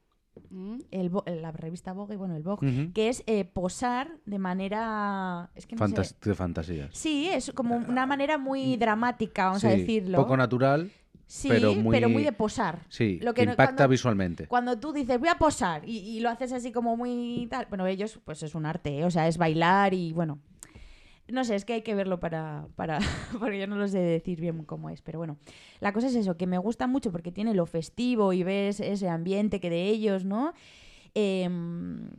Mm. 0.50 0.78
el 0.92 1.11
la 1.42 1.50
revista 1.50 1.92
Vogue, 1.92 2.16
bueno, 2.16 2.36
el 2.36 2.44
Vogue, 2.44 2.92
que 2.94 3.09
es 3.09 3.24
eh, 3.26 3.44
posar 3.44 4.18
de 4.24 4.38
manera... 4.38 5.50
Es 5.56 5.66
que 5.66 5.74
no 5.74 5.86
sé. 5.88 6.14
De 6.24 6.34
fantasías. 6.34 6.90
Sí, 6.96 7.28
es 7.28 7.50
como 7.54 7.74
una 7.76 8.06
manera 8.06 8.38
muy 8.38 8.76
dramática, 8.76 9.46
vamos 9.46 9.64
a 9.64 9.70
decirlo. 9.70 10.16
Poco 10.16 10.36
natural, 10.36 10.92
sí, 11.26 11.48
pero 11.48 11.74
muy- 11.74 12.22
de 12.22 12.32
posar. 12.32 12.86
sí, 12.88 13.18
Lo 13.20 13.34
que 13.34 13.42
impacta 13.42 13.64
cuando- 13.74 13.88
visualmente. 13.88 14.46
Cuando 14.46 14.78
tú 14.78 14.92
dices, 14.92 15.18
voy 15.18 15.28
a 15.28 15.34
posar, 15.38 15.82
y, 15.88 15.98
y 15.98 16.20
lo 16.20 16.30
haces 16.30 16.52
así 16.52 16.70
como 16.70 16.96
muy 16.96 17.48
tal. 17.50 17.66
Bueno, 17.68 17.86
ellos, 17.88 18.20
pues 18.24 18.40
es 18.44 18.54
un 18.54 18.64
arte, 18.64 19.00
¿eh? 19.00 19.04
o 19.04 19.11
sea, 19.11 19.26
es 19.26 19.38
bailar 19.38 19.92
y 19.92 20.12
bueno. 20.12 20.38
No 21.30 21.44
sé, 21.44 21.54
es 21.54 21.64
que 21.64 21.74
hay 21.74 21.82
que 21.82 21.94
verlo 21.94 22.20
para, 22.20 22.68
para. 22.74 22.98
Porque 23.38 23.58
yo 23.58 23.66
no 23.66 23.76
lo 23.76 23.86
sé 23.86 23.98
decir 23.98 24.40
bien 24.40 24.64
cómo 24.64 24.90
es. 24.90 25.02
Pero 25.02 25.18
bueno, 25.18 25.36
la 25.80 25.92
cosa 25.92 26.06
es 26.06 26.14
eso, 26.14 26.36
que 26.36 26.46
me 26.46 26.58
gusta 26.58 26.86
mucho 26.86 27.12
porque 27.12 27.32
tiene 27.32 27.54
lo 27.54 27.66
festivo 27.66 28.32
y 28.32 28.42
ves 28.42 28.80
ese 28.80 29.08
ambiente 29.08 29.60
que 29.60 29.70
de 29.70 29.84
ellos, 29.88 30.24
¿no? 30.24 30.54
Em, 31.14 32.10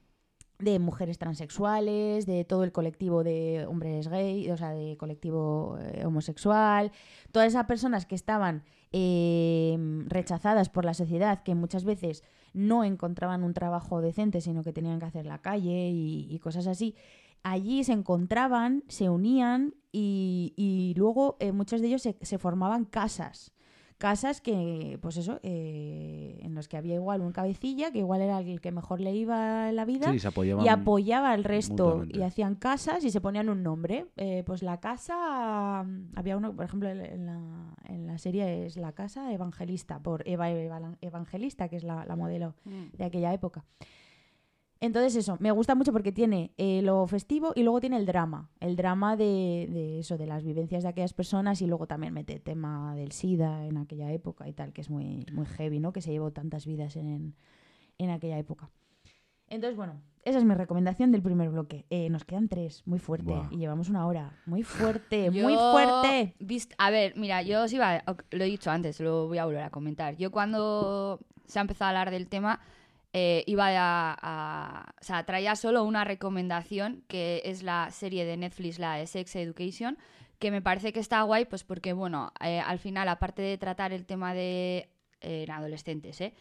de 0.59 0.77
mujeres 0.77 1.17
transexuales, 1.17 2.25
de 2.25 2.43
todo 2.43 2.63
el 2.63 2.71
colectivo 2.71 3.23
de 3.23 3.65
hombres 3.67 4.09
gay, 4.09 4.49
o 4.51 4.57
sea, 4.57 4.71
de 4.71 4.97
colectivo 4.97 5.77
eh, 5.79 6.05
homosexual, 6.05 6.91
todas 7.31 7.47
esas 7.47 7.65
personas 7.65 8.05
que 8.05 8.15
estaban 8.15 8.63
em, 8.91 10.07
rechazadas 10.09 10.69
por 10.69 10.85
la 10.85 10.93
sociedad, 10.93 11.43
que 11.43 11.55
muchas 11.55 11.85
veces 11.85 12.23
no 12.53 12.83
encontraban 12.83 13.43
un 13.43 13.53
trabajo 13.53 14.01
decente, 14.01 14.41
sino 14.41 14.63
que 14.63 14.73
tenían 14.73 14.99
que 14.99 15.05
hacer 15.05 15.25
la 15.25 15.41
calle 15.41 15.89
y 15.91 16.39
cosas 16.39 16.67
así. 16.67 16.95
Allí 17.43 17.83
se 17.83 17.93
encontraban, 17.93 18.83
se 18.87 19.09
unían 19.09 19.73
y, 19.91 20.53
y 20.57 20.93
luego 20.97 21.37
eh, 21.39 21.51
muchos 21.51 21.81
de 21.81 21.87
ellos 21.87 22.01
se, 22.01 22.17
se 22.21 22.37
formaban 22.37 22.85
casas. 22.85 23.53
Casas 23.97 24.39
que, 24.39 24.97
pues 25.01 25.17
eso, 25.17 25.41
eh, 25.43 26.39
en 26.41 26.55
los 26.55 26.69
que 26.69 26.77
había 26.77 26.95
igual 26.95 27.19
un 27.19 27.33
cabecilla, 27.33 27.91
que 27.91 27.99
igual 27.99 28.21
era 28.21 28.39
el 28.39 28.61
que 28.61 28.71
mejor 28.71 29.01
le 29.01 29.13
iba 29.13 29.67
en 29.69 29.75
la 29.75 29.83
vida, 29.83 30.09
Sí, 30.13 30.19
se 30.19 30.27
apoyaban. 30.29 30.65
y 30.65 30.69
apoyaba 30.69 31.31
al 31.31 31.43
resto 31.43 31.83
mutuamente. 31.85 32.17
y 32.17 32.21
hacían 32.21 32.55
casas 32.55 33.03
y 33.03 33.09
se 33.09 33.19
ponían 33.19 33.49
un 33.49 33.61
nombre. 33.61 34.05
Eh, 34.15 34.43
pues 34.45 34.63
la 34.63 34.79
casa, 34.79 35.83
mm, 35.85 36.11
había 36.15 36.37
uno, 36.37 36.55
por 36.55 36.63
ejemplo, 36.63 36.87
en 36.87 37.01
en 37.01 37.25
la, 37.25 37.75
en 37.89 38.07
la 38.07 38.17
serie 38.17 38.65
es 38.65 38.77
la 38.77 38.93
casa 38.93 39.33
evangelista, 39.33 39.99
por 39.99 40.25
Eva 40.25 40.49
Eva- 40.49 40.95
Evangelista, 41.01 41.67
que 41.67 41.75
es 41.75 41.83
la, 41.83 42.05
la 42.05 42.15
modelo 42.15 42.55
Mm. 42.63 42.95
de 42.97 43.03
aquella 43.03 43.33
época. 43.33 43.65
Entonces 44.81 45.15
eso, 45.17 45.35
me 45.41 45.51
gusta 45.51 45.75
mucho 45.75 45.91
porque 45.91 46.13
tiene 46.13 46.53
eh, 46.57 46.81
lo 46.81 47.05
festivo 47.05 47.51
y 47.53 47.63
luego 47.63 47.81
tiene 47.81 47.97
el 47.97 48.05
drama, 48.05 48.49
el 48.61 48.77
drama 48.77 49.17
de, 49.17 49.67
de 49.69 49.99
eso, 49.99 50.17
de 50.17 50.25
las 50.25 50.43
vivencias 50.43 50.83
de 50.83 50.89
aquellas 50.89 51.11
personas 51.13 51.61
y 51.61 51.67
luego 51.67 51.85
también 51.85 52.13
mete 52.13 52.39
tema 52.39 52.95
del 52.95 53.11
SIDA 53.11 53.65
en 53.65 53.75
aquella 53.77 54.09
época 54.13 54.47
y 54.47 54.53
tal, 54.53 54.71
que 54.71 54.79
es 54.79 54.89
muy, 54.89 55.25
muy 55.33 55.45
heavy, 55.47 55.79
¿no? 55.81 55.91
Que 55.91 56.01
se 56.01 56.11
llevó 56.11 56.31
tantas 56.31 56.65
vidas 56.65 56.95
en, 56.95 57.35
en 57.97 58.09
aquella 58.09 58.37
época. 58.37 58.69
Entonces, 59.49 59.75
bueno, 59.75 59.99
esa 60.23 60.37
es 60.37 60.45
mi 60.45 60.53
recomendación 60.53 61.11
del 61.11 61.23
primer 61.23 61.49
bloque. 61.49 61.85
Eh, 61.89 62.09
nos 62.09 62.23
quedan 62.23 62.47
tres, 62.47 62.83
muy 62.85 62.99
fuerte, 62.99 63.33
Buah. 63.33 63.47
y 63.51 63.57
llevamos 63.57 63.89
una 63.89 64.07
hora. 64.07 64.39
Muy 64.45 64.63
fuerte, 64.63 65.29
muy 65.31 65.55
fuerte. 65.55 66.35
vist- 66.39 66.73
a 66.77 66.89
ver, 66.89 67.17
mira, 67.17 67.41
yo 67.41 67.63
os 67.63 67.73
iba, 67.73 67.95
a- 67.95 68.15
lo 68.31 68.43
he 68.43 68.47
dicho 68.47 68.71
antes, 68.71 68.99
lo 69.01 69.27
voy 69.27 69.39
a 69.39 69.45
volver 69.45 69.63
a 69.63 69.71
comentar. 69.71 70.15
Yo 70.15 70.31
cuando 70.31 71.19
se 71.47 71.59
ha 71.59 71.63
empezado 71.63 71.87
a 71.87 71.89
hablar 71.89 72.11
del 72.11 72.27
tema, 72.29 72.61
eh, 73.13 73.43
iba 73.47 73.67
a, 73.69 74.17
a- 74.21 74.95
O 75.01 75.03
sea, 75.03 75.25
traía 75.25 75.55
solo 75.55 75.83
una 75.83 76.03
recomendación, 76.03 77.03
que 77.07 77.41
es 77.45 77.63
la 77.63 77.89
serie 77.91 78.25
de 78.25 78.37
Netflix, 78.37 78.79
la 78.79 78.95
de 78.95 79.07
Sex 79.07 79.35
Education, 79.35 79.97
que 80.39 80.51
me 80.51 80.61
parece 80.61 80.93
que 80.93 80.99
está 80.99 81.21
guay, 81.23 81.45
pues 81.45 81.63
porque, 81.63 81.93
bueno, 81.93 82.31
eh, 82.41 82.59
al 82.59 82.79
final, 82.79 83.09
aparte 83.09 83.41
de 83.41 83.57
tratar 83.57 83.91
el 83.93 84.05
tema 84.05 84.33
de... 84.33 84.89
eh, 85.21 85.43
en 85.43 85.51
adolescentes, 85.51 86.21
¿eh? 86.21 86.33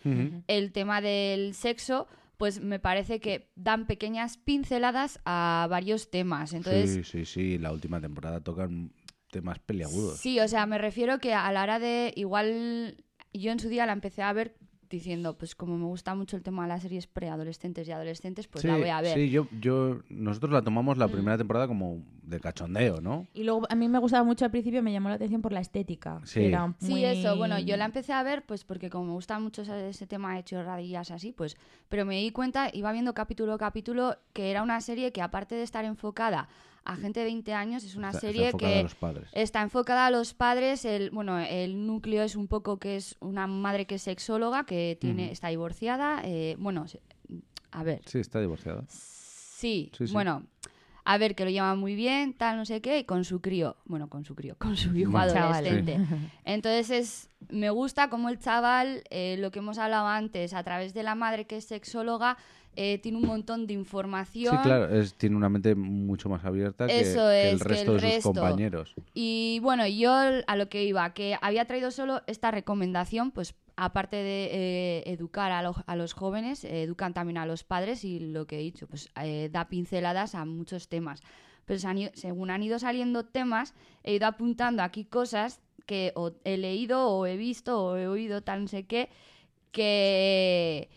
El 0.46 0.70
tema 0.72 1.00
del 1.00 1.54
sexo, 1.54 2.06
pues 2.36 2.60
me 2.60 2.78
parece 2.78 3.18
que 3.18 3.50
dan 3.56 3.86
pequeñas 3.88 4.36
pinceladas 4.38 5.18
a 5.24 5.66
varios 5.68 6.10
temas. 6.12 6.52
Entonces, 6.52 6.94
Sí, 6.94 7.02
sí, 7.02 7.24
sí. 7.24 7.58
La 7.58 7.72
última 7.72 8.00
temporada 8.00 8.40
tocan 8.40 8.92
temas 9.32 9.58
peliagudos. 9.58 10.18
Sí, 10.20 10.38
o 10.38 10.46
sea, 10.46 10.64
me 10.66 10.78
refiero 10.78 11.18
que 11.18 11.34
a 11.34 11.50
la 11.50 11.62
hora 11.64 11.78
de. 11.80 12.12
Igual 12.14 13.02
yo 13.32 13.50
en 13.50 13.58
su 13.58 13.68
día 13.68 13.84
la 13.86 13.92
empecé 13.92 14.22
a 14.22 14.32
ver 14.32 14.54
diciendo, 14.88 15.36
pues 15.36 15.54
como 15.54 15.76
me 15.78 15.84
gusta 15.86 16.14
mucho 16.14 16.36
el 16.36 16.42
tema 16.42 16.62
de 16.62 16.68
las 16.68 16.82
series 16.82 17.06
preadolescentes 17.06 17.86
y 17.88 17.92
adolescentes, 17.92 18.46
pues 18.48 18.62
sí, 18.62 18.68
la 18.68 18.76
voy 18.76 18.88
a 18.88 19.00
ver. 19.00 19.14
sí, 19.14 19.30
yo, 19.30 19.46
yo, 19.60 20.00
nosotros 20.08 20.52
la 20.52 20.62
tomamos 20.62 20.98
la 20.98 21.06
Mm. 21.08 21.10
primera 21.12 21.38
temporada 21.38 21.66
como 21.66 22.02
de 22.22 22.40
cachondeo, 22.40 23.00
¿no? 23.00 23.26
Y 23.34 23.44
luego 23.44 23.66
a 23.70 23.74
mí 23.74 23.88
me 23.88 23.98
gustaba 23.98 24.24
mucho 24.24 24.44
al 24.44 24.50
principio, 24.50 24.82
me 24.82 24.92
llamó 24.92 25.08
la 25.08 25.14
atención 25.16 25.40
por 25.42 25.52
la 25.52 25.60
estética. 25.60 26.20
Sí. 26.24 26.50
Sí, 26.78 27.04
eso, 27.04 27.36
bueno, 27.36 27.58
yo 27.58 27.76
la 27.76 27.84
empecé 27.86 28.12
a 28.12 28.22
ver 28.22 28.44
pues 28.44 28.64
porque 28.64 28.90
como 28.90 29.04
me 29.06 29.12
gusta 29.12 29.38
mucho 29.38 29.62
ese, 29.62 29.88
ese 29.88 30.06
tema 30.06 30.34
de 30.36 30.44
chorradillas 30.44 31.10
así, 31.10 31.32
pues, 31.32 31.56
pero 31.88 32.04
me 32.04 32.16
di 32.16 32.30
cuenta, 32.30 32.70
iba 32.72 32.92
viendo 32.92 33.14
capítulo 33.14 33.54
a 33.54 33.58
capítulo, 33.58 34.16
que 34.32 34.50
era 34.50 34.62
una 34.62 34.80
serie 34.80 35.12
que 35.12 35.22
aparte 35.22 35.54
de 35.54 35.62
estar 35.62 35.84
enfocada 35.84 36.48
a 36.88 36.96
gente 36.96 37.20
de 37.20 37.26
20 37.26 37.52
años, 37.54 37.84
es 37.84 37.94
una 37.94 38.08
Está- 38.08 38.18
está 38.18 38.26
serie 38.28 38.46
enfocada 38.46 38.72
que 38.72 38.78
a 38.78 38.82
los 38.82 38.94
padres. 38.96 39.28
Está 39.32 39.62
enfocada 39.62 40.06
a 40.06 40.10
los 40.10 40.34
padres. 40.34 40.84
El, 40.84 41.10
bueno, 41.10 41.38
el 41.38 41.86
núcleo 41.86 42.22
es 42.24 42.34
un 42.34 42.48
poco 42.48 42.78
que 42.78 42.96
es 42.96 43.14
una 43.20 43.46
madre 43.46 43.86
que 43.86 43.96
es 43.96 44.02
sexóloga, 44.02 44.64
que 44.64 44.96
tiene, 45.00 45.30
está 45.30 45.48
divorciada. 45.48 46.22
eh, 46.24 46.56
bueno, 46.58 46.86
a 47.70 47.82
ver. 47.84 48.00
Sí, 48.06 48.18
está 48.18 48.40
divorciada. 48.40 48.84
Sí, 48.88 49.90
Sí, 49.96 50.06
sí. 50.06 50.12
bueno. 50.12 50.44
A 51.10 51.16
ver, 51.16 51.34
que 51.34 51.44
lo 51.44 51.50
llama 51.50 51.74
muy 51.74 51.94
bien, 51.94 52.34
tal, 52.34 52.58
no 52.58 52.66
sé 52.66 52.82
qué, 52.82 52.98
y 52.98 53.04
con 53.04 53.24
su 53.24 53.40
crío. 53.40 53.76
Bueno, 53.86 54.10
con 54.10 54.26
su 54.26 54.34
crío, 54.34 54.56
con 54.58 54.76
su 54.76 54.94
hijo 54.94 55.16
adolescente. 55.16 55.98
Entonces, 56.44 56.90
es, 56.90 57.30
me 57.48 57.70
gusta 57.70 58.10
como 58.10 58.28
el 58.28 58.38
chaval, 58.38 59.02
eh, 59.08 59.36
lo 59.38 59.50
que 59.50 59.60
hemos 59.60 59.78
hablado 59.78 60.06
antes, 60.06 60.52
a 60.52 60.62
través 60.64 60.92
de 60.92 61.02
la 61.02 61.14
madre 61.14 61.46
que 61.46 61.56
es 61.56 61.64
sexóloga, 61.64 62.36
eh, 62.80 62.98
tiene 62.98 63.18
un 63.18 63.24
montón 63.26 63.66
de 63.66 63.74
Sí, 63.74 63.78
información. 63.78 64.58
claro, 64.62 64.94
es, 64.94 65.14
tiene 65.14 65.34
una 65.36 65.48
mente 65.48 65.74
mucho 65.74 66.28
más 66.28 66.44
abierta 66.44 66.86
que, 66.86 67.00
Eso 67.00 67.28
que 67.28 67.50
el 67.50 67.58
que 67.58 67.64
resto 67.64 67.96
el 67.96 68.00
de 68.00 68.12
sus 68.12 68.22
compañeros. 68.32 68.94
Y 69.14 69.58
bueno, 69.62 69.86
yo 69.86 70.12
a 70.46 70.56
lo 70.56 70.68
que 70.68 70.84
iba, 70.84 71.12
que 71.12 71.36
había 71.40 71.64
traído 71.66 71.90
solo 71.90 72.22
esta 72.26 72.50
recomendación, 72.50 73.32
pues 73.32 73.54
aparte 73.76 74.16
de 74.16 74.48
eh, 74.52 75.02
educar 75.06 75.50
a, 75.52 75.62
lo- 75.62 75.74
a 75.86 75.96
los 75.96 76.12
jóvenes, 76.12 76.64
eh, 76.64 76.82
educan 76.84 77.14
también 77.14 77.38
a 77.38 77.46
los 77.46 77.64
padres 77.64 78.04
y 78.04 78.20
lo 78.20 78.46
que 78.46 78.56
he 78.58 78.62
dicho, 78.62 78.86
pues 78.86 79.10
da 79.50 79.68
pinceladas 79.68 80.34
a 80.34 80.44
muchos 80.44 80.88
temas. 80.88 81.20
Pero 81.64 81.80
según 82.14 82.50
han 82.50 82.62
ido 82.62 82.78
saliendo 82.78 83.24
temas, 83.26 83.74
he 84.02 84.14
ido 84.14 84.26
apuntando 84.26 84.82
aquí 84.82 85.04
cosas 85.04 85.60
que 85.84 86.12
o 86.14 86.32
he 86.44 86.56
leído 86.56 87.08
o 87.08 87.26
he 87.26 87.36
visto 87.36 87.82
o 87.82 87.96
he 87.96 88.06
oído 88.06 88.40
tan 88.42 88.62
no 88.62 88.68
sé 88.68 88.84
qué 88.86 89.08
que... 89.72 90.88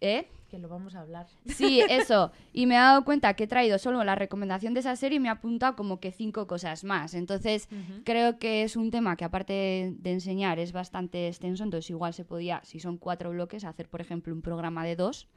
¿Eh? 0.00 0.28
Que 0.50 0.58
lo 0.58 0.68
vamos 0.68 0.94
a 0.94 1.00
hablar. 1.00 1.26
Sí, 1.46 1.80
eso. 1.90 2.32
Y 2.54 2.66
me 2.66 2.74
he 2.74 2.78
dado 2.78 3.04
cuenta 3.04 3.34
que 3.34 3.44
he 3.44 3.46
traído 3.46 3.78
solo 3.78 4.02
la 4.04 4.14
recomendación 4.14 4.72
de 4.74 4.80
esa 4.80 4.96
serie 4.96 5.16
y 5.16 5.20
me 5.20 5.28
ha 5.28 5.32
apuntado 5.32 5.76
como 5.76 6.00
que 6.00 6.10
cinco 6.10 6.46
cosas 6.46 6.84
más. 6.84 7.12
Entonces, 7.14 7.68
creo 8.04 8.38
que 8.38 8.62
es 8.62 8.74
un 8.76 8.90
tema 8.90 9.16
que 9.16 9.24
aparte 9.24 9.94
de 9.98 10.10
enseñar 10.12 10.58
es 10.58 10.72
bastante 10.72 11.28
extenso. 11.28 11.64
Entonces, 11.64 11.90
igual 11.90 12.14
se 12.14 12.24
podía, 12.24 12.60
si 12.64 12.80
son 12.80 12.96
cuatro 12.96 13.30
bloques, 13.30 13.64
hacer, 13.64 13.88
por 13.88 14.00
ejemplo, 14.00 14.32
un 14.32 14.40
programa 14.40 14.84
de 14.84 14.96
dos 14.96 15.28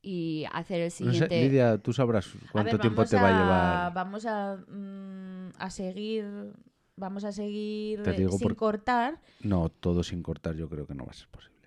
y 0.00 0.44
hacer 0.52 0.80
el 0.80 0.86
No 0.86 0.90
sé, 0.90 0.96
siguiente. 0.96 1.42
Lidia, 1.42 1.78
tú 1.78 1.92
sabrás 1.92 2.28
cuánto 2.52 2.72
ver, 2.72 2.80
tiempo 2.80 2.98
vamos 2.98 3.10
te 3.10 3.16
va 3.16 3.28
a 3.28 3.42
llevar. 3.42 3.94
Vamos 3.94 4.24
a, 4.26 4.56
mm, 4.68 5.48
a 5.58 5.70
seguir. 5.70 6.52
Vamos 6.96 7.24
a 7.24 7.32
seguir 7.32 8.02
Te 8.02 8.12
digo 8.12 8.38
sin 8.38 8.48
por- 8.48 8.56
cortar. 8.56 9.20
No, 9.42 9.68
todo 9.68 10.02
sin 10.04 10.22
cortar 10.22 10.54
yo 10.56 10.68
creo 10.68 10.86
que 10.86 10.94
no 10.94 11.04
va 11.04 11.10
a 11.10 11.14
ser 11.14 11.28
posible. 11.28 11.57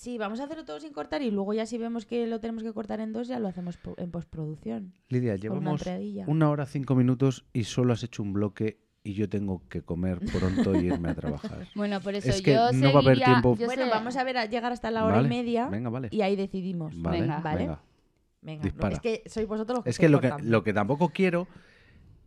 Sí, 0.00 0.16
vamos 0.16 0.40
a 0.40 0.44
hacerlo 0.44 0.64
todo 0.64 0.80
sin 0.80 0.94
cortar 0.94 1.20
y 1.20 1.30
luego 1.30 1.52
ya 1.52 1.66
si 1.66 1.76
vemos 1.76 2.06
que 2.06 2.26
lo 2.26 2.40
tenemos 2.40 2.62
que 2.62 2.72
cortar 2.72 3.00
en 3.00 3.12
dos, 3.12 3.28
ya 3.28 3.38
lo 3.38 3.48
hacemos 3.48 3.78
en 3.98 4.10
postproducción. 4.10 4.94
Lidia, 5.10 5.32
una 5.34 5.36
llevamos 5.42 5.82
una 6.26 6.48
hora 6.48 6.64
cinco 6.64 6.94
minutos 6.94 7.44
y 7.52 7.64
solo 7.64 7.92
has 7.92 8.02
hecho 8.02 8.22
un 8.22 8.32
bloque 8.32 8.80
y 9.04 9.12
yo 9.12 9.28
tengo 9.28 9.62
que 9.68 9.82
comer 9.82 10.18
pronto 10.32 10.74
y 10.74 10.86
irme 10.86 11.10
a 11.10 11.14
trabajar. 11.14 11.66
Bueno, 11.74 12.00
por 12.00 12.14
eso 12.14 12.30
Es 12.30 12.40
que 12.40 12.54
yo 12.54 12.72
no 12.72 12.94
va 12.94 13.00
a 13.00 13.02
haber 13.02 13.18
tiempo. 13.22 13.54
yo 13.58 13.66
Bueno, 13.66 13.84
sé- 13.84 13.90
vamos 13.90 14.16
a 14.16 14.24
ver 14.24 14.38
a 14.38 14.46
llegar 14.46 14.72
hasta 14.72 14.90
la 14.90 15.04
hora 15.04 15.16
Vale, 15.16 15.26
y 15.26 15.30
media 15.30 15.68
Venga, 15.68 15.90
vale. 15.90 16.08
y 16.10 16.22
ahí 16.22 16.34
decidimos. 16.34 16.98
Vale, 17.02 17.20
Venga. 17.20 17.40
¿Vale? 17.40 17.76
venga. 18.40 18.88
Es 18.88 19.00
que 19.00 19.22
sois 19.26 19.46
vosotros 19.46 19.76
los 19.80 19.84
que 19.84 19.90
Es 19.90 19.98
que 19.98 20.08
lo 20.08 20.62
que 20.64 20.72
tampoco 20.72 21.10
quiero 21.10 21.46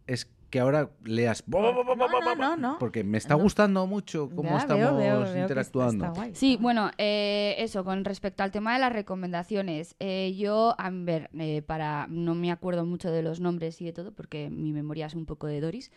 es 0.06 0.30
que 0.54 0.60
ahora 0.60 0.92
leas. 1.04 1.44
No, 1.48 1.74
no, 1.74 2.36
no, 2.36 2.56
no. 2.58 2.78
Porque 2.78 3.04
me 3.04 3.18
está 3.18 3.36
No. 3.36 3.42
gustando 3.42 3.88
mucho 3.88 4.30
cómo 4.36 4.52
Ya, 4.52 4.58
estamos 4.58 4.84
veo, 4.84 4.98
veo, 4.98 5.20
veo 5.22 5.34
que 5.34 5.40
interactuando. 5.42 6.06
está. 6.06 6.30
Sí, 6.36 6.60
bueno, 6.62 6.92
eh, 7.00 7.56
eso, 7.58 7.84
con 7.84 8.06
respecto 8.06 8.44
al 8.44 8.52
tema 8.52 8.74
de 8.74 8.80
las 8.80 8.94
recomendaciones. 8.94 9.96
eh, 10.00 10.36
yo, 10.38 10.76
a 10.78 10.92
ver, 10.92 11.32
eh, 11.40 11.64
para. 11.64 12.06
No 12.08 12.36
me 12.36 12.52
acuerdo 12.52 12.86
mucho 12.86 13.10
de 13.10 13.24
los 13.24 13.40
nombres 13.40 13.82
y 13.82 13.86
de 13.86 13.94
todo, 13.94 14.12
porque 14.14 14.52
mi 14.52 14.74
memoria 14.74 15.08
es 15.08 15.16
un 15.16 15.26
poco 15.26 15.48
de 15.48 15.60
Doris. 15.60 15.92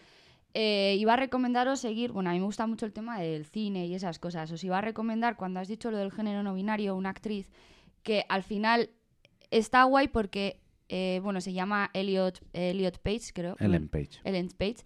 Eh, 0.54 0.96
iba 0.98 1.12
a 1.12 1.16
recomendaros 1.16 1.80
seguir. 1.80 2.12
Bueno, 2.12 2.30
a 2.30 2.32
mí 2.32 2.38
me 2.38 2.46
gusta 2.46 2.66
mucho 2.66 2.86
el 2.86 2.94
tema 2.94 3.20
del 3.20 3.44
cine 3.44 3.84
y 3.84 3.94
esas 3.94 4.18
cosas. 4.18 4.50
Os 4.52 4.64
iba 4.64 4.78
a 4.78 4.80
recomendar, 4.80 5.36
cuando 5.36 5.60
has 5.60 5.68
dicho 5.68 5.90
lo 5.90 5.98
del 5.98 6.10
género 6.12 6.42
no 6.42 6.54
binario, 6.54 6.96
una 6.96 7.10
actriz 7.10 7.50
que 8.02 8.24
al 8.30 8.42
final 8.42 8.88
está 9.50 9.82
guay 9.84 10.08
porque. 10.08 10.60
Eh, 10.88 11.20
bueno, 11.22 11.40
se 11.40 11.52
llama 11.52 11.90
Elliot, 11.94 12.40
Elliot 12.52 12.98
Page, 12.98 13.32
creo. 13.34 13.56
Ellen 13.58 13.88
Page. 13.88 14.20
Ellen 14.24 14.48
Page. 14.56 14.76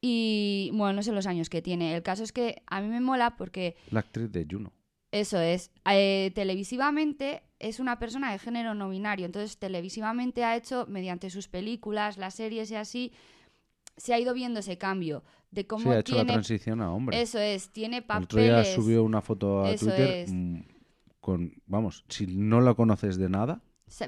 Y 0.00 0.70
bueno, 0.74 0.94
no 0.94 1.02
sé 1.02 1.12
los 1.12 1.26
años 1.26 1.50
que 1.50 1.60
tiene. 1.62 1.94
El 1.96 2.02
caso 2.02 2.22
es 2.24 2.32
que 2.32 2.62
a 2.66 2.80
mí 2.80 2.88
me 2.88 3.00
mola 3.00 3.36
porque 3.36 3.76
La 3.90 4.00
actriz 4.00 4.30
de 4.32 4.46
Juno. 4.50 4.72
eso 5.12 5.38
es. 5.40 5.70
Eh, 5.90 6.30
televisivamente 6.34 7.42
es 7.58 7.80
una 7.80 7.98
persona 7.98 8.32
de 8.32 8.38
género 8.38 8.74
no 8.74 8.88
binario. 8.88 9.26
Entonces, 9.26 9.58
televisivamente 9.58 10.44
ha 10.44 10.56
hecho, 10.56 10.86
mediante 10.88 11.28
sus 11.30 11.48
películas, 11.48 12.16
las 12.16 12.34
series 12.34 12.70
y 12.70 12.76
así, 12.76 13.12
se 13.96 14.14
ha 14.14 14.18
ido 14.18 14.32
viendo 14.32 14.60
ese 14.60 14.78
cambio 14.78 15.22
de 15.50 15.66
cómo 15.66 15.82
Sí, 15.82 15.88
ha 15.90 15.98
hecho 15.98 16.14
la 16.16 16.24
transición 16.24 16.80
a 16.80 16.90
hombre. 16.92 17.20
Eso 17.20 17.38
es, 17.38 17.68
tiene 17.70 17.98
El 17.98 18.04
otro 18.22 18.40
día 18.40 18.52
papeles. 18.56 18.74
subió 18.74 19.02
una 19.04 19.20
foto 19.20 19.64
a 19.64 19.70
Eso 19.72 19.86
Twitter 19.86 20.08
es. 20.10 20.32
mm, 20.32 20.60
con, 21.20 21.52
vamos, 21.66 22.04
si 22.08 22.26
no 22.26 22.62
la 22.62 22.72
conoces 22.72 23.18
de 23.18 23.28
nada, 23.28 23.60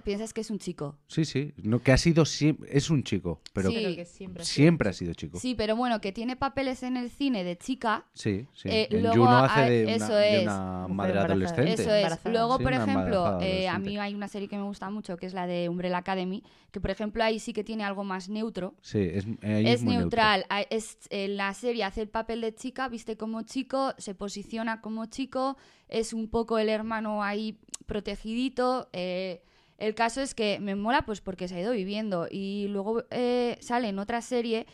Piensas 0.05 0.33
que 0.33 0.41
es 0.43 0.51
un 0.51 0.59
chico. 0.59 0.97
sí, 1.09 1.25
sí, 1.25 1.53
no, 1.57 1.81
que 1.81 1.93
ha 1.93 1.97
sido 1.99 2.25
siempre, 2.25 2.69
es 2.77 2.89
un 2.91 3.03
chico, 3.03 3.41
pero 3.53 3.71
Sí. 3.71 3.77
Pero 3.83 3.95
que 3.97 4.05
siempre 4.05 4.43
ha 4.43 4.45
sido 4.47 4.55
siempre 4.55 4.89
ha 4.89 4.93
sido 4.93 5.15
chico. 5.15 5.39
Sí, 5.39 5.55
pero 5.55 5.75
bueno, 5.77 6.01
que 6.01 6.13
tiene 6.13 6.37
papeles 6.37 6.83
en 6.83 6.97
el 6.97 7.11
cine 7.11 7.43
de 7.45 7.59
chica. 7.59 8.07
Sí, 8.15 8.47
sí. 8.55 8.69
Eh, 8.69 8.89
en 8.91 9.03
luego 9.03 9.17
Juno 9.25 9.31
ha- 9.39 9.45
hace 9.47 9.71
de 9.71 9.85
una, 9.85 9.93
eso 9.97 10.15
de 10.15 10.37
es. 10.37 10.43
una 10.45 10.79
Mujer 10.83 10.95
madre 10.95 11.19
adolescente. 11.19 11.73
Eso 11.73 11.83
es. 11.91 11.97
Embarazada. 11.97 12.31
Luego, 12.33 12.57
Sí, 12.59 12.63
por 12.63 12.73
una 12.73 12.83
ejemplo, 12.85 13.41
eh, 13.41 13.69
a 13.69 13.79
mí 13.79 13.99
hay 13.99 14.15
una 14.15 14.29
serie 14.29 14.49
que 14.49 14.57
me 14.57 14.63
gusta 14.63 14.89
mucho, 14.91 15.17
que 15.17 15.27
es 15.27 15.35
la 15.35 15.47
de 15.47 15.69
Umbrella 15.69 15.99
Academy, 15.99 16.43
que 16.71 16.81
por 16.81 16.91
ejemplo 16.91 17.23
ahí 17.25 17.39
sí 17.39 17.53
que 17.53 17.65
tiene 17.65 17.85
algo 17.85 18.05
más 18.05 18.29
neutro. 18.29 18.75
Sí, 18.83 18.99
es, 19.01 19.27
ahí 19.43 19.67
es 19.67 19.83
muy 19.83 19.95
neutro. 19.97 20.01
neutral. 20.23 20.47
a- 20.49 20.63
Es, 20.63 20.97
en 21.11 21.37
la 21.37 21.53
serie 21.55 21.85
hace 21.85 22.03
el 22.03 22.09
papel 22.09 22.41
de 22.41 22.55
chica, 22.55 22.89
viste 22.89 23.17
como 23.17 23.43
chico, 23.43 23.95
se 23.99 24.15
posiciona 24.15 24.81
como 24.81 25.07
chico, 25.07 25.57
es 25.89 26.13
un 26.13 26.29
poco 26.29 26.59
el 26.59 26.69
hermano 26.69 27.23
ahí 27.23 27.59
protegidito. 27.87 28.89
eh, 28.93 29.43
el 29.79 29.95
caso 29.95 30.21
es 30.21 30.35
que 30.35 30.61
me 30.61 30.75
mola 30.77 31.03
pues 31.03 31.21
porque 31.21 31.49
se 31.49 31.57
ha 31.57 31.61
ido 31.61 31.73
viviendo. 31.73 32.27
Y 32.31 32.69
luego 32.69 33.05
eh, 33.11 33.57
sale 33.61 33.89
en 33.89 33.99
otra 33.99 34.23
serie 34.23 34.67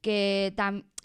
que, 0.00 0.54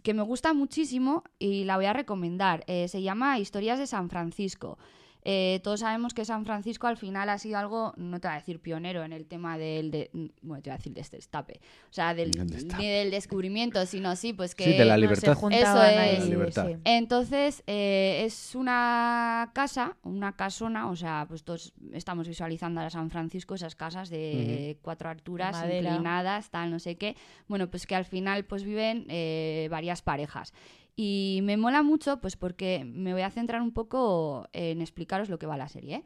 que 0.03 0.13
me 0.13 0.23
gusta 0.23 0.53
muchísimo 0.53 1.23
y 1.39 1.63
la 1.63 1.75
voy 1.75 1.85
a 1.85 1.93
recomendar. 1.93 2.63
Eh, 2.67 2.87
se 2.87 3.01
llama 3.01 3.39
Historias 3.39 3.79
de 3.79 3.87
San 3.87 4.09
Francisco. 4.09 4.77
Eh, 5.25 5.61
todos 5.63 5.79
sabemos 5.79 6.13
que 6.13 6.25
San 6.25 6.45
Francisco 6.45 6.87
al 6.87 6.97
final 6.97 7.29
ha 7.29 7.37
sido 7.37 7.57
algo, 7.57 7.93
no 7.97 8.19
te 8.19 8.27
voy 8.27 8.35
a 8.35 8.39
decir 8.39 8.59
pionero 8.59 9.03
en 9.03 9.13
el 9.13 9.25
tema 9.25 9.57
del, 9.57 9.89
de, 9.89 10.09
bueno, 10.41 10.61
te 10.61 10.69
voy 10.69 10.75
a 10.75 10.77
decir 10.77 10.93
destape, 10.93 11.61
o 11.89 11.93
sea, 11.93 12.13
del, 12.13 12.31
ni 12.77 12.87
del 12.87 13.11
descubrimiento, 13.11 13.85
sino 13.85 14.15
sí, 14.15 14.33
pues 14.33 14.53
que... 14.55 14.65
Sí, 14.65 14.73
de 14.77 14.85
la 14.85 14.95
No, 14.95 15.01
libertad. 15.01 15.33
Se 15.33 15.35
juntaban 15.35 15.93
Eso 15.93 16.01
es. 16.13 16.19
La 16.19 16.25
libertad. 16.25 16.67
sí. 16.67 16.75
Entonces, 16.83 17.63
eh, 17.67 18.23
es 18.25 18.53
una 18.55 19.51
casa, 19.53 19.97
una 20.03 20.35
casona, 20.35 20.89
o 20.89 20.95
sea, 20.95 21.25
pues 21.27 21.43
todos 21.43 21.73
estamos 21.93 22.27
visualizando 22.27 22.81
a 22.81 22.89
San 22.89 23.09
Francisco, 23.09 23.55
esas 23.55 23.75
casas 23.75 24.09
de 24.09 24.77
cuatro 24.81 25.09
alturas, 25.09 25.53
Madera. 25.53 25.91
inclinadas, 25.91 26.49
tal, 26.49 26.69
no 26.71 26.79
sé 26.79 26.95
qué. 26.95 27.15
Bueno, 27.47 27.69
pues 27.69 27.87
que 27.87 27.95
al 27.95 28.05
final 28.05 28.45
pues 28.45 28.63
viven 28.63 29.05
eh, 29.09 29.67
varias 29.71 30.01
parejas. 30.01 30.53
Y 30.95 31.39
me 31.43 31.57
mola 31.57 31.81
mucho, 31.81 32.21
pues 32.21 32.35
porque 32.35 32.83
me 32.85 33.13
voy 33.13 33.23
a 33.23 33.31
centrar 33.31 33.61
un 33.61 33.71
poco 33.73 34.47
en 34.53 34.81
explicaros 34.81 35.29
lo 35.29 35.39
que 35.39 35.47
va 35.47 35.57
la 35.57 35.67
serie. 35.69 35.95
¿eh? 35.95 36.03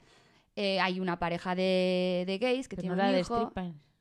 Eh, 0.55 0.79
hay 0.79 0.99
una 0.99 1.19
pareja 1.19 1.55
de, 1.55 2.23
de 2.25 2.37
gays 2.37 2.67
que 2.67 2.75
Pero 2.75 2.81
tiene 2.81 2.95
no 2.95 3.03
un 3.03 3.11
la 3.11 3.19
hijo. 3.19 3.51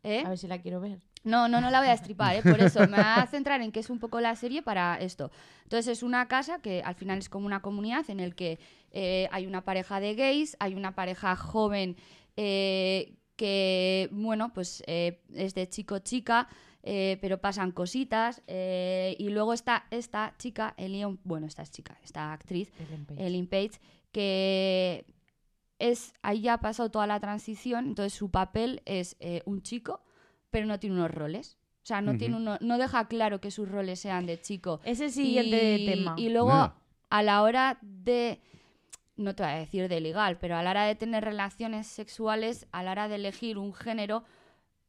¿eh? 0.05 0.22
A 0.24 0.28
ver 0.28 0.39
si 0.39 0.47
la 0.47 0.59
quiero 0.61 0.80
ver. 0.80 1.01
No, 1.24 1.49
no, 1.49 1.61
no 1.61 1.70
la 1.70 1.80
voy 1.80 1.89
a 1.89 1.93
estripar, 1.93 2.37
¿eh? 2.37 2.43
por 2.43 2.61
eso 2.61 2.80
me 2.82 2.97
voy 2.97 3.05
a 3.05 3.26
centrar 3.28 3.61
en 3.61 3.72
que 3.72 3.80
es 3.80 3.91
un 3.91 3.99
poco 3.99 4.20
la 4.20 4.37
serie 4.37 4.62
para 4.62 4.97
esto. 5.01 5.32
Entonces 5.64 5.99
es 5.99 6.03
una 6.05 6.28
casa 6.28 6.61
que 6.61 6.82
al 6.82 6.95
final 6.95 7.18
es 7.18 7.28
como 7.28 7.47
una 7.47 7.62
comunidad 7.62 8.09
en 8.09 8.20
el 8.20 8.37
que 8.37 8.61
eh, 8.93 9.28
hay 9.32 9.47
una 9.47 9.64
pareja 9.64 9.99
de 9.99 10.14
gays, 10.14 10.57
hay 10.61 10.74
una 10.74 10.95
pareja 10.95 11.34
joven 11.34 11.97
eh, 12.37 13.16
que, 13.34 14.09
bueno, 14.12 14.53
pues 14.53 14.84
eh, 14.87 15.20
es 15.34 15.55
de 15.55 15.68
chico-chica, 15.68 16.49
eh, 16.87 17.18
pero 17.20 17.41
pasan 17.41 17.72
cositas. 17.72 18.43
eh, 18.47 19.14
y 19.18 19.28
luego 19.28 19.53
está 19.53 19.84
esta 19.91 20.34
chica, 20.39 20.72
Elion, 20.78 21.18
bueno, 21.24 21.47
esta 21.47 21.62
es 21.62 21.70
chica, 21.70 21.99
esta 22.03 22.32
actriz, 22.32 22.72
Ellen 22.78 23.05
Page. 23.05 23.26
Ellen 23.26 23.47
Page, 23.49 23.80
que 24.12 25.05
es 25.78 26.14
ahí 26.22 26.41
ya 26.41 26.55
ha 26.55 26.61
pasado 26.61 26.91
toda 26.91 27.07
la 27.07 27.20
transición, 27.20 27.89
entonces 27.89 28.14
su 28.14 28.30
papel 28.30 28.80
es 28.87 29.16
eh, 29.20 29.43
un 29.45 29.61
chico, 29.62 30.03
pero 30.51 30.66
no 30.66 30.78
tiene 30.80 30.97
unos 30.97 31.11
roles. 31.11 31.59
O 31.82 31.87
sea, 31.87 32.01
no, 32.01 32.12
Ujú. 32.12 32.18
tiene 32.18 32.37
uno- 32.37 32.59
no 32.61 32.78
deja 32.78 33.07
claro 33.09 33.41
que 33.41 33.51
sus 33.51 33.68
roles 33.68 34.01
sean 34.01 34.26
de 34.26 34.41
chico. 34.41 34.80
Es 34.84 35.01
el 35.01 35.12
siguiente 35.12 35.76
y, 35.78 35.84
tema. 35.87 36.14
Y 36.16 36.30
luego, 36.30 36.72
a 37.11 37.22
la 37.22 37.43
hora 37.43 37.78
de, 37.82 38.41
no 39.16 39.34
te 39.34 39.43
voy 39.45 39.53
a 39.53 39.57
decir 39.57 39.89
de 39.89 40.01
legal, 40.01 40.39
pero 40.39 40.57
a 40.57 40.62
la 40.62 40.70
hora 40.70 40.84
de 40.84 40.95
tener 40.95 41.24
relaciones 41.24 41.87
sexuales, 41.87 42.66
a 42.72 42.82
la 42.82 42.93
hora 42.93 43.09
de 43.09 43.16
elegir 43.16 43.59
un 43.59 43.72
género, 43.74 44.24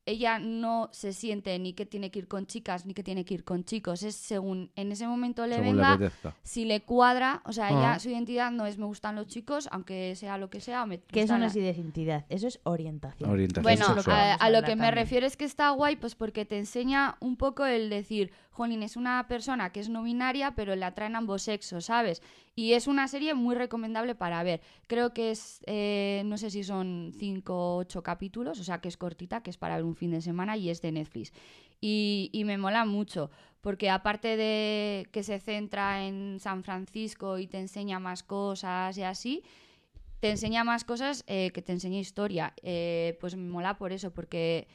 ella 0.07 0.39
no 0.39 0.89
se 0.91 1.13
siente 1.13 1.59
ni 1.59 1.73
que 1.73 1.85
tiene 1.85 2.09
que 2.09 2.19
ir 2.19 2.27
con 2.27 2.47
chicas 2.47 2.85
ni 2.85 2.93
que 2.93 3.03
tiene 3.03 3.25
que 3.25 3.33
ir 3.35 3.43
con 3.43 3.63
chicos. 3.65 4.01
Es 4.03 4.15
según 4.15 4.71
en 4.75 4.91
ese 4.91 5.05
momento 5.07 5.45
le 5.45 5.55
según 5.55 5.75
venga, 5.75 6.11
si 6.43 6.65
le 6.65 6.81
cuadra, 6.81 7.41
o 7.45 7.51
sea, 7.53 7.67
Ah. 7.67 7.71
ella, 7.71 7.99
su 7.99 8.09
identidad 8.09 8.49
no 8.51 8.65
es 8.65 8.77
me 8.77 8.85
gustan 8.85 9.15
los 9.15 9.27
chicos, 9.27 9.67
aunque 9.71 10.15
sea 10.15 10.37
lo 10.37 10.49
que 10.49 10.61
sea. 10.61 10.85
Me 10.85 10.99
Que 11.01 11.21
eso 11.21 11.37
no 11.37 11.45
es 11.45 11.55
identidad, 11.55 12.25
eso 12.29 12.47
es 12.47 12.59
orientación. 12.63 13.29
Orientación 13.29 13.63
bueno, 13.63 13.93
sexual. 13.95 14.37
a, 14.39 14.49
lo 14.49 14.63
que 14.63 14.75
me 14.75 14.89
refiero 14.91 15.27
es 15.27 15.35
que 15.37 15.45
está 15.45 15.69
guay, 15.71 15.97
pues 15.97 16.15
porque 16.15 16.45
te 16.45 16.57
enseña 16.57 17.17
un 17.19 17.35
poco 17.35 17.65
el 17.65 17.89
decir, 17.89 18.31
Jolín, 18.57 18.83
es 18.83 18.97
una 18.97 19.27
persona 19.27 19.71
que 19.71 19.79
es 19.79 19.89
no 19.89 20.03
binaria, 20.03 20.55
pero 20.55 20.75
le 20.75 20.83
atraen 20.83 21.15
ambos 21.15 21.43
sexos, 21.43 21.85
¿sabes? 21.85 22.21
Y 22.55 22.73
es 22.73 22.87
una 22.87 23.07
serie 23.07 23.35
muy 23.35 23.55
recomendable 23.55 24.15
para 24.15 24.41
ver. 24.43 24.61
Creo 24.87 25.13
que 25.13 25.31
es, 25.31 25.61
eh, 25.67 26.23
no 26.25 26.37
sé 26.37 26.49
si 26.49 26.63
son 26.63 27.13
5 27.15 27.53
o 27.53 27.77
8 27.77 28.01
capítulos, 28.01 28.59
o 28.59 28.63
sea 28.63 28.81
que 28.81 28.87
es 28.87 28.97
cortita, 28.97 29.41
que 29.41 29.51
es 29.51 29.57
para 29.57 29.75
ver 29.75 29.85
un 29.85 29.95
fin 29.95 30.11
de 30.11 30.21
semana 30.21 30.57
y 30.57 30.69
es 30.69 30.81
de 30.81 30.91
Netflix. 30.91 31.31
Y, 31.79 32.31
y 32.33 32.43
me 32.43 32.57
mola 32.57 32.83
mucho, 32.85 33.29
porque 33.61 33.89
aparte 33.89 34.35
de 34.35 35.07
que 35.11 35.21
se 35.21 35.39
centra 35.39 36.05
en 36.05 36.39
San 36.39 36.63
Francisco 36.63 37.37
y 37.37 37.47
te 37.47 37.59
enseña 37.59 37.99
más 37.99 38.23
cosas 38.23 38.97
y 38.97 39.03
así, 39.03 39.43
te 40.19 40.31
enseña 40.31 40.63
más 40.63 40.83
cosas 40.83 41.23
eh, 41.27 41.51
que 41.53 41.61
te 41.61 41.73
enseña 41.73 41.99
historia. 41.99 42.53
Eh, 42.63 43.17
pues 43.19 43.35
me 43.35 43.49
mola 43.49 43.77
por 43.77 43.91
eso, 43.91 44.11
porque 44.11 44.67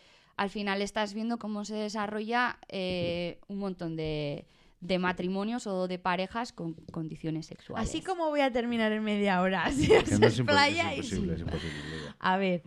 al 0.43 0.51
final 0.51 0.82
estás 0.82 1.14
viendo 1.14 1.39
cómo 1.39 1.64
se 1.64 1.74
desarrolla 1.74 2.59
eh, 2.69 3.39
un 3.48 3.59
montón 3.59 3.97
de, 3.97 4.47
de 4.81 4.98
matrimonios 4.98 5.66
o 5.66 5.86
de 5.89 5.98
parejas 5.98 6.52
con 6.52 6.74
condiciones 6.90 7.47
sexuales. 7.47 7.89
Así 7.89 8.01
como 8.02 8.28
voy 8.28 8.40
a 8.40 8.51
terminar 8.52 8.90
en 8.93 9.05
media 9.05 9.40
hora. 9.40 9.70
Si 9.73 9.89
no 9.89 9.94
es, 9.98 10.10
impo- 10.40 10.52
es 10.66 10.78
imposible, 10.97 11.35
es 11.35 11.40
imposible. 11.40 11.73
A 12.19 12.36
ver, 12.36 12.62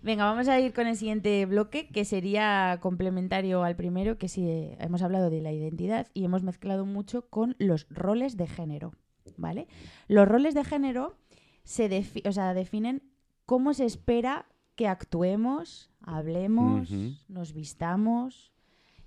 Venga, 0.00 0.24
vamos 0.26 0.46
a 0.46 0.60
ir 0.60 0.72
con 0.72 0.86
el 0.86 0.96
siguiente 0.96 1.44
bloque, 1.44 1.88
que 1.88 2.04
sería 2.04 2.78
complementario 2.80 3.64
al 3.64 3.74
primero, 3.74 4.16
que 4.16 4.28
sí, 4.28 4.48
eh, 4.48 4.76
hemos 4.80 5.02
hablado 5.02 5.28
de 5.28 5.40
la 5.42 5.50
identidad 5.52 6.06
y 6.14 6.24
hemos 6.24 6.44
mezclado 6.44 6.86
mucho 6.86 7.28
con 7.28 7.56
los 7.58 7.88
roles 7.90 8.36
de 8.36 8.46
género, 8.46 8.92
¿vale? 9.36 9.66
Los 10.06 10.28
roles 10.28 10.54
de 10.54 10.62
género 10.62 11.18
se 11.64 11.90
defi- 11.90 12.26
o 12.28 12.32
sea, 12.32 12.54
definen 12.54 13.02
cómo 13.44 13.74
se 13.74 13.86
espera 13.86 14.46
que 14.78 14.86
actuemos, 14.86 15.90
hablemos, 16.02 16.88
nos 17.28 17.52
vistamos 17.52 18.52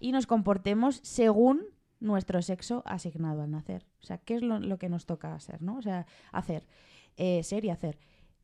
y 0.01 0.11
nos 0.11 0.27
comportemos 0.27 0.99
según 1.01 1.61
nuestro 2.01 2.41
sexo 2.41 2.83
asignado 2.85 3.41
al 3.41 3.51
nacer. 3.51 3.85
O 4.01 4.05
sea, 4.05 4.17
¿qué 4.17 4.35
es 4.35 4.41
lo, 4.41 4.59
lo 4.59 4.77
que 4.77 4.89
nos 4.89 5.05
toca 5.05 5.33
hacer, 5.33 5.61
no? 5.61 5.77
O 5.77 5.81
sea, 5.81 6.05
hacer, 6.33 6.67
eh, 7.15 7.41
ser 7.43 7.63
y 7.63 7.69
hacer. 7.69 7.97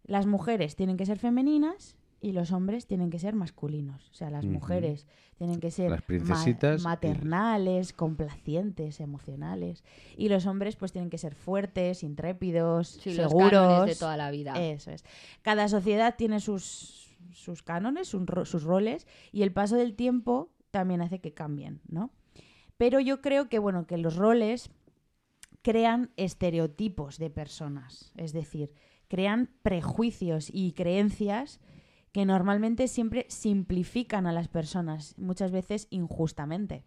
Las 0.05 0.25
mujeres 0.25 0.77
tienen 0.77 0.95
que 0.95 1.05
ser 1.05 1.19
femeninas 1.19 1.97
y 2.21 2.31
los 2.31 2.51
hombres 2.53 2.87
tienen 2.87 3.09
que 3.09 3.19
ser 3.19 3.35
masculinos. 3.35 4.09
O 4.09 4.13
sea, 4.13 4.29
las 4.29 4.45
mujeres 4.45 5.05
tienen 5.37 5.59
que 5.59 5.69
ser 5.69 5.89
ma- 5.89 6.01
y- 6.79 6.81
maternales, 6.83 7.91
complacientes, 7.93 9.01
emocionales. 9.01 9.83
Y 10.15 10.29
los 10.29 10.45
hombres 10.45 10.75
pues 10.77 10.91
tienen 10.93 11.09
que 11.09 11.17
ser 11.17 11.35
fuertes, 11.35 12.03
intrépidos, 12.03 12.87
Sí, 12.87 13.13
los 13.13 13.27
seguros. 13.29 13.51
cánones 13.51 13.85
de 13.95 13.99
toda 13.99 14.15
la 14.17 14.31
vida. 14.31 14.53
Eso 14.53 14.91
es. 14.91 15.03
Cada 15.41 15.67
sociedad 15.67 16.15
tiene 16.17 16.39
sus, 16.39 17.06
sus 17.31 17.63
cánones, 17.63 18.07
sus, 18.07 18.25
ro- 18.25 18.45
sus 18.45 18.63
roles, 18.63 19.07
y 19.31 19.41
el 19.43 19.51
paso 19.51 19.75
del 19.75 19.95
tiempo 19.95 20.51
también 20.71 21.01
hace 21.01 21.19
que 21.19 21.33
cambien, 21.33 21.81
¿no? 21.87 22.11
Pero 22.77 22.99
yo 22.99 23.21
creo 23.21 23.49
que, 23.49 23.59
bueno, 23.59 23.87
que 23.87 23.97
los 23.97 24.15
roles 24.15 24.69
crean 25.61 26.11
estereotipos 26.17 27.17
de 27.17 27.29
personas, 27.29 28.11
es 28.15 28.33
decir, 28.33 28.73
crean 29.07 29.49
prejuicios 29.63 30.49
y 30.53 30.73
creencias 30.73 31.59
que 32.11 32.25
normalmente 32.25 32.87
siempre 32.87 33.25
simplifican 33.29 34.27
a 34.27 34.31
las 34.31 34.47
personas, 34.47 35.15
muchas 35.17 35.51
veces 35.51 35.87
injustamente. 35.89 36.85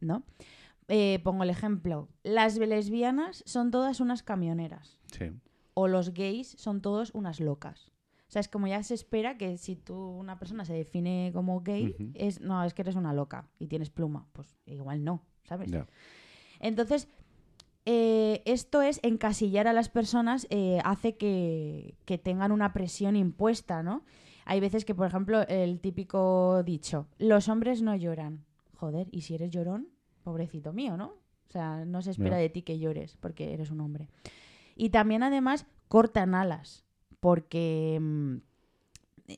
¿no? 0.00 0.22
Eh, 0.88 1.18
pongo 1.24 1.42
el 1.44 1.50
ejemplo. 1.50 2.08
Las 2.22 2.56
lesbianas 2.58 3.42
son 3.46 3.70
todas 3.70 4.00
unas 4.00 4.22
camioneras. 4.22 4.98
Sí. 5.06 5.30
O 5.74 5.88
los 5.88 6.12
gays 6.14 6.54
son 6.58 6.80
todos 6.80 7.10
unas 7.14 7.40
locas. 7.40 7.90
O 8.28 8.30
sea, 8.30 8.40
es 8.40 8.48
como 8.48 8.66
ya 8.66 8.82
se 8.82 8.94
espera 8.94 9.38
que 9.38 9.56
si 9.56 9.76
tú, 9.76 9.94
una 9.94 10.38
persona 10.38 10.64
se 10.64 10.74
define 10.74 11.30
como 11.32 11.60
gay, 11.60 11.94
es, 12.14 12.40
no, 12.40 12.64
es 12.64 12.74
que 12.74 12.82
eres 12.82 12.96
una 12.96 13.12
loca 13.12 13.48
y 13.58 13.68
tienes 13.68 13.90
pluma. 13.90 14.26
Pues 14.32 14.56
igual 14.66 15.04
no, 15.04 15.22
¿sabes? 15.44 15.70
Entonces, 16.58 17.08
eh, 17.84 18.42
esto 18.44 18.82
es 18.82 18.98
encasillar 19.04 19.68
a 19.68 19.72
las 19.72 19.88
personas, 19.88 20.48
eh, 20.50 20.80
hace 20.84 21.16
que, 21.16 21.94
que 22.04 22.18
tengan 22.18 22.50
una 22.50 22.72
presión 22.72 23.14
impuesta, 23.14 23.84
¿no? 23.84 24.04
Hay 24.44 24.60
veces 24.60 24.84
que, 24.84 24.94
por 24.94 25.06
ejemplo, 25.06 25.46
el 25.48 25.80
típico 25.80 26.62
dicho, 26.64 27.08
los 27.18 27.48
hombres 27.48 27.82
no 27.82 27.94
lloran. 27.94 28.44
Joder, 28.76 29.08
y 29.10 29.22
si 29.22 29.34
eres 29.34 29.50
llorón, 29.50 29.88
pobrecito 30.22 30.72
mío, 30.72 30.96
¿no? 30.96 31.14
O 31.48 31.50
sea, 31.50 31.84
no 31.84 32.02
se 32.02 32.10
espera 32.10 32.36
de 32.36 32.48
ti 32.48 32.62
que 32.62 32.78
llores 32.78 33.16
porque 33.16 33.54
eres 33.54 33.70
un 33.70 33.80
hombre. 33.80 34.08
Y 34.74 34.90
también, 34.90 35.22
además, 35.22 35.66
cortan 35.88 36.34
alas, 36.34 36.85
porque 37.26 37.98
mm, 38.00 38.36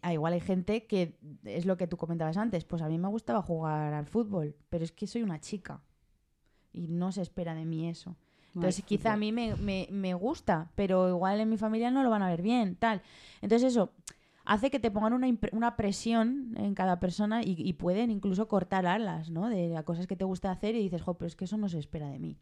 ah, 0.03 0.13
igual 0.13 0.35
hay 0.35 0.41
gente 0.41 0.85
que 0.87 1.17
es 1.45 1.65
lo 1.65 1.79
que 1.79 1.87
tú 1.87 1.97
comentabas 1.97 2.37
antes, 2.37 2.67
pues 2.67 2.83
a 2.83 2.89
mí 2.89 2.99
me 2.99 3.09
gustaba 3.09 3.41
jugar 3.41 3.95
al 3.95 4.05
fútbol, 4.05 4.55
pero 4.69 4.85
es 4.85 4.93
que 4.93 5.07
soy 5.07 5.23
una 5.23 5.41
chica 5.41 5.81
y 6.71 6.87
no 6.89 7.13
se 7.13 7.23
espera 7.23 7.55
de 7.55 7.65
mí 7.65 7.89
eso. 7.89 8.15
Entonces, 8.55 8.85
quizá 8.85 9.15
a 9.15 9.17
mí 9.17 9.33
me, 9.33 9.57
me- 9.57 9.89
me 9.91 10.13
gusta, 10.13 10.71
pero 10.75 11.09
igual 11.09 11.41
en 11.41 11.49
mi 11.49 11.57
familia 11.57 11.91
no 11.91 12.03
lo 12.03 12.11
van 12.11 12.21
a 12.23 12.29
ver 12.29 12.43
bien, 12.43 12.77
tal. 12.77 13.01
Entonces, 13.41 13.73
eso 13.73 13.91
hace 14.45 14.71
que 14.71 14.81
te 14.81 14.91
pongan 14.91 15.15
una, 15.15 15.27
una 15.53 15.75
presión 15.77 16.53
en 16.59 16.75
cada 16.75 17.01
persona 17.01 17.43
y, 17.43 17.55
y 17.57 17.73
pueden 17.73 18.11
incluso 18.11 18.49
cortar 18.49 18.85
alas, 18.87 19.31
¿no? 19.31 19.49
De 19.49 19.69
las 19.71 19.85
cosas 19.85 20.07
que 20.07 20.15
te 20.17 20.27
gusta 20.27 20.51
hacer 20.51 20.75
y 20.75 20.83
dices, 20.83 21.01
jo, 21.01 21.15
pero 21.15 21.27
es 21.29 21.37
que 21.37 21.47
eso 21.47 21.57
no 21.57 21.71
se 21.71 21.79
espera 21.79 22.11
de 22.11 22.19
mí. 22.19 22.37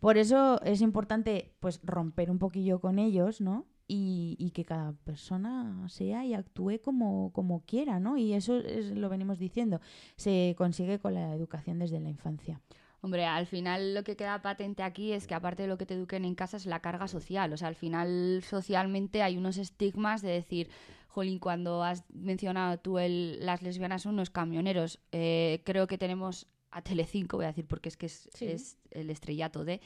Por 0.00 0.18
eso 0.18 0.60
es 0.62 0.82
importante, 0.82 1.54
pues, 1.60 1.80
romper 1.84 2.30
un 2.30 2.38
poquillo 2.38 2.80
con 2.82 2.98
ellos, 2.98 3.40
¿no? 3.40 3.64
Y, 3.86 4.36
y 4.38 4.52
que 4.52 4.64
cada 4.64 4.92
persona 5.04 5.86
sea 5.90 6.24
y 6.24 6.32
actúe 6.32 6.80
como, 6.82 7.30
como 7.34 7.60
quiera, 7.66 8.00
¿no? 8.00 8.16
Y 8.16 8.32
eso 8.32 8.56
es, 8.56 8.90
lo 8.92 9.10
venimos 9.10 9.38
diciendo. 9.38 9.80
Se 10.16 10.54
consigue 10.56 10.98
con 10.98 11.12
la 11.12 11.34
educación 11.34 11.78
desde 11.78 12.00
la 12.00 12.08
infancia. 12.08 12.62
Hombre, 13.02 13.26
al 13.26 13.44
final 13.46 13.92
lo 13.94 14.02
que 14.02 14.16
queda 14.16 14.40
patente 14.40 14.82
aquí 14.82 15.12
es 15.12 15.26
que 15.26 15.34
aparte 15.34 15.64
de 15.64 15.68
lo 15.68 15.76
que 15.76 15.84
te 15.84 15.92
eduquen 15.92 16.24
en 16.24 16.34
casa 16.34 16.56
es 16.56 16.64
la 16.64 16.80
carga 16.80 17.08
social. 17.08 17.52
O 17.52 17.58
sea, 17.58 17.68
al 17.68 17.74
final 17.74 18.42
socialmente 18.42 19.20
hay 19.22 19.36
unos 19.36 19.58
estigmas 19.58 20.22
de 20.22 20.30
decir, 20.30 20.70
Jolín, 21.08 21.38
cuando 21.38 21.84
has 21.84 22.04
mencionado 22.14 22.78
tú 22.78 22.98
el, 22.98 23.44
las 23.44 23.60
lesbianas 23.60 24.00
son 24.00 24.14
unos 24.14 24.30
camioneros, 24.30 24.98
eh, 25.12 25.60
creo 25.64 25.86
que 25.86 25.98
tenemos 25.98 26.46
a 26.70 26.80
Telecinco, 26.80 27.36
voy 27.36 27.44
a 27.44 27.48
decir 27.48 27.66
porque 27.66 27.90
es 27.90 27.98
que 27.98 28.06
es, 28.06 28.30
Sí. 28.32 28.46
es 28.46 28.78
el 28.92 29.10
estrellato 29.10 29.62
de... 29.66 29.82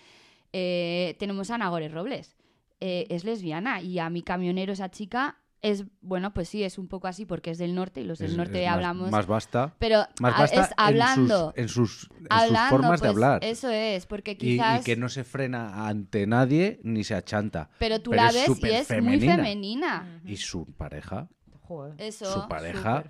eh, 0.53 1.17
tenemos 1.19 1.51
a 1.51 1.59
Nagore 1.59 1.89
Robles. 1.89 2.37
Eh, 2.81 3.07
es 3.11 3.25
lesbiana 3.25 3.81
y 3.83 3.99
a 3.99 4.09
mi 4.09 4.23
camionero, 4.23 4.73
esa 4.73 4.89
chica, 4.91 5.39
es, 5.63 5.85
bueno, 6.01 6.33
pues 6.33 6.49
sí, 6.49 6.63
es 6.63 6.79
un 6.79 6.87
poco 6.87 7.09
así 7.09 7.27
porque 7.27 7.51
es 7.51 7.59
del 7.59 7.75
norte 7.75 8.01
y 8.01 8.05
los 8.05 8.21
del 8.21 8.31
Es- 8.31 8.37
norte 8.37 8.63
es 8.63 8.69
hablamos... 8.71 9.11
Más 9.11 9.27
basta. 9.27 9.75
pero 9.81 10.05
Más 10.21 10.35
a- 10.37 10.39
basta 10.43 10.61
es 10.61 10.71
hablando. 10.77 11.53
en 11.57 11.69
sus, 11.69 11.85
en 11.85 11.87
sus, 11.87 12.11
en 12.13 12.19
sus 12.19 12.27
hablando, 12.31 12.71
formas 12.77 13.01
de 13.01 13.07
pues, 13.09 13.11
hablar. 13.11 13.45
Eso 13.45 13.69
es, 13.69 14.07
porque 14.07 14.37
quizás... 14.37 14.83
Y, 14.83 14.85
que 14.85 14.97
no 14.97 15.09
se 15.09 15.25
frena 15.25 15.89
ante 15.89 16.29
nadie 16.29 16.79
ni 16.85 17.03
se 17.03 17.17
achanta. 17.17 17.69
Pero 17.81 18.01
tú 18.01 18.11
Pero 18.11 18.23
la 18.23 18.29
es 18.29 18.35
ves 18.49 18.59
y 18.63 18.67
es 18.69 18.87
femenina. 18.87 19.33
muy 19.35 19.37
femenina. 19.45 20.21
Y 20.25 20.37
su 20.37 20.65
pareja, 20.67 21.29
Joder. 21.63 21.95
Eso. 21.99 22.33
su 22.43 22.49
pareja. 22.49 23.03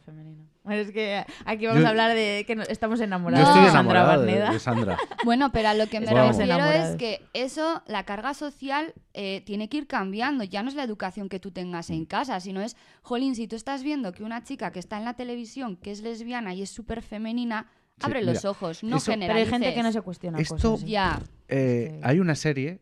Es 0.71 0.91
que 0.93 1.25
aquí 1.45 1.67
vamos 1.67 1.81
Yo- 1.83 1.87
a 1.87 1.91
hablar 1.91 2.15
de 2.15 2.45
que 2.47 2.57
no- 2.57 2.63
estamos 2.65 2.99
Yo 2.99 3.05
enamorados 3.07 3.49
estoy 3.49 3.65
de 3.65 3.71
Sandra 3.71 4.01
de, 4.03 4.07
Barneda. 4.07 4.53
de 4.53 4.59
Sandra. 4.59 4.99
Bueno, 5.25 5.51
pero 5.53 5.69
a 5.69 5.75
lo 5.75 5.87
que 5.89 6.01
me 6.01 6.07
refiero 6.07 6.45
enamorados. 6.45 6.91
es 6.91 6.97
que 6.97 7.23
eso, 7.35 7.83
la 7.87 8.05
carga 8.05 8.35
social, 8.35 8.95
eh, 9.15 9.43
tiene 9.45 9.69
que 9.69 9.79
ir 9.79 9.87
cambiando. 9.87 10.45
Ya 10.45 10.63
no 10.63 10.69
es 10.69 10.75
la 10.75 10.85
educación 10.85 11.29
que 11.29 11.41
tú 11.41 11.51
tengas 11.51 11.91
en 11.91 12.05
casa, 12.05 12.41
sino 12.41 12.61
es, 12.63 12.77
jolín, 13.03 13.35
si 13.35 13.49
tú 13.49 13.57
estás 13.57 13.83
viendo 13.83 14.13
que 14.13 14.23
una 14.25 14.45
chica 14.45 14.71
que 14.73 14.79
está 14.79 14.97
en 14.99 15.05
la 15.05 15.15
televisión, 15.15 15.77
que 15.77 15.91
es 15.91 16.03
lesbiana 16.03 16.55
y 16.55 16.63
es 16.63 16.71
súper 16.71 17.03
femenina, 17.03 17.67
Sí, 17.99 18.07
abre 18.07 18.21
mira, 18.21 18.33
los 18.35 18.45
ojos, 18.45 18.85
no 18.85 18.99
eso- 18.99 19.13
Pero 19.19 19.35
hay 19.35 19.47
gente 19.47 19.75
que 19.75 19.83
no 19.83 19.91
se 19.91 20.01
cuestiona 20.03 20.39
Esto- 20.39 20.55
cosas. 20.57 20.83
¿eh? 20.85 20.91
Ya, 20.91 21.21
Eh, 21.49 21.89
Sí. 21.95 22.01
Hay 22.05 22.21
una 22.21 22.35
serie 22.37 22.81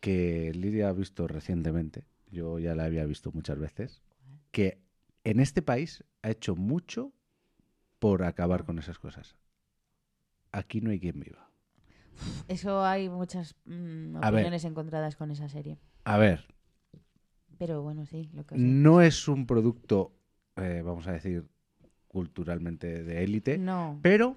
que 0.00 0.52
Lidia 0.54 0.88
ha 0.88 0.92
visto 0.92 1.26
recientemente, 1.28 2.04
yo 2.30 2.58
ya 2.58 2.74
la 2.74 2.84
había 2.84 3.04
visto 3.04 3.30
muchas 3.32 3.58
veces, 3.58 4.02
que 4.50 4.81
en 5.24 5.40
este 5.40 5.62
país 5.62 6.04
ha 6.22 6.30
hecho 6.30 6.56
mucho 6.56 7.12
por 7.98 8.24
acabar 8.24 8.64
con 8.64 8.78
esas 8.78 8.98
cosas. 8.98 9.36
Aquí 10.50 10.80
no 10.80 10.90
hay 10.90 11.00
quien 11.00 11.20
viva. 11.20 11.48
Eso 12.48 12.84
hay 12.84 13.08
muchas 13.08 13.54
mm, 13.64 14.14
ver. 14.20 14.24
opiniones 14.34 14.64
encontradas 14.64 15.16
con 15.16 15.30
esa 15.30 15.48
serie. 15.48 15.78
A 16.04 16.18
ver, 16.18 16.46
Pero 17.58 17.82
bueno, 17.82 18.04
sí, 18.06 18.28
lo 18.34 18.44
que 18.44 18.56
no 18.56 19.00
es 19.00 19.28
un 19.28 19.46
producto, 19.46 20.12
eh, 20.56 20.82
vamos 20.84 21.06
a 21.06 21.12
decir, 21.12 21.48
culturalmente 22.08 23.02
de 23.04 23.22
élite, 23.24 23.56
No. 23.56 23.98
pero 24.02 24.36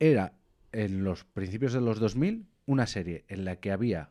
era 0.00 0.32
en 0.72 1.04
los 1.04 1.24
principios 1.24 1.72
de 1.72 1.80
los 1.80 2.00
2000 2.00 2.48
una 2.66 2.86
serie 2.86 3.24
en 3.28 3.44
la 3.44 3.56
que 3.56 3.70
había 3.72 4.10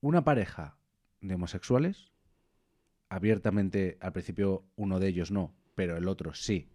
una 0.00 0.24
pareja 0.24 0.76
de 1.20 1.34
homosexuales, 1.34 2.12
abiertamente 3.14 3.96
al 4.00 4.12
principio 4.12 4.64
uno 4.76 4.98
de 4.98 5.08
ellos 5.08 5.30
no, 5.30 5.54
pero 5.74 5.96
el 5.96 6.08
otro 6.08 6.34
sí, 6.34 6.68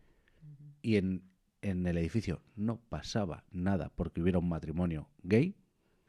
y 0.81 0.95
en, 0.95 1.23
en 1.61 1.85
el 1.85 1.97
edificio 1.97 2.41
no 2.55 2.79
pasaba 2.89 3.43
nada 3.51 3.91
porque 3.95 4.21
hubiera 4.21 4.39
un 4.39 4.47
matrimonio 4.47 5.09
gay, 5.23 5.55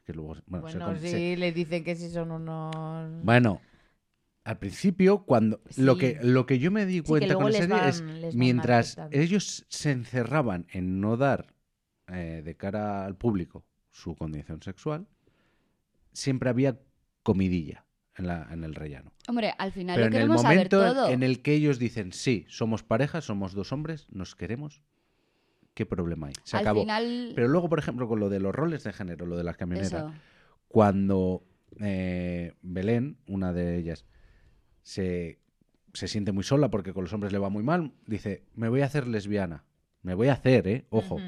que 0.05 0.13
luego 0.13 0.35
bueno, 0.47 0.61
Bueno, 0.61 0.99
sí, 0.99 1.09
se- 1.09 1.37
le 1.37 1.51
dicen 1.51 1.83
que 1.83 1.95
sí 1.95 2.09
son 2.09 2.31
unos... 2.31 3.25
bueno, 3.25 3.61
al 4.45 4.57
principio, 4.57 5.23
cuando 5.25 5.59
lo, 5.77 5.97
que, 5.97 6.17
lo 6.21 6.45
que 6.45 6.59
yo 6.59 6.71
me 6.71 6.85
di 6.85 7.01
cuenta 7.01 7.35
con 7.35 7.45
la 7.51 7.51
serie 7.51 7.75
van- 7.75 7.89
es 7.89 8.03
mientras 8.35 8.97
ellos 9.11 9.65
se 9.69 9.91
encerraban 9.91 10.65
en 10.71 11.01
no 11.01 11.17
dar 11.17 11.53
eh, 12.07 12.41
de 12.43 12.55
cara 12.55 13.05
al 13.05 13.15
público 13.17 13.65
su 13.91 14.15
condición 14.15 14.61
sexual, 14.63 15.07
siempre 16.13 16.49
había 16.49 16.79
comidilla 17.23 17.85
en, 18.17 18.27
la, 18.27 18.47
en 18.51 18.63
el 18.63 18.75
rellano. 18.75 19.11
hombre, 19.27 19.53
al 19.57 19.71
final 19.71 19.95
Pero 19.95 20.05
lo 20.05 20.07
en 20.07 20.13
el 20.13 20.19
queremos 20.27 20.43
momento 20.43 20.85
en- 20.85 20.93
todo. 20.93 21.09
en 21.09 21.23
el 21.23 21.41
que 21.41 21.53
ellos 21.53 21.79
dicen, 21.79 22.11
sí, 22.13 22.45
somos 22.49 22.83
pareja, 22.83 23.21
somos 23.21 23.53
dos 23.53 23.71
hombres, 23.71 24.07
nos 24.11 24.35
queremos, 24.35 24.81
¿qué 25.73 25.85
problema 25.85 26.27
hay? 26.27 26.33
Se 26.43 26.57
al 26.57 26.61
acabó. 26.61 26.81
final, 26.81 27.31
Pero 27.35 27.47
luego, 27.47 27.69
por 27.69 27.79
ejemplo, 27.79 28.07
con 28.07 28.19
lo 28.19 28.29
de 28.29 28.39
los 28.39 28.53
roles 28.53 28.83
de 28.83 28.93
género, 28.93 29.25
lo 29.25 29.37
de 29.37 29.43
las 29.43 29.57
camioneras, 29.57 29.93
eso. 29.93 30.13
cuando 30.67 31.43
eh, 31.79 32.53
Belén, 32.61 33.17
una 33.27 33.53
de 33.53 33.77
ellas, 33.77 34.05
se, 34.83 35.39
se 35.93 36.07
siente 36.07 36.31
muy 36.31 36.43
sola 36.43 36.69
porque 36.69 36.93
con 36.93 37.03
los 37.03 37.13
hombres 37.13 37.31
le 37.31 37.39
va 37.39 37.49
muy 37.49 37.63
mal, 37.63 37.93
dice, 38.07 38.43
me 38.55 38.67
voy 38.69 38.81
a 38.81 38.85
hacer 38.85 39.07
lesbiana. 39.07 39.63
Me 40.03 40.15
voy 40.15 40.29
a 40.29 40.33
hacer, 40.33 40.67
¿eh? 40.67 40.85
Ojo. 40.89 41.21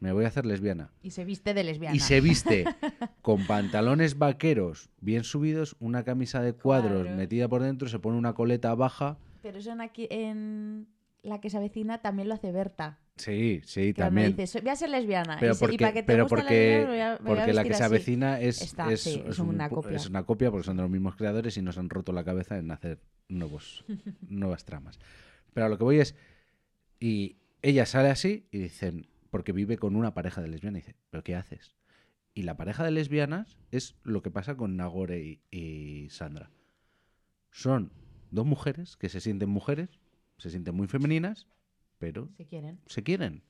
Me 0.00 0.12
voy 0.12 0.24
a 0.24 0.28
hacer 0.28 0.46
lesbiana. 0.46 0.90
Y 1.02 1.10
se 1.10 1.24
viste 1.24 1.54
de 1.54 1.64
lesbiana. 1.64 1.96
Y 1.96 2.00
se 2.00 2.20
viste 2.20 2.64
con 3.22 3.46
pantalones 3.46 4.18
vaqueros 4.18 4.90
bien 5.00 5.24
subidos, 5.24 5.76
una 5.80 6.04
camisa 6.04 6.42
de 6.42 6.52
cuadros 6.52 7.08
metida 7.10 7.48
por 7.48 7.62
dentro, 7.62 7.88
se 7.88 7.98
pone 7.98 8.18
una 8.18 8.34
coleta 8.34 8.74
baja. 8.74 9.18
Pero 9.42 9.58
eso 9.58 9.72
en 9.72 9.80
aquí 9.80 10.06
en 10.10 10.88
la 11.22 11.40
que 11.40 11.50
se 11.50 11.56
avecina 11.56 11.98
también 12.02 12.28
lo 12.28 12.34
hace 12.34 12.52
Berta. 12.52 12.98
Sí, 13.16 13.62
sí, 13.64 13.94
Que 13.94 14.02
también. 14.02 14.28
dice, 14.36 14.46
"Soy- 14.46 14.60
voy 14.60 14.70
a 14.70 14.76
ser 14.76 14.90
lesbiana. 14.90 15.38
Pero 15.40 15.54
y, 15.54 15.56
porque, 15.56 15.78
para 15.78 15.92
que 15.94 16.02
te 16.02 16.06
pero 16.06 16.26
porque, 16.26 16.42
lesbianas, 16.44 16.86
me 16.86 16.90
voy 16.90 17.00
a- 17.00 17.08
me 17.08 17.16
voy 17.30 17.32
a 17.38 17.40
porque 17.40 17.52
la 17.54 17.62
que 17.64 17.68
se 17.70 17.74
así". 17.76 17.82
avecina 17.84 18.40
es, 18.40 18.60
Está, 18.60 18.92
es, 18.92 19.00
sí, 19.02 19.22
es 19.24 19.30
es 19.30 19.38
un 19.38 19.48
una 19.48 19.70
copia. 19.70 19.96
es 19.96 20.06
una 20.06 20.24
copia 20.24 20.50
porque 20.50 20.66
son 20.66 20.76
de 20.76 20.82
los 20.82 20.90
mismos 20.90 21.16
creadores 21.16 21.56
y 21.56 21.62
nos 21.62 21.78
han 21.78 21.88
roto 21.88 22.12
la 22.12 22.24
cabeza 22.24 22.58
en 22.58 22.70
hacer 22.70 22.98
nuevos, 23.28 23.84
nuevas 24.28 24.66
tramas. 24.66 24.98
Pero 25.54 25.64
a 25.66 25.68
lo 25.70 25.78
que 25.78 25.84
voy 25.84 25.98
es, 26.00 26.14
y 27.00 27.36
ella 27.62 27.86
sale 27.86 28.10
así 28.10 28.46
y 28.50 28.58
dicen, 28.58 29.06
porque 29.36 29.52
vive 29.52 29.76
con 29.76 29.96
una 29.96 30.14
pareja 30.14 30.40
de 30.40 30.48
lesbianas, 30.48 30.78
y 30.82 30.86
dice, 30.86 30.96
¿pero 31.10 31.22
qué 31.22 31.34
haces? 31.36 31.76
Y 32.32 32.44
la 32.44 32.56
pareja 32.56 32.82
de 32.84 32.90
lesbianas 32.90 33.58
es 33.70 33.94
lo 34.02 34.22
que 34.22 34.30
pasa 34.30 34.56
con 34.56 34.78
Nagore 34.78 35.22
y, 35.22 35.40
y 35.50 36.08
Sandra. 36.08 36.50
Son 37.50 37.92
dos 38.30 38.46
mujeres 38.46 38.96
que 38.96 39.10
se 39.10 39.20
sienten 39.20 39.50
mujeres, 39.50 40.00
se 40.38 40.48
sienten 40.48 40.74
muy 40.74 40.86
femeninas, 40.88 41.48
pero 41.98 42.30
Si 42.38 42.46
quieren. 42.46 42.80
se 42.86 43.02
quieren. 43.02 43.42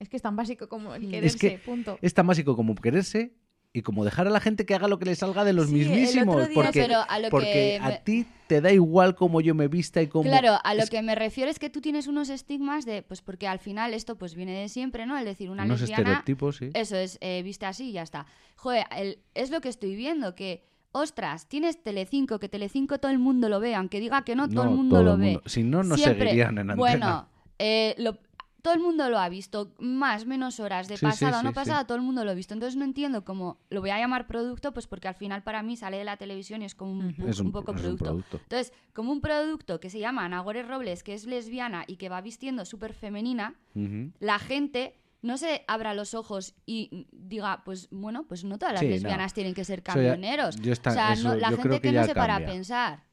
Es 0.00 0.08
que 0.08 0.16
es 0.16 0.22
tan 0.22 0.34
básico 0.34 0.68
como 0.68 0.92
el 0.92 1.04
Es 1.04 1.10
quererse, 1.36 1.38
que 1.38 1.58
punto. 1.58 1.96
Es 2.02 2.12
tan 2.12 2.26
básico 2.26 2.56
como 2.56 2.74
quererse 2.74 3.36
y 3.72 3.82
como 3.82 4.04
dejar 4.04 4.26
a 4.26 4.30
la 4.30 4.40
gente 4.40 4.66
que 4.66 4.74
haga 4.74 4.88
lo 4.88 4.98
que 4.98 5.04
le 5.04 5.14
salga 5.14 5.44
de 5.44 5.52
los 5.52 5.68
Sí, 5.68 5.74
mismísimos. 5.74 6.48
día- 6.48 6.54
porque 6.54 6.80
Pero 6.82 6.98
a 7.08 7.18
lo 7.20 7.28
porque 7.30 7.52
que 7.52 7.78
me- 7.80 7.86
a 7.94 8.02
ti 8.02 8.26
te 8.48 8.60
da 8.60 8.72
igual 8.72 9.14
cómo 9.14 9.40
yo 9.40 9.54
me 9.54 9.68
vista 9.68 10.02
y 10.02 10.08
cómo... 10.08 10.24
Claro, 10.28 10.58
a 10.64 10.74
lo 10.74 10.82
es 10.82 10.90
que 10.90 11.02
me 11.02 11.14
refiero 11.14 11.50
es 11.50 11.60
que 11.60 11.70
tú 11.70 11.80
tienes 11.80 12.08
unos 12.08 12.30
estigmas 12.30 12.84
de, 12.84 13.02
pues 13.02 13.22
porque 13.22 13.46
al 13.46 13.60
final 13.60 13.94
esto 13.94 14.16
pues 14.18 14.34
viene 14.34 14.58
de 14.58 14.68
siempre, 14.68 15.06
¿no? 15.06 15.16
El 15.16 15.24
decir 15.24 15.50
una 15.50 15.64
unos 15.64 15.80
lesbiana, 15.82 16.02
estereotipos, 16.02 16.56
sí. 16.56 16.70
eso 16.74 16.96
es, 16.96 17.16
eh, 17.20 17.42
viste 17.44 17.66
así 17.66 17.90
y 17.90 17.92
ya 17.92 18.02
está. 18.02 18.26
Joder, 18.56 18.86
el- 18.96 19.20
es 19.34 19.50
lo 19.50 19.60
que 19.60 19.68
estoy 19.68 19.94
viendo, 19.94 20.34
que, 20.34 20.64
ostras, 20.90 21.46
tienes 21.46 21.80
Telecinco, 21.80 22.40
que 22.40 22.48
Telecinco 22.48 22.98
todo 22.98 23.12
el 23.12 23.20
mundo 23.20 23.48
lo 23.48 23.60
ve, 23.60 23.76
aunque 23.76 24.00
diga 24.00 24.24
que 24.24 24.34
no, 24.34 24.48
todo 24.48 24.64
el 24.64 24.70
mundo 24.70 24.96
todo 24.96 25.04
lo 25.04 25.12
el 25.14 25.20
ve. 25.20 25.24
mundo. 25.26 25.42
Si 25.46 25.62
no, 25.62 25.84
no 25.84 25.96
Siempre. 25.96 26.24
seguirían 26.24 26.58
en 26.58 26.70
antena. 26.72 26.74
Bueno, 26.76 27.28
eh, 27.60 27.94
lo- 27.98 28.18
todo 28.62 28.74
el 28.74 28.80
mundo 28.80 29.08
lo 29.10 29.18
ha 29.18 29.28
visto, 29.28 29.74
más, 29.78 30.26
menos 30.26 30.60
horas, 30.60 30.88
de 30.88 30.94
Sí, 30.96 31.00
sí, 31.00 31.06
pasada 31.06 31.40
o 31.40 31.42
no 31.42 31.48
sí, 31.50 31.52
sí. 31.52 31.54
pasada, 31.54 31.86
todo 31.86 31.96
el 31.96 32.02
mundo 32.02 32.24
lo 32.24 32.30
ha 32.30 32.34
visto. 32.34 32.54
Entonces 32.54 32.76
no 32.76 32.84
entiendo 32.84 33.24
cómo 33.24 33.58
lo 33.70 33.80
voy 33.80 33.90
a 33.90 33.98
llamar 33.98 34.26
producto, 34.26 34.72
pues 34.72 34.86
porque 34.86 35.08
al 35.08 35.14
final 35.14 35.42
para 35.42 35.62
mí 35.62 35.76
sale 35.76 35.96
de 35.98 36.04
la 36.04 36.16
televisión 36.16 36.62
y 36.62 36.66
es 36.66 36.74
como 36.74 36.92
un, 36.92 37.14
es 37.28 37.40
un, 37.40 37.46
un 37.46 37.52
poco 37.52 37.72
es 37.72 37.76
un 37.78 37.82
producto. 37.82 38.04
producto. 38.04 38.36
Entonces, 38.42 38.72
como 38.92 39.12
un 39.12 39.20
producto 39.20 39.80
que 39.80 39.90
se 39.90 39.98
llama 39.98 40.28
Nagore 40.28 40.62
Robles, 40.62 41.02
que 41.02 41.14
es 41.14 41.24
lesbiana 41.26 41.84
y 41.86 41.96
que 41.96 42.08
va 42.08 42.20
vistiendo 42.20 42.64
súper 42.64 42.92
femenina, 42.92 43.54
la 44.18 44.38
gente 44.38 44.96
no 45.22 45.36
se 45.36 45.64
abra 45.68 45.92
los 45.92 46.14
ojos 46.14 46.54
y 46.64 47.06
diga, 47.12 47.62
pues 47.64 47.88
bueno, 47.90 48.24
pues 48.26 48.42
no 48.44 48.58
todas 48.58 48.72
las 48.72 48.80
Sí, 48.80 48.86
no. 48.86 48.92
lesbianas 48.92 49.34
tienen 49.34 49.52
que 49.54 49.64
ser 49.64 49.82
camioneros. 49.82 50.56
yo 50.56 50.72
está- 50.72 50.90
o 50.90 50.94
sea, 50.94 51.12
eso 51.12 51.28
no- 51.28 51.34
la 51.34 51.48
gente 51.50 51.68
que 51.80 51.80
que, 51.80 51.92
no 51.92 52.04
se 52.04 52.14
para 52.14 52.36
a 52.36 52.44
pensar. 52.46 53.04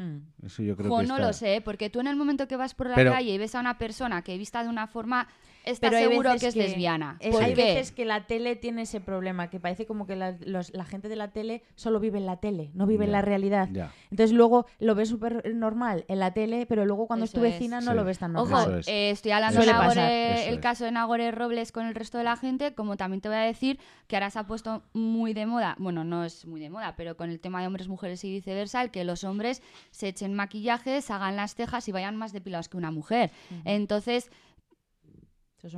Mm. 0.00 0.46
Eso 0.46 0.62
yo 0.62 0.76
creo 0.76 0.88
Jo, 0.90 1.00
que 1.00 1.06
no 1.06 1.14
está- 1.16 1.26
lo 1.26 1.32
sé, 1.32 1.60
porque 1.64 1.90
tú 1.90 2.00
en 2.00 2.06
el 2.06 2.16
momento 2.16 2.48
que 2.48 2.56
vas 2.56 2.74
por 2.74 2.88
la 2.88 2.94
Pero- 2.94 3.12
calle 3.12 3.30
y 3.34 3.38
ves 3.38 3.54
a 3.54 3.60
una 3.60 3.76
persona 3.78 4.22
que 4.22 4.36
vista 4.38 4.62
de 4.62 4.68
una 4.70 4.86
forma, 4.86 5.28
estás 5.64 5.90
Pero 5.90 5.96
hay 5.96 6.08
seguro 6.08 6.32
veces 6.32 6.54
que 6.54 6.60
es 6.60 6.68
lesbiana. 6.70 7.16
es- 7.20 7.32
¿Por 7.34 7.42
hay 7.42 7.54
qué? 7.54 7.64
veces 7.64 7.92
que 7.92 8.04
la 8.04 8.26
tele 8.26 8.56
tiene 8.56 8.82
ese 8.82 9.00
problema, 9.00 9.50
que 9.50 9.60
parece 9.60 9.86
como 9.86 10.06
que 10.06 10.16
la, 10.16 10.36
los- 10.40 10.72
la 10.74 10.84
gente 10.84 11.08
de 11.08 11.16
la 11.16 11.28
tele 11.32 11.62
solo 11.74 12.00
vive 12.00 12.18
en 12.18 12.26
la 12.26 12.36
tele, 12.38 12.70
no 12.74 12.86
vive 12.86 13.04
en 13.04 13.12
la 13.12 13.22
realidad. 13.22 13.68
Entonces 14.10 14.32
luego 14.32 14.66
lo 14.78 14.94
ves 14.94 15.08
súper 15.08 15.54
normal 15.54 16.04
en 16.08 16.18
la 16.18 16.32
tele, 16.32 16.66
pero 16.66 16.84
luego 16.86 17.06
cuando 17.06 17.24
es 17.24 17.32
tu 17.32 17.44
es. 17.44 17.52
vecina 17.52 17.80
no 17.80 17.90
Sí. 17.92 17.96
lo 17.96 18.04
ves 18.04 18.18
tan 18.18 18.34
Ojo, 18.36 18.48
normal. 18.50 18.80
Es. 18.80 18.88
eh, 18.88 19.10
estoy 19.10 19.32
hablando 19.32 19.60
de. 19.60 19.66
Nagore- 19.66 20.46
el 20.48 20.54
es. 20.54 20.60
caso 20.60 20.84
de 20.84 20.90
Nagore 20.92 21.30
Robles 21.30 21.72
con 21.72 21.86
el 21.86 21.94
resto 21.94 22.18
de 22.18 22.24
la 22.24 22.36
gente, 22.36 22.74
como 22.74 22.96
también 22.96 23.20
te 23.20 23.28
voy 23.28 23.38
a 23.38 23.42
decir 23.42 23.78
que 24.06 24.16
ahora 24.16 24.30
se 24.30 24.38
ha 24.38 24.46
puesto 24.46 24.82
muy 24.92 25.34
de 25.34 25.46
moda, 25.46 25.76
bueno, 25.78 26.04
no 26.04 26.24
es 26.24 26.46
muy 26.46 26.60
de 26.60 26.70
moda, 26.70 26.94
pero 26.96 27.16
con 27.16 27.30
el 27.30 27.38
tema 27.40 27.60
de 27.60 27.66
hombres, 27.66 27.86
mujeres 27.88 28.24
y 28.24 28.30
viceversa, 28.30 28.82
el 28.82 28.90
que 28.90 29.04
los 29.04 29.24
hombres 29.24 29.62
se 29.90 30.08
echen 30.08 30.34
maquillajes, 30.34 31.10
hagan 31.10 31.36
las 31.36 31.54
cejas 31.54 31.86
y 31.88 31.92
vayan 31.92 32.16
más 32.16 32.32
depilados 32.32 32.68
que 32.68 32.76
una 32.76 32.90
mujer. 32.90 33.30
Entonces, 33.64 34.30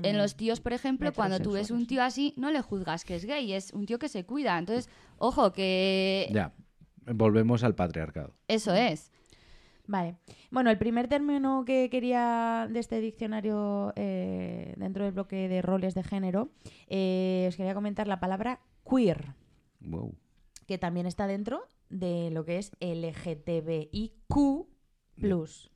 en 0.03 0.17
los 0.19 0.37
tíos, 0.37 0.61
por 0.61 0.73
ejemplo, 0.73 1.13
cuando 1.13 1.41
tú 1.41 1.53
ves 1.53 1.71
un 1.71 1.87
tío 1.87 2.03
así, 2.03 2.35
no 2.37 2.51
le 2.51 2.61
juzgas 2.63 3.05
que 3.05 3.17
es 3.17 3.25
gay, 3.25 3.53
es 3.53 3.73
un 3.73 3.87
tío 3.87 3.99
que 3.99 4.09
se 4.09 4.25
cuida. 4.25 4.59
Entonces, 4.59 4.89
ojo, 5.19 5.53
que 5.53 6.29
Ya. 6.33 6.53
Volvemos 7.05 7.65
al 7.65 7.75
patriarcado. 7.75 8.35
eso 8.49 8.75
es. 8.75 9.11
Vale. 9.89 10.15
Bueno, 10.53 10.71
el 10.71 10.79
primer 10.79 11.09
término 11.09 11.65
que 11.65 11.91
quería 11.91 12.69
de 12.71 12.79
este 12.79 13.01
diccionario 13.01 13.93
eh, 13.97 14.75
dentro 14.77 15.03
del 15.05 15.13
bloque 15.13 15.49
de 15.49 15.61
roles 15.61 15.95
de 15.95 16.05
género, 16.05 16.51
eh, 16.87 17.47
os 17.49 17.57
quería 17.57 17.75
comentar 17.75 18.07
la 18.07 18.21
palabra 18.21 18.61
queer, 18.89 19.35
Wow. 19.81 20.15
que 20.69 20.79
también 20.79 21.07
está 21.07 21.27
dentro 21.27 21.65
de 21.91 22.31
lo 22.31 22.45
que 22.45 22.59
es 22.59 22.71
LGTBIQ+. 22.81 24.67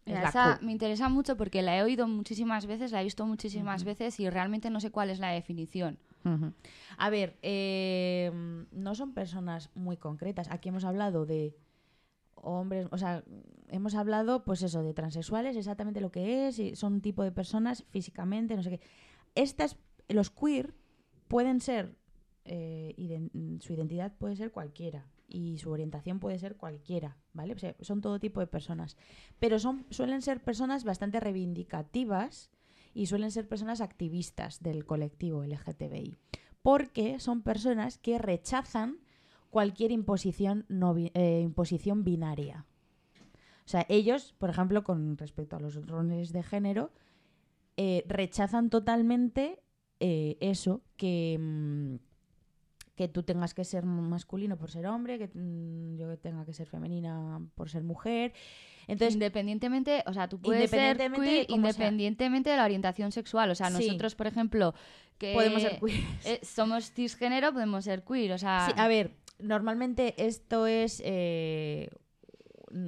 Es 0.05 0.15
la 0.15 0.29
esa 0.29 0.59
me 0.63 0.73
interesa 0.73 1.09
mucho 1.09 1.37
porque 1.37 1.63
la 1.63 1.77
he 1.77 1.83
oído 1.83 2.09
muchísimas 2.09 2.67
veces, 2.67 2.93
la 2.93 3.01
he 3.01 3.05
visto 3.05 3.27
muchísimas 3.27 3.85
veces 3.85 4.19
y 4.21 4.29
realmente 4.31 4.71
no 4.71 4.81
sé 4.81 4.91
cuál 4.91 5.11
es 5.11 5.19
la 5.19 5.31
definición. 5.31 5.99
A 6.99 7.09
ver, 7.09 7.37
eh, 7.43 8.33
no 8.73 8.95
son 8.97 9.15
personas 9.15 9.71
muy 9.77 9.97
concretas. 9.97 10.51
Aquí 10.51 10.71
hemos 10.71 10.85
hablado 10.85 11.25
de 11.25 11.57
hombres, 12.35 12.89
o 12.91 12.99
sea, 12.99 13.23
hemos 13.69 13.95
hablado, 13.95 14.45
pues 14.45 14.63
eso, 14.63 14.83
de 14.83 14.93
transexuales, 14.93 15.57
exactamente 15.57 16.01
lo 16.01 16.11
que 16.11 16.49
es, 16.49 16.59
y 16.59 16.75
son 16.75 16.95
un 16.95 17.01
tipo 17.01 17.23
de 17.23 17.31
personas 17.31 17.85
físicamente, 17.91 18.57
no 18.57 18.65
sé 18.65 18.71
qué. 18.71 18.81
Estas, 19.37 19.77
los 20.09 20.31
queer 20.31 20.75
pueden 21.29 21.61
ser, 21.61 21.97
eh, 22.45 22.95
su 23.61 23.73
identidad 23.73 24.13
puede 24.19 24.35
ser 24.35 24.51
cualquiera 24.51 25.07
y 25.29 25.59
su 25.59 25.71
orientación 25.71 26.21
puede 26.21 26.39
ser 26.39 26.57
cualquiera, 26.57 27.17
¿vale? 27.33 27.55
O 27.55 27.59
sea, 27.59 27.75
son 27.81 28.01
todo 28.01 28.21
tipo 28.21 28.41
de 28.41 28.47
personas. 28.47 28.97
Pero 29.39 29.59
son, 29.59 29.87
suelen 29.91 30.23
ser 30.23 30.43
personas 30.43 30.85
bastante 30.85 31.21
reivindicativas 31.21 32.51
y 32.95 33.07
suelen 33.07 33.31
ser 33.31 33.49
personas 33.49 33.81
activistas 33.81 34.63
del 34.63 34.87
colectivo 34.87 35.45
LGTBI. 35.45 36.17
Porque 36.63 37.21
son 37.21 37.43
personas 37.43 37.99
que 37.99 38.19
rechazan 38.19 38.99
cualquier 39.51 39.93
imposición, 39.93 40.67
eh, 41.15 41.41
imposición 41.43 42.05
binaria. 42.05 42.67
O 43.65 43.69
sea, 43.69 43.85
ellos, 43.89 44.35
por 44.39 44.51
ejemplo, 44.51 44.85
con 44.85 45.19
respecto 45.19 45.57
a 45.57 45.61
los 45.61 45.75
roles 45.87 46.33
de 46.33 46.43
género, 46.43 46.93
eh, 47.77 48.05
rechazan 48.07 48.71
totalmente 48.71 49.61
eh, 49.99 50.37
eso, 50.41 50.83
que, 50.97 51.37
mm, 51.39 51.97
que 52.97 53.09
tú 53.09 53.23
tengas 53.23 53.53
que 53.55 53.65
ser 53.65 53.85
masculino 53.85 54.57
por 54.57 54.71
ser 54.71 54.87
hombre, 54.87 55.19
que 55.19 55.29
mm, 55.33 55.97
yo 55.99 56.17
tenga 56.19 56.45
que 56.47 56.53
ser 56.55 56.67
femenina 56.67 57.41
por 57.55 57.69
ser 57.69 57.83
mujer. 57.85 58.33
Entonces, 58.89 59.15
independientemente, 59.15 60.03
o 60.07 60.13
sea, 60.15 60.29
tú 60.29 60.41
puedes 60.41 60.71
ser 60.71 60.79
Independientemente 60.93 61.31
queer 61.31 61.47
de 61.47 61.53
cómo 61.53 61.63
sea. 61.67 61.71
independientemente 61.73 62.51
de 62.51 62.57
la 62.57 62.65
orientación 62.65 63.13
sexual. 63.13 63.51
O 63.51 63.55
sea, 63.55 63.71
Sí. 63.71 63.87
nosotros, 63.87 64.15
por 64.15 64.27
ejemplo, 64.27 64.75
que 65.19 65.35
podemos 65.35 65.61
ser 65.63 65.79
queer. 65.79 66.01
eh, 66.25 66.41
somos 66.43 66.91
cisgénero, 66.93 67.53
podemos 67.53 67.85
ser 67.85 68.03
queer. 68.05 68.33
O 68.33 68.39
sea, 68.39 68.67
Sí, 68.69 68.73
a 68.77 68.89
ver, 68.89 69.13
normalmente 69.41 70.15
esto 70.27 70.67
es, 70.67 71.03
eh, 71.05 71.91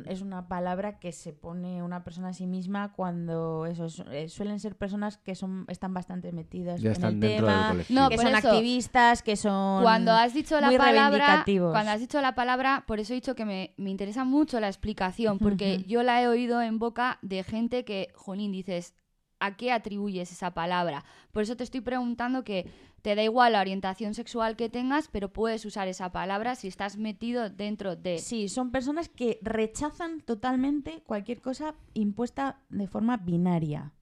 es 0.07 0.23
una 0.23 0.49
palabra 0.49 0.99
que 0.99 1.13
se 1.13 1.33
pone 1.33 1.83
una 1.83 2.03
persona 2.03 2.29
a 2.29 2.33
sí 2.33 2.47
misma 2.47 2.93
cuando 2.93 3.65
eso 3.67 3.87
es- 3.87 4.03
eh, 4.11 4.29
suelen 4.29 4.59
ser 4.59 4.77
personas 4.77 5.19
que 5.19 5.35
son 5.35 5.65
están 5.69 5.95
bastante 5.95 6.33
metidas 6.33 6.81
Ya 6.81 6.89
en 6.91 6.93
están 6.97 7.15
el 7.15 7.21
dentro 7.21 7.47
tema, 7.47 7.59
del 7.59 7.71
colectivo. 7.73 8.01
No, 8.01 8.09
que 8.09 8.17
por 8.17 8.25
son 8.25 8.35
eso, 8.35 8.49
activistas, 8.51 9.23
que 9.23 9.37
son 9.37 9.83
cuando 9.83 10.13
has 10.13 10.35
dicho 10.35 10.61
la 10.61 10.71
palabra, 10.77 11.45
cuando 11.71 11.91
has 11.93 12.01
dicho 12.01 12.21
la 12.21 12.35
palabra, 12.35 12.85
por 12.87 12.99
eso 12.99 13.13
he 13.13 13.17
dicho 13.17 13.35
que 13.35 13.45
me, 13.45 13.75
me 13.77 13.91
interesa 13.91 14.25
mucho 14.25 14.59
la 14.61 14.67
explicación, 14.69 15.39
porque 15.39 15.85
yo 15.87 16.03
la 16.03 16.21
he 16.23 16.29
oído 16.29 16.61
en 16.61 16.79
boca 16.79 17.19
de 17.23 17.45
gente 17.45 17.85
que, 17.85 18.09
Jonín, 18.17 18.51
dices, 18.53 18.95
¿a 19.41 19.57
qué 19.57 19.71
atribuyes 19.71 20.33
esa 20.33 20.53
palabra? 20.55 21.05
Por 21.31 21.45
eso 21.45 21.57
te 21.57 21.63
estoy 21.63 21.81
preguntando 21.81 22.43
que 22.43 22.69
te 23.03 23.15
da 23.15 23.23
igual 23.23 23.53
la 23.53 23.61
orientación 23.61 24.15
sexual 24.15 24.57
que 24.57 24.69
tengas, 24.69 25.09
pero 25.09 25.33
puedes 25.33 25.65
usar 25.65 25.89
esa 25.89 26.11
palabra 26.13 26.55
si 26.55 26.69
estás 26.69 26.97
metido 26.97 27.49
dentro 27.51 27.97
de... 27.97 28.19
Sí, 28.19 28.49
son 28.49 28.71
personas 28.71 29.09
que 29.09 29.39
rechazan 29.43 30.21
totalmente 30.21 31.03
cualquier 31.07 31.41
cosa 31.41 31.75
impuesta 31.95 32.61
de 32.69 32.87
forma 32.89 33.17
binaria. 33.17 33.93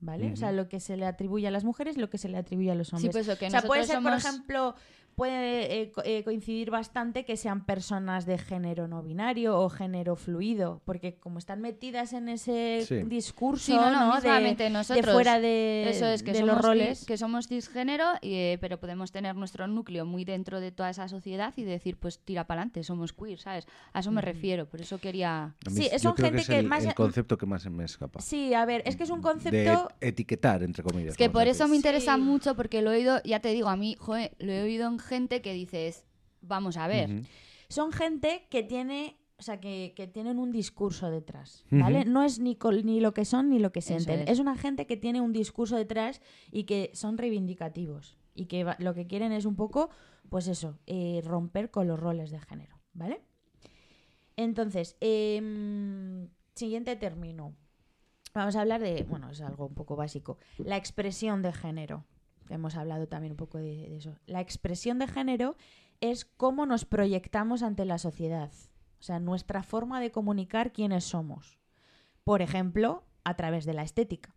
¿Vale? 0.00 0.32
O 0.32 0.36
sea, 0.36 0.52
lo 0.52 0.68
que 0.68 0.78
se 0.78 0.96
le 0.96 1.06
atribuye 1.06 1.48
a 1.48 1.50
las 1.50 1.64
mujeres 1.64 1.96
lo 1.96 2.08
que 2.08 2.18
se 2.18 2.28
le 2.28 2.38
atribuye 2.38 2.70
a 2.70 2.76
los 2.76 2.88
Sí, 2.88 2.94
hombres. 2.96 3.12
pues 3.12 3.26
lo 3.26 3.36
que 3.36 3.46
o 3.48 3.50
sea, 3.50 3.62
puede 3.62 3.82
ser, 3.84 4.00
por 4.00 4.12
ejemplo, 4.12 4.76
puede 5.18 5.80
eh, 5.82 5.90
co- 5.90 6.02
eh, 6.04 6.22
coincidir 6.22 6.70
bastante 6.70 7.24
que 7.24 7.36
sean 7.36 7.66
personas 7.66 8.24
de 8.24 8.38
género 8.38 8.86
no 8.86 9.02
binario 9.02 9.58
o 9.58 9.68
género 9.68 10.14
fluido, 10.14 10.80
porque 10.84 11.16
como 11.16 11.38
están 11.40 11.60
metidas 11.60 12.12
en 12.12 12.28
ese 12.28 12.84
Sí. 12.86 13.02
discurso 13.02 13.66
Sí, 13.66 13.74
no, 13.74 13.90
no, 13.90 14.00
¿no? 14.06 14.14
de, 14.20 14.28
mismamente 14.28 14.62
de 14.62 14.70
nosotros. 14.70 15.12
fuera 15.12 15.40
de, 15.40 15.90
Eso 15.90 16.06
es, 16.06 16.22
que 16.22 16.32
de 16.32 16.38
somos, 16.38 16.54
los 16.54 16.64
roles. 16.64 17.04
que 17.04 17.16
somos 17.18 17.48
cisgénero, 17.48 18.04
y, 18.22 18.32
eh, 18.34 18.58
pero 18.60 18.78
podemos 18.78 19.10
tener 19.10 19.34
nuestro 19.34 19.66
núcleo 19.66 20.06
muy 20.06 20.24
dentro 20.24 20.60
de 20.60 20.70
toda 20.70 20.90
esa 20.90 21.08
sociedad 21.08 21.52
y 21.56 21.64
decir, 21.64 21.96
pues 21.96 22.20
tira 22.20 22.46
para 22.46 22.60
adelante, 22.62 22.84
somos 22.84 23.12
queer, 23.12 23.40
¿sabes? 23.40 23.66
A 23.92 23.98
eso 23.98 24.12
me 24.12 24.20
refiero, 24.20 24.66
por 24.66 24.80
eso 24.80 24.98
quería... 24.98 25.56
Mí 25.68 25.74
Sí, 25.82 25.88
es- 25.90 26.00
son 26.00 26.12
yo 26.12 26.14
creo 26.14 26.26
gente 26.28 26.36
que 26.36 26.42
es 26.42 26.48
que 26.48 26.58
el, 26.60 26.68
más- 26.68 26.84
el 26.84 26.94
concepto 26.94 27.36
que 27.36 27.46
más 27.46 27.62
se 27.62 27.70
me 27.70 27.84
escapa. 27.84 28.20
Sí, 28.20 28.54
a 28.54 28.64
ver, 28.64 28.82
es 28.86 28.94
que 28.94 29.02
es 29.02 29.10
un 29.10 29.16
De 29.18 29.22
concepto... 29.22 29.88
etiquetar, 30.00 30.62
entre 30.62 30.84
comillas. 30.84 31.10
Es 31.12 31.16
que 31.16 31.28
por 31.28 31.42
eso 31.48 31.64
decir. 31.64 31.70
me 31.70 31.76
interesa 31.76 32.14
Sí. 32.14 32.20
mucho, 32.20 32.54
porque 32.54 32.82
lo 32.82 32.92
he 32.92 32.98
oído, 32.98 33.20
ya 33.24 33.40
te 33.40 33.48
digo, 33.48 33.68
a 33.68 33.74
mí, 33.76 33.96
joder, 33.98 34.30
lo 34.38 34.52
he 34.52 34.62
oído 34.62 34.86
en 34.86 34.98
gente 35.08 35.42
que 35.42 35.52
dices, 35.52 36.04
vamos 36.40 36.76
a 36.76 36.86
ver. 36.86 37.22
Son 37.68 37.90
gente 37.92 38.46
que 38.50 38.62
tiene 38.62 39.16
o 39.40 39.42
sea, 39.42 39.60
que, 39.60 39.92
que 39.94 40.08
tienen 40.08 40.38
un 40.40 40.50
discurso 40.50 41.10
detrás, 41.12 41.64
¿vale? 41.70 42.04
No 42.04 42.24
es 42.24 42.40
ni, 42.40 42.58
ni 42.82 42.98
lo 43.00 43.14
que 43.14 43.24
son 43.24 43.50
ni 43.50 43.60
lo 43.60 43.70
que 43.70 43.80
sienten. 43.80 44.20
es. 44.22 44.30
Es. 44.30 44.38
una 44.40 44.56
gente 44.56 44.84
que 44.86 44.96
tiene 44.96 45.20
un 45.20 45.32
discurso 45.32 45.76
detrás 45.76 46.20
y 46.50 46.64
que 46.64 46.90
son 46.92 47.16
reivindicativos. 47.18 48.16
Y 48.34 48.46
que 48.46 48.64
va- 48.64 48.76
lo 48.80 48.94
que 48.94 49.06
quieren 49.06 49.30
es 49.30 49.44
un 49.44 49.54
poco, 49.54 49.90
pues 50.28 50.48
eso, 50.48 50.78
eh, 50.86 51.20
romper 51.24 51.70
con 51.70 51.86
los 51.86 52.00
roles 52.00 52.30
de 52.32 52.40
género, 52.40 52.80
¿vale? 52.94 53.20
Entonces, 54.36 54.96
em, 55.00 56.28
siguiente 56.54 56.96
término. 56.96 57.54
Vamos 58.34 58.56
a 58.56 58.60
hablar 58.60 58.80
de, 58.80 59.04
bueno, 59.04 59.30
es 59.30 59.40
algo 59.40 59.66
un 59.66 59.74
poco 59.74 59.96
básico. 59.96 60.38
La 60.58 60.76
expresión 60.76 61.42
de 61.42 61.52
género. 61.52 62.04
Hemos 62.50 62.76
hablado 62.76 63.08
también 63.08 63.32
un 63.32 63.36
poco 63.36 63.58
de, 63.58 63.88
de 63.88 63.96
eso. 63.96 64.16
La 64.26 64.40
expresión 64.40 64.98
de 64.98 65.06
género 65.08 65.56
es 66.00 66.24
cómo 66.24 66.66
nos 66.66 66.84
proyectamos 66.84 67.62
ante 67.62 67.84
la 67.84 67.98
sociedad. 67.98 68.50
O 69.00 69.02
sea, 69.02 69.20
nuestra 69.20 69.62
forma 69.62 70.00
de 70.00 70.10
comunicar 70.10 70.72
quiénes 70.72 71.04
somos. 71.04 71.58
Por 72.24 72.42
ejemplo, 72.42 73.04
a 73.24 73.34
través 73.34 73.64
de 73.64 73.74
la 73.74 73.82
estética. 73.82 74.34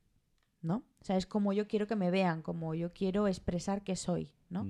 ¿No? 0.61 0.83
O 1.01 1.03
sea, 1.05 1.17
es 1.17 1.25
como 1.25 1.53
yo 1.53 1.67
quiero 1.67 1.87
que 1.87 1.95
me 1.95 2.11
vean, 2.11 2.43
como 2.43 2.75
yo 2.75 2.93
quiero 2.93 3.27
expresar 3.27 3.83
que 3.83 3.95
soy, 3.95 4.29
¿no? 4.49 4.67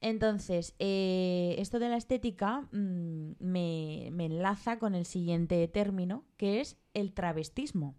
Entonces, 0.00 0.74
eh, 0.80 1.54
esto 1.58 1.78
de 1.78 1.88
la 1.88 1.96
estética 1.96 2.62
mm, 2.72 3.32
me, 3.38 4.08
me 4.12 4.26
enlaza 4.26 4.80
con 4.80 4.96
el 4.96 5.04
siguiente 5.06 5.66
término, 5.68 6.24
que 6.36 6.60
es 6.60 6.78
el 6.94 7.12
travestismo, 7.12 7.94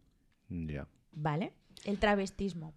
Ya. 0.49 0.88
¿vale? 1.13 1.53
El 1.85 1.99
travestismo. 1.99 2.73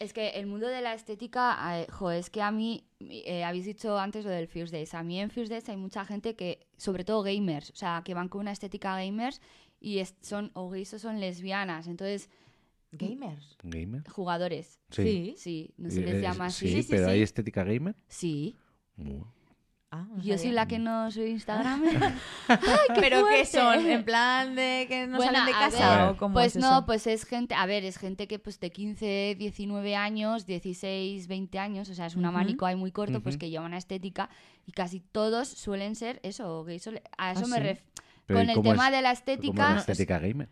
Es 0.00 0.12
que 0.12 0.30
el 0.30 0.46
mundo 0.46 0.66
de 0.68 0.80
la 0.80 0.94
estética, 0.94 1.80
eh, 1.80 1.86
jo, 1.90 2.10
es 2.10 2.30
que 2.30 2.42
a 2.42 2.50
mí, 2.50 2.84
eh, 3.00 3.44
habéis 3.44 3.64
dicho 3.66 3.98
antes 3.98 4.24
lo 4.24 4.30
del 4.30 4.46
First 4.48 4.72
Days, 4.72 4.94
a 4.94 5.02
mí 5.02 5.18
en 5.20 5.30
First 5.30 5.50
Days 5.50 5.68
hay 5.68 5.76
mucha 5.76 6.04
gente 6.04 6.34
que, 6.36 6.66
sobre 6.76 7.04
todo 7.04 7.22
gamers, 7.22 7.70
o 7.70 7.76
sea, 7.76 8.02
que 8.04 8.14
van 8.14 8.28
con 8.28 8.42
una 8.42 8.52
estética 8.52 8.94
gamers 8.96 9.40
y 9.80 9.98
es- 9.98 10.14
son 10.20 10.50
o 10.54 10.68
gays 10.70 10.92
o 10.94 10.98
son 10.98 11.20
lesbianas, 11.20 11.86
entonces, 11.86 12.28
Gamers. 12.94 13.56
¿Gamer? 13.62 14.06
jugadores. 14.10 14.78
Sí. 14.90 15.34
Sí, 15.38 15.72
no 15.78 15.88
se 15.90 16.00
Eh, 16.00 16.04
les 16.12 16.20
llama 16.22 16.50
sí, 16.50 16.76
así. 16.78 16.86
pero 16.90 17.08
¿hay 17.08 17.22
estética 17.22 17.64
gamer? 17.64 17.94
Sí. 18.06 18.54
Ah, 19.94 20.06
no 20.08 20.22
Yo 20.22 20.38
soy 20.38 20.52
la 20.52 20.66
que 20.66 20.78
no 20.78 21.10
soy 21.10 21.32
Instagram. 21.32 21.82
¿Pero 22.98 23.18
qué 23.28 23.44
fuerte! 23.44 23.44
son? 23.44 23.86
¿En 23.90 24.04
plan 24.04 24.54
de 24.54 24.86
que 24.88 25.06
no 25.06 25.18
Bueno, 25.18 25.32
salen 25.34 25.44
de 25.46 25.52
casa 25.52 25.96
ver. 26.04 26.08
o 26.12 26.16
cómo 26.16 26.32
Pues 26.32 26.56
es 26.56 26.62
no, 26.62 26.78
eso? 26.78 26.86
pues 26.86 27.06
es 27.06 27.24
gente, 27.26 27.54
a 27.54 27.66
ver, 27.66 27.84
es 27.84 27.98
gente 27.98 28.26
que 28.26 28.38
pues 28.38 28.58
de 28.58 28.70
15, 28.72 29.36
19 29.38 29.94
años, 29.94 30.46
16, 30.46 31.26
20 31.28 31.58
años, 31.58 31.90
o 31.90 31.94
sea, 31.94 32.06
es 32.06 32.16
un 32.16 32.24
Ujú. 32.24 32.34
abanico 32.34 32.64
ahí 32.64 32.74
muy 32.74 32.90
corto, 32.90 33.20
pues 33.20 33.36
que 33.36 33.50
lleva 33.50 33.66
una 33.66 33.76
estética 33.76 34.30
y 34.66 34.72
casi 34.72 35.00
todos 35.00 35.48
suelen 35.48 35.94
ser 35.94 36.20
eso, 36.22 36.64
gays. 36.64 36.88
A 37.18 37.32
eso 37.32 37.42
¿Ah, 37.44 37.48
me 37.48 37.56
sí? 37.56 37.62
refiero. 37.62 37.90
Con 38.28 38.36
¿y 38.38 38.48
el 38.48 38.54
cómo 38.54 38.70
tema 38.72 38.86
es- 38.88 38.92
de 38.94 39.02
la 39.02 39.08
¿Cómo 39.10 39.12
es 39.12 39.18
estética, 39.18 39.70
la 39.74 39.80
estética 39.80 40.18
gamer? 40.20 40.48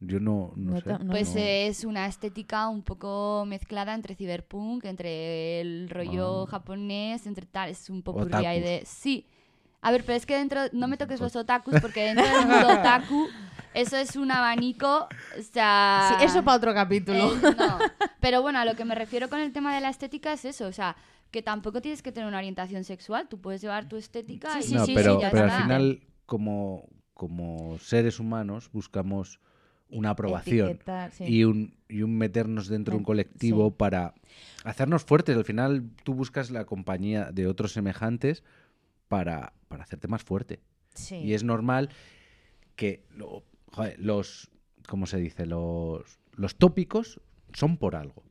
Yo 0.00 0.20
no, 0.20 0.52
no, 0.56 0.72
No 0.72 0.80
sé. 0.80 0.88
no- 0.90 1.10
pues 1.10 1.34
no. 1.34 1.40
eh, 1.40 1.68
es 1.68 1.84
una 1.84 2.06
estética 2.06 2.68
un 2.68 2.82
poco 2.82 3.44
mezclada 3.46 3.94
entre 3.94 4.14
cyberpunk, 4.14 4.84
entre 4.84 5.60
el 5.62 5.88
rollo 5.88 6.42
Ah. 6.44 6.50
japonés, 6.50 7.26
entre 7.26 7.46
tal, 7.46 7.70
es 7.70 7.88
un 7.88 8.02
poco 8.02 8.24
de... 8.26 8.82
Sí. 8.84 9.26
A 9.80 9.90
ver, 9.90 10.04
pero 10.04 10.16
es 10.16 10.26
que 10.26 10.36
dentro, 10.36 10.60
no 10.72 10.88
me 10.88 10.96
toques 10.96 11.20
los 11.20 11.34
otakus, 11.36 11.80
porque 11.80 12.02
dentro 12.02 12.26
del 12.26 12.46
mundo 12.46 12.66
otaku, 12.80 13.26
eso 13.72 13.96
es 13.96 14.16
un 14.16 14.30
abanico, 14.32 15.06
o 15.38 15.42
sea... 15.52 16.16
Sí, 16.18 16.24
eso 16.24 16.42
para 16.42 16.56
otro 16.56 16.74
capítulo. 16.74 17.32
Eh, 17.32 17.54
no. 17.56 17.78
Pero 18.20 18.42
bueno, 18.42 18.58
a 18.58 18.64
lo 18.64 18.74
que 18.74 18.84
me 18.84 18.94
refiero 18.94 19.28
con 19.30 19.38
el 19.40 19.52
tema 19.52 19.74
de 19.74 19.80
la 19.80 19.88
estética 19.90 20.32
es 20.32 20.44
eso, 20.44 20.66
o 20.66 20.72
sea, 20.72 20.96
que 21.30 21.40
tampoco 21.40 21.80
tienes 21.80 22.02
que 22.02 22.10
tener 22.12 22.26
una 22.28 22.38
orientación 22.38 22.84
sexual, 22.84 23.28
tú 23.28 23.40
puedes 23.40 23.60
llevar 23.62 23.88
tu 23.88 23.96
estética 23.96 24.50
Sí, 24.54 24.58
y 24.58 24.62
sí, 24.62 24.74
no, 24.74 24.86
sí, 24.86 24.92
pero, 24.94 25.20
ya 25.20 25.30
pero 25.30 25.44
al 25.44 25.48
está. 25.50 25.62
final, 25.62 26.00
como, 26.26 26.88
como 27.14 27.78
seres 27.78 28.18
humanos, 28.18 28.70
buscamos 28.72 29.38
una 29.88 30.10
aprobación 30.10 30.78
sí. 31.12 31.24
y, 31.24 31.44
un, 31.44 31.76
y 31.88 32.02
un 32.02 32.16
meternos 32.18 32.68
dentro 32.68 32.92
de 32.92 32.98
un 32.98 33.04
colectivo 33.04 33.68
sí. 33.68 33.74
para 33.78 34.14
hacernos 34.64 35.04
fuertes. 35.04 35.36
Al 35.36 35.44
final, 35.44 35.90
tú 36.04 36.14
buscas 36.14 36.50
la 36.50 36.64
compañía 36.64 37.30
de 37.32 37.46
otros 37.46 37.72
semejantes 37.72 38.42
para, 39.08 39.52
para 39.68 39.84
hacerte 39.84 40.08
más 40.08 40.22
fuerte. 40.24 40.60
Sí. 40.94 41.16
Y 41.16 41.34
es 41.34 41.44
normal 41.44 41.90
que 42.74 43.04
lo- 43.10 43.44
joder, 43.72 43.96
los, 44.00 44.50
¿cómo 44.88 45.06
se 45.06 45.18
dice? 45.18 45.46
Los, 45.46 46.18
los 46.34 46.56
tópicos 46.56 47.20
son 47.52 47.76
por 47.76 47.94
algo. 47.96 48.24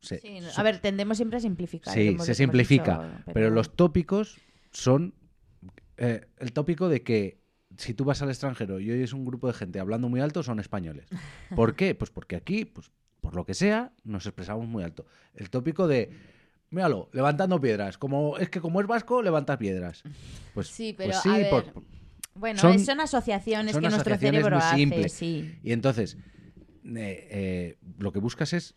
Se- 0.00 0.18
Sí, 0.20 0.40
no- 0.40 0.50
son- 0.50 0.60
a 0.60 0.62
ver, 0.64 0.78
tendemos 0.80 1.16
siempre 1.16 1.36
a 1.38 1.40
simplificar. 1.40 1.94
Sí, 1.94 2.16
se 2.20 2.34
simplifica, 2.34 3.02
dicho, 3.18 3.30
pero 3.32 3.50
los 3.50 3.74
tópicos 3.76 4.38
son 4.72 5.14
eh, 5.96 6.26
el 6.38 6.52
tópico 6.52 6.88
de 6.88 7.02
que 7.02 7.38
si 7.78 7.94
tú 7.94 8.04
vas 8.04 8.22
al 8.22 8.28
extranjero 8.28 8.80
y 8.80 8.90
oyes 8.90 9.12
un 9.12 9.24
grupo 9.24 9.46
de 9.46 9.52
gente 9.54 9.80
hablando 9.80 10.08
muy 10.08 10.20
alto, 10.20 10.42
son 10.42 10.60
españoles. 10.60 11.06
¿Por 11.54 11.74
qué? 11.76 11.94
Pues 11.94 12.10
porque 12.10 12.36
aquí, 12.36 12.64
pues 12.64 12.90
por 13.20 13.34
lo 13.34 13.44
que 13.44 13.54
sea, 13.54 13.92
nos 14.04 14.26
expresamos 14.26 14.66
muy 14.68 14.84
alto. 14.84 15.04
El 15.34 15.50
tópico 15.50 15.86
de, 15.88 16.10
míralo, 16.70 17.08
levantando 17.12 17.60
piedras. 17.60 17.98
Como 17.98 18.38
es 18.38 18.48
que 18.50 18.60
como 18.60 18.80
es 18.80 18.86
vasco, 18.86 19.22
levantas 19.22 19.56
piedras. 19.58 20.02
Pues 20.54 20.68
Sí, 20.68 20.92
pues 20.92 21.08
pero, 21.08 21.20
sí, 21.20 21.28
a 21.28 21.36
ver, 21.38 21.50
por- 21.50 21.82
Bueno, 22.34 22.60
son- 22.60 22.74
es- 22.74 22.84
son, 22.86 23.00
asociaciones 23.00 23.72
son 23.72 23.82
que 23.82 23.88
nuestro 23.88 24.14
asociaciones 24.14 24.44
cerebro 24.44 24.58
muy 24.58 24.94
hace, 24.94 25.08
sí. 25.08 25.58
Y 25.62 25.72
entonces, 25.72 26.16
eh, 26.84 27.28
eh, 27.30 27.78
lo 27.98 28.12
que 28.12 28.18
buscas 28.20 28.52
es 28.52 28.74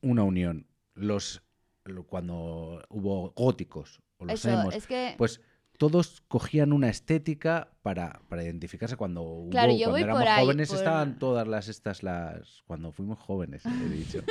una 0.00 0.22
unión. 0.22 0.66
Los 0.94 1.42
lo- 1.84 2.04
cuando 2.04 2.82
hubo 2.88 3.32
góticos 3.36 4.00
o 4.16 4.24
los 4.24 4.34
Eso, 4.34 4.48
emos, 4.48 4.74
es 4.74 4.86
que... 4.86 5.14
pues 5.18 5.40
todos 5.78 6.22
cogían 6.28 6.72
una 6.72 6.88
estética 6.88 7.68
para, 7.82 8.20
para 8.28 8.42
identificarse 8.44 8.96
cuando 8.96 9.22
hubo, 9.22 9.50
Claro, 9.50 9.72
yo 9.72 9.78
cuando 9.78 9.90
voy 9.92 10.00
éramos 10.02 10.20
por 10.22 10.28
ahí, 10.28 10.44
jóvenes 10.44 10.68
por- 10.68 10.78
estaban 10.78 11.18
todas 11.18 11.48
las 11.48 11.68
estas 11.68 12.02
las 12.02 12.62
cuando 12.66 12.92
fuimos 12.92 13.18
jóvenes 13.18 13.64
he 13.66 13.68
dicho 13.88 14.22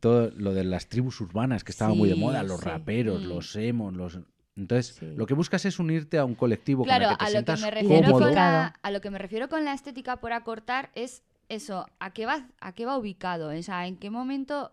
todo 0.00 0.30
lo 0.36 0.54
de 0.54 0.64
las 0.64 0.88
tribus 0.88 1.20
urbanas 1.20 1.64
que 1.64 1.72
estaban 1.72 1.96
muy 1.96 2.08
de 2.08 2.14
moda 2.14 2.42
los 2.42 2.60
sí. 2.60 2.66
raperos 2.66 3.22
Mm. 3.24 3.28
los 3.28 3.56
emos 3.56 3.94
los 3.94 4.18
entonces 4.56 4.96
Sí. 4.96 5.06
lo 5.16 5.26
que 5.26 5.34
buscas 5.34 5.64
es 5.66 5.78
unirte 5.78 6.18
a 6.18 6.24
un 6.24 6.34
colectivo 6.34 6.84
Claro, 6.84 7.04
con 7.04 7.12
el 7.12 7.18
que 7.18 7.24
te 7.24 7.36
a 7.36 7.40
lo 7.40 7.44
que 7.44 7.62
me 7.62 7.70
refiero 7.70 8.06
cómodo 8.12 8.24
con 8.26 8.34
la, 8.34 8.66
a 8.82 8.90
lo 8.90 9.00
que 9.00 9.10
me 9.10 9.18
refiero 9.18 9.48
con 9.48 9.64
la 9.64 9.72
estética 9.74 10.16
por 10.16 10.32
acortar 10.32 10.90
es 10.94 11.22
eso, 11.48 11.86
a 12.00 12.12
qué 12.12 12.26
va, 12.26 12.48
a 12.60 12.72
qué 12.72 12.86
va 12.86 12.96
ubicado, 12.98 13.50
o 13.56 13.62
sea, 13.62 13.86
en 13.86 13.96
qué 13.96 14.10
momento 14.10 14.72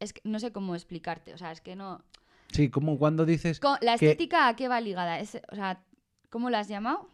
es 0.00 0.12
que 0.14 0.20
no 0.24 0.38
sé 0.38 0.52
cómo 0.52 0.74
explicarte, 0.74 1.34
o 1.34 1.38
sea, 1.38 1.52
es 1.52 1.60
que 1.60 1.76
no 1.76 2.02
sí 2.52 2.70
como 2.70 2.98
cuando 2.98 3.24
dices 3.26 3.60
la 3.80 3.96
que- 3.98 4.10
estética 4.10 4.48
a 4.48 4.56
qué 4.56 4.68
va 4.68 4.80
ligada, 4.80 5.18
es, 5.20 5.40
o 5.50 5.54
sea, 5.54 5.82
¿cómo 6.30 6.50
la 6.50 6.60
has 6.60 6.68
llamado? 6.68 7.08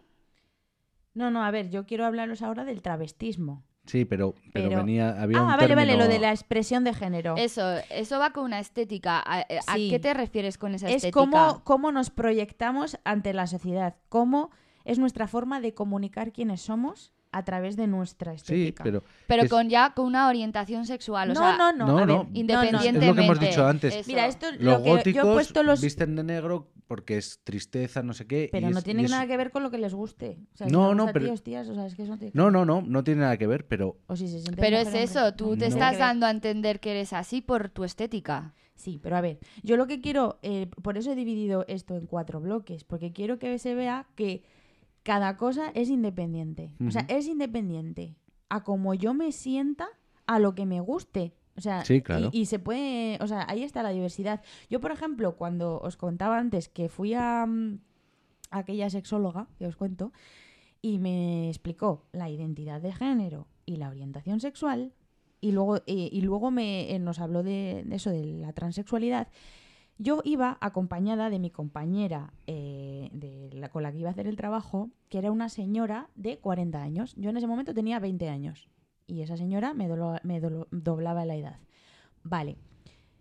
No, 1.15 1.31
no, 1.31 1.43
a 1.43 1.51
ver, 1.51 1.71
yo 1.71 1.87
quiero 1.87 2.07
hablaros 2.07 2.43
ahora 2.43 2.65
del 2.65 2.83
travestismo. 2.83 3.65
sí 3.87 4.05
pero 4.05 4.35
pero, 4.53 4.69
Pero- 4.69 4.81
venía 4.85 5.21
había 5.21 5.39
Ah, 5.39 5.43
un 5.43 5.47
vale, 5.49 5.63
vale, 5.75 5.75
término- 5.93 5.99
lo 6.05 6.09
de 6.09 6.19
la 6.21 6.31
expresión 6.31 6.85
de 6.85 6.95
género. 6.95 7.35
Eso, 7.37 7.79
eso 7.91 8.19
va 8.21 8.33
con 8.33 8.45
una 8.45 8.61
estética. 8.61 9.19
¿A, 9.19 9.41
a 9.67 9.75
Sí. 9.75 9.89
qué 9.91 9.99
te 9.99 10.15
refieres 10.15 10.59
con 10.59 10.75
esa 10.75 10.89
es 10.89 10.97
estética? 10.97 11.19
cómo, 11.19 11.65
cómo 11.65 11.91
nos 11.91 12.11
proyectamos 12.11 12.99
ante 13.05 13.33
la 13.33 13.47
sociedad, 13.49 13.97
cómo 14.09 14.51
es 14.85 14.99
nuestra 14.99 15.27
forma 15.27 15.61
de 15.61 15.75
comunicar 15.75 16.31
quiénes 16.33 16.61
somos 16.61 17.13
a 17.33 17.45
través 17.45 17.77
de 17.77 17.87
nuestra 17.87 18.33
sí 18.33 18.37
estética. 18.69 18.83
pero 18.85 19.05
Pero 19.27 19.43
es- 19.45 19.51
con 19.51 19.69
ya 19.69 19.95
con 19.95 20.07
una 20.07 20.29
orientación 20.29 20.85
sexual, 20.87 21.31
o 21.31 21.35
no, 21.35 21.41
sea, 21.41 21.57
no, 21.57 21.73
no, 21.73 21.87
no, 21.87 21.93
a 21.93 21.95
ver, 22.01 22.07
no. 22.07 22.17
no, 22.17 22.23
no. 22.25 22.31
independientemente. 22.35 22.99
Es 22.99 23.07
lo 23.07 23.15
que 23.15 23.25
hemos 23.25 23.41
dicho 23.41 23.67
antes. 23.67 23.95
Eso. 23.95 24.09
Mira, 24.09 24.27
esto 24.27 24.47
los 24.53 24.61
lo 24.61 24.83
que 24.83 24.91
góticos 24.91 25.23
yo 25.23 25.31
he 25.31 25.35
puesto 25.35 25.63
los 25.63 25.81
visten 25.81 26.17
de 26.17 26.25
negro 26.25 26.71
porque 26.89 27.19
es 27.19 27.41
tristeza 27.45 28.03
no 28.03 28.13
sé 28.15 28.27
qué 28.27 28.45
y 28.45 28.49
pero 28.49 28.69
no 28.69 28.79
es- 28.79 28.85
tiene 28.85 29.03
y 29.03 29.05
es- 29.05 29.11
nada 29.13 29.27
que 29.29 29.37
ver 29.37 29.53
con 29.53 29.63
lo 29.63 29.71
que 29.71 29.79
les 29.79 29.95
guste. 29.95 30.39
O 30.55 30.57
sea, 30.57 30.67
si 30.67 30.73
No, 30.73 30.93
no, 30.95 31.07
pero- 31.13 31.27
tíos, 31.27 31.43
tías, 31.45 31.69
o 31.69 31.75
sea, 31.75 31.87
es 31.87 31.95
que 31.95 32.03
eso 32.03 32.13
no 32.13 32.19
tiene- 32.19 32.33
no 32.35 32.51
no 32.51 32.65
no 32.65 32.83
no 32.83 33.05
tiene 33.05 33.21
nada 33.21 33.37
que 33.37 33.47
ver 33.47 33.67
pero 33.69 33.99
O 34.09 34.17
si 34.17 34.27
se 34.27 34.41
siente 34.41 34.61
Pero 34.61 34.77
es 34.79 34.93
eso, 34.93 35.33
tú 35.35 35.51
No 35.51 35.59
te 35.59 35.67
estás 35.67 35.93
ver. 35.93 36.01
dando 36.01 36.27
a 36.27 36.31
entender 36.31 36.81
que 36.81 36.91
eres 36.91 37.13
así 37.13 37.41
por 37.43 37.69
tu 37.69 37.85
estética. 37.85 38.55
Sí, 38.75 38.99
pero 39.03 39.17
a 39.17 39.21
ver, 39.21 39.39
yo 39.63 39.77
lo 39.77 39.87
que 39.87 40.01
quiero, 40.01 40.39
eh, 40.43 40.69
por 40.83 40.97
eso 40.97 41.13
he 41.13 41.15
dividido 41.15 41.67
esto 41.69 41.97
en 41.97 42.07
cuatro 42.07 42.41
bloques, 42.41 42.83
porque 42.83 43.13
quiero 43.13 43.39
que 43.39 43.59
se 43.59 43.75
vea 43.75 44.07
que 44.17 44.43
cada 45.03 45.37
cosa 45.37 45.71
es 45.75 45.89
independiente. 45.91 46.75
O 46.87 46.91
sea, 46.91 47.03
es 47.09 47.27
independiente 47.27 48.17
a 48.49 48.63
como 48.65 48.95
yo 48.95 49.15
me 49.15 49.33
sienta, 49.33 49.89
a 50.27 50.39
lo 50.39 50.55
que 50.55 50.67
me 50.67 50.81
guste. 50.81 51.35
O 51.57 51.61
sea, 51.61 51.85
Sí, 51.85 52.01
claro. 52.01 52.31
y, 52.33 52.41
y 52.43 52.47
se 52.47 52.59
puede, 52.59 53.19
o 53.21 53.27
sea, 53.27 53.45
ahí 53.49 53.63
está 53.63 53.83
la 53.83 53.91
diversidad. 53.91 54.43
Yo, 54.69 54.81
por 54.81 54.93
ejemplo, 54.93 55.37
cuando 55.37 55.79
os 55.81 55.97
contaba 55.97 56.39
antes 56.39 56.69
que 56.69 56.89
fui 56.89 57.15
a, 57.15 57.45
mm, 57.47 57.79
a 58.51 58.59
aquella 58.59 58.89
sexóloga 58.91 59.49
que 59.59 59.67
os 59.67 59.77
cuento 59.77 60.13
y 60.83 60.99
me 60.99 61.49
explicó 61.49 62.07
la 62.13 62.31
identidad 62.31 62.81
de 62.81 62.93
género 62.93 63.47
y 63.67 63.77
la 63.77 63.89
orientación 63.89 64.41
sexual 64.41 64.93
y 65.41 65.53
luego, 65.53 65.77
eh, 65.87 66.09
y 66.11 66.21
luego 66.23 66.51
me, 66.51 66.95
eh, 66.95 66.99
nos 66.99 67.19
habló 67.19 67.43
de, 67.43 67.83
de 67.87 67.97
eso, 67.97 68.11
de 68.11 68.25
la 68.25 68.53
transexualidad. 68.53 69.29
Yo 70.03 70.23
iba 70.25 70.57
acompañada 70.63 71.29
de 71.29 71.39
mi 71.39 71.51
compañera 71.51 72.33
eh, 72.47 73.11
de 73.13 73.51
la, 73.53 73.69
con 73.69 73.83
la 73.83 73.93
que 73.93 73.99
iba 73.99 74.09
a 74.09 74.13
hacer 74.13 74.27
el 74.27 74.35
trabajo, 74.35 74.89
que 75.11 75.19
era 75.19 75.31
una 75.31 75.51
señora 75.51 76.09
de 76.15 76.39
40 76.39 76.81
años. 76.81 77.15
Yo 77.17 77.29
en 77.29 77.37
ese 77.37 77.47
momento 77.47 77.75
tenía 77.75 77.99
20 77.99 78.31
años 78.31 78.71
y 79.07 79.21
esa 79.21 79.37
señora 79.37 79.75
me, 79.75 79.89
doblaba 80.71 81.27
la 81.27 81.37
edad. 81.37 81.61
Vale, 82.23 82.57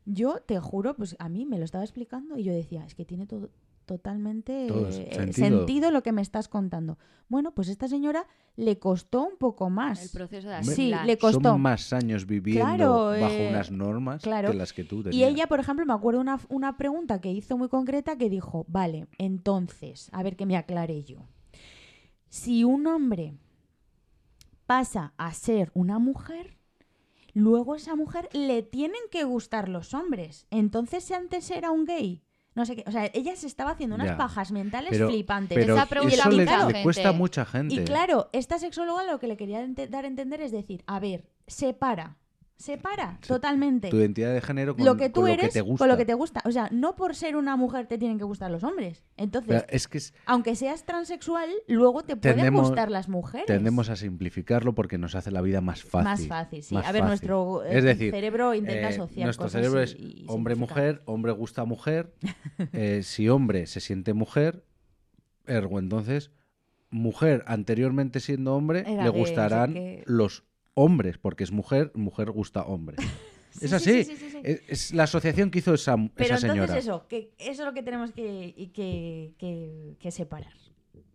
yo 0.06 0.40
te 0.40 0.58
juro, 0.62 0.96
pues 0.96 1.18
a 1.20 1.28
mí 1.28 1.46
me 1.46 1.58
lo 1.58 1.66
estaba 1.66 1.84
explicando 1.84 2.38
y 2.38 2.46
yo 2.46 2.54
decía, 2.54 2.86
es 2.86 2.96
que 2.96 3.04
tiene 3.04 3.28
todo, 3.28 3.50
totalmente 3.90 4.68
Todo 4.68 4.88
eh, 4.90 5.10
sentido. 5.11 5.34
sentido 5.34 5.90
lo 5.91 6.03
que 6.03 6.11
me 6.11 6.22
estás 6.22 6.48
contando. 6.48 6.99
Bueno, 7.28 7.53
pues 7.56 7.70
esta 7.70 7.88
señora 7.88 8.28
le 8.56 8.78
costó 8.78 9.24
un 9.26 9.36
poco 9.38 9.70
más. 9.72 10.03
El 10.03 10.10
proceso 10.11 10.48
de 10.48 10.56
Hombre, 10.57 10.66
Sí, 10.76 10.82
asimilar. 10.84 11.06
le 11.07 11.18
costó. 11.18 11.41
Son 11.49 11.61
más 11.61 11.91
años 11.91 12.26
viviendo 12.28 12.66
Claro, 12.76 12.94
bajo 13.07 13.34
eh, 13.34 13.48
unas 13.49 13.72
normas 13.72 14.22
claro. 14.22 14.52
que 14.52 14.57
las 14.57 14.74
que 14.74 14.84
tú 14.84 14.99
Y 14.99 15.03
tenías. 15.06 15.30
ella, 15.32 15.48
por 15.48 15.60
ejemplo, 15.60 15.86
me 15.88 15.94
acuerdo 15.94 16.22
una, 16.22 16.40
una 16.49 16.78
pregunta 16.78 17.20
que 17.20 17.32
hizo 17.32 17.57
muy 17.57 17.68
concreta 17.68 18.16
que 18.18 18.30
dijo, 18.30 18.66
vale, 18.70 19.07
entonces, 19.18 20.10
a 20.11 20.22
ver 20.22 20.36
que 20.36 20.45
me 20.45 20.56
aclare 20.56 21.03
yo. 21.03 21.26
Si 22.30 22.64
un 22.64 22.86
hombre 22.86 23.34
pasa 24.68 25.14
a 25.18 25.34
ser 25.34 25.72
una 25.74 25.98
mujer, 25.98 26.57
luego 27.34 27.76
esa 27.76 27.95
mujer 27.95 28.30
le 28.34 28.61
tienen 28.61 29.02
que 29.11 29.24
gustar 29.24 29.68
los 29.68 29.94
hombres. 29.95 30.45
Entonces, 30.52 31.03
si 31.03 31.14
antes 31.14 31.49
era 31.49 31.72
un 31.72 31.86
gay, 31.86 32.22
no 32.60 32.65
sé 32.65 32.76
qué, 32.76 32.84
o 32.86 32.91
sea, 32.91 33.10
ella 33.14 33.36
se 33.36 33.48
estaba 33.48 33.72
haciendo 33.72 33.95
unas 33.95 34.10
Ya. 34.10 34.18
pajas 34.18 34.52
mentales 34.52 34.91
pero, 34.91 35.10
flipantes. 35.10 35.57
pero 35.57 35.76
Esa 35.76 35.86
pregunta 35.88 36.15
eso 36.15 36.69
le, 36.69 36.84
cuesta 36.84 37.10
a 37.10 37.11
mucha 37.14 37.45
gente. 37.45 37.73
Y 37.73 37.84
claro, 37.86 38.30
esta 38.34 38.60
sexóloga 38.60 39.03
lo 39.03 39.19
que 39.19 39.27
le 39.27 39.38
quería 39.38 39.65
dar 39.90 40.06
a 40.06 40.07
entender 40.07 40.41
es 40.41 40.52
decir, 40.52 40.84
a 40.86 40.99
ver, 40.99 41.23
separa, 41.48 42.18
separa 42.60 43.18
Se- 43.22 43.30
totalmente 43.30 43.88
tu 43.90 43.95
identidad 43.95 44.34
de 44.34 44.41
género 44.41 44.76
con 44.76 44.84
lo 44.86 44.98
que 44.98 45.10
tú 45.10 45.22
con 45.22 45.30
eres 45.30 45.45
lo 45.45 45.48
que 45.48 45.53
te 45.53 45.61
gusta. 45.61 45.77
con 45.84 45.88
lo 45.90 45.98
que 45.98 46.06
te 46.06 46.14
gusta. 46.14 46.41
O 46.45 46.52
sea, 46.52 46.68
no 46.73 46.95
por 46.98 47.15
ser 47.15 47.38
una 47.38 47.56
mujer 47.56 47.88
te 47.88 47.98
tienen 47.98 48.18
que 48.18 48.26
gustar 48.26 48.52
los 48.52 48.64
hombres. 48.65 49.06
Entonces, 49.15 49.48
Pero 49.64 49.65
es 49.69 49.88
que 49.88 49.98
es- 49.98 50.14
aunque 50.26 50.56
seas 50.57 50.86
transexual, 50.86 51.49
luego 51.68 52.03
te 52.03 52.18
pueden 52.18 52.53
gustar 52.53 52.91
las 52.91 53.07
mujeres. 53.07 53.48
tendemos 53.48 53.90
a 53.90 53.95
simplificarlo 53.95 54.76
porque 54.76 54.98
nos 54.98 55.15
hace 55.15 55.31
la 55.31 55.41
vida 55.41 55.61
más 55.61 55.84
fácil. 55.84 56.03
Más 56.03 56.27
fácil, 56.27 56.61
sí. 56.61 56.76
más 56.76 56.86
a 56.86 56.91
ver, 56.91 57.02
fácil. 57.02 57.07
nuestro 57.07 57.64
eh, 57.64 57.77
Es 57.77 57.84
decir, 57.86 58.11
cerebro 58.11 58.53
intenta 58.53 58.81
eh, 58.90 58.94
asociar 58.94 59.26
nuestro 59.26 59.45
cosas 59.45 59.61
cerebro 59.61 59.81
es 59.81 59.95
hombre-mujer, 60.27 61.02
hombre 61.06 61.31
gusta 61.31 61.64
mujer. 61.64 62.14
eh, 62.73 63.02
si 63.03 63.30
hombre 63.30 63.68
se 63.68 63.80
siente 63.80 64.14
mujer, 64.14 64.65
ergo 65.48 65.80
entonces, 65.80 66.31
mujer 66.90 67.44
anteriormente 67.48 68.19
siendo 68.19 68.53
hombre, 68.56 68.84
Era 68.86 69.03
le 69.06 69.10
gustarán 69.10 69.73
que- 69.73 70.03
los 70.06 70.44
hombres, 70.84 71.18
porque 71.18 71.44
es 71.44 71.52
mujer, 71.52 71.92
mujer 71.96 72.32
gusta 72.32 72.64
hombre. 72.64 72.98
Sí, 73.52 73.66
es 73.66 73.72
sí, 73.72 73.76
así. 73.78 74.04
sí, 74.04 74.16
sí, 74.16 74.18
sí, 74.18 74.30
sí. 74.30 74.38
Es, 74.44 74.62
es 74.70 74.94
la 74.94 75.04
asociación 75.04 75.50
que 75.50 75.58
hizo 75.58 75.74
esa, 75.74 75.96
Pero 75.98 76.36
esa 76.36 76.48
entonces 76.48 76.52
señora. 76.54 76.78
eso, 76.78 77.08
que 77.08 77.34
eso 77.40 77.64
es 77.64 77.66
lo 77.68 77.74
que 77.74 77.82
tenemos 77.82 78.12
que, 78.12 78.54
que, 78.76 79.34
que- 79.40 79.96
que 80.00 80.12
separar. 80.12 80.54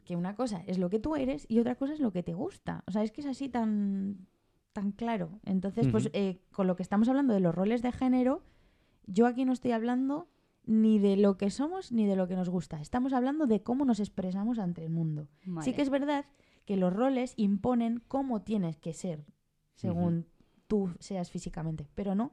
Que 0.04 0.16
una 0.16 0.34
cosa 0.34 0.60
es 0.66 0.78
lo 0.78 0.90
que 0.90 0.98
tú 0.98 1.14
eres 1.14 1.46
y 1.48 1.60
otra 1.60 1.76
cosa 1.76 1.92
es 1.94 2.00
lo 2.00 2.10
que 2.12 2.24
te 2.24 2.34
gusta. 2.34 2.82
O 2.88 2.90
sea, 2.90 3.04
es 3.04 3.12
que 3.12 3.20
es 3.20 3.28
así 3.28 3.48
tan, 3.48 4.26
tan 4.72 4.90
claro. 4.90 5.38
Entonces, 5.44 5.86
pues 5.86 6.10
eh, 6.12 6.40
con 6.50 6.66
lo 6.66 6.74
que 6.74 6.82
estamos 6.82 7.08
hablando 7.08 7.32
de 7.34 7.40
los 7.40 7.54
roles 7.54 7.82
de 7.82 7.92
género, 7.92 8.42
yo 9.06 9.26
aquí 9.28 9.44
no 9.44 9.52
estoy 9.52 9.70
hablando 9.70 10.28
ni 10.66 10.98
de 10.98 11.16
lo 11.16 11.38
que 11.38 11.50
somos 11.50 11.92
ni 11.92 12.04
de 12.04 12.16
lo 12.16 12.26
que 12.26 12.34
nos 12.34 12.48
gusta. 12.50 12.80
Estamos 12.80 13.12
hablando 13.12 13.46
de 13.46 13.62
cómo 13.62 13.84
nos 13.84 14.00
expresamos 14.00 14.58
ante 14.58 14.82
el 14.84 14.90
mundo. 14.90 15.28
Sí 15.62 15.72
que 15.72 15.82
es 15.82 15.88
verdad 15.88 16.26
que 16.64 16.76
los 16.76 16.92
roles 16.92 17.32
imponen 17.36 18.02
cómo 18.08 18.42
tienes 18.42 18.76
que 18.76 18.92
ser 18.92 19.24
según 19.74 20.26
tú 20.66 20.90
seas 20.98 21.30
físicamente, 21.30 21.86
pero 21.94 22.14
no. 22.14 22.32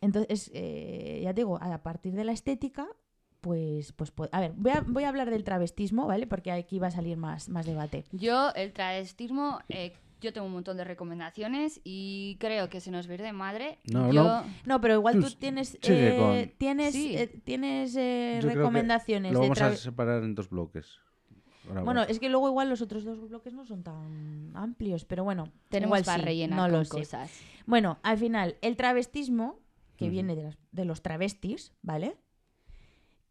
Entonces, 0.00 0.50
eh, 0.54 1.20
ya 1.22 1.34
te 1.34 1.40
digo, 1.42 1.58
a 1.60 1.82
partir 1.82 2.14
de 2.14 2.24
la 2.24 2.32
estética, 2.32 2.86
pues, 3.40 3.92
pues, 3.92 4.10
pues- 4.10 4.30
a 4.32 4.40
ver, 4.40 4.52
voy 4.56 4.72
a, 4.72 4.80
voy 4.86 5.04
a 5.04 5.08
hablar 5.10 5.30
del 5.30 5.44
travestismo, 5.44 6.06
¿vale? 6.06 6.26
Porque 6.26 6.50
aquí 6.52 6.78
va 6.78 6.88
a 6.88 6.90
salir 6.90 7.16
más, 7.16 7.48
más 7.48 7.66
debate. 7.66 8.04
Yo, 8.12 8.50
el 8.54 8.72
travestismo, 8.72 9.60
eh, 9.68 9.92
yo 10.20 10.32
tengo 10.32 10.46
un 10.46 10.52
montón 10.52 10.76
de 10.78 10.84
recomendaciones 10.84 11.80
y 11.84 12.36
creo 12.40 12.68
que 12.70 12.80
se 12.80 12.90
nos 12.90 13.06
va 13.08 13.12
a 13.12 13.14
ir 13.14 13.22
de 13.22 13.32
madre. 13.32 13.78
No, 13.90 14.12
yo, 14.12 14.22
no. 14.24 14.44
No, 14.66 14.80
pero 14.80 14.94
igual 14.94 15.14
Tú 15.14 15.20
tú 15.22 15.26
s- 15.28 15.36
tienes, 15.36 15.78
eh, 15.82 16.16
con- 16.18 16.58
tienes, 16.58 16.92
Sí. 16.94 17.16
eh, 17.16 17.26
tienes 17.44 17.94
eh, 17.96 18.40
recomendaciones 18.42 19.32
Lo 19.32 19.40
de 19.40 19.48
vamos 19.48 19.60
a 19.62 19.76
separar 19.76 20.22
en 20.22 20.34
dos 20.34 20.48
bloques. 20.50 20.98
Bueno, 21.84 22.02
es 22.02 22.18
que 22.18 22.28
luego 22.28 22.48
igual 22.48 22.68
los 22.68 22.80
otros 22.82 23.04
dos 23.04 23.28
bloques 23.28 23.52
no 23.54 23.64
son 23.66 23.82
tan 23.82 24.52
amplios, 24.54 25.04
pero 25.04 25.24
bueno, 25.24 25.52
tenemos 25.68 26.02
para 26.02 26.18
sí, 26.18 26.24
rellenar 26.24 26.56
no 26.58 26.64
con 26.64 26.72
lo 26.72 26.84
sé. 26.84 26.90
cosas. 26.90 27.30
Bueno, 27.66 27.98
al 28.02 28.18
final, 28.18 28.56
el 28.62 28.76
travestismo, 28.76 29.58
que 29.96 30.08
viene 30.08 30.34
de, 30.36 30.44
las- 30.44 30.58
de 30.72 30.84
los 30.86 31.02
travestis, 31.02 31.72
¿vale? 31.82 32.16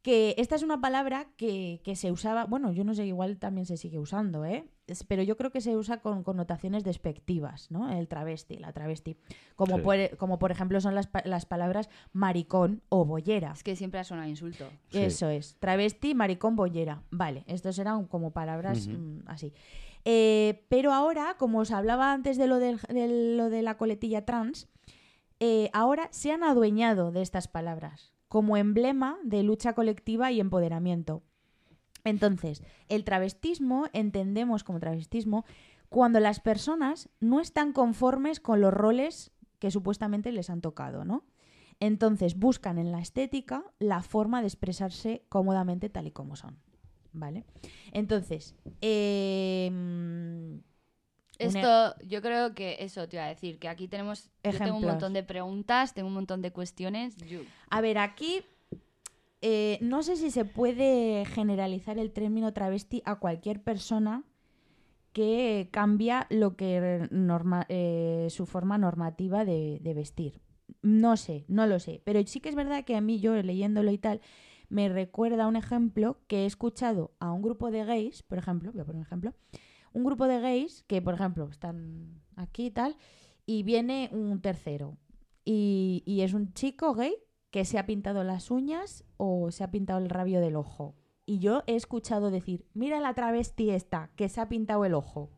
Que 0.09 0.33
esta 0.39 0.55
es 0.55 0.63
una 0.63 0.81
palabra 0.81 1.27
que, 1.37 1.81
que 1.83 1.95
se 1.95 2.11
usaba, 2.11 2.45
bueno, 2.45 2.71
yo 2.71 2.83
no 2.83 2.95
sé, 2.95 3.05
igual 3.05 3.37
también 3.37 3.67
se 3.67 3.77
sigue 3.77 3.99
usando, 3.99 4.43
¿eh? 4.43 4.67
Pero 5.07 5.21
yo 5.21 5.37
creo 5.37 5.51
que 5.51 5.61
se 5.61 5.77
usa 5.77 6.01
con 6.01 6.23
connotaciones 6.23 6.83
despectivas, 6.83 7.69
¿no? 7.69 7.91
El 7.91 8.07
travesti, 8.07 8.57
la 8.57 8.73
travesti. 8.73 9.17
Como, 9.55 9.75
Sí. 9.77 9.83
por, 9.83 10.17
como 10.17 10.39
por 10.39 10.49
ejemplo 10.51 10.81
son 10.81 10.95
las, 10.95 11.09
las 11.25 11.45
palabras 11.45 11.89
maricón 12.11 12.81
o 12.89 13.05
bollera. 13.05 13.51
Es 13.51 13.61
que 13.61 13.75
siempre 13.75 13.99
ha 13.99 14.03
sonado 14.03 14.27
insulto. 14.27 14.65
Sí. 14.89 14.97
Eso 14.97 15.29
es, 15.29 15.57
travesti, 15.59 16.15
maricón, 16.15 16.55
bollera. 16.55 17.03
Vale, 17.11 17.43
estos 17.45 17.77
eran 17.77 18.07
como 18.07 18.31
palabras 18.31 18.87
mm, 18.87 19.27
así. 19.27 19.53
Eh, 20.05 20.65
pero 20.69 20.91
ahora, 20.91 21.35
como 21.37 21.59
os 21.59 21.69
hablaba 21.69 22.13
antes 22.13 22.37
de 22.37 22.47
lo, 22.47 22.57
del- 22.57 22.79
de 22.89 23.35
lo 23.37 23.51
de 23.51 23.61
la 23.61 23.77
coletilla 23.77 24.25
trans, 24.25 24.67
eh, 25.39 25.69
ahora 25.71 26.07
se 26.11 26.31
han 26.31 26.41
adueñado 26.43 27.11
de 27.11 27.21
estas 27.21 27.47
palabras 27.47 28.15
como 28.29 28.55
emblema 28.55 29.17
de 29.23 29.43
lucha 29.43 29.73
colectiva 29.73 30.31
y 30.31 30.39
empoderamiento. 30.39 31.23
Entonces, 32.05 32.63
el 32.87 33.03
travestismo 33.03 33.87
entendemos 33.91 34.63
como 34.63 34.79
travestismo 34.79 35.45
cuando 35.89 36.19
las 36.19 36.39
personas 36.39 37.09
no 37.19 37.41
están 37.41 37.73
conformes 37.73 38.39
con 38.39 38.61
los 38.61 38.73
roles 38.73 39.31
que 39.57 39.71
supuestamente 39.71 40.31
les 40.31 40.49
han 40.49 40.61
tocado, 40.61 41.03
¿no? 41.03 41.25
Entonces 41.79 42.37
buscan 42.37 42.77
en 42.77 42.91
la 42.91 42.99
estética 42.99 43.63
la 43.79 44.01
forma 44.01 44.41
de 44.41 44.47
expresarse 44.47 45.25
cómodamente 45.29 45.89
tal 45.89 46.07
y 46.07 46.11
como 46.11 46.35
son. 46.35 46.59
¿Vale? 47.11 47.45
Entonces, 47.91 48.55
em, 48.81 50.61
Esto, 51.39 51.95
yo 52.05 52.21
creo 52.21 52.53
que 52.53 52.77
eso 52.79 53.07
te 53.07 53.15
iba 53.15 53.25
a 53.25 53.29
decir, 53.29 53.59
que 53.59 53.67
aquí 53.69 53.87
tenemos, 53.87 54.25
yo 54.43 54.51
tengo 54.65 54.77
un 54.77 54.81
montón 54.91 55.13
de 55.13 55.23
preguntas, 55.23 55.93
tengo 55.93 56.07
un 56.09 56.13
montón 56.13 56.41
de 56.41 56.51
cuestiones. 56.51 57.15
Yo- 57.17 57.41
A 57.69 57.81
ver, 57.81 57.97
aquí 57.97 58.41
eh, 59.41 59.77
no 59.81 60.03
sé 60.03 60.17
si 60.17 60.31
se 60.31 60.43
puede 60.45 61.23
generalizar 61.25 61.97
el 61.97 62.11
término 62.11 62.51
travesti 62.53 63.01
a 63.05 63.15
cualquier 63.19 63.61
persona 63.63 64.23
que 65.13 65.69
cambia 65.71 66.27
lo 66.29 66.55
que 66.55 67.07
norma- 67.11 67.65
eh, 67.69 68.27
su 68.29 68.45
forma 68.45 68.77
normativa 68.77 69.45
de, 69.45 69.79
de 69.81 69.93
vestir. 69.93 70.41
No 70.81 71.17
sé, 71.17 71.45
no 71.47 71.65
lo 71.67 71.79
sé. 71.79 72.01
Pero 72.03 72.21
sí 72.27 72.39
que 72.41 72.49
es 72.49 72.55
verdad 72.55 72.83
que 72.85 72.95
a 72.95 73.01
mí, 73.01 73.19
yo 73.19 73.33
leyéndolo 73.41 73.91
y 73.91 73.97
tal, 73.97 74.21
me 74.69 74.87
recuerda 74.87 75.47
un 75.47 75.55
ejemplo 75.55 76.19
que 76.27 76.43
he 76.43 76.45
escuchado 76.45 77.11
a 77.19 77.31
un 77.31 77.41
grupo 77.41 77.71
de 77.71 77.85
gays, 77.85 78.21
por 78.23 78.37
ejemplo, 78.37 78.71
voy 78.71 78.81
a 78.81 78.85
poner 78.85 78.99
un 78.99 79.05
ejemplo, 79.05 79.33
un 79.93 80.03
grupo 80.03 80.27
de 80.27 80.39
gays 80.39 80.83
que, 80.87 81.01
por 81.01 81.13
ejemplo, 81.15 81.47
están 81.49 82.21
aquí 82.35 82.67
y 82.67 82.71
tal, 82.71 82.95
y 83.45 83.63
viene 83.63 84.09
un 84.11 84.41
tercero. 84.41 84.97
Y, 85.45 86.03
y 86.05 86.21
es 86.21 86.33
un 86.33 86.53
chico 86.53 86.93
gay 86.93 87.13
que 87.51 87.65
se 87.65 87.79
ha 87.79 87.85
pintado 87.85 88.23
las 88.23 88.51
uñas 88.51 89.03
o 89.17 89.49
se 89.51 89.63
ha 89.63 89.71
pintado 89.71 89.99
el 89.99 90.09
rabio 90.09 90.39
del 90.41 90.55
ojo. 90.55 90.95
Y 91.25 91.39
yo 91.39 91.63
he 91.67 91.75
escuchado 91.75 92.31
decir, 92.31 92.65
mira 92.73 92.99
la 92.99 93.13
travesti 93.13 93.69
esta, 93.71 94.09
que 94.15 94.29
se 94.29 94.41
ha 94.41 94.49
pintado 94.49 94.85
el 94.85 94.93
ojo. 94.93 95.31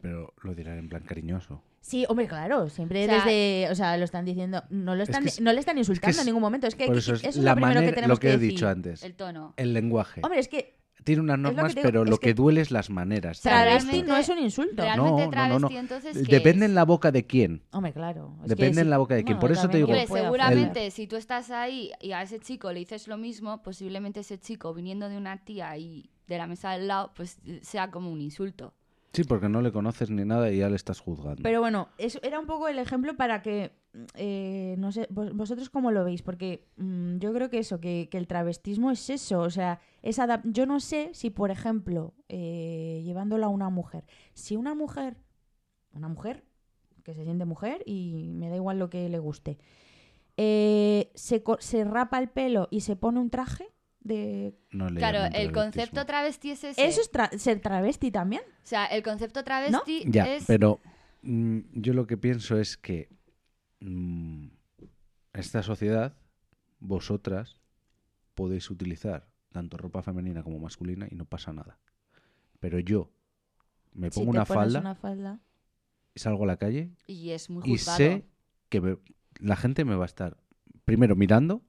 Pero 0.00 0.34
lo 0.42 0.54
dirán 0.54 0.78
en 0.78 0.88
plan 0.88 1.02
cariñoso. 1.02 1.62
Sí, 1.82 2.04
hombre, 2.10 2.26
claro, 2.28 2.68
siempre 2.68 3.04
O 3.04 3.06
sea, 3.08 3.24
desde, 3.24 3.68
o 3.70 3.74
sea, 3.74 3.96
lo 3.96 4.04
están 4.04 4.26
diciendo, 4.26 4.62
no 4.68 4.94
lo 4.94 5.02
Es 5.02 5.08
están, 5.08 5.22
que 5.22 5.28
es- 5.30 5.40
no 5.40 5.50
le 5.52 5.60
están 5.60 5.78
insultando 5.78 6.10
es- 6.10 6.18
en 6.18 6.26
ningún 6.26 6.42
momento, 6.42 6.66
es 6.66 6.74
que 6.74 6.84
eso 6.84 7.14
es, 7.14 7.20
eso 7.20 7.28
es 7.28 7.36
la 7.38 7.52
lo 7.52 7.56
primero 7.56 7.74
manera, 7.76 7.86
que 7.90 7.94
tenemos 7.94 8.16
lo 8.18 8.20
que, 8.20 8.28
he 8.28 8.32
decir. 8.32 8.50
dicho 8.50 8.68
antes. 8.68 9.02
el 9.02 9.14
tono. 9.14 9.54
El 9.56 9.72
lenguaje. 9.72 10.20
Hombre, 10.22 10.40
es 10.40 10.48
que 10.48 10.78
Tiene 11.04 11.22
unas 11.22 11.38
lo 11.38 11.48
que 11.50 11.54
normas, 11.56 11.74
digo, 11.74 11.82
pero 11.86 12.04
lo 12.04 12.18
que- 12.18 12.28
que 12.28 12.34
duele 12.34 12.60
es 12.60 12.70
las 12.70 12.90
maneras. 12.90 13.40
travesti 13.40 13.86
realmente- 13.88 14.08
no 14.08 14.16
es 14.16 14.28
un 14.28 14.38
insulto. 14.38 14.82
Realmente 14.82 15.10
No, 15.10 15.16
no, 15.18 15.24
no, 15.24 15.30
travesti, 15.30 15.74
no. 15.74 15.80
entonces, 15.80 16.16
¿qué 16.26 16.36
Depende 16.36 16.64
es? 16.66 16.70
en 16.70 16.74
la 16.74 16.84
boca 16.84 17.10
de 17.12 17.26
quién. 17.26 17.62
Hombre, 17.72 17.92
claro. 17.92 18.34
es 18.38 18.42
que 18.42 18.48
Depende 18.50 18.74
sí. 18.74 18.80
en 18.80 18.90
la 18.90 18.98
boca 18.98 19.14
de 19.14 19.24
quién. 19.24 19.38
Por 19.38 19.52
eso 19.52 19.68
te 19.68 19.78
digo- 19.78 19.88
Hombre, 19.88 20.06
seguramente 20.06 20.90
si 20.90 21.06
tú 21.06 21.16
estás 21.16 21.50
ahí 21.50 21.90
y 22.00 22.12
a 22.12 22.22
ese 22.22 22.38
chico 22.40 22.72
le 22.72 22.80
dices 22.80 23.08
lo 23.08 23.16
mismo, 23.18 23.62
posiblemente 23.62 24.20
ese 24.20 24.38
chico 24.38 24.72
viniendo 24.74 25.08
de 25.08 25.16
una 25.16 25.44
tía 25.44 25.76
y 25.76 26.10
de 26.26 26.38
la 26.38 26.46
mesa 26.46 26.70
del 26.72 26.86
lado, 26.88 27.12
pues 27.14 27.38
sea 27.62 27.90
como 27.90 28.10
un 28.10 28.20
insulto. 28.20 28.74
Sí, 29.12 29.24
porque 29.24 29.48
no 29.48 29.60
le 29.60 29.72
conoces 29.72 30.08
ni 30.10 30.24
nada 30.24 30.52
y 30.52 30.58
ya 30.58 30.68
le 30.68 30.76
estás 30.76 31.00
juzgando. 31.00 31.42
Pero 31.42 31.60
bueno, 31.60 31.88
eso 31.98 32.20
era 32.22 32.38
un 32.38 32.46
poco 32.46 32.68
el 32.68 32.78
ejemplo 32.78 33.16
para 33.16 33.42
que, 33.42 33.72
eh, 34.14 34.76
no 34.78 34.92
sé, 34.92 35.08
vos- 35.10 35.34
vosotros 35.34 35.68
cómo 35.68 35.90
lo 35.90 36.04
veis, 36.04 36.22
porque 36.22 36.68
mm, 36.76 37.18
yo 37.18 37.32
creo 37.32 37.50
que 37.50 37.58
eso, 37.58 37.80
que, 37.80 38.08
el 38.12 38.26
travestismo 38.28 38.90
es 38.92 39.10
eso, 39.10 39.40
o 39.40 39.50
sea, 39.50 39.80
es 40.02 40.20
yo 40.44 40.64
no 40.66 40.78
sé 40.78 41.10
si, 41.12 41.30
por 41.30 41.50
ejemplo, 41.50 42.14
eh, 42.28 43.02
llevándola 43.04 43.46
a 43.46 43.48
una 43.48 43.68
mujer, 43.68 44.04
si 44.34 44.54
una 44.54 44.74
mujer, 44.74 45.16
una 45.92 46.08
mujer 46.08 46.44
que 47.02 47.14
se 47.14 47.24
siente 47.24 47.44
mujer 47.46 47.82
y 47.86 48.30
me 48.34 48.48
da 48.48 48.56
igual 48.56 48.78
lo 48.78 48.90
que 48.90 49.08
le 49.08 49.18
guste, 49.18 49.58
eh, 50.36 51.10
se, 51.14 51.42
se 51.58 51.84
rapa 51.84 52.18
el 52.20 52.28
pelo 52.28 52.68
y 52.70 52.82
se 52.82 52.94
pone 52.94 53.18
un 53.18 53.30
traje 53.30 53.72
de... 54.00 54.54
No 54.70 54.88
le 54.88 54.98
Claro, 54.98 55.24
el 55.36 55.52
concepto 55.52 56.04
travesti 56.06 56.50
es 56.52 56.64
ese. 56.64 56.86
Eso 56.86 57.00
es 57.00 57.12
tra- 57.12 57.36
ser 57.38 57.60
travesti 57.60 58.10
también. 58.10 58.42
O 58.42 58.66
sea, 58.66 58.86
el 58.86 59.02
concepto 59.02 59.44
travesti 59.44 60.04
Ya, 60.06 60.24
es... 60.26 60.44
pero 60.46 60.80
mm, 61.22 61.58
yo 61.74 61.92
lo 61.92 62.06
que 62.06 62.16
pienso 62.16 62.58
es 62.58 62.76
que 62.76 63.08
mm, 63.80 64.46
esta 65.34 65.62
sociedad, 65.62 66.16
vosotras, 66.78 67.60
podéis 68.34 68.70
utilizar 68.70 69.28
tanto 69.52 69.76
ropa 69.76 70.02
femenina 70.02 70.42
como 70.42 70.58
masculina 70.58 71.06
y 71.10 71.14
no 71.14 71.24
pasa 71.24 71.52
nada. 71.52 71.78
Pero 72.58 72.78
yo 72.78 73.10
me 73.92 74.10
Si 74.10 74.20
pongo 74.20 74.32
te 74.32 74.38
una 74.38 74.44
pones 74.46 74.62
falda, 74.64 74.80
una 74.80 74.94
falda. 74.94 75.40
salgo 76.14 76.44
a 76.44 76.46
la 76.46 76.56
calle 76.56 76.90
Y 77.06 77.30
es 77.30 77.50
muy 77.50 77.62
y 77.66 77.72
juzgado. 77.72 77.96
sé 77.98 78.24
que 78.68 78.80
me- 78.80 78.98
la 79.40 79.56
gente 79.56 79.84
me 79.84 79.96
va 79.96 80.04
a 80.04 80.06
estar 80.06 80.36
primero 80.84 81.16
mirando 81.16 81.62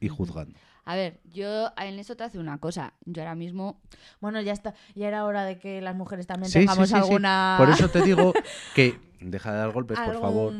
y 0.00 0.08
juzgando. 0.08 0.58
A 0.86 0.94
ver, 0.96 1.20
yo 1.24 1.72
en 1.76 1.98
eso 1.98 2.16
te 2.16 2.24
hace 2.24 2.38
una 2.38 2.58
cosa. 2.58 2.94
Yo 3.04 3.20
ahora 3.22 3.34
mismo 3.34 3.82
Bueno, 4.20 4.40
ya 4.40 4.52
está. 4.52 4.74
Ya 4.94 5.08
era 5.08 5.24
hora 5.26 5.44
de 5.44 5.58
que 5.58 5.80
las 5.82 5.94
mujeres 5.94 6.26
también 6.26 6.46
Sí, 6.50 6.60
sí, 6.60 6.66
tengamos 6.66 6.88
sí, 6.88 6.94
sí. 6.94 7.00
alguna. 7.00 7.56
Por 7.58 7.68
eso 7.68 7.90
te 7.90 8.02
digo 8.02 8.32
que 8.74 8.98
deja 9.20 9.52
de 9.52 9.58
dar 9.58 9.72
golpes, 9.72 9.98
por 9.98 10.18
favor. 10.20 10.54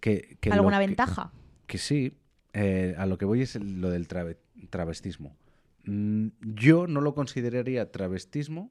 Que, 0.00 0.38
que 0.40 0.50
alguna 0.52 0.78
ventaja. 0.78 1.32
Que 1.66 1.78
sí, 1.78 2.16
eh, 2.52 2.94
a 2.96 3.04
lo 3.06 3.18
que 3.18 3.24
voy 3.26 3.42
es 3.42 3.56
lo 3.56 3.90
del 3.90 4.06
trave- 4.08 4.38
travestismo. 4.70 5.36
Mm, 5.84 6.28
yo 6.40 6.86
no 6.86 7.00
lo 7.00 7.14
consideraría 7.14 7.90
travestismo 7.90 8.70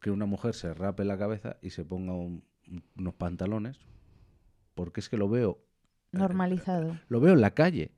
que 0.00 0.10
una 0.10 0.26
mujer 0.26 0.54
se 0.54 0.72
rape 0.72 1.04
la 1.04 1.18
cabeza 1.18 1.56
y 1.62 1.70
se 1.70 1.84
ponga 1.84 2.12
un- 2.14 2.44
unos 2.96 3.14
pantalones, 3.14 3.78
porque 4.74 5.00
es 5.00 5.08
que 5.08 5.16
lo 5.16 5.28
veo, 5.28 5.58
Normalizado. 6.12 6.98
lo 7.08 7.20
veo 7.20 7.34
en 7.34 7.40
la 7.40 7.52
calle. 7.52 7.92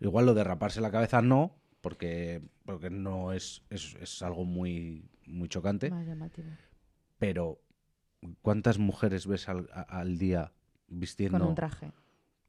Igual 0.00 0.26
lo 0.26 0.34
de 0.34 0.44
raparse 0.44 0.80
la 0.80 0.90
cabeza 0.90 1.22
no, 1.22 1.56
porque, 1.80 2.42
porque 2.64 2.90
no 2.90 3.32
es, 3.32 3.62
es, 3.70 3.94
es 4.00 4.22
algo 4.22 4.44
muy, 4.44 5.08
muy 5.26 5.48
chocante, 5.48 5.90
Más 5.90 6.06
llamativo. 6.06 6.48
pero 7.18 7.60
¿cuántas 8.42 8.78
mujeres 8.78 9.26
ves 9.26 9.48
al, 9.48 9.68
al 9.72 10.18
día 10.18 10.52
vistiendo 10.88 11.38
Con 11.38 11.48
un 11.48 11.54
traje. 11.54 11.92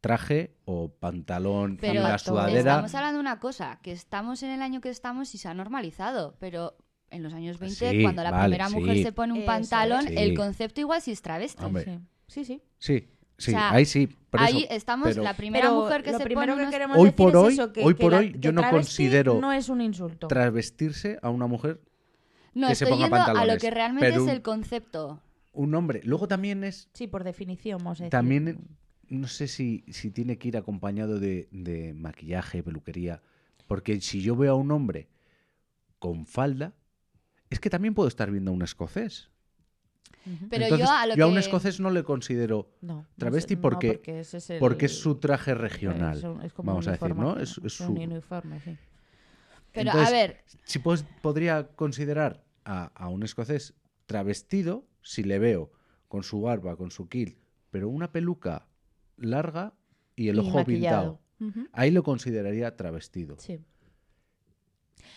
traje 0.02 0.56
o 0.66 0.90
pantalón 0.90 1.74
y 1.74 1.78
Pero 1.78 2.02
la 2.02 2.18
Zapato. 2.18 2.32
sudadera? 2.32 2.60
estamos 2.72 2.96
hablando 2.96 3.18
de 3.18 3.22
una 3.22 3.40
cosa, 3.40 3.80
que 3.82 3.92
estamos 3.92 4.44
en 4.44 4.52
el 4.52 4.62
año 4.62 4.82
que 4.82 4.90
estamos 4.90 5.34
y 5.36 5.38
se 5.38 5.48
ha 5.48 5.54
normalizado, 5.54 6.36
pero 6.40 6.78
en 7.10 7.24
los 7.24 7.34
años 7.34 7.58
20, 7.60 7.90
Sí, 7.92 8.02
cuando 8.04 8.22
la 8.24 8.32
vale, 8.32 8.44
primera 8.56 8.70
mujer 8.70 9.02
se 9.02 9.12
pone 9.14 9.34
un 9.34 9.40
Eso 9.40 9.46
pantalón, 9.48 10.08
el 10.10 10.36
concepto 10.36 10.82
igual 10.82 11.02
sí 11.02 11.12
es 11.12 11.22
travesti. 11.22 11.64
Sí, 12.28 12.44
sí. 12.46 12.62
sí. 12.80 13.08
Sí, 13.38 13.52
sí, 13.52 13.56
O 13.56 13.60
sea, 13.60 13.72
ahí 13.72 13.86
sí. 13.86 14.08
por 14.32 14.40
Ahí 14.42 14.64
eso, 14.64 14.74
estamos, 14.74 15.08
pero 15.10 15.24
la 15.24 15.36
primera 15.36 15.68
Pero 15.68 15.82
mujer 15.82 16.04
que 16.04 16.12
lo 16.12 16.18
se 16.18 16.24
primero 16.24 16.54
pone 16.54 16.66
que 16.66 16.72
queremos 16.72 16.98
Hoy 16.98 17.04
decir 17.06 17.16
por 17.18 17.30
es 17.30 17.36
hoy- 17.36 17.54
eso, 17.54 17.72
que, 17.74 17.84
hoy 17.84 17.94
que 17.96 18.02
por 18.04 18.12
la- 18.14 18.18
hoy 18.20 18.32
que 18.34 18.40
yo 18.40 18.52
no 18.52 18.70
considero 18.70 19.40
No 19.40 19.52
es 19.52 19.70
un 19.70 19.82
insulto. 19.82 20.28
travestirse 20.28 21.20
a 21.22 21.30
una 21.30 21.46
mujer, 21.48 21.80
No, 22.56 22.68
que 22.68 22.76
se 22.76 22.86
estoy 22.86 22.96
ponga 22.96 23.06
yendo 23.06 23.16
a 23.16 23.20
lo 23.20 23.26
pantalones, 23.26 23.62
que 23.62 23.70
realmente 23.72 24.10
pero 24.10 24.24
es 24.26 24.32
el 24.32 24.42
concepto. 24.42 25.22
un 25.54 25.76
hombre. 25.76 26.02
Luego 26.04 26.28
también 26.28 26.64
es, 26.64 26.90
Sí, 26.94 27.08
por 27.08 27.24
definición, 27.24 27.78
vamos 27.80 28.02
a 28.02 28.06
decir. 28.06 28.12
también, 28.12 28.68
no 29.10 29.28
sé 29.28 29.48
si, 29.48 29.84
si 29.90 30.10
tiene 30.12 30.38
que 30.40 30.48
ir 30.50 30.58
acompañado 30.58 31.20
de, 31.20 31.48
de 31.52 31.94
maquillaje, 31.94 32.64
peluquería, 32.64 33.22
porque 33.68 34.02
si 34.02 34.22
yo 34.22 34.36
veo 34.36 34.54
a 34.54 34.56
un 34.56 34.72
hombre 34.72 35.10
con 36.00 36.26
falda, 36.26 36.74
es 37.50 37.60
que 37.60 37.70
también 37.70 37.94
puedo 37.94 38.08
estar 38.10 38.30
viendo 38.32 38.52
a 38.52 38.54
un 38.56 38.62
escocés. 38.64 39.30
Pero 40.50 40.64
Entonces, 40.66 40.88
yo 40.88 40.94
a 40.94 41.06
lo 41.08 41.24
a 41.24 41.28
un 41.28 41.34
que- 41.34 41.40
escocés 41.40 41.80
no 41.80 41.90
le 41.90 42.04
considero 42.04 42.70
No, 42.82 42.96
no 42.96 43.06
travesti 43.18 43.56
no, 43.56 43.62
porque- 43.62 44.02
ese 44.06 44.38
es 44.38 44.50
el- 44.50 44.60
porque 44.60 44.88
es 44.88 45.00
su 45.00 45.16
traje 45.16 45.54
regional. 45.54 46.18
es 46.18 46.24
un- 46.24 46.42
es 46.42 46.54
como 46.54 46.72
vamos 46.72 46.88
a 46.88 46.92
decir, 46.92 47.16
¿no? 47.16 47.38
Es, 47.40 47.58
es 47.64 47.80
un 47.82 47.88
su, 47.88 47.94
uniforme, 47.94 48.60
sí. 48.62 48.78
Pero 49.74 49.90
Entonces, 49.92 50.08
a 50.08 50.12
ver, 50.12 50.44
si 50.64 50.80
pues, 50.80 51.06
podría 51.22 51.68
considerar 51.76 52.44
a, 52.66 52.86
a 52.96 53.08
un 53.10 53.24
escocés 53.24 53.74
travestido 54.06 54.86
si 55.02 55.24
le 55.24 55.40
veo 55.40 55.72
con 56.08 56.24
su 56.24 56.42
barba, 56.42 56.76
con 56.76 56.92
su 56.92 57.08
kilt, 57.10 57.38
pero 57.72 57.88
una 57.90 58.12
peluca 58.12 58.68
larga 59.18 59.74
y 60.16 60.30
el 60.30 60.38
Y 60.38 60.40
ojo 60.40 60.58
maquillado. 60.60 61.20
pintado. 61.38 61.68
Ahí 61.74 61.92
lo 61.92 62.02
consideraría 62.04 62.76
travestido. 62.76 63.36
Sí. 63.40 63.60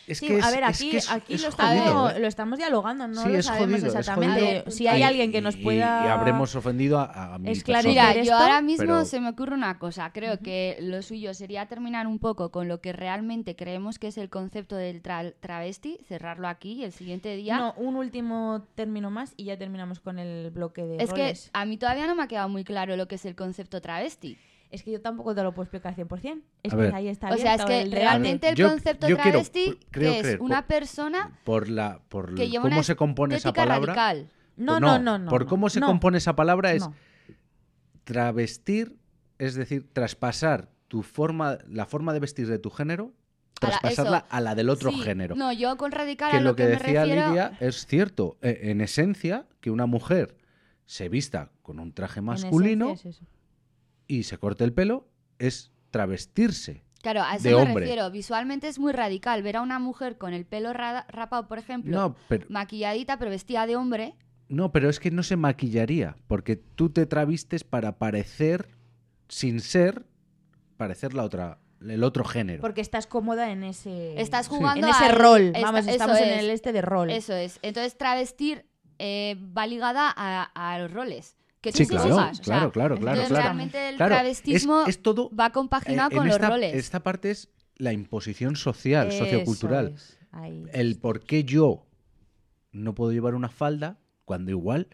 Es 0.06 0.18
Sí, 0.18 0.26
que 0.26 0.38
es- 0.38 0.44
a 0.44 0.50
ver, 0.50 0.62
es 0.64 0.68
aquí, 0.68 0.90
que 0.90 0.96
es- 0.96 1.10
aquí 1.10 1.34
es 1.34 1.42
lo, 1.42 1.52
jodido, 1.52 1.72
estamos, 1.74 2.12
¿eh? 2.14 2.18
lo 2.20 2.26
estamos 2.28 2.58
dialogando, 2.58 3.06
no 3.08 3.22
Sí, 3.22 3.28
lo 3.28 3.38
es 3.38 3.46
sabemos 3.46 3.70
jodido, 3.80 3.88
es 3.88 3.94
exactamente. 3.96 4.70
Si 4.70 4.86
hay 4.86 5.00
Y- 5.00 5.02
alguien 5.04 5.30
que 5.32 5.40
nos 5.40 5.56
pueda... 5.56 6.04
Y, 6.04 6.08
habremos 6.08 6.54
ofendido 6.56 6.98
a, 6.98 7.34
a 7.34 7.38
mi 7.38 7.50
esclarecer 7.50 7.92
persona. 7.94 8.08
Mira, 8.10 8.20
esto, 8.22 8.32
yo 8.32 8.36
ahora 8.38 8.62
mismo 8.62 8.84
pero- 8.84 9.04
se 9.04 9.20
me 9.20 9.28
ocurre 9.28 9.54
una 9.54 9.78
cosa. 9.78 10.10
Creo 10.12 10.38
que 10.40 10.78
lo 10.80 11.02
suyo 11.02 11.32
sería 11.34 11.66
terminar 11.66 12.06
un 12.06 12.18
poco 12.18 12.50
con 12.50 12.66
lo 12.66 12.80
que 12.80 12.92
realmente 12.92 13.54
creemos 13.56 13.98
que 13.98 14.08
es 14.08 14.18
el 14.18 14.30
concepto 14.30 14.74
del 14.76 15.02
tra- 15.02 15.34
travesti, 15.40 15.98
cerrarlo 16.08 16.48
aquí 16.48 16.72
y 16.72 16.84
el 16.84 16.92
siguiente 16.92 17.36
día. 17.36 17.58
No, 17.58 17.74
un 17.76 17.96
último 17.96 18.66
término 18.74 19.10
más 19.10 19.34
y 19.36 19.44
ya 19.44 19.56
terminamos 19.58 20.00
con 20.00 20.18
el 20.18 20.50
bloque 20.50 20.84
de 20.84 21.02
es 21.02 21.12
que 21.12 21.34
a 21.52 21.64
mí 21.64 21.76
todavía 21.76 22.06
no 22.06 22.14
me 22.14 22.22
ha 22.24 22.26
quedado 22.26 22.48
muy 22.48 22.64
claro 22.64 22.96
lo 22.96 23.06
que 23.06 23.14
es 23.14 23.24
el 23.26 23.36
concepto 23.36 23.80
travesti. 23.80 24.36
Es 24.70 24.82
que 24.84 24.92
yo 24.92 25.00
tampoco 25.00 25.34
te 25.34 25.42
lo 25.42 25.52
puedo 25.52 25.64
explicar 25.64 25.96
100%. 25.96 26.42
Es 26.62 26.72
A 26.72 26.76
que 26.76 26.82
ver. 26.82 26.94
ahí 26.94 27.08
está 27.08 27.30
o 27.32 27.36
sea, 27.36 27.54
es 27.56 27.64
que 27.64 27.82
el 27.82 27.90
realmente 27.92 28.48
el 28.50 28.62
concepto 28.62 29.08
yo 29.08 29.16
travesti 29.16 29.76
creo 29.90 30.12
que 30.12 30.18
es 30.18 30.22
creer, 30.26 30.40
una 30.40 30.62
por- 30.62 30.68
persona 30.68 31.38
Por, 31.44 31.68
la, 31.68 32.00
por 32.08 32.34
que 32.36 32.48
lleva 32.48 32.62
cómo 32.62 32.76
una 32.76 32.82
se 32.84 32.94
compone 32.96 33.34
esa 33.36 33.52
palabra. 33.52 33.94
radical. 33.94 34.30
No, 34.56 34.72
Pues 34.74 34.80
no, 34.82 34.98
no, 35.00 35.18
no. 35.18 35.30
Por 35.30 35.42
no, 35.42 35.48
cómo 35.48 35.70
se 35.70 35.80
no, 35.80 35.86
compone 35.86 36.18
esa 36.18 36.36
palabra 36.36 36.72
es 36.72 36.82
no. 36.82 36.94
travestir, 38.04 38.96
es 39.38 39.54
decir, 39.54 39.88
traspasar 39.92 40.68
tu 40.88 41.02
forma, 41.02 41.58
la 41.68 41.86
forma 41.86 42.12
de 42.12 42.20
vestir 42.20 42.46
de 42.48 42.58
tu 42.58 42.70
género, 42.70 43.12
A 43.60 43.66
la- 43.66 43.70
traspasarla 43.78 44.18
a 44.28 44.40
la 44.40 44.54
del 44.54 44.68
otro 44.70 44.90
Sí, 44.90 44.98
género. 45.00 45.34
No, 45.36 45.52
yo 45.52 45.76
con 45.76 45.92
radical 45.92 46.30
que 46.30 46.36
a 46.38 46.40
lo 46.40 46.50
lo 46.50 46.56
que, 46.56 46.62
que, 46.64 46.68
me 46.70 46.76
decía 46.76 47.04
refiero. 47.04 47.28
Lidia 47.28 47.56
es 47.60 47.86
cierto. 47.86 48.38
Eh, 48.42 48.58
En 48.70 48.80
esencia, 48.80 49.46
que 49.60 49.70
una 49.70 49.86
mujer 49.86 50.36
se 50.86 51.08
vista 51.08 51.50
con 51.62 51.78
un 51.78 51.92
traje 51.92 52.18
En 52.20 52.26
masculino 52.26 52.86
esencia 52.92 53.10
es 53.10 53.16
eso. 53.16 53.26
Y 54.10 54.24
se 54.24 54.38
corte 54.38 54.64
el 54.64 54.72
pelo 54.72 55.06
es 55.38 55.72
travestirse. 55.90 56.82
Claro, 57.02 57.22
a 57.22 57.36
eso 57.36 57.44
de 57.44 57.54
me 57.54 57.62
hombre. 57.62 57.84
refiero. 57.86 58.10
Visualmente 58.10 58.68
es 58.68 58.78
muy 58.78 58.92
radical 58.92 59.42
ver 59.42 59.56
a 59.56 59.62
una 59.62 59.78
mujer 59.78 60.18
con 60.18 60.34
el 60.34 60.44
pelo 60.44 60.72
ra- 60.72 61.06
rapado, 61.08 61.46
por 61.48 61.58
ejemplo, 61.58 61.96
No 61.96 62.16
pero, 62.28 62.46
maquilladita 62.50 63.18
pero 63.18 63.30
vestida 63.30 63.66
de 63.66 63.76
hombre. 63.76 64.14
no, 64.48 64.72
pero 64.72 64.90
es 64.90 64.98
que 65.00 65.10
no 65.10 65.22
se 65.22 65.36
maquillaría, 65.36 66.16
porque 66.26 66.56
tú 66.56 66.90
te 66.90 67.06
travistes 67.06 67.64
para 67.64 67.98
parecer, 67.98 68.68
sin 69.28 69.60
ser, 69.60 70.04
parecer 70.76 71.14
la 71.14 71.22
otra, 71.24 71.58
el 71.80 72.02
otro 72.04 72.24
género. 72.24 72.60
Porque 72.60 72.80
estás 72.82 73.06
cómoda 73.06 73.50
en 73.52 73.62
ese... 73.62 74.20
Estás 74.20 74.46
Sí. 74.46 74.52
jugando 74.56 74.86
En 74.88 74.92
ese 74.92 75.04
al- 75.04 75.16
rol. 75.16 75.40
esta- 75.54 75.60
Vamos, 75.62 75.86
estamos 75.86 76.18
en 76.18 76.28
es, 76.30 76.38
el 76.40 76.50
este 76.50 76.72
de 76.72 76.82
rol. 76.82 77.10
Eso 77.10 77.32
es. 77.34 77.58
Entonces, 77.62 77.96
travestir 77.96 78.66
eh, 78.98 79.36
va 79.56 79.66
ligada 79.66 80.12
a, 80.14 80.42
a 80.74 80.78
los 80.80 80.92
roles. 80.92 81.36
Que 81.60 81.72
Sí, 81.72 81.86
claro, 81.86 82.10
jugas, 82.10 82.40
o 82.40 82.42
sea, 82.42 82.44
claro, 82.44 82.72
claro, 82.72 82.96
claro, 82.96 83.10
entonces 83.20 83.28
claro. 83.28 83.42
realmente 83.44 83.88
el 83.90 83.96
Claro, 83.96 84.14
es- 84.14 84.18
travestismo 84.20 84.84
es, 84.86 85.02
todo 85.02 85.30
va 85.38 85.50
compaginado 85.50 86.10
eh, 86.10 86.16
con 86.16 86.26
los 86.26 86.36
esta, 86.36 86.48
roles. 86.48 86.74
Esta 86.74 87.00
parte 87.02 87.30
es 87.30 87.50
la 87.76 87.92
imposición 87.92 88.56
social, 88.56 89.08
Eso 89.08 89.24
sociocultural. 89.24 89.94
es. 89.94 90.18
El 90.72 90.98
por 90.98 91.20
qué 91.24 91.44
yo 91.44 91.86
no 92.72 92.94
puedo 92.94 93.12
llevar 93.12 93.34
una 93.34 93.48
falda 93.50 93.98
cuando 94.24 94.50
igual 94.52 94.88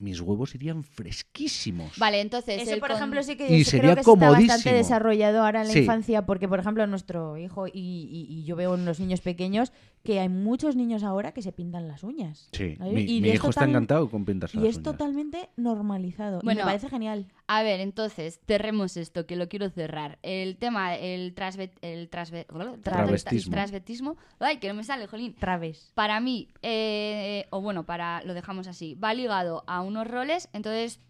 mis 0.00 0.20
huevos 0.20 0.54
irían 0.54 0.82
fresquísimos. 0.82 1.92
Vale, 1.98 2.20
entonces. 2.20 2.62
Eso, 2.62 2.72
el 2.74 2.80
por 2.80 2.88
con- 2.88 2.96
ejemplo, 2.96 3.22
sí 3.22 3.36
que 3.36 3.44
Y 3.56 3.64
sería 3.64 3.92
creo 3.92 3.94
que 3.96 4.00
está 4.10 4.30
bastante 4.30 4.72
desarrollado 4.72 5.44
ahora 5.44 5.60
en 5.62 5.68
la 5.68 5.72
Sí. 5.74 5.80
infancia, 5.80 6.26
porque, 6.26 6.48
por 6.48 6.58
ejemplo, 6.58 6.86
nuestro 6.86 7.36
hijo 7.36 7.66
y, 7.66 7.70
y- 7.74 8.26
y 8.28 8.44
yo 8.44 8.56
veo 8.56 8.74
en 8.74 8.84
los 8.84 8.98
niños 8.98 9.20
pequeños 9.20 9.72
que 10.02 10.18
hay 10.18 10.28
muchos 10.30 10.76
niños 10.76 11.02
ahora 11.02 11.32
que 11.32 11.42
se 11.42 11.52
pintan 11.52 11.86
las 11.86 12.02
uñas. 12.02 12.48
Sí, 12.52 12.74
¿Vale? 12.78 12.92
mi, 12.92 13.02
Y 13.02 13.20
mi 13.20 13.28
es 13.28 13.34
hijo 13.34 13.50
está 13.50 13.64
encantado 13.66 14.08
con 14.10 14.24
pintarse 14.24 14.56
Y 14.56 14.60
las 14.60 14.70
es 14.70 14.76
uñas. 14.76 14.84
totalmente 14.92 15.50
normalizado. 15.56 16.40
y 16.42 16.44
Bueno, 16.46 16.60
me 16.60 16.64
parece 16.64 16.88
genial. 16.88 17.26
A 17.52 17.64
ver, 17.64 17.80
entonces, 17.80 18.38
cerremos 18.46 18.96
esto, 18.96 19.26
que 19.26 19.34
lo 19.34 19.48
quiero 19.48 19.70
cerrar. 19.70 20.20
El 20.22 20.56
tema, 20.56 20.94
el, 20.94 21.34
trasve, 21.34 21.72
el 21.82 22.08
trasve- 22.08 22.46
Travestismo. 22.80 23.50
transvestismo. 23.52 24.16
Ay, 24.38 24.58
que 24.58 24.68
no 24.68 24.74
me 24.74 24.84
sale, 24.84 25.08
jolín. 25.08 25.34
Traves. 25.34 25.90
Para 25.96 26.20
mí, 26.20 26.48
eh, 26.62 27.46
o 27.50 27.60
bueno, 27.60 27.84
para 27.84 28.22
lo 28.22 28.34
dejamos 28.34 28.68
así, 28.68 28.94
va 28.94 29.14
ligado 29.14 29.64
a 29.66 29.80
unos 29.80 30.06
roles. 30.06 30.48
Entonces, 30.52 31.00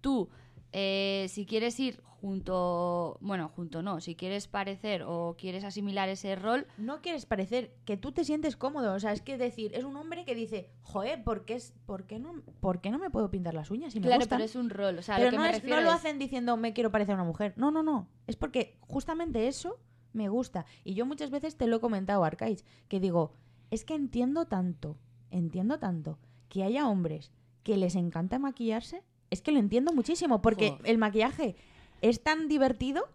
tú, 0.00 0.28
eh, 0.76 1.26
si 1.30 1.46
quieres 1.46 1.78
ir 1.78 2.02
junto, 2.20 3.16
bueno, 3.20 3.48
junto 3.48 3.82
no, 3.82 4.00
si 4.00 4.16
quieres 4.16 4.48
parecer 4.48 5.04
o 5.06 5.36
quieres 5.38 5.62
asimilar 5.62 6.08
ese 6.08 6.34
rol, 6.36 6.66
No 6.78 7.00
quieres 7.00 7.26
parecer 7.26 7.74
que 7.84 7.96
tú 7.96 8.12
te 8.12 8.24
sientes 8.24 8.56
cómodo. 8.56 8.92
O 8.94 8.98
sea, 9.00 9.12
es 9.12 9.22
que 9.22 9.38
decir, 9.38 9.72
es 9.74 9.84
un 9.84 9.96
hombre 9.96 10.24
que 10.24 10.34
dice, 10.34 10.70
joder, 10.82 11.22
¿por 11.22 11.44
qué, 11.44 11.54
es, 11.54 11.74
por 11.86 12.06
qué, 12.06 12.18
no, 12.18 12.42
¿por 12.60 12.80
qué 12.80 12.90
no 12.90 12.98
me 12.98 13.08
puedo 13.10 13.30
pintar 13.30 13.54
las 13.54 13.70
uñas? 13.70 13.92
Si 13.92 14.00
me 14.00 14.06
claro, 14.06 14.20
gustan?". 14.20 14.38
pero 14.38 14.44
es 14.46 14.56
un 14.56 14.68
rol. 14.68 14.98
O 14.98 15.02
sea, 15.02 15.16
Pero 15.16 15.26
lo 15.26 15.30
que 15.30 15.36
no, 15.36 15.42
me 15.44 15.50
es- 15.56 15.64
no 15.64 15.80
lo 15.80 15.88
es- 15.90 15.94
hacen 15.94 16.18
diciendo 16.18 16.56
me 16.56 16.72
quiero 16.72 16.90
parecer 16.90 17.12
a 17.12 17.16
una 17.16 17.24
mujer. 17.24 17.54
No, 17.56 17.70
no, 17.70 17.82
no. 17.82 18.08
Es 18.26 18.36
porque 18.36 18.78
justamente 18.80 19.46
eso 19.46 19.78
me 20.12 20.28
gusta. 20.28 20.66
Y 20.82 20.94
yo 20.94 21.06
muchas 21.06 21.30
veces 21.30 21.56
te 21.56 21.66
lo 21.66 21.76
he 21.76 21.80
comentado, 21.80 22.24
Arcais, 22.24 22.64
que 22.88 23.00
digo, 23.00 23.34
es 23.70 23.84
que 23.84 23.94
entiendo 23.94 24.46
tanto, 24.46 24.98
entiendo 25.30 25.78
tanto 25.78 26.18
que 26.48 26.62
haya 26.64 26.88
hombres 26.88 27.32
que 27.62 27.76
les 27.76 27.94
encanta 27.96 28.38
maquillarse. 28.38 29.02
Es 29.34 29.42
que 29.42 29.52
lo 29.52 29.58
entiendo 29.58 29.92
muchísimo, 29.92 30.40
porque 30.40 30.78
el 30.84 30.96
maquillaje 30.98 31.56
es 32.02 32.22
tan 32.22 32.48
divertido 32.48 33.08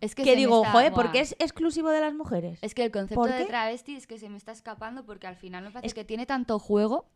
es 0.00 0.14
que, 0.14 0.36
digo, 0.36 0.58
está- 0.62 0.72
joder. 0.72 0.92
¿por 0.92 1.10
qué 1.12 1.20
es 1.20 1.34
exclusivo 1.38 1.88
de 1.90 2.00
las 2.00 2.12
mujeres? 2.14 2.58
Es 2.62 2.74
que 2.74 2.84
el 2.84 2.90
concepto 2.90 3.14
¿Por 3.20 3.30
de 3.30 3.38
qué? 3.38 3.44
travesti 3.46 3.94
es 3.96 4.06
que 4.06 4.18
se 4.18 4.28
me 4.28 4.36
está 4.36 4.52
escapando 4.52 5.04
porque 5.06 5.26
al 5.26 5.36
final 5.36 5.64
me 5.64 5.70
parece 5.70 5.86
Es- 5.86 5.94
que 5.94 6.04
tiene 6.04 6.26
tanto 6.26 6.58
juego. 6.58 7.06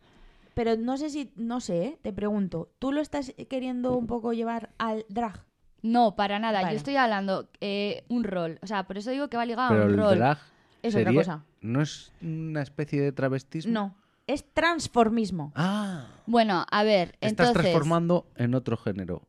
Pero 0.55 0.77
no 0.77 0.97
sé 0.97 1.11
si, 1.11 1.33
no 1.37 1.61
sé, 1.61 1.85
¿eh? 1.85 1.99
te 2.03 2.13
pregunto, 2.13 2.71
¿tú 2.79 2.91
lo 2.93 3.01
estás 3.01 3.33
queriendo 3.49 3.97
un 3.97 4.07
poco 4.07 4.33
llevar 4.33 4.71
al 4.79 5.05
drag? 5.09 5.45
No, 5.83 6.17
para 6.17 6.39
nada. 6.39 6.61
Vale. 6.63 6.73
Yo 6.75 6.77
estoy 6.79 6.97
hablando 6.97 7.49
eh, 7.61 8.05
un 8.09 8.25
rol. 8.25 8.59
O 8.63 8.67
sea, 8.67 8.85
por 8.87 8.99
eso 8.99 9.11
digo 9.11 9.29
que 9.29 9.37
va 9.37 9.47
ligado 9.47 9.71
Pero 9.71 9.83
a 9.83 9.87
un 9.87 9.93
el 9.93 9.97
rol. 9.99 10.19
drag 10.19 10.39
Es 10.83 10.93
sería, 10.93 11.11
otra 11.11 11.21
cosa. 11.21 11.45
¿No 11.61 11.81
es 11.83 12.13
una 12.23 12.63
especie 12.63 13.01
de 13.01 13.13
travestismo? 13.13 13.73
No, 13.73 13.95
es 14.33 14.45
transformismo. 14.53 15.53
Ah, 15.55 16.07
Bueno, 16.27 16.65
a 16.71 16.83
ver, 16.85 17.11
te 17.19 17.27
estás 17.29 17.49
entonces... 17.49 17.73
transformando 17.73 18.31
en 18.37 18.55
otro 18.55 18.77
género. 18.77 19.29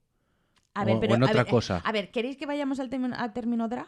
A 0.74 0.86
ver, 0.86 0.96
O- 0.96 0.98
o 0.98 1.02
pero 1.02 1.16
en 1.16 1.24
a 1.24 1.26
otra 1.26 1.44
ver, 1.44 1.48
eh, 1.48 1.52
cosa. 1.52 1.82
A 1.84 1.92
ver, 1.92 2.12
¿queréis 2.12 2.38
que 2.38 2.46
vayamos 2.46 2.80
al 2.80 2.90
término, 2.90 3.16
al 3.18 3.34
término 3.34 3.68
drag? 3.68 3.88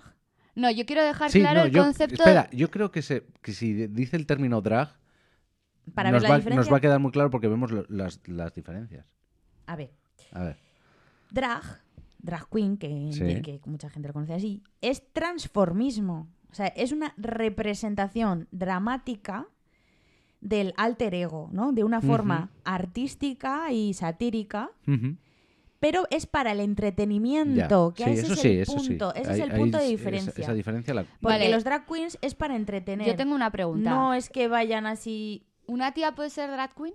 No, 0.56 0.70
yo 0.70 0.86
quiero 0.86 1.04
dejar 1.04 1.32
Sí, 1.32 1.40
claro 1.40 1.62
no, 1.62 1.66
el 1.66 1.72
yo, 1.72 1.84
concepto... 1.84 2.16
espera, 2.16 2.50
yo 2.52 2.70
creo 2.70 2.92
que, 2.92 3.02
se, 3.02 3.26
que 3.42 3.54
si 3.54 3.74
dice 3.88 4.16
el 4.18 4.26
término 4.28 4.62
drag, 4.62 4.90
Para 5.94 6.12
nos, 6.12 6.22
ver 6.22 6.24
la 6.24 6.30
va, 6.30 6.36
diferencia. 6.38 6.60
nos 6.62 6.72
va 6.74 6.78
a 6.78 6.82
quedar 6.82 7.00
muy 7.00 7.12
claro 7.12 7.30
porque 7.30 7.48
vemos 7.48 7.72
lo- 7.72 7.86
las, 7.90 8.20
las 8.28 8.54
diferencias. 8.54 9.06
A 9.66 9.76
ver, 9.76 9.92
A 10.32 10.44
ver. 10.44 10.58
drag, 11.32 11.64
drag 12.20 12.48
queen, 12.50 12.78
que, 12.78 13.10
Sí. 13.14 13.42
que 13.42 13.62
mucha 13.66 13.90
gente 13.90 14.08
lo 14.10 14.14
conoce 14.14 14.34
así, 14.34 14.62
es 14.82 15.12
transformismo. 15.14 16.28
O 16.52 16.56
sea, 16.56 16.68
es 16.68 16.92
una 16.92 17.14
representación 17.18 18.48
dramática 18.52 19.48
del 20.44 20.74
alter 20.78 21.16
ego, 21.16 21.50
¿no? 21.52 21.72
De 21.72 21.84
una 21.84 22.02
forma 22.02 22.50
artística 22.66 23.72
y 23.72 23.94
satírica, 23.94 24.70
pero 25.80 26.06
es 26.12 26.26
para 26.28 26.52
el 26.52 26.58
Ya. 26.60 26.64
entretenimiento, 26.66 27.94
que 27.96 28.04
Sí, 28.04 28.10
ese 28.12 28.22
eso 28.22 28.34
es 28.34 28.40
sí, 28.68 28.74
punto, 28.74 29.14
ese 29.16 29.32
es 29.34 29.40
el 29.40 29.52
punto 29.52 29.78
de 29.78 29.84
esa- 29.86 29.92
diferencia. 29.92 30.44
Esa, 30.44 30.54
diferencia 30.54 30.94
la... 30.94 31.04
Porque 31.04 31.20
Vale. 31.22 31.50
los 31.50 31.64
drag 31.64 31.86
queens 31.86 32.18
es 32.22 32.36
para 32.36 32.56
entretener. 32.56 33.08
Yo 33.08 33.16
tengo 33.16 33.34
una 33.36 33.52
pregunta. 33.52 33.90
No 33.90 34.14
es 34.14 34.30
que 34.30 34.48
vayan 34.48 34.86
así, 34.86 35.46
¿Una 35.66 35.94
tía 35.94 36.14
puede 36.14 36.30
ser 36.30 36.52
drag 36.52 36.74
queen? 36.76 36.94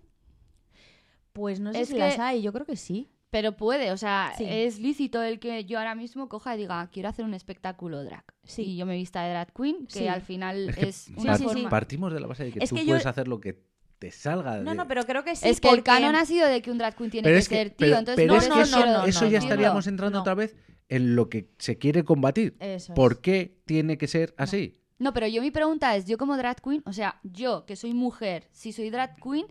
pues 1.33 1.61
no 1.61 1.73
sé 1.73 1.81
Es 1.83 1.89
si 1.89 1.95
que- 1.95 2.01
las 2.01 2.19
hay, 2.19 2.43
yo 2.43 2.53
creo 2.53 2.67
que 2.67 2.77
sí. 2.77 3.09
Pero 3.31 3.57
puede, 3.57 3.93
o 3.93 3.97
sea, 3.99 4.33
Sí. 4.39 4.45
es 4.49 4.79
lícito 4.79 5.23
el 5.23 5.39
que 5.39 5.65
yo 5.67 5.79
ahora 5.79 5.95
mismo 5.95 6.29
coja 6.29 6.55
y 6.55 6.59
diga, 6.59 6.89
quiero 6.91 7.11
hacer 7.11 7.25
un 7.27 7.35
espectáculo 7.35 8.03
drag. 8.03 8.25
Sí. 8.45 8.63
Y 8.63 8.77
yo 8.77 8.87
me 8.87 8.97
vista 8.97 9.23
de 9.23 9.31
drag 9.31 9.53
queen, 9.53 9.87
que 9.87 9.99
Sí. 9.99 10.09
al 10.09 10.23
final 10.23 10.71
Es 10.71 10.77
que 10.77 10.89
es 10.89 11.09
una 11.17 11.37
sí, 11.37 11.45
sí. 11.45 11.49
forma... 11.51 11.69
partimos 11.69 12.13
de 12.13 12.21
la 12.21 12.27
base 12.27 12.45
de 12.45 12.53
que 12.53 12.59
Es 12.63 12.71
tú 12.71 12.77
que 12.77 12.83
yo- 12.87 12.93
puedes 12.93 13.05
hacer 13.07 13.29
lo 13.29 13.39
que 13.41 13.61
te 13.99 14.11
salga. 14.11 14.59
No, 14.59 14.71
de- 14.71 14.77
no, 14.77 14.89
pero 14.89 15.05
creo 15.05 15.25
que 15.25 15.37
sí. 15.37 15.47
es 15.49 15.61
que 15.61 15.69
el 15.69 15.83
canon 15.83 16.15
ha 16.17 16.25
sido 16.25 16.47
de 16.49 16.63
que 16.63 16.71
un 16.71 16.79
drag 16.79 16.97
queen 16.97 17.11
tiene 17.11 17.25
Pero 17.27 17.35
que, 17.35 17.41
es 17.41 17.49
que, 17.49 17.55
ser 17.57 17.69
tío, 17.71 17.77
pero, 17.79 17.99
entonces 17.99 18.17
pero 18.25 18.33
no, 18.35 18.39
es 18.41 18.49
no, 18.49 18.55
que 18.55 18.61
no, 18.61 18.65
eso, 18.65 18.77
quiero 18.83 19.05
eso 19.07 19.27
ya 19.29 19.39
estaríamos 19.39 19.87
entrando 19.87 20.17
No. 20.19 20.21
otra 20.23 20.35
vez 20.35 20.57
en 20.89 21.15
lo 21.17 21.29
que 21.29 21.51
se 21.59 21.77
quiere 21.77 22.05
combatir. 22.05 22.57
Eso 22.61 22.93
es. 22.93 22.97
¿Por 22.97 23.21
qué 23.21 23.59
tiene 23.67 23.99
que 23.99 24.07
ser 24.07 24.35
así? 24.39 24.79
No, 24.99 25.13
pero 25.13 25.27
yo 25.27 25.43
mi 25.43 25.51
pregunta 25.51 25.95
es, 25.97 26.07
yo 26.07 26.17
como 26.17 26.37
drag 26.39 26.63
queen, 26.63 26.83
o 26.87 26.93
sea, 26.95 27.21
yo 27.25 27.67
que 27.67 27.77
soy 27.77 27.93
mujer, 27.93 28.49
si 28.53 28.73
soy 28.73 28.89
drag 28.89 29.17
queen, 29.23 29.47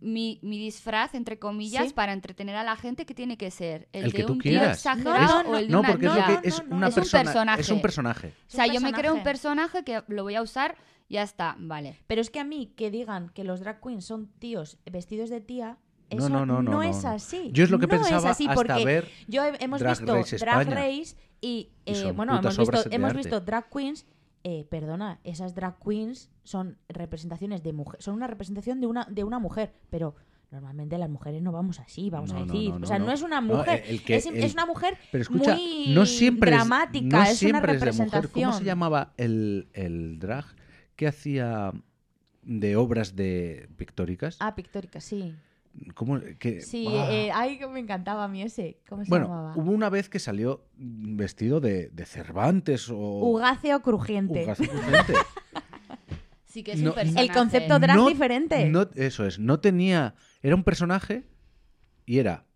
mi, 0.00 0.38
mi 0.42 0.58
disfraz, 0.58 1.14
entre 1.14 1.38
comillas, 1.38 1.88
Sí. 1.88 1.92
para 1.94 2.12
entretener 2.12 2.54
a 2.56 2.62
la 2.62 2.76
gente, 2.76 3.04
¿qué 3.06 3.14
tiene 3.14 3.36
que 3.36 3.50
ser? 3.50 3.88
¿El, 3.92 4.04
El 4.06 4.10
de 4.12 4.16
que 4.16 4.24
tú 4.24 4.32
un 4.34 4.38
tío 4.38 4.52
quieras. 4.52 4.76
exagerado 4.78 5.42
No, 5.42 5.50
o 5.50 5.56
el 5.56 5.66
de 5.66 5.72
No, 5.72 5.80
una 5.80 5.88
porque 5.90 6.06
es, 6.06 6.12
lo 6.14 6.24
tía? 6.24 6.40
que 6.40 6.48
es 6.48 6.58
No, 6.62 6.68
no, 6.68 6.76
una 6.76 6.88
es 6.88 6.96
un 6.96 7.00
persona. 7.02 7.24
personaje. 7.24 7.60
Es 7.60 7.70
un 7.70 7.80
personaje. 7.82 8.28
O 8.28 8.50
sea, 8.50 8.64
Es 8.66 8.72
yo 8.72 8.80
me 8.80 8.92
creo 8.92 9.14
un 9.14 9.22
personaje. 9.22 9.82
que 9.84 10.02
lo 10.08 10.22
voy 10.22 10.34
a 10.36 10.42
usar, 10.42 10.76
ya 11.08 11.22
está, 11.22 11.56
vale. 11.58 11.98
Pero 12.06 12.20
es 12.20 12.30
que 12.30 12.38
a 12.40 12.44
mí 12.44 12.72
que 12.76 12.90
digan 12.90 13.30
que 13.30 13.42
los 13.44 13.60
drag 13.60 13.80
queens 13.80 14.04
son 14.04 14.28
tíos 14.38 14.78
vestidos 14.90 15.30
de 15.30 15.40
tía, 15.40 15.78
No, 16.10 16.18
eso 16.18 16.28
no, 16.30 16.46
no, 16.46 16.62
no, 16.62 16.70
no, 16.72 16.82
es 16.82 17.04
así. 17.04 17.50
Yo 17.52 17.64
es 17.64 17.70
lo 17.70 17.78
que 17.78 17.86
No 17.86 17.94
es 17.96 18.00
pensaba 18.02 18.30
así 18.30 18.44
hasta 18.44 18.54
porque 18.54 18.84
ver 18.84 19.08
yo 19.26 19.44
he- 19.44 19.62
hemos 19.62 19.80
Drag 19.80 19.98
visto 19.98 20.14
Race 20.14 20.36
Drag. 20.38 20.68
Race 20.70 21.16
y, 21.40 21.70
eh, 21.86 22.12
bueno, 22.12 22.40
hemos 22.90 23.14
visto 23.14 23.40
drag 23.40 23.68
queens. 23.68 24.06
Eh, 24.50 24.64
perdona, 24.70 25.20
esas 25.24 25.54
drag 25.54 25.76
queens 25.84 26.30
son 26.42 26.78
representaciones 26.88 27.62
de 27.62 27.74
mujer, 27.74 28.00
son 28.02 28.14
una 28.14 28.26
representación 28.26 28.80
de 28.80 28.86
una 28.86 29.04
de 29.10 29.22
una 29.22 29.38
mujer, 29.38 29.74
pero 29.90 30.14
normalmente 30.50 30.96
las 30.96 31.10
mujeres 31.10 31.42
no 31.42 31.52
vamos 31.52 31.80
así, 31.80 32.08
vamos 32.08 32.30
a 32.30 32.38
No, 32.38 32.46
decir, 32.46 32.70
no, 32.70 32.78
no, 32.78 32.84
o 32.84 32.88
sea, 32.88 32.98
no, 32.98 33.12
es 33.12 33.20
una 33.20 33.42
mujer, 33.42 33.82
el 33.86 34.02
que- 34.02 34.16
es, 34.16 34.24
el- 34.24 34.36
es 34.42 34.54
una 34.54 34.64
mujer 34.64 34.96
Pero 35.12 35.20
escucha, 35.20 35.54
muy 35.54 35.92
no 35.94 36.06
siempre 36.06 36.50
es- 36.50 36.56
dramática, 36.56 37.06
es 37.24 37.28
una 37.28 37.34
siempre 37.34 37.72
es 37.72 37.80
representación. 37.80 38.32
¿Cómo 38.32 38.52
se 38.58 38.64
llamaba 38.64 39.12
el, 39.18 39.68
el 39.74 40.18
drag 40.18 40.46
que 40.96 41.06
hacía 41.06 41.72
de 42.42 42.76
obras 42.76 43.14
de 43.16 43.68
pictóricas? 43.76 44.38
Ah, 44.40 44.54
pictórica, 44.54 45.00
sí. 45.02 45.34
¿Cómo, 45.94 46.20
que, 46.38 46.60
Sí, 46.60 46.86
ah. 46.88 47.08
eh, 47.10 47.30
ay, 47.32 47.58
que 47.58 47.66
me 47.66 47.80
encantaba 47.80 48.24
a 48.24 48.28
mí 48.28 48.42
ese. 48.42 48.80
¿Cómo 48.88 49.04
se 49.04 49.08
bueno, 49.10 49.26
llamaba? 49.26 49.52
hubo 49.56 49.70
una 49.72 49.88
vez 49.90 50.08
que 50.08 50.18
salió 50.18 50.64
vestido 50.76 51.60
de, 51.60 51.88
de 51.90 52.04
Cervantes 52.06 52.88
o... 52.90 52.96
Ugáceo 52.96 53.80
crujiente. 53.82 54.46
Sí 56.46 56.62
que 56.62 56.72
es 56.72 56.80
No, 56.80 56.90
un 56.90 56.94
personaje. 56.94 57.26
El 57.26 57.32
concepto 57.32 57.78
drag 57.78 57.96
No- 57.96 58.08
diferente. 58.08 58.68
No, 58.70 58.88
eso 58.94 59.26
es, 59.26 59.38
no 59.38 59.60
tenía. 59.60 60.14
Era 60.42 60.54
un 60.54 60.64
personaje 60.64 61.26
y 62.06 62.18
era, 62.18 62.46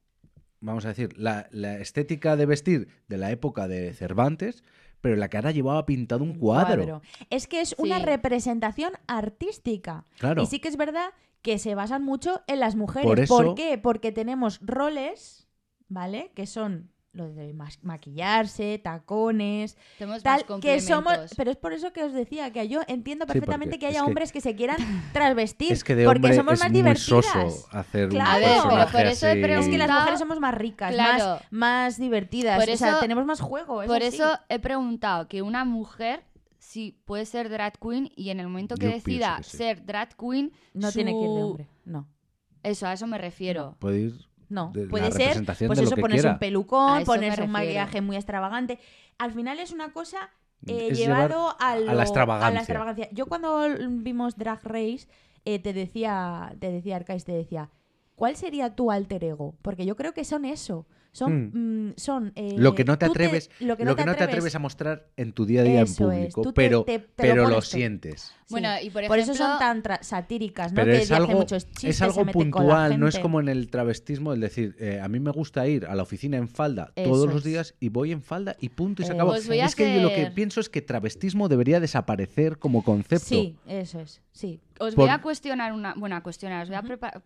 vamos 0.60 0.84
a 0.86 0.88
decir, 0.88 1.10
la, 1.18 1.46
la 1.50 1.78
estética 1.78 2.36
de 2.36 2.46
vestir 2.46 2.88
de 3.08 3.18
la 3.18 3.30
época 3.30 3.68
de 3.68 3.92
Cervantes, 3.92 4.64
pero 5.02 5.16
la 5.16 5.28
cara 5.28 5.50
llevaba 5.50 5.84
pintado 5.84 6.24
un 6.24 6.38
cuadro. 6.38 7.02
Es 7.28 7.46
que 7.46 7.60
es 7.60 7.74
una 7.78 7.98
representación 7.98 8.92
artística. 9.06 10.06
Claro. 10.18 10.42
Y 10.42 10.46
sí 10.46 10.58
que 10.58 10.68
es 10.68 10.76
verdad 10.78 11.10
que 11.42 11.58
se 11.58 11.74
basan 11.74 12.04
mucho 12.04 12.42
en 12.46 12.60
las 12.60 12.74
mujeres. 12.76 13.06
Por 13.08 13.18
eso- 13.20 13.54
qué? 13.54 13.76
Porque 13.78 14.12
tenemos 14.12 14.60
roles, 14.62 15.48
¿vale? 15.88 16.30
Que 16.34 16.46
son 16.46 16.90
lo 17.14 17.28
de 17.28 17.52
mas- 17.52 17.78
maquillarse, 17.82 18.80
tacones, 18.82 19.76
Tenemos 19.98 20.22
tal, 20.22 20.46
más 20.48 20.60
que 20.60 20.80
somos... 20.80 21.14
Pero 21.36 21.50
es 21.50 21.58
por 21.58 21.74
eso 21.74 21.92
que 21.92 22.04
os 22.04 22.14
decía 22.14 22.50
que 22.52 22.66
yo 22.68 22.80
entiendo 22.88 23.26
perfectamente 23.26 23.78
que 23.78 23.86
haya 23.86 24.00
que- 24.00 24.06
hombres 24.06 24.32
que 24.32 24.40
se 24.40 24.56
quieran 24.56 24.78
trasvestir. 25.12 25.70
Es 25.72 25.84
que 25.84 25.94
de 25.94 26.06
porque 26.06 26.32
somos 26.32 26.54
es 26.54 26.60
más 26.60 26.70
muy 26.70 26.78
divertidas. 26.80 27.66
hacer 27.70 28.08
Claro. 28.08 28.62
un 28.64 28.90
por 28.92 29.00
eso 29.02 29.26
así. 29.26 29.40
Es 29.42 29.68
que 29.68 29.76
las 29.78 29.90
mujeres 29.90 30.18
somos 30.20 30.40
más 30.40 30.54
ricas, 30.54 30.94
Claro. 30.94 31.24
más, 31.24 31.42
más 31.50 31.98
divertidas. 31.98 32.58
Por 32.58 32.72
o 32.72 32.76
sea, 32.78 32.90
eso- 32.92 33.00
tenemos 33.00 33.26
más 33.26 33.40
juego. 33.42 33.82
Por 33.84 34.00
sí. 34.00 34.06
eso 34.06 34.38
he 34.48 34.58
preguntado 34.58 35.28
que 35.28 35.42
una 35.42 35.66
mujer 35.66 36.22
sí 36.72 36.98
puede 37.04 37.26
ser 37.26 37.48
drag 37.50 37.78
queen 37.78 38.10
y 38.16 38.30
en 38.30 38.40
el 38.40 38.46
momento 38.48 38.76
que 38.76 38.86
Yo 38.86 38.92
decida 38.92 39.36
que 39.38 39.42
sí. 39.44 39.56
ser 39.58 39.84
drag 39.84 40.16
queen 40.16 40.52
No 40.74 40.88
su- 40.90 40.94
tiene 40.94 41.12
que 41.12 41.18
ir 41.18 41.30
de 41.30 41.42
hombre. 41.42 41.68
No. 41.84 42.08
Eso, 42.62 42.86
a 42.86 42.92
eso 42.94 43.06
me 43.06 43.18
refiero. 43.18 43.76
Puede 43.78 44.00
ir 44.00 44.14
No, 44.48 44.70
de 44.72 44.84
la 44.84 44.90
puede 44.90 45.10
ser, 45.12 45.44
pues 45.44 45.60
eso, 45.60 45.96
ponerse 45.96 46.22
quiera. 46.22 46.30
un 46.30 46.36
A 46.36 46.38
pelucón, 46.38 47.04
ponerse 47.04 47.42
un 47.42 47.50
maquillaje 47.50 48.00
muy 48.00 48.16
extravagante. 48.16 48.78
Al 49.18 49.32
final 49.32 49.58
es 49.58 49.72
una 49.72 49.92
cosa 49.92 50.30
eh, 50.66 50.88
Es 50.92 50.98
llevado 50.98 51.56
a, 51.60 51.72
a 51.72 51.76
la 51.76 51.94
lo- 51.94 52.00
extravagancia. 52.02 52.48
a 52.48 52.50
la 52.52 52.60
extravagancia. 52.60 53.08
Yo 53.12 53.26
cuando 53.26 53.66
vimos 53.88 54.36
Drag 54.36 54.60
Race 54.64 55.08
eh, 55.44 55.58
te 55.58 55.72
decía, 55.72 56.54
te 56.60 56.70
decía 56.70 56.96
Arcais, 56.96 57.24
te 57.24 57.32
decía, 57.32 57.68
¿cuál 58.14 58.36
sería 58.36 58.74
tu 58.76 58.90
alter 58.92 59.24
ego? 59.24 59.56
Porque 59.60 59.84
yo 59.84 59.96
creo 59.96 60.14
que 60.14 60.24
son 60.24 60.44
eso. 60.44 60.86
Son, 61.14 61.88
mm, 61.88 61.92
son 61.98 62.32
eh, 62.36 62.54
lo 62.56 62.74
que 62.74 62.84
no 62.84 62.96
te 62.96 63.04
atreves, 63.04 63.50
lo 63.60 63.76
que 63.76 63.84
no, 63.84 63.94
te, 63.94 64.00
atreves 64.02 64.54
a 64.54 64.58
mostrar 64.58 65.08
en 65.18 65.32
tu 65.34 65.44
día 65.44 65.60
a 65.60 65.64
día 65.64 65.80
en 65.80 65.84
es, 65.84 65.94
público, 65.94 66.40
te- 66.40 66.52
pero, 66.54 66.84
te- 66.84 67.00
te 67.00 67.04
lo 67.04 67.12
pero 67.16 67.48
lo, 67.50 67.60
sientes. 67.60 68.22
Sí. 68.22 68.32
Bueno, 68.48 68.70
y 68.82 68.88
por 68.88 69.06
Por 69.06 69.18
eso 69.18 69.34
son 69.34 69.58
tan 69.58 69.82
tra- 69.82 70.02
satíricas, 70.02 70.72
¿no? 70.72 70.76
Pero 70.76 70.92
que 70.92 70.98
es 70.98 71.10
hace 71.10 71.14
algo, 71.14 71.32
muchos 71.32 71.66
chistes, 71.70 71.90
es 71.96 72.02
algo 72.02 72.24
puntual, 72.24 72.98
no 72.98 73.08
es 73.08 73.18
como 73.18 73.40
en 73.40 73.48
el 73.50 73.68
travestismo 73.68 74.32
el 74.32 74.40
decir, 74.40 74.74
eh, 74.78 75.00
a 75.02 75.08
mí 75.08 75.20
me 75.20 75.32
gusta 75.32 75.68
ir 75.68 75.84
a 75.84 75.94
la 75.94 76.02
oficina 76.02 76.38
en 76.38 76.48
falda 76.48 76.92
Eso 76.96 77.10
todos 77.10 77.30
los 77.30 77.44
días 77.44 77.74
y 77.78 77.90
voy 77.90 78.12
en 78.12 78.22
falda 78.22 78.56
y 78.58 78.70
punto 78.70 79.02
y 79.02 79.04
se 79.04 79.12
Eh, 79.12 79.14
acabó. 79.14 79.32
Pues 79.32 79.46
es 79.50 79.76
que 79.76 79.94
yo 79.96 80.00
lo 80.02 80.08
que 80.08 80.30
pienso 80.34 80.60
es 80.60 80.70
que 80.70 80.80
travestismo 80.80 81.50
debería 81.50 81.78
desaparecer 81.78 82.56
como 82.58 82.82
concepto. 82.82 83.26
Sí, 83.26 83.56
eso 83.66 84.00
es, 84.00 84.22
sí. 84.32 84.60
Os 84.78 84.94
Por- 84.94 85.04
voy 85.04 85.08
a 85.10 85.20
cuestionar 85.20 85.72
una. 85.72 85.94
Bueno, 85.94 86.16
a 86.16 86.22
cuestionar. 86.22 86.62
Os 86.62 86.68
voy 86.68 86.76
a 86.76 86.82
preparar. 86.82 87.22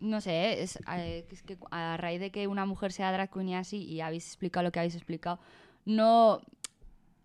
No 0.00 0.20
sé, 0.20 0.62
es, 0.62 0.78
eh, 0.96 1.26
es 1.30 1.42
que 1.42 1.56
a 1.70 1.96
raíz 1.96 2.20
de 2.20 2.30
que 2.30 2.46
una 2.46 2.66
mujer 2.66 2.92
sea 2.92 3.12
drag 3.12 3.30
queen 3.30 3.48
y 3.48 3.54
así, 3.56 3.78
y 3.84 4.00
habéis 4.00 4.26
explicado 4.26 4.64
lo 4.64 4.72
que 4.72 4.78
habéis 4.80 4.94
explicado, 4.94 5.38
no. 5.84 6.40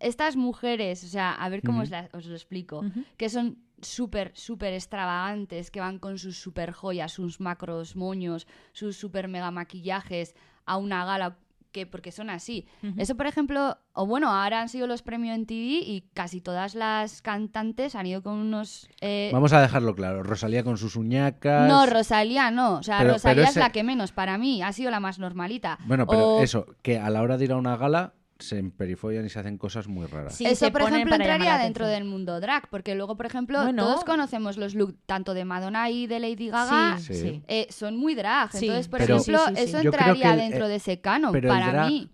Estas 0.00 0.36
mujeres, 0.36 1.02
o 1.02 1.08
sea, 1.08 1.32
a 1.32 1.48
ver 1.48 1.60
cómo 1.64 1.80
os, 1.82 1.88
Ujú. 1.88 1.92
la- 1.92 2.08
os 2.12 2.24
lo 2.26 2.34
explico, 2.34 2.84
que 3.16 3.28
son 3.28 3.58
súper, 3.82 4.30
súper 4.34 4.72
extravagantes, 4.72 5.72
que 5.72 5.80
van 5.80 5.98
con 5.98 6.18
sus 6.18 6.38
súper 6.38 6.70
joyas, 6.72 7.10
sus 7.12 7.40
macros 7.40 7.96
moños, 7.96 8.46
sus 8.72 8.96
súper 8.96 9.26
mega 9.26 9.50
maquillajes 9.50 10.36
a 10.66 10.76
una 10.76 11.04
gala, 11.04 11.36
que 11.72 11.86
porque 11.86 12.12
son 12.12 12.30
así. 12.30 12.66
Eso, 12.96 13.16
por 13.16 13.26
ejemplo, 13.26 13.78
o 13.92 14.06
bueno, 14.06 14.30
ahora 14.30 14.60
han 14.60 14.68
sido 14.68 14.86
los 14.86 15.02
premios 15.02 15.36
en 15.36 15.46
TV 15.46 15.80
y 15.84 16.04
casi 16.14 16.40
todas 16.40 16.74
las 16.74 17.20
cantantes 17.22 17.94
han 17.94 18.06
ido 18.06 18.22
con 18.22 18.34
unos... 18.34 18.88
eh, 19.00 19.30
Vamos 19.32 19.52
a 19.52 19.60
dejarlo 19.60 19.94
claro. 19.94 20.22
Rosalía 20.22 20.64
con 20.64 20.78
sus 20.78 20.96
uñacas. 20.96 21.68
no, 21.68 21.86
Rosalía 21.86 22.50
no. 22.50 22.76
O 22.78 22.82
sea, 22.82 22.98
Pero- 22.98 23.12
Rosalía 23.14 23.34
pero 23.42 23.48
es 23.50 23.56
la 23.56 23.70
que 23.70 23.84
menos 23.84 24.12
para 24.12 24.38
mí. 24.38 24.62
Ha 24.62 24.72
sido 24.72 24.90
la 24.90 25.00
más 25.00 25.18
normalita. 25.18 25.78
Bueno, 25.86 26.06
pero 26.06 26.36
O- 26.36 26.42
eso, 26.42 26.66
que 26.82 26.98
a 26.98 27.10
la 27.10 27.22
hora 27.22 27.36
de 27.36 27.44
ir 27.44 27.52
a 27.52 27.56
una 27.56 27.76
gala 27.76 28.14
se 28.38 28.58
emperifollan 28.58 29.26
y 29.26 29.28
se 29.30 29.38
hacen 29.40 29.58
cosas 29.58 29.88
muy 29.88 30.06
raras. 30.06 30.34
Sí, 30.36 30.44
Eso, 30.46 30.70
por 30.70 30.82
ejemplo, 30.82 31.14
entraría 31.16 31.58
dentro 31.58 31.86
del 31.88 32.04
mundo 32.04 32.38
drag, 32.40 32.68
porque 32.70 32.94
luego, 32.94 33.16
por 33.16 33.26
ejemplo, 33.26 33.62
Bueno. 33.62 33.82
todos 33.84 34.04
conocemos 34.04 34.56
los 34.56 34.74
looks 34.76 34.94
tanto 35.06 35.34
de 35.34 35.44
Madonna 35.44 35.90
y 35.90 36.06
de 36.06 36.20
Lady 36.20 36.48
Gaga, 36.48 36.98
Sí, 36.98 37.14
Sí. 37.14 37.20
sí. 37.20 37.42
eh, 37.48 37.66
son 37.70 37.96
muy 37.96 38.14
drag. 38.14 38.52
Sí. 38.52 38.66
Entonces, 38.66 38.86
por 38.88 39.00
Pero- 39.00 39.16
ejemplo, 39.16 39.38
Sí, 39.48 39.54
sí, 39.54 39.56
sí. 39.56 39.68
eso 39.68 39.82
Yo 39.82 39.90
entraría 39.90 40.34
el- 40.34 40.38
dentro 40.38 40.66
eh, 40.66 40.68
de 40.68 40.74
ese 40.76 41.00
canon, 41.00 41.32
pero 41.32 41.52
el 41.52 41.58
para 41.58 41.72
drag- 41.72 41.88
mí. 41.88 42.10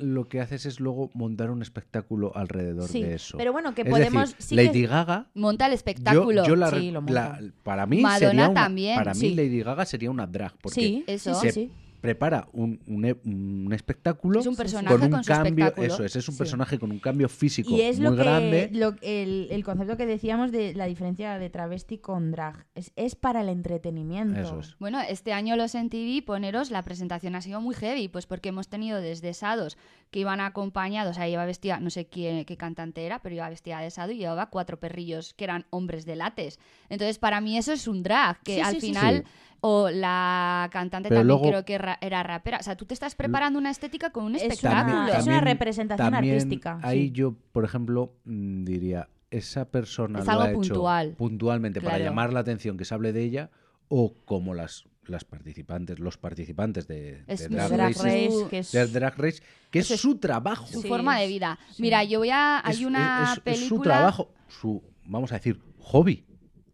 Lo 0.00 0.28
que 0.28 0.40
haces 0.40 0.64
es 0.64 0.78
luego 0.78 1.10
montar 1.14 1.50
un 1.50 1.60
espectáculo 1.60 2.30
alrededor 2.36 2.88
Sí, 2.88 3.02
de 3.02 3.14
eso. 3.14 3.36
pero 3.36 3.52
bueno, 3.52 3.74
que 3.74 3.82
es 3.82 3.88
podemos... 3.88 4.30
decir, 4.30 4.42
sí 4.42 4.56
que- 4.56 4.64
Lady 4.64 4.86
Gaga 4.86 5.26
Monta 5.34 5.66
el 5.66 5.72
Yo, 5.72 5.74
espectáculo. 5.74 6.44
yo 6.46 6.54
la, 6.56 6.70
Sí, 6.70 6.90
lo 6.92 7.00
la- 7.02 7.40
para 7.64 7.84
mí 7.86 8.00
Madonna 8.00 8.18
sería 8.30 8.44
una, 8.48 8.54
también, 8.62 8.96
para 8.96 9.14
mí. 9.14 9.34
Lady 9.34 9.60
Gaga 9.60 9.84
sería 9.86 10.10
una 10.10 10.26
drag 10.28 10.54
porque 10.60 10.80
Sí, 10.80 11.04
Eso. 11.08 11.34
sí, 11.34 11.40
sí, 11.40 11.46
se 11.48 11.52
sí. 11.52 11.72
Prepara 12.00 12.48
un, 12.52 12.80
un 12.86 13.04
e- 13.04 13.16
un 13.24 13.72
espectáculo 13.72 14.40
Es 14.40 14.46
un 14.46 14.54
personaje 14.56 14.94
con 14.94 15.02
un 15.02 15.10
con 15.10 15.22
cambio, 15.22 15.74
eso 15.76 16.04
es, 16.04 16.14
es 16.16 16.28
un 16.28 16.34
Sí. 16.34 16.38
personaje 16.38 16.78
con 16.78 16.90
un 16.92 16.98
cambio 17.00 17.28
físico 17.28 17.70
Y 17.70 17.80
es 17.80 17.98
muy 17.98 18.10
lo 18.10 18.16
que, 18.16 18.22
grande. 18.22 18.70
lo- 18.72 18.94
el, 19.02 19.48
el 19.50 19.64
concepto 19.64 19.96
que 19.96 20.06
decíamos 20.06 20.52
de 20.52 20.74
la 20.74 20.86
diferencia 20.86 21.38
de 21.38 21.50
travesti 21.50 21.98
con 21.98 22.30
drag. 22.30 22.66
Es, 22.74 22.92
es 22.96 23.14
para 23.16 23.40
el 23.40 23.48
entretenimiento. 23.48 24.38
Eso 24.40 24.60
es. 24.60 24.76
Bueno, 24.78 25.00
este 25.00 25.32
año 25.32 25.56
los 25.56 25.74
en 25.74 25.90
TV, 25.90 26.22
poneros, 26.22 26.70
la 26.70 26.82
presentación 26.84 27.34
ha 27.34 27.40
sido 27.42 27.60
muy 27.60 27.74
heavy, 27.74 28.08
pues 28.08 28.26
porque 28.26 28.50
hemos 28.50 28.68
tenido 28.68 29.00
desde 29.00 29.34
Sados 29.34 29.76
que 30.10 30.20
iban 30.20 30.40
acompañados, 30.40 31.12
o 31.12 31.14
sea, 31.14 31.28
iba 31.28 31.44
vestida, 31.44 31.80
no 31.80 31.90
sé 31.90 32.06
quién, 32.06 32.44
qué 32.44 32.56
cantante 32.56 33.04
era, 33.04 33.20
pero 33.22 33.34
iba 33.34 33.48
vestida 33.50 33.80
de 33.80 33.90
Sado 33.90 34.12
y 34.12 34.18
llevaba 34.18 34.50
cuatro 34.50 34.78
perrillos 34.78 35.34
que 35.34 35.44
eran 35.44 35.66
hombres 35.70 36.06
de 36.06 36.16
lates. 36.16 36.58
Entonces, 36.88 37.18
para 37.18 37.40
mí 37.40 37.58
eso 37.58 37.72
es 37.72 37.86
un 37.88 38.02
drag, 38.02 38.40
que 38.42 38.54
Sí, 38.54 38.60
al 38.60 38.74
sí, 38.74 38.80
final... 38.80 39.24
sí. 39.26 39.32
O 39.60 39.90
la 39.90 40.68
cantante 40.70 41.08
Pero 41.08 41.22
también 41.22 41.36
luego- 41.40 41.48
creo 41.50 41.64
que 41.64 41.87
ra- 41.92 41.98
era 42.00 42.22
rapera. 42.22 42.58
O 42.58 42.62
sea, 42.62 42.76
tú 42.76 42.84
te 42.86 42.94
estás 42.94 43.14
preparando 43.14 43.58
una 43.58 43.70
estética 43.70 44.10
con 44.10 44.24
un 44.24 44.36
Es 44.36 44.42
espectáculo. 44.42 45.06
es 45.08 45.26
una 45.26 45.40
representación 45.40 46.10
también 46.12 46.34
artística, 46.36 46.78
Ahí 46.82 47.06
sí. 47.08 47.12
yo, 47.12 47.34
por 47.52 47.64
ejemplo, 47.64 48.14
mm, 48.24 48.64
diría, 48.64 49.08
esa 49.30 49.66
persona 49.66 50.20
Es 50.20 50.24
lo 50.26 50.30
algo 50.32 50.42
ha 50.44 50.48
hecho 50.50 50.58
puntual. 50.60 51.14
puntualmente 51.16 51.80
para 51.80 51.98
llamar 51.98 52.32
la 52.32 52.40
atención 52.40 52.76
que 52.76 52.84
se 52.84 52.94
hable 52.94 53.12
de 53.12 53.22
ella 53.24 53.50
o 53.88 54.14
como 54.24 54.54
las, 54.54 54.84
las 55.06 55.24
participantes, 55.24 55.98
los 55.98 56.16
participantes 56.18 56.86
de, 56.88 57.24
Es 57.26 57.40
de 57.40 57.48
muy 57.48 57.56
Drag, 57.56 57.68
Drag 57.72 57.88
Races- 57.92 58.04
Race, 58.04 58.46
que 58.50 58.58
es- 58.58 58.72
de 58.72 58.86
Drag 58.86 59.18
Race, 59.18 59.42
que 59.70 59.78
es 59.80 59.90
es- 59.90 60.00
su 60.00 60.16
trabajo. 60.18 60.66
su 60.66 60.80
Sí, 60.82 60.88
forma 60.88 61.18
de 61.18 61.26
vida. 61.26 61.58
sí. 61.72 61.82
Mira, 61.82 62.04
yo 62.04 62.18
voy 62.20 62.30
a... 62.30 62.60
Hay 62.66 62.74
Es- 62.76 62.84
una 62.84 63.24
es- 63.24 63.36
es 63.36 63.40
película... 63.40 63.68
su 63.68 63.80
trabajo, 63.82 64.32
su, 64.48 64.82
vamos 65.04 65.32
a 65.32 65.36
decir, 65.36 65.60
hobby. 65.78 66.24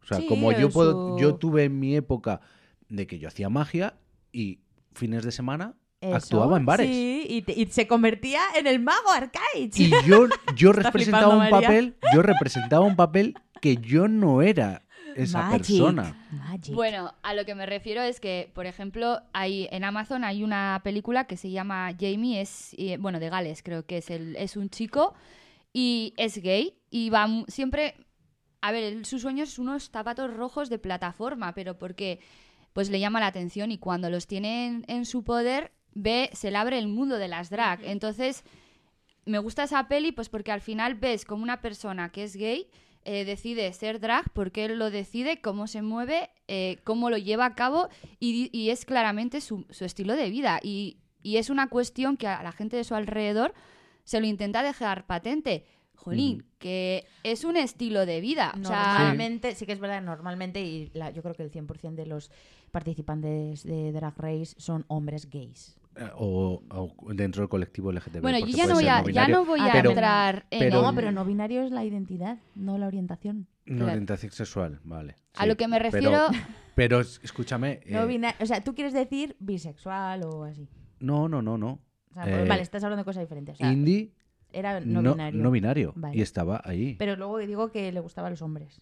O 0.03 0.07
sea, 0.07 0.19
Sí, 0.19 0.27
como 0.27 0.53
yo 0.53 0.69
puedo, 0.71 1.17
su- 1.17 1.19
yo 1.23 1.37
tuve 1.37 1.65
en 1.65 1.79
mi 1.81 1.97
época 1.97 2.41
de 2.89 3.07
que 3.07 3.19
yo 3.19 3.29
hacía 3.29 3.49
magia 3.49 3.95
y 4.33 4.61
fines 4.95 5.25
de 5.25 5.33
semana 5.33 5.75
Eso, 6.01 6.15
actuaba 6.17 6.57
en 6.57 6.67
bares. 6.67 6.87
Sí, 6.89 7.27
y, 7.29 7.43
te- 7.43 7.53
y 7.59 7.67
se 7.67 7.87
convertía 7.87 8.41
en 8.57 8.67
el 8.67 8.81
mago 8.81 9.11
Arcade. 9.13 9.71
Y 9.77 9.91
yo, 10.07 10.27
yo 10.57 10.73
representaba 10.73 10.93
flipando, 10.93 11.31
un 11.31 11.39
María. 11.51 11.61
papel, 11.69 11.97
yo 12.15 12.23
representaba 12.23 12.85
un 12.87 12.97
papel 12.97 13.35
que 13.61 13.77
yo 13.77 14.09
no 14.09 14.43
era 14.43 14.83
esa 15.17 15.39
Magic, 15.45 15.59
persona. 15.59 16.27
Magic. 16.33 16.75
Bueno, 16.75 17.15
a 17.23 17.35
lo 17.35 17.45
que 17.45 17.55
me 17.55 17.67
refiero 17.67 18.03
es 18.03 18.19
que, 18.19 18.51
por 18.53 18.67
ejemplo, 18.67 19.21
hay 19.33 19.69
en 19.71 19.85
Amazon 19.85 20.25
hay 20.25 20.43
una 20.43 20.81
película 20.83 21.27
que 21.29 21.37
se 21.37 21.51
llama 21.53 21.93
Jamie, 21.99 22.41
es 22.41 22.75
bueno 22.99 23.21
de 23.21 23.29
Gales, 23.31 23.63
creo 23.63 23.87
que 23.87 23.99
es 23.99 24.11
el, 24.11 24.35
es 24.37 24.57
un 24.57 24.71
chico 24.71 25.15
y 25.73 26.15
es 26.17 26.43
gay 26.43 26.77
y 26.91 27.11
va 27.11 27.29
siempre, 27.49 27.95
a 28.61 28.73
ver, 28.73 28.83
él- 28.85 29.05
su 29.07 29.19
sueño 29.21 29.45
es 29.45 29.59
unos 29.59 29.89
zapatos 29.91 30.35
rojos 30.35 30.69
de 30.69 30.79
plataforma, 30.79 31.55
pero 31.55 31.79
porque 31.79 32.19
pues 32.75 32.91
le 32.91 33.01
llama 33.01 33.21
la 33.21 33.29
atención 33.29 33.73
y 33.73 33.79
cuando 33.79 34.11
los 34.11 34.27
tiene 34.27 34.67
en, 34.67 34.85
en 34.89 35.07
su 35.07 35.25
poder 35.25 35.73
ve, 35.95 36.29
se 36.35 36.51
le 36.51 36.59
abre 36.59 36.79
el 36.79 36.89
mundo 36.89 37.17
de 37.17 37.29
las 37.29 37.49
drag, 37.49 37.83
entonces 37.85 38.45
me 39.25 39.39
gusta 39.39 39.63
esa 39.63 39.89
peli 39.89 40.13
pues 40.13 40.29
porque 40.29 40.53
al 40.53 40.61
final 40.61 40.97
ves 40.97 41.25
como 41.25 41.43
una 41.43 41.63
persona 41.63 42.11
que 42.11 42.25
es 42.25 42.37
gay 42.37 42.69
eh, 43.07 43.27
decide 43.27 43.71
ser 43.75 44.01
drag 44.01 44.31
porque 44.33 44.65
él 44.65 44.79
lo 44.79 44.91
decide, 44.91 45.43
cómo 45.43 45.67
se 45.67 45.83
mueve, 45.83 46.31
eh, 46.49 46.79
cómo 46.85 47.11
lo 47.11 47.19
lleva 47.19 47.45
a 47.45 47.55
cabo 47.55 47.91
y, 48.19 48.71
es 48.71 48.87
claramente 48.87 49.43
su, 49.43 49.67
su 49.69 49.85
estilo 49.85 50.17
de 50.17 50.31
vida. 50.31 50.59
Y, 50.63 50.97
y 51.23 51.37
es 51.37 51.51
una 51.51 51.69
cuestión 51.69 52.17
que 52.17 52.29
a 52.29 52.43
la 52.43 52.53
gente 52.53 52.79
de 52.79 52.85
su 52.85 52.95
alrededor 52.95 53.53
se 54.05 54.21
lo 54.21 54.27
intenta 54.27 54.63
dejar 54.63 55.07
patente. 55.07 55.67
Jolín, 56.05 56.45
que 56.59 57.05
es 57.23 57.45
un 57.45 57.57
estilo 57.57 58.05
de 58.07 58.21
vida. 58.21 58.53
O 58.61 58.65
sea, 58.65 58.99
Normalmente, 58.99 59.55
sí. 59.55 59.65
que 59.67 59.73
es 59.73 59.81
verdad, 59.81 60.03
normalmente, 60.03 60.61
y 60.63 60.91
la- 60.95 61.11
yo 61.11 61.23
creo 61.23 61.35
que 61.35 61.43
el 61.43 61.51
100% 61.51 61.95
de 61.95 62.07
los 62.07 62.31
participantes 62.85 63.65
de 63.65 63.93
Drag 63.93 64.15
Race 64.19 64.55
son 64.59 64.85
hombres 64.89 65.31
gays. 65.31 65.77
Eh, 65.97 66.09
O, 66.17 66.61
o 66.71 67.15
dentro 67.15 67.43
del 67.43 67.49
colectivo 67.49 67.91
LGTB. 67.93 68.21
bueno, 68.21 68.39
yo 68.41 68.47
ya 68.49 68.67
no, 68.67 68.75
voy 68.75 68.89
a, 68.89 68.99
no 69.01 69.09
ya 69.09 69.23
binario. 69.27 69.37
no 69.37 69.45
voy 69.45 69.61
a 69.61 69.73
pero- 69.73 69.91
entrar 69.91 70.47
en... 70.51 70.59
pero- 70.59 70.83
no, 70.83 70.95
pero 70.95 71.13
no 71.13 71.25
binario 71.25 71.63
es 71.63 71.71
la 71.71 71.85
identidad, 71.85 72.39
no 72.57 72.77
la 72.79 72.87
orientación. 72.89 73.47
No, 73.65 73.77
Claro. 73.77 73.93
orientación 73.93 74.33
sexual, 74.33 74.81
vale. 74.85 75.15
A 75.37 75.47
lo 75.47 75.57
que 75.57 75.69
me 75.69 75.79
refiero... 75.79 76.27
Pero, 76.75 76.99
es- 77.01 77.21
escúchame. 77.23 77.81
No 77.89 78.03
eh, 78.03 78.07
bina- 78.07 78.35
o 78.41 78.47
sea, 78.47 78.63
tú 78.65 78.75
quieres 78.75 78.93
decir 78.93 79.37
bisexual 79.39 80.25
o 80.25 80.43
así. 80.45 80.69
no, 80.99 81.29
no, 81.29 81.41
no, 81.41 81.57
no. 81.57 81.79
O 82.11 82.15
sea, 82.15 82.43
Eh, 82.45 82.49
vale, 82.49 82.63
estás 82.63 82.83
hablando 82.85 83.03
de 83.03 83.05
cosas 83.05 83.23
diferentes. 83.23 83.55
O 83.55 83.59
sea, 83.59 83.73
Indie, 83.73 84.13
era 84.55 84.81
no, 84.81 85.03
no, 85.03 85.13
binario. 85.13 85.43
no 85.43 85.51
binario. 85.51 85.93
Vale. 85.97 86.17
Y 86.17 86.23
estaba 86.23 86.63
ahí. 86.65 86.95
Pero 86.99 87.17
luego 87.17 87.39
digo 87.39 87.71
que 87.71 87.91
le 87.93 88.01
gustaban 88.01 88.31
los 88.33 88.43
hombres. 88.43 88.81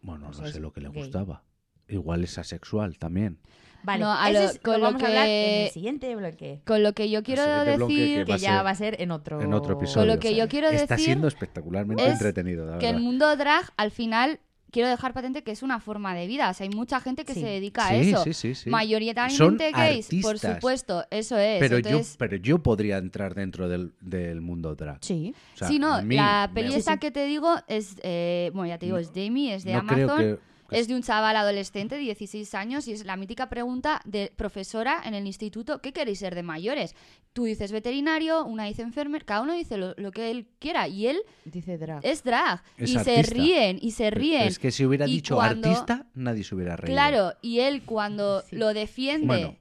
Bueno, 0.00 0.28
o 0.28 0.32
no 0.40 0.46
sé 0.46 0.60
lo 0.60 0.72
que 0.72 0.80
le 0.80 0.88
gay. 0.88 1.02
gustaba. 1.02 1.42
Igual 1.88 2.24
es 2.24 2.38
asexual 2.38 2.98
también. 2.98 3.38
Vale, 3.84 4.04
No, 4.04 4.12
a 4.12 4.30
lo- 4.30 4.38
es- 4.38 4.58
con 4.60 4.74
lo 4.74 4.78
lo 4.78 4.84
vamos 4.84 5.02
a 5.02 5.06
hablar 5.08 5.26
en 5.26 5.28
que- 5.28 5.66
el 5.66 5.70
siguiente 5.72 6.14
bloque. 6.16 6.60
Con 6.64 6.82
lo 6.84 6.92
que 6.92 7.10
yo 7.10 7.22
quiero 7.24 7.42
bloque 7.76 7.92
decir... 7.94 8.24
Que 8.24 8.38
ya 8.38 8.62
va 8.62 8.70
a 8.70 8.74
ser 8.76 9.00
en 9.00 9.10
otro, 9.10 9.40
en 9.40 9.52
otro 9.52 9.74
Con 9.74 9.82
episodio. 9.84 10.14
lo 10.14 10.20
que 10.20 10.36
yo 10.36 10.48
quiero 10.48 10.68
Está 10.68 10.94
decir 10.94 11.06
siendo 11.06 11.26
espectacularmente 11.28 12.04
es 12.06 12.12
entretenido, 12.12 12.64
la 12.66 12.78
que 12.78 12.88
el 12.88 13.00
mundo 13.00 13.36
drag 13.36 13.64
al 13.76 13.90
final 13.90 14.38
quiero 14.72 14.88
dejar 14.88 15.12
patente 15.12 15.42
que 15.44 15.52
es 15.52 15.62
una 15.62 15.78
forma 15.78 16.14
de 16.16 16.26
vida. 16.26 16.50
O 16.50 16.54
sea, 16.54 16.64
hay 16.66 16.74
mucha 16.74 16.98
gente 17.00 17.24
que 17.24 17.34
Sí. 17.34 17.40
se 17.40 17.46
dedica 17.46 17.86
a 17.86 17.90
Sí, 17.90 18.10
eso. 18.10 18.24
sí, 18.24 18.32
sí, 18.32 18.54
sí. 18.56 18.70
Mayoritariamente 18.70 19.36
Son 19.70 19.80
gays, 19.80 20.08
por 20.22 20.30
artistas. 20.30 20.54
supuesto, 20.56 21.04
eso 21.10 21.38
es. 21.38 21.60
Pero, 21.60 21.76
Entonces, 21.76 22.12
yo, 22.12 22.18
pero 22.18 22.36
yo 22.36 22.58
podría 22.62 22.96
entrar 22.98 23.34
dentro 23.34 23.68
del, 23.68 23.92
del 24.00 24.40
mundo 24.40 24.74
drag. 24.74 24.98
Sí. 25.02 25.34
O 25.54 25.58
sea, 25.58 25.68
sí, 25.68 25.78
no, 25.78 26.00
la 26.02 26.50
peli 26.52 26.74
esta 26.74 26.96
que 26.96 27.10
te 27.10 27.26
digo 27.26 27.54
es, 27.68 27.96
eh, 28.02 28.50
bueno, 28.54 28.68
ya 28.68 28.78
te 28.78 28.86
digo, 28.86 28.98
es 28.98 29.12
Jamie, 29.14 29.54
es 29.54 29.64
de 29.64 29.74
no 29.74 29.78
Amazon. 29.80 30.16
creo 30.16 30.36
que... 30.36 30.51
que 30.72 30.78
Es 30.80 30.88
de 30.88 30.94
un 30.94 31.02
chaval 31.02 31.36
adolescente, 31.36 31.96
16 31.98 32.54
años, 32.54 32.88
y 32.88 32.92
es 32.92 33.04
la 33.04 33.16
mítica 33.16 33.48
pregunta 33.48 34.00
de 34.04 34.32
profesora 34.34 35.00
en 35.04 35.14
el 35.14 35.26
instituto, 35.26 35.80
¿qué 35.80 35.92
queréis 35.92 36.18
ser 36.18 36.34
de 36.34 36.42
mayores? 36.42 36.94
Tú 37.32 37.44
dices 37.44 37.72
veterinario, 37.72 38.44
una 38.44 38.64
dice 38.64 38.82
enfermero, 38.82 39.24
cada 39.24 39.42
uno 39.42 39.54
dice 39.54 39.76
lo, 39.78 39.94
lo 39.96 40.10
que 40.12 40.30
él 40.30 40.46
quiera, 40.58 40.88
y 40.88 41.06
él 41.06 41.18
Dice 41.44 41.78
drag. 41.78 42.00
es 42.04 42.22
drag, 42.24 42.62
Es 42.76 42.90
y 42.90 42.98
se 42.98 43.22
ríen, 43.22 43.78
y 43.80 43.92
se 43.92 44.10
ríen. 44.10 44.42
Es 44.42 44.58
que 44.58 44.70
si 44.70 44.84
hubiera 44.84 45.06
Y 45.06 45.12
dicho 45.12 45.34
cuando- 45.36 45.68
artista, 45.68 46.06
nadie 46.14 46.44
se 46.44 46.54
hubiera 46.54 46.76
reído. 46.76 46.94
Claro, 46.94 47.32
y 47.40 47.60
él 47.60 47.84
cuando 47.84 48.42
Sí. 48.50 48.56
lo 48.56 48.74
defiende, 48.74 49.26
Bueno. 49.26 49.56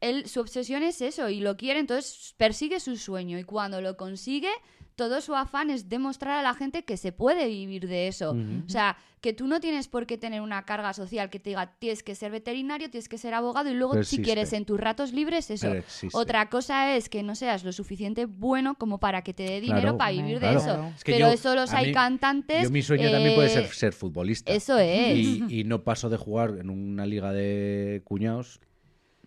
él, 0.00 0.28
su 0.28 0.40
obsesión 0.40 0.82
es 0.84 1.00
eso 1.02 1.28
y 1.28 1.40
lo 1.40 1.56
quiere, 1.56 1.80
entonces 1.80 2.34
persigue 2.36 2.78
su 2.78 2.96
sueño 2.96 3.38
y 3.38 3.42
cuando 3.44 3.80
lo 3.80 3.96
consigue, 3.96 4.50
todo 4.98 5.20
su 5.22 5.34
afán 5.34 5.70
es 5.70 5.88
demostrar 5.88 6.38
a 6.38 6.42
la 6.42 6.52
gente 6.54 6.84
que 6.84 6.96
se 6.96 7.12
puede 7.12 7.46
vivir 7.46 7.86
de 7.88 8.08
eso. 8.08 8.32
O 8.66 8.68
sea, 8.68 8.96
que 9.20 9.32
tú 9.32 9.46
no 9.46 9.60
tienes 9.60 9.88
por 9.88 10.06
qué 10.06 10.18
tener 10.18 10.40
una 10.42 10.64
carga 10.64 10.92
social 10.92 11.30
que 11.30 11.38
te 11.40 11.50
diga 11.50 11.72
tienes 11.78 12.02
que 12.02 12.14
ser 12.14 12.30
veterinario, 12.32 12.90
tienes 12.90 13.08
que 13.08 13.16
ser 13.16 13.32
abogado 13.32 13.70
y 13.70 13.74
luego 13.74 14.02
si 14.02 14.20
quieres 14.20 14.52
en 14.52 14.64
tus 14.64 14.78
ratos 14.78 15.12
libres 15.12 15.50
eso. 15.50 15.72
Otra 16.12 16.50
cosa 16.50 16.96
es 16.96 17.08
que 17.08 17.22
no 17.22 17.34
seas 17.36 17.64
lo 17.64 17.72
suficiente 17.72 18.26
bueno 18.26 18.74
como 18.74 18.98
para 18.98 19.22
que 19.22 19.32
te 19.32 19.44
dé 19.44 19.60
dinero 19.60 19.80
Claro, 19.80 19.98
para 19.98 20.10
vivir 20.10 20.34
de 20.34 20.50
claro. 20.50 20.58
eso. 20.58 20.92
Es 20.96 21.04
que 21.04 21.12
Pero 21.12 21.28
yo- 21.28 21.32
eso 21.32 21.54
los 21.54 21.72
a 21.72 21.78
hay 21.78 21.86
mí- 21.86 21.92
cantantes. 21.94 22.64
Yo 22.64 22.70
mi 22.70 22.82
sueño 22.82 23.10
también 23.10 23.34
puede 23.36 23.48
ser 23.48 23.64
eh, 23.64 23.68
ser 23.72 23.92
futbolista. 23.92 24.52
Eso 24.52 24.78
es. 24.78 25.16
Y, 25.16 25.44
y 25.48 25.64
no 25.64 25.84
paso 25.84 26.08
de 26.10 26.16
jugar 26.16 26.56
en 26.60 26.70
una 26.70 27.06
liga 27.06 27.32
de 27.32 28.02
cuñados. 28.04 28.60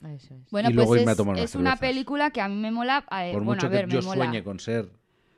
Eso 0.03 0.33
es. 0.35 0.49
Bueno, 0.51 0.69
y 0.69 0.73
luego 0.73 0.89
pues 0.89 1.01
irme 1.01 1.11
a 1.11 1.35
es, 1.37 1.43
es 1.51 1.55
una 1.55 1.75
película 1.77 2.31
que 2.31 2.41
a 2.41 2.47
mí 2.49 2.55
me 2.55 2.71
mola. 2.71 3.05
eh, 3.11 3.31
Por 3.31 3.43
bueno, 3.43 3.53
mucho 3.61 3.67
a 3.67 3.69
ver, 3.69 3.85
que 3.87 3.93
yo 3.93 3.99
me 3.99 4.05
mola. 4.07 4.25
sueñe 4.25 4.43
con 4.43 4.59
ser 4.59 4.89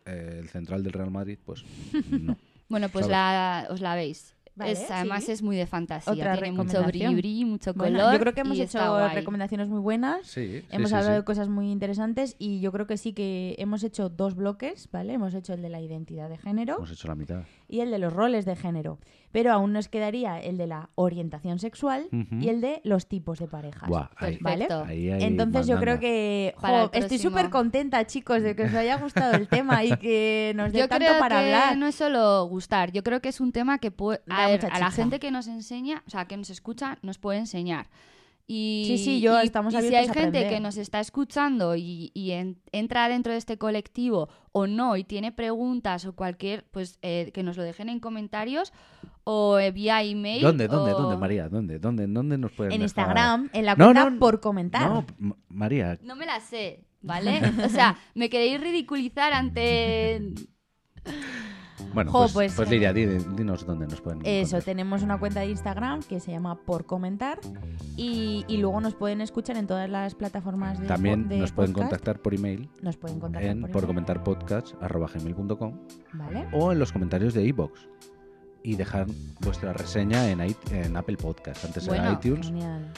eh, 0.06 0.38
el 0.40 0.50
central 0.50 0.84
del 0.84 0.94
Real 0.94 1.12
Madrid, 1.12 1.38
pues 1.46 1.64
no. 2.12 2.38
Bueno, 2.70 2.90
pues 2.90 3.08
la, 3.08 3.68
os 3.70 3.82
la 3.82 3.96
veis. 3.96 4.36
Vale, 4.56 4.74
Es- 4.74 4.92
además 4.92 5.24
sí. 5.24 5.32
es 5.32 5.42
muy 5.42 5.58
de 5.58 5.66
fantasía. 5.66 6.14
Otra 6.14 6.34
Tiene 6.34 6.52
mucho 6.52 6.84
brilli, 6.84 7.44
mucho 7.44 7.74
Bueno, 7.74 7.98
color. 7.98 8.14
yo 8.14 8.20
creo 8.20 8.34
que 8.36 8.42
hemos 8.42 8.60
hecho 8.60 9.10
recomendaciones 9.10 9.68
muy 9.68 9.80
buenas. 9.80 10.28
Sí, 10.28 10.60
sí, 10.62 10.66
Hemos 10.70 10.90
sí, 10.92 10.96
hablado 10.96 11.14
sí. 11.16 11.20
de 11.22 11.24
cosas 11.26 11.50
muy 11.50 11.72
interesantes 11.72 12.36
y 12.38 12.60
yo 12.62 12.72
creo 12.72 12.86
que 12.86 12.98
sí 12.98 13.14
que 13.14 13.56
hemos 13.58 13.84
hecho 13.84 14.10
dos 14.10 14.36
bloques, 14.36 14.90
¿vale? 14.92 15.14
Hemos 15.14 15.34
hecho 15.34 15.54
el 15.54 15.64
de 15.64 15.70
la 15.70 15.82
identidad 15.82 16.30
de 16.30 16.38
género 16.38 16.76
Hemos 16.78 16.92
hecho 16.92 17.08
la 17.08 17.16
mitad. 17.16 17.44
Y 17.74 17.82
el 17.82 17.90
de 17.90 17.98
los 17.98 18.14
roles 18.14 18.46
de 18.46 18.56
género. 18.56 19.00
Pero 19.32 19.52
aún 19.52 19.74
nos 19.74 19.88
quedaría 19.88 20.40
el 20.40 20.58
de 20.58 20.68
la 20.68 20.92
orientación 20.94 21.58
sexual 21.58 22.08
y 22.40 22.50
el 22.50 22.62
de 22.62 22.82
los 22.84 23.08
tipos 23.08 23.40
de 23.40 23.48
parejas. 23.48 23.90
Buah, 23.90 24.10
ahí- 24.18 24.38
hay 25.10 25.24
Entonces 25.24 25.66
yo 25.66 25.80
creo 25.80 26.00
que 26.00 26.54
jo, 26.56 26.92
estoy 26.94 27.18
súper 27.18 27.50
contenta, 27.50 28.06
chicos, 28.06 28.44
de 28.44 28.56
que 28.56 28.66
os 28.66 28.74
haya 28.76 28.98
gustado 28.98 29.34
el 29.34 29.48
tema 29.48 29.84
y 29.84 29.98
que 29.98 30.54
nos 30.56 30.72
dé 30.72 30.80
Yo 30.80 30.88
tanto 30.88 31.06
creo 31.08 31.20
para 31.20 31.40
que 31.40 31.46
hablar. 31.46 31.78
no 31.78 31.88
es 31.88 31.96
solo 31.96 32.46
gustar, 32.46 32.92
yo 32.92 33.04
creo 33.04 33.22
que 33.22 33.30
es 33.30 33.42
un 33.42 33.52
tema 33.52 33.80
que 33.80 33.90
puede, 33.90 34.22
a, 34.30 34.48
ver, 34.48 34.68
a 34.72 34.78
la 34.80 34.92
gente 34.92 35.20
que 35.20 35.32
nos 35.32 35.48
enseña, 35.48 36.04
o 36.06 36.10
sea, 36.12 36.26
que 36.26 36.38
nos 36.38 36.52
escucha, 36.52 37.00
nos 37.02 37.18
puede 37.18 37.40
enseñar. 37.40 37.88
Y, 38.46 38.84
Sí, 38.88 38.98
sí, 38.98 39.22
yo 39.22 39.42
y- 39.42 39.46
estamos 39.46 39.74
y 39.74 39.80
si 39.82 39.96
hay 39.96 40.08
a 40.08 40.14
gente 40.14 40.48
que 40.50 40.60
nos 40.60 40.76
está 40.78 41.00
escuchando 41.00 41.76
y, 41.78 42.12
y 42.14 42.32
en- 42.32 42.62
entra 42.74 43.08
dentro 43.08 43.32
de 43.32 43.38
este 43.38 43.58
colectivo 43.58 44.28
o 44.52 44.68
no 44.68 44.98
y 44.98 45.06
tiene 45.06 45.32
preguntas 45.32 46.06
o 46.06 46.14
cualquier, 46.14 46.66
pues 46.72 47.00
eh, 47.02 47.32
que 47.34 47.42
nos 47.42 47.56
lo 47.56 47.64
dejen 47.64 47.88
en 47.88 48.00
comentarios 48.02 48.74
o 49.24 49.60
eh, 49.60 49.72
vía 49.72 50.04
email. 50.04 50.42
¿Dónde, 50.42 50.68
dónde, 50.68 50.92
o- 50.94 51.00
dónde, 51.00 51.16
María? 51.18 51.48
¿Dónde, 51.48 51.80
dónde, 51.80 52.06
dónde 52.08 52.38
nos 52.38 52.52
pueden 52.52 52.74
En 52.74 52.82
dejar? 52.82 52.84
Instagram, 53.06 53.50
en 53.54 53.66
la 53.66 53.76
No, 53.76 53.86
cuenta 53.86 54.10
no, 54.10 54.20
por 54.20 54.40
comentar. 54.42 54.90
No, 54.90 55.06
María, 55.48 55.98
No 56.04 56.18
me 56.18 56.26
la 56.26 56.42
sé, 56.42 56.84
¿vale? 57.02 57.40
O 57.66 57.70
sea, 57.70 57.98
me 58.14 58.30
queréis 58.30 58.60
ridiculizar 58.60 59.32
ante... 59.32 60.34
Bueno, 61.94 62.12
Jo, 62.12 62.20
pues, 62.22 62.34
pues, 62.34 62.54
pues, 62.56 62.70
Lidia, 62.70 62.94
di- 62.94 63.06
dinos 63.36 63.66
dónde 63.66 63.88
nos 63.88 64.00
pueden 64.02 64.20
Eso, 64.22 64.30
encontrar. 64.58 64.64
tenemos 64.64 65.02
una 65.04 65.20
cuenta 65.20 65.40
de 65.42 65.48
Instagram 65.48 66.02
que 66.04 66.20
se 66.20 66.32
llama 66.32 66.56
Por 66.56 66.86
Comentar 66.86 67.40
y, 67.98 68.46
y 68.48 68.58
luego 68.58 68.80
nos 68.82 68.94
pueden 68.96 69.22
escuchar 69.22 69.58
en 69.58 69.68
todas 69.68 69.90
las 69.90 70.16
plataformas 70.16 70.80
de 70.80 70.88
También 70.88 71.28
de 71.28 71.40
nos 71.40 71.52
pueden 71.52 71.74
podcast. 71.74 71.90
contactar 71.92 72.20
por 72.22 72.34
email 72.34 72.70
Nos 72.82 72.98
pueden 72.98 73.20
contactar 73.20 73.52
en 73.52 73.62
por, 73.64 73.86
comentar 73.88 74.24
podcast.gmail.com 74.24 75.80
¿Vale? 76.14 76.48
o 76.54 76.72
en 76.72 76.80
los 76.80 76.92
comentarios 76.92 77.34
de 77.34 77.44
iBox 77.46 77.88
y 78.64 78.76
dejar 78.76 79.08
vuestra 79.42 79.74
reseña 79.74 80.30
en, 80.30 80.40
en 80.72 80.96
Apple 80.96 81.18
Podcast. 81.18 81.66
Antes 81.66 81.86
era 81.88 81.98
Bueno, 81.98 82.12
iTunes. 82.14 82.48
Genial. 82.48 82.94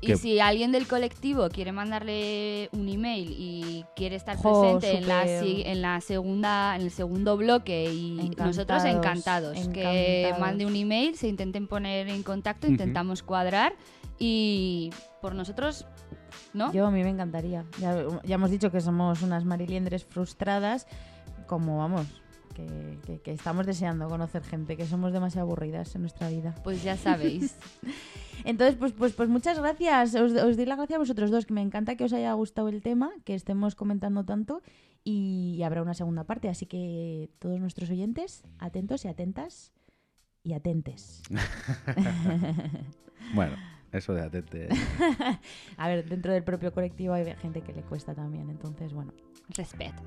Y 0.00 0.08
que- 0.08 0.16
si 0.18 0.40
alguien 0.40 0.72
del 0.72 0.86
colectivo 0.86 1.48
quiere 1.48 1.72
mandarle 1.72 2.68
un 2.72 2.86
email 2.88 3.34
y 3.36 3.84
quiere 3.96 4.14
estar 4.16 4.36
Jo, 4.36 4.42
presente 4.60 4.98
en 4.98 5.08
la, 5.08 5.24
en 5.26 5.82
la 5.82 6.00
segunda, 6.02 6.76
en 6.76 6.82
el 6.82 6.90
segundo 6.90 7.36
bloque 7.38 7.90
y 7.90 8.20
Encantados, 8.20 8.56
nosotros 8.56 8.84
encantados, 8.84 9.58
que 9.72 10.20
encantados. 10.20 10.38
mande 10.40 10.66
un 10.66 10.76
email, 10.76 11.16
se 11.16 11.28
intenten 11.28 11.66
poner 11.66 12.08
en 12.08 12.22
contacto, 12.22 12.66
Ujú. 12.66 12.72
intentamos 12.72 13.22
cuadrar 13.22 13.72
y 14.18 14.90
por 15.22 15.34
nosotros, 15.34 15.86
¿no? 16.52 16.72
Yo 16.72 16.86
a 16.86 16.90
mí 16.90 17.02
me 17.02 17.10
encantaría. 17.10 17.64
Ya, 17.80 17.96
ya 18.22 18.34
hemos 18.34 18.50
dicho 18.50 18.70
que 18.70 18.80
somos 18.82 19.22
unas 19.22 19.44
mariliendres 19.46 20.04
frustradas, 20.04 20.86
como 21.46 21.78
vamos, 21.78 22.06
que, 22.56 22.98
que- 23.04 23.20
que 23.20 23.32
estamos 23.32 23.66
deseando 23.66 24.08
conocer 24.08 24.42
gente, 24.42 24.76
que 24.76 24.86
somos 24.86 25.12
demasiado 25.12 25.46
aburridas 25.46 25.94
en 25.94 26.00
nuestra 26.02 26.28
vida. 26.30 26.54
Pues 26.64 26.82
ya 26.82 26.96
sabéis. 26.96 27.56
Entonces, 28.44 28.76
pues, 28.76 28.92
pues, 28.92 29.12
pues 29.12 29.28
muchas 29.28 29.58
gracias. 29.58 30.14
Os, 30.14 30.32
os 30.32 30.56
doy 30.56 30.66
las 30.66 30.78
gracias 30.78 30.96
a 30.96 31.00
vosotros 31.00 31.30
dos, 31.30 31.44
que 31.46 31.54
me 31.54 31.62
encanta 31.62 31.96
que 31.96 32.04
os 32.04 32.12
haya 32.12 32.32
gustado 32.32 32.68
el 32.68 32.80
tema, 32.82 33.10
que 33.24 33.34
estemos 33.34 33.74
comentando 33.74 34.24
tanto 34.24 34.62
y 35.04 35.62
habrá 35.64 35.82
una 35.82 35.94
segunda 35.94 36.24
parte. 36.24 36.48
Así 36.48 36.66
que 36.66 37.28
todos 37.38 37.60
nuestros 37.60 37.90
oyentes, 37.90 38.42
atentos 38.58 39.04
y 39.04 39.08
atentas 39.08 39.72
y 40.42 40.52
atentes. 40.54 41.22
Bueno, 43.34 43.56
eso 43.90 44.14
de 44.14 44.22
atente. 44.22 44.68
A 45.76 45.88
ver, 45.88 46.08
dentro 46.08 46.32
del 46.32 46.44
propio 46.44 46.72
colectivo 46.72 47.12
hay 47.14 47.24
gente 47.36 47.60
que 47.62 47.72
le 47.72 47.82
cuesta 47.82 48.14
también, 48.14 48.48
entonces, 48.50 48.92
bueno. 48.92 49.12
Respeto. 49.48 50.02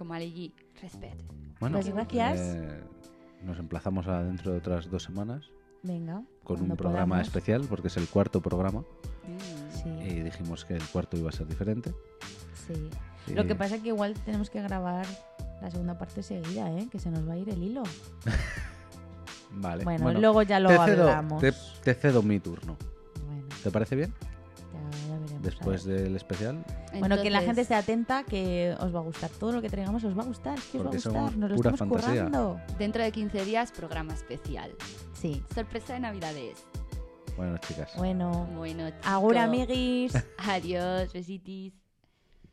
Como 0.00 0.14
Aligi, 0.14 0.54
respeto. 0.80 1.22
Bueno, 1.60 1.76
Pues 1.78 1.92
gracias. 1.92 2.40
eh, 2.40 2.80
nos 3.42 3.58
emplazamos 3.58 4.06
a 4.08 4.22
dentro 4.22 4.50
de 4.52 4.56
otras 4.56 4.90
dos 4.90 5.02
semanas 5.02 5.44
Venga. 5.82 6.22
con 6.42 6.62
un 6.62 6.74
programa 6.74 7.16
podamos. 7.16 7.26
especial 7.26 7.66
porque 7.68 7.88
es 7.88 7.98
el 7.98 8.08
cuarto 8.08 8.40
programa 8.40 8.82
Sí, 9.70 9.90
y 9.90 10.20
dijimos 10.22 10.64
que 10.64 10.74
el 10.76 10.82
cuarto 10.84 11.18
iba 11.18 11.28
a 11.28 11.32
ser 11.32 11.46
diferente. 11.48 11.92
sí. 12.66 12.88
Lo 13.34 13.44
que 13.46 13.54
pasa 13.54 13.74
es 13.76 13.82
que 13.82 13.88
igual 13.88 14.14
tenemos 14.24 14.48
que 14.48 14.62
grabar 14.62 15.04
la 15.60 15.70
segunda 15.70 15.98
parte 15.98 16.22
seguida, 16.22 16.70
¿eh? 16.72 16.88
Que 16.90 16.98
se 16.98 17.10
nos 17.10 17.28
va 17.28 17.34
a 17.34 17.36
ir 17.36 17.50
el 17.50 17.62
hilo. 17.62 17.82
Vale. 19.52 19.84
Bueno, 19.84 20.12
luego 20.14 20.42
ya 20.44 20.58
lo 20.60 20.70
te 20.70 20.78
cedo, 20.86 21.02
hablamos. 21.10 21.40
te- 21.42 21.52
te 21.84 21.92
cedo 21.92 22.22
mi 22.22 22.40
turno. 22.40 22.78
Bueno, 23.26 23.44
¿Te 23.62 23.70
parece 23.70 23.96
bien? 23.96 24.14
Ya, 24.72 24.90
ya 24.90 25.18
veremos. 25.18 25.32
a 25.32 25.38
Después 25.42 25.84
del 25.84 26.16
especial. 26.16 26.64
Bueno, 26.98 27.20
que 27.22 27.30
la 27.30 27.40
gente 27.42 27.60
esté 27.62 27.74
atenta, 27.74 28.24
que 28.24 28.74
os 28.80 28.94
va 28.94 28.98
a 29.00 29.02
gustar. 29.02 29.30
Todo 29.30 29.52
lo 29.52 29.62
que 29.62 29.68
traigamos 29.68 30.02
os 30.04 30.16
va 30.16 30.22
a 30.22 30.26
gustar. 30.26 30.58
Es 30.58 30.64
que 30.66 30.78
os 30.78 30.84
va 30.86 30.90
a 30.90 30.92
gustar. 30.92 31.12
somos 31.12 31.36
Nos 31.36 31.50
lo 31.50 31.56
pura 31.56 31.70
estamos 31.70 31.94
fantasía. 31.96 32.24
currando. 32.24 32.60
Dentro 32.78 33.02
de 33.02 33.12
15 33.12 33.44
días, 33.44 33.72
programa 33.72 34.14
especial. 34.14 34.72
Sí. 35.12 35.42
Sorpresa 35.54 35.94
de 35.94 36.00
Navidades. 36.00 36.64
Bueno, 37.36 37.56
chicas. 37.58 37.92
Bueno. 37.96 38.46
Bueno, 38.56 38.90
Agur, 39.04 39.32
chicos. 39.32 39.44
amiguis. 39.44 40.12
Adiós, 40.38 41.12
besitis. 41.12 41.72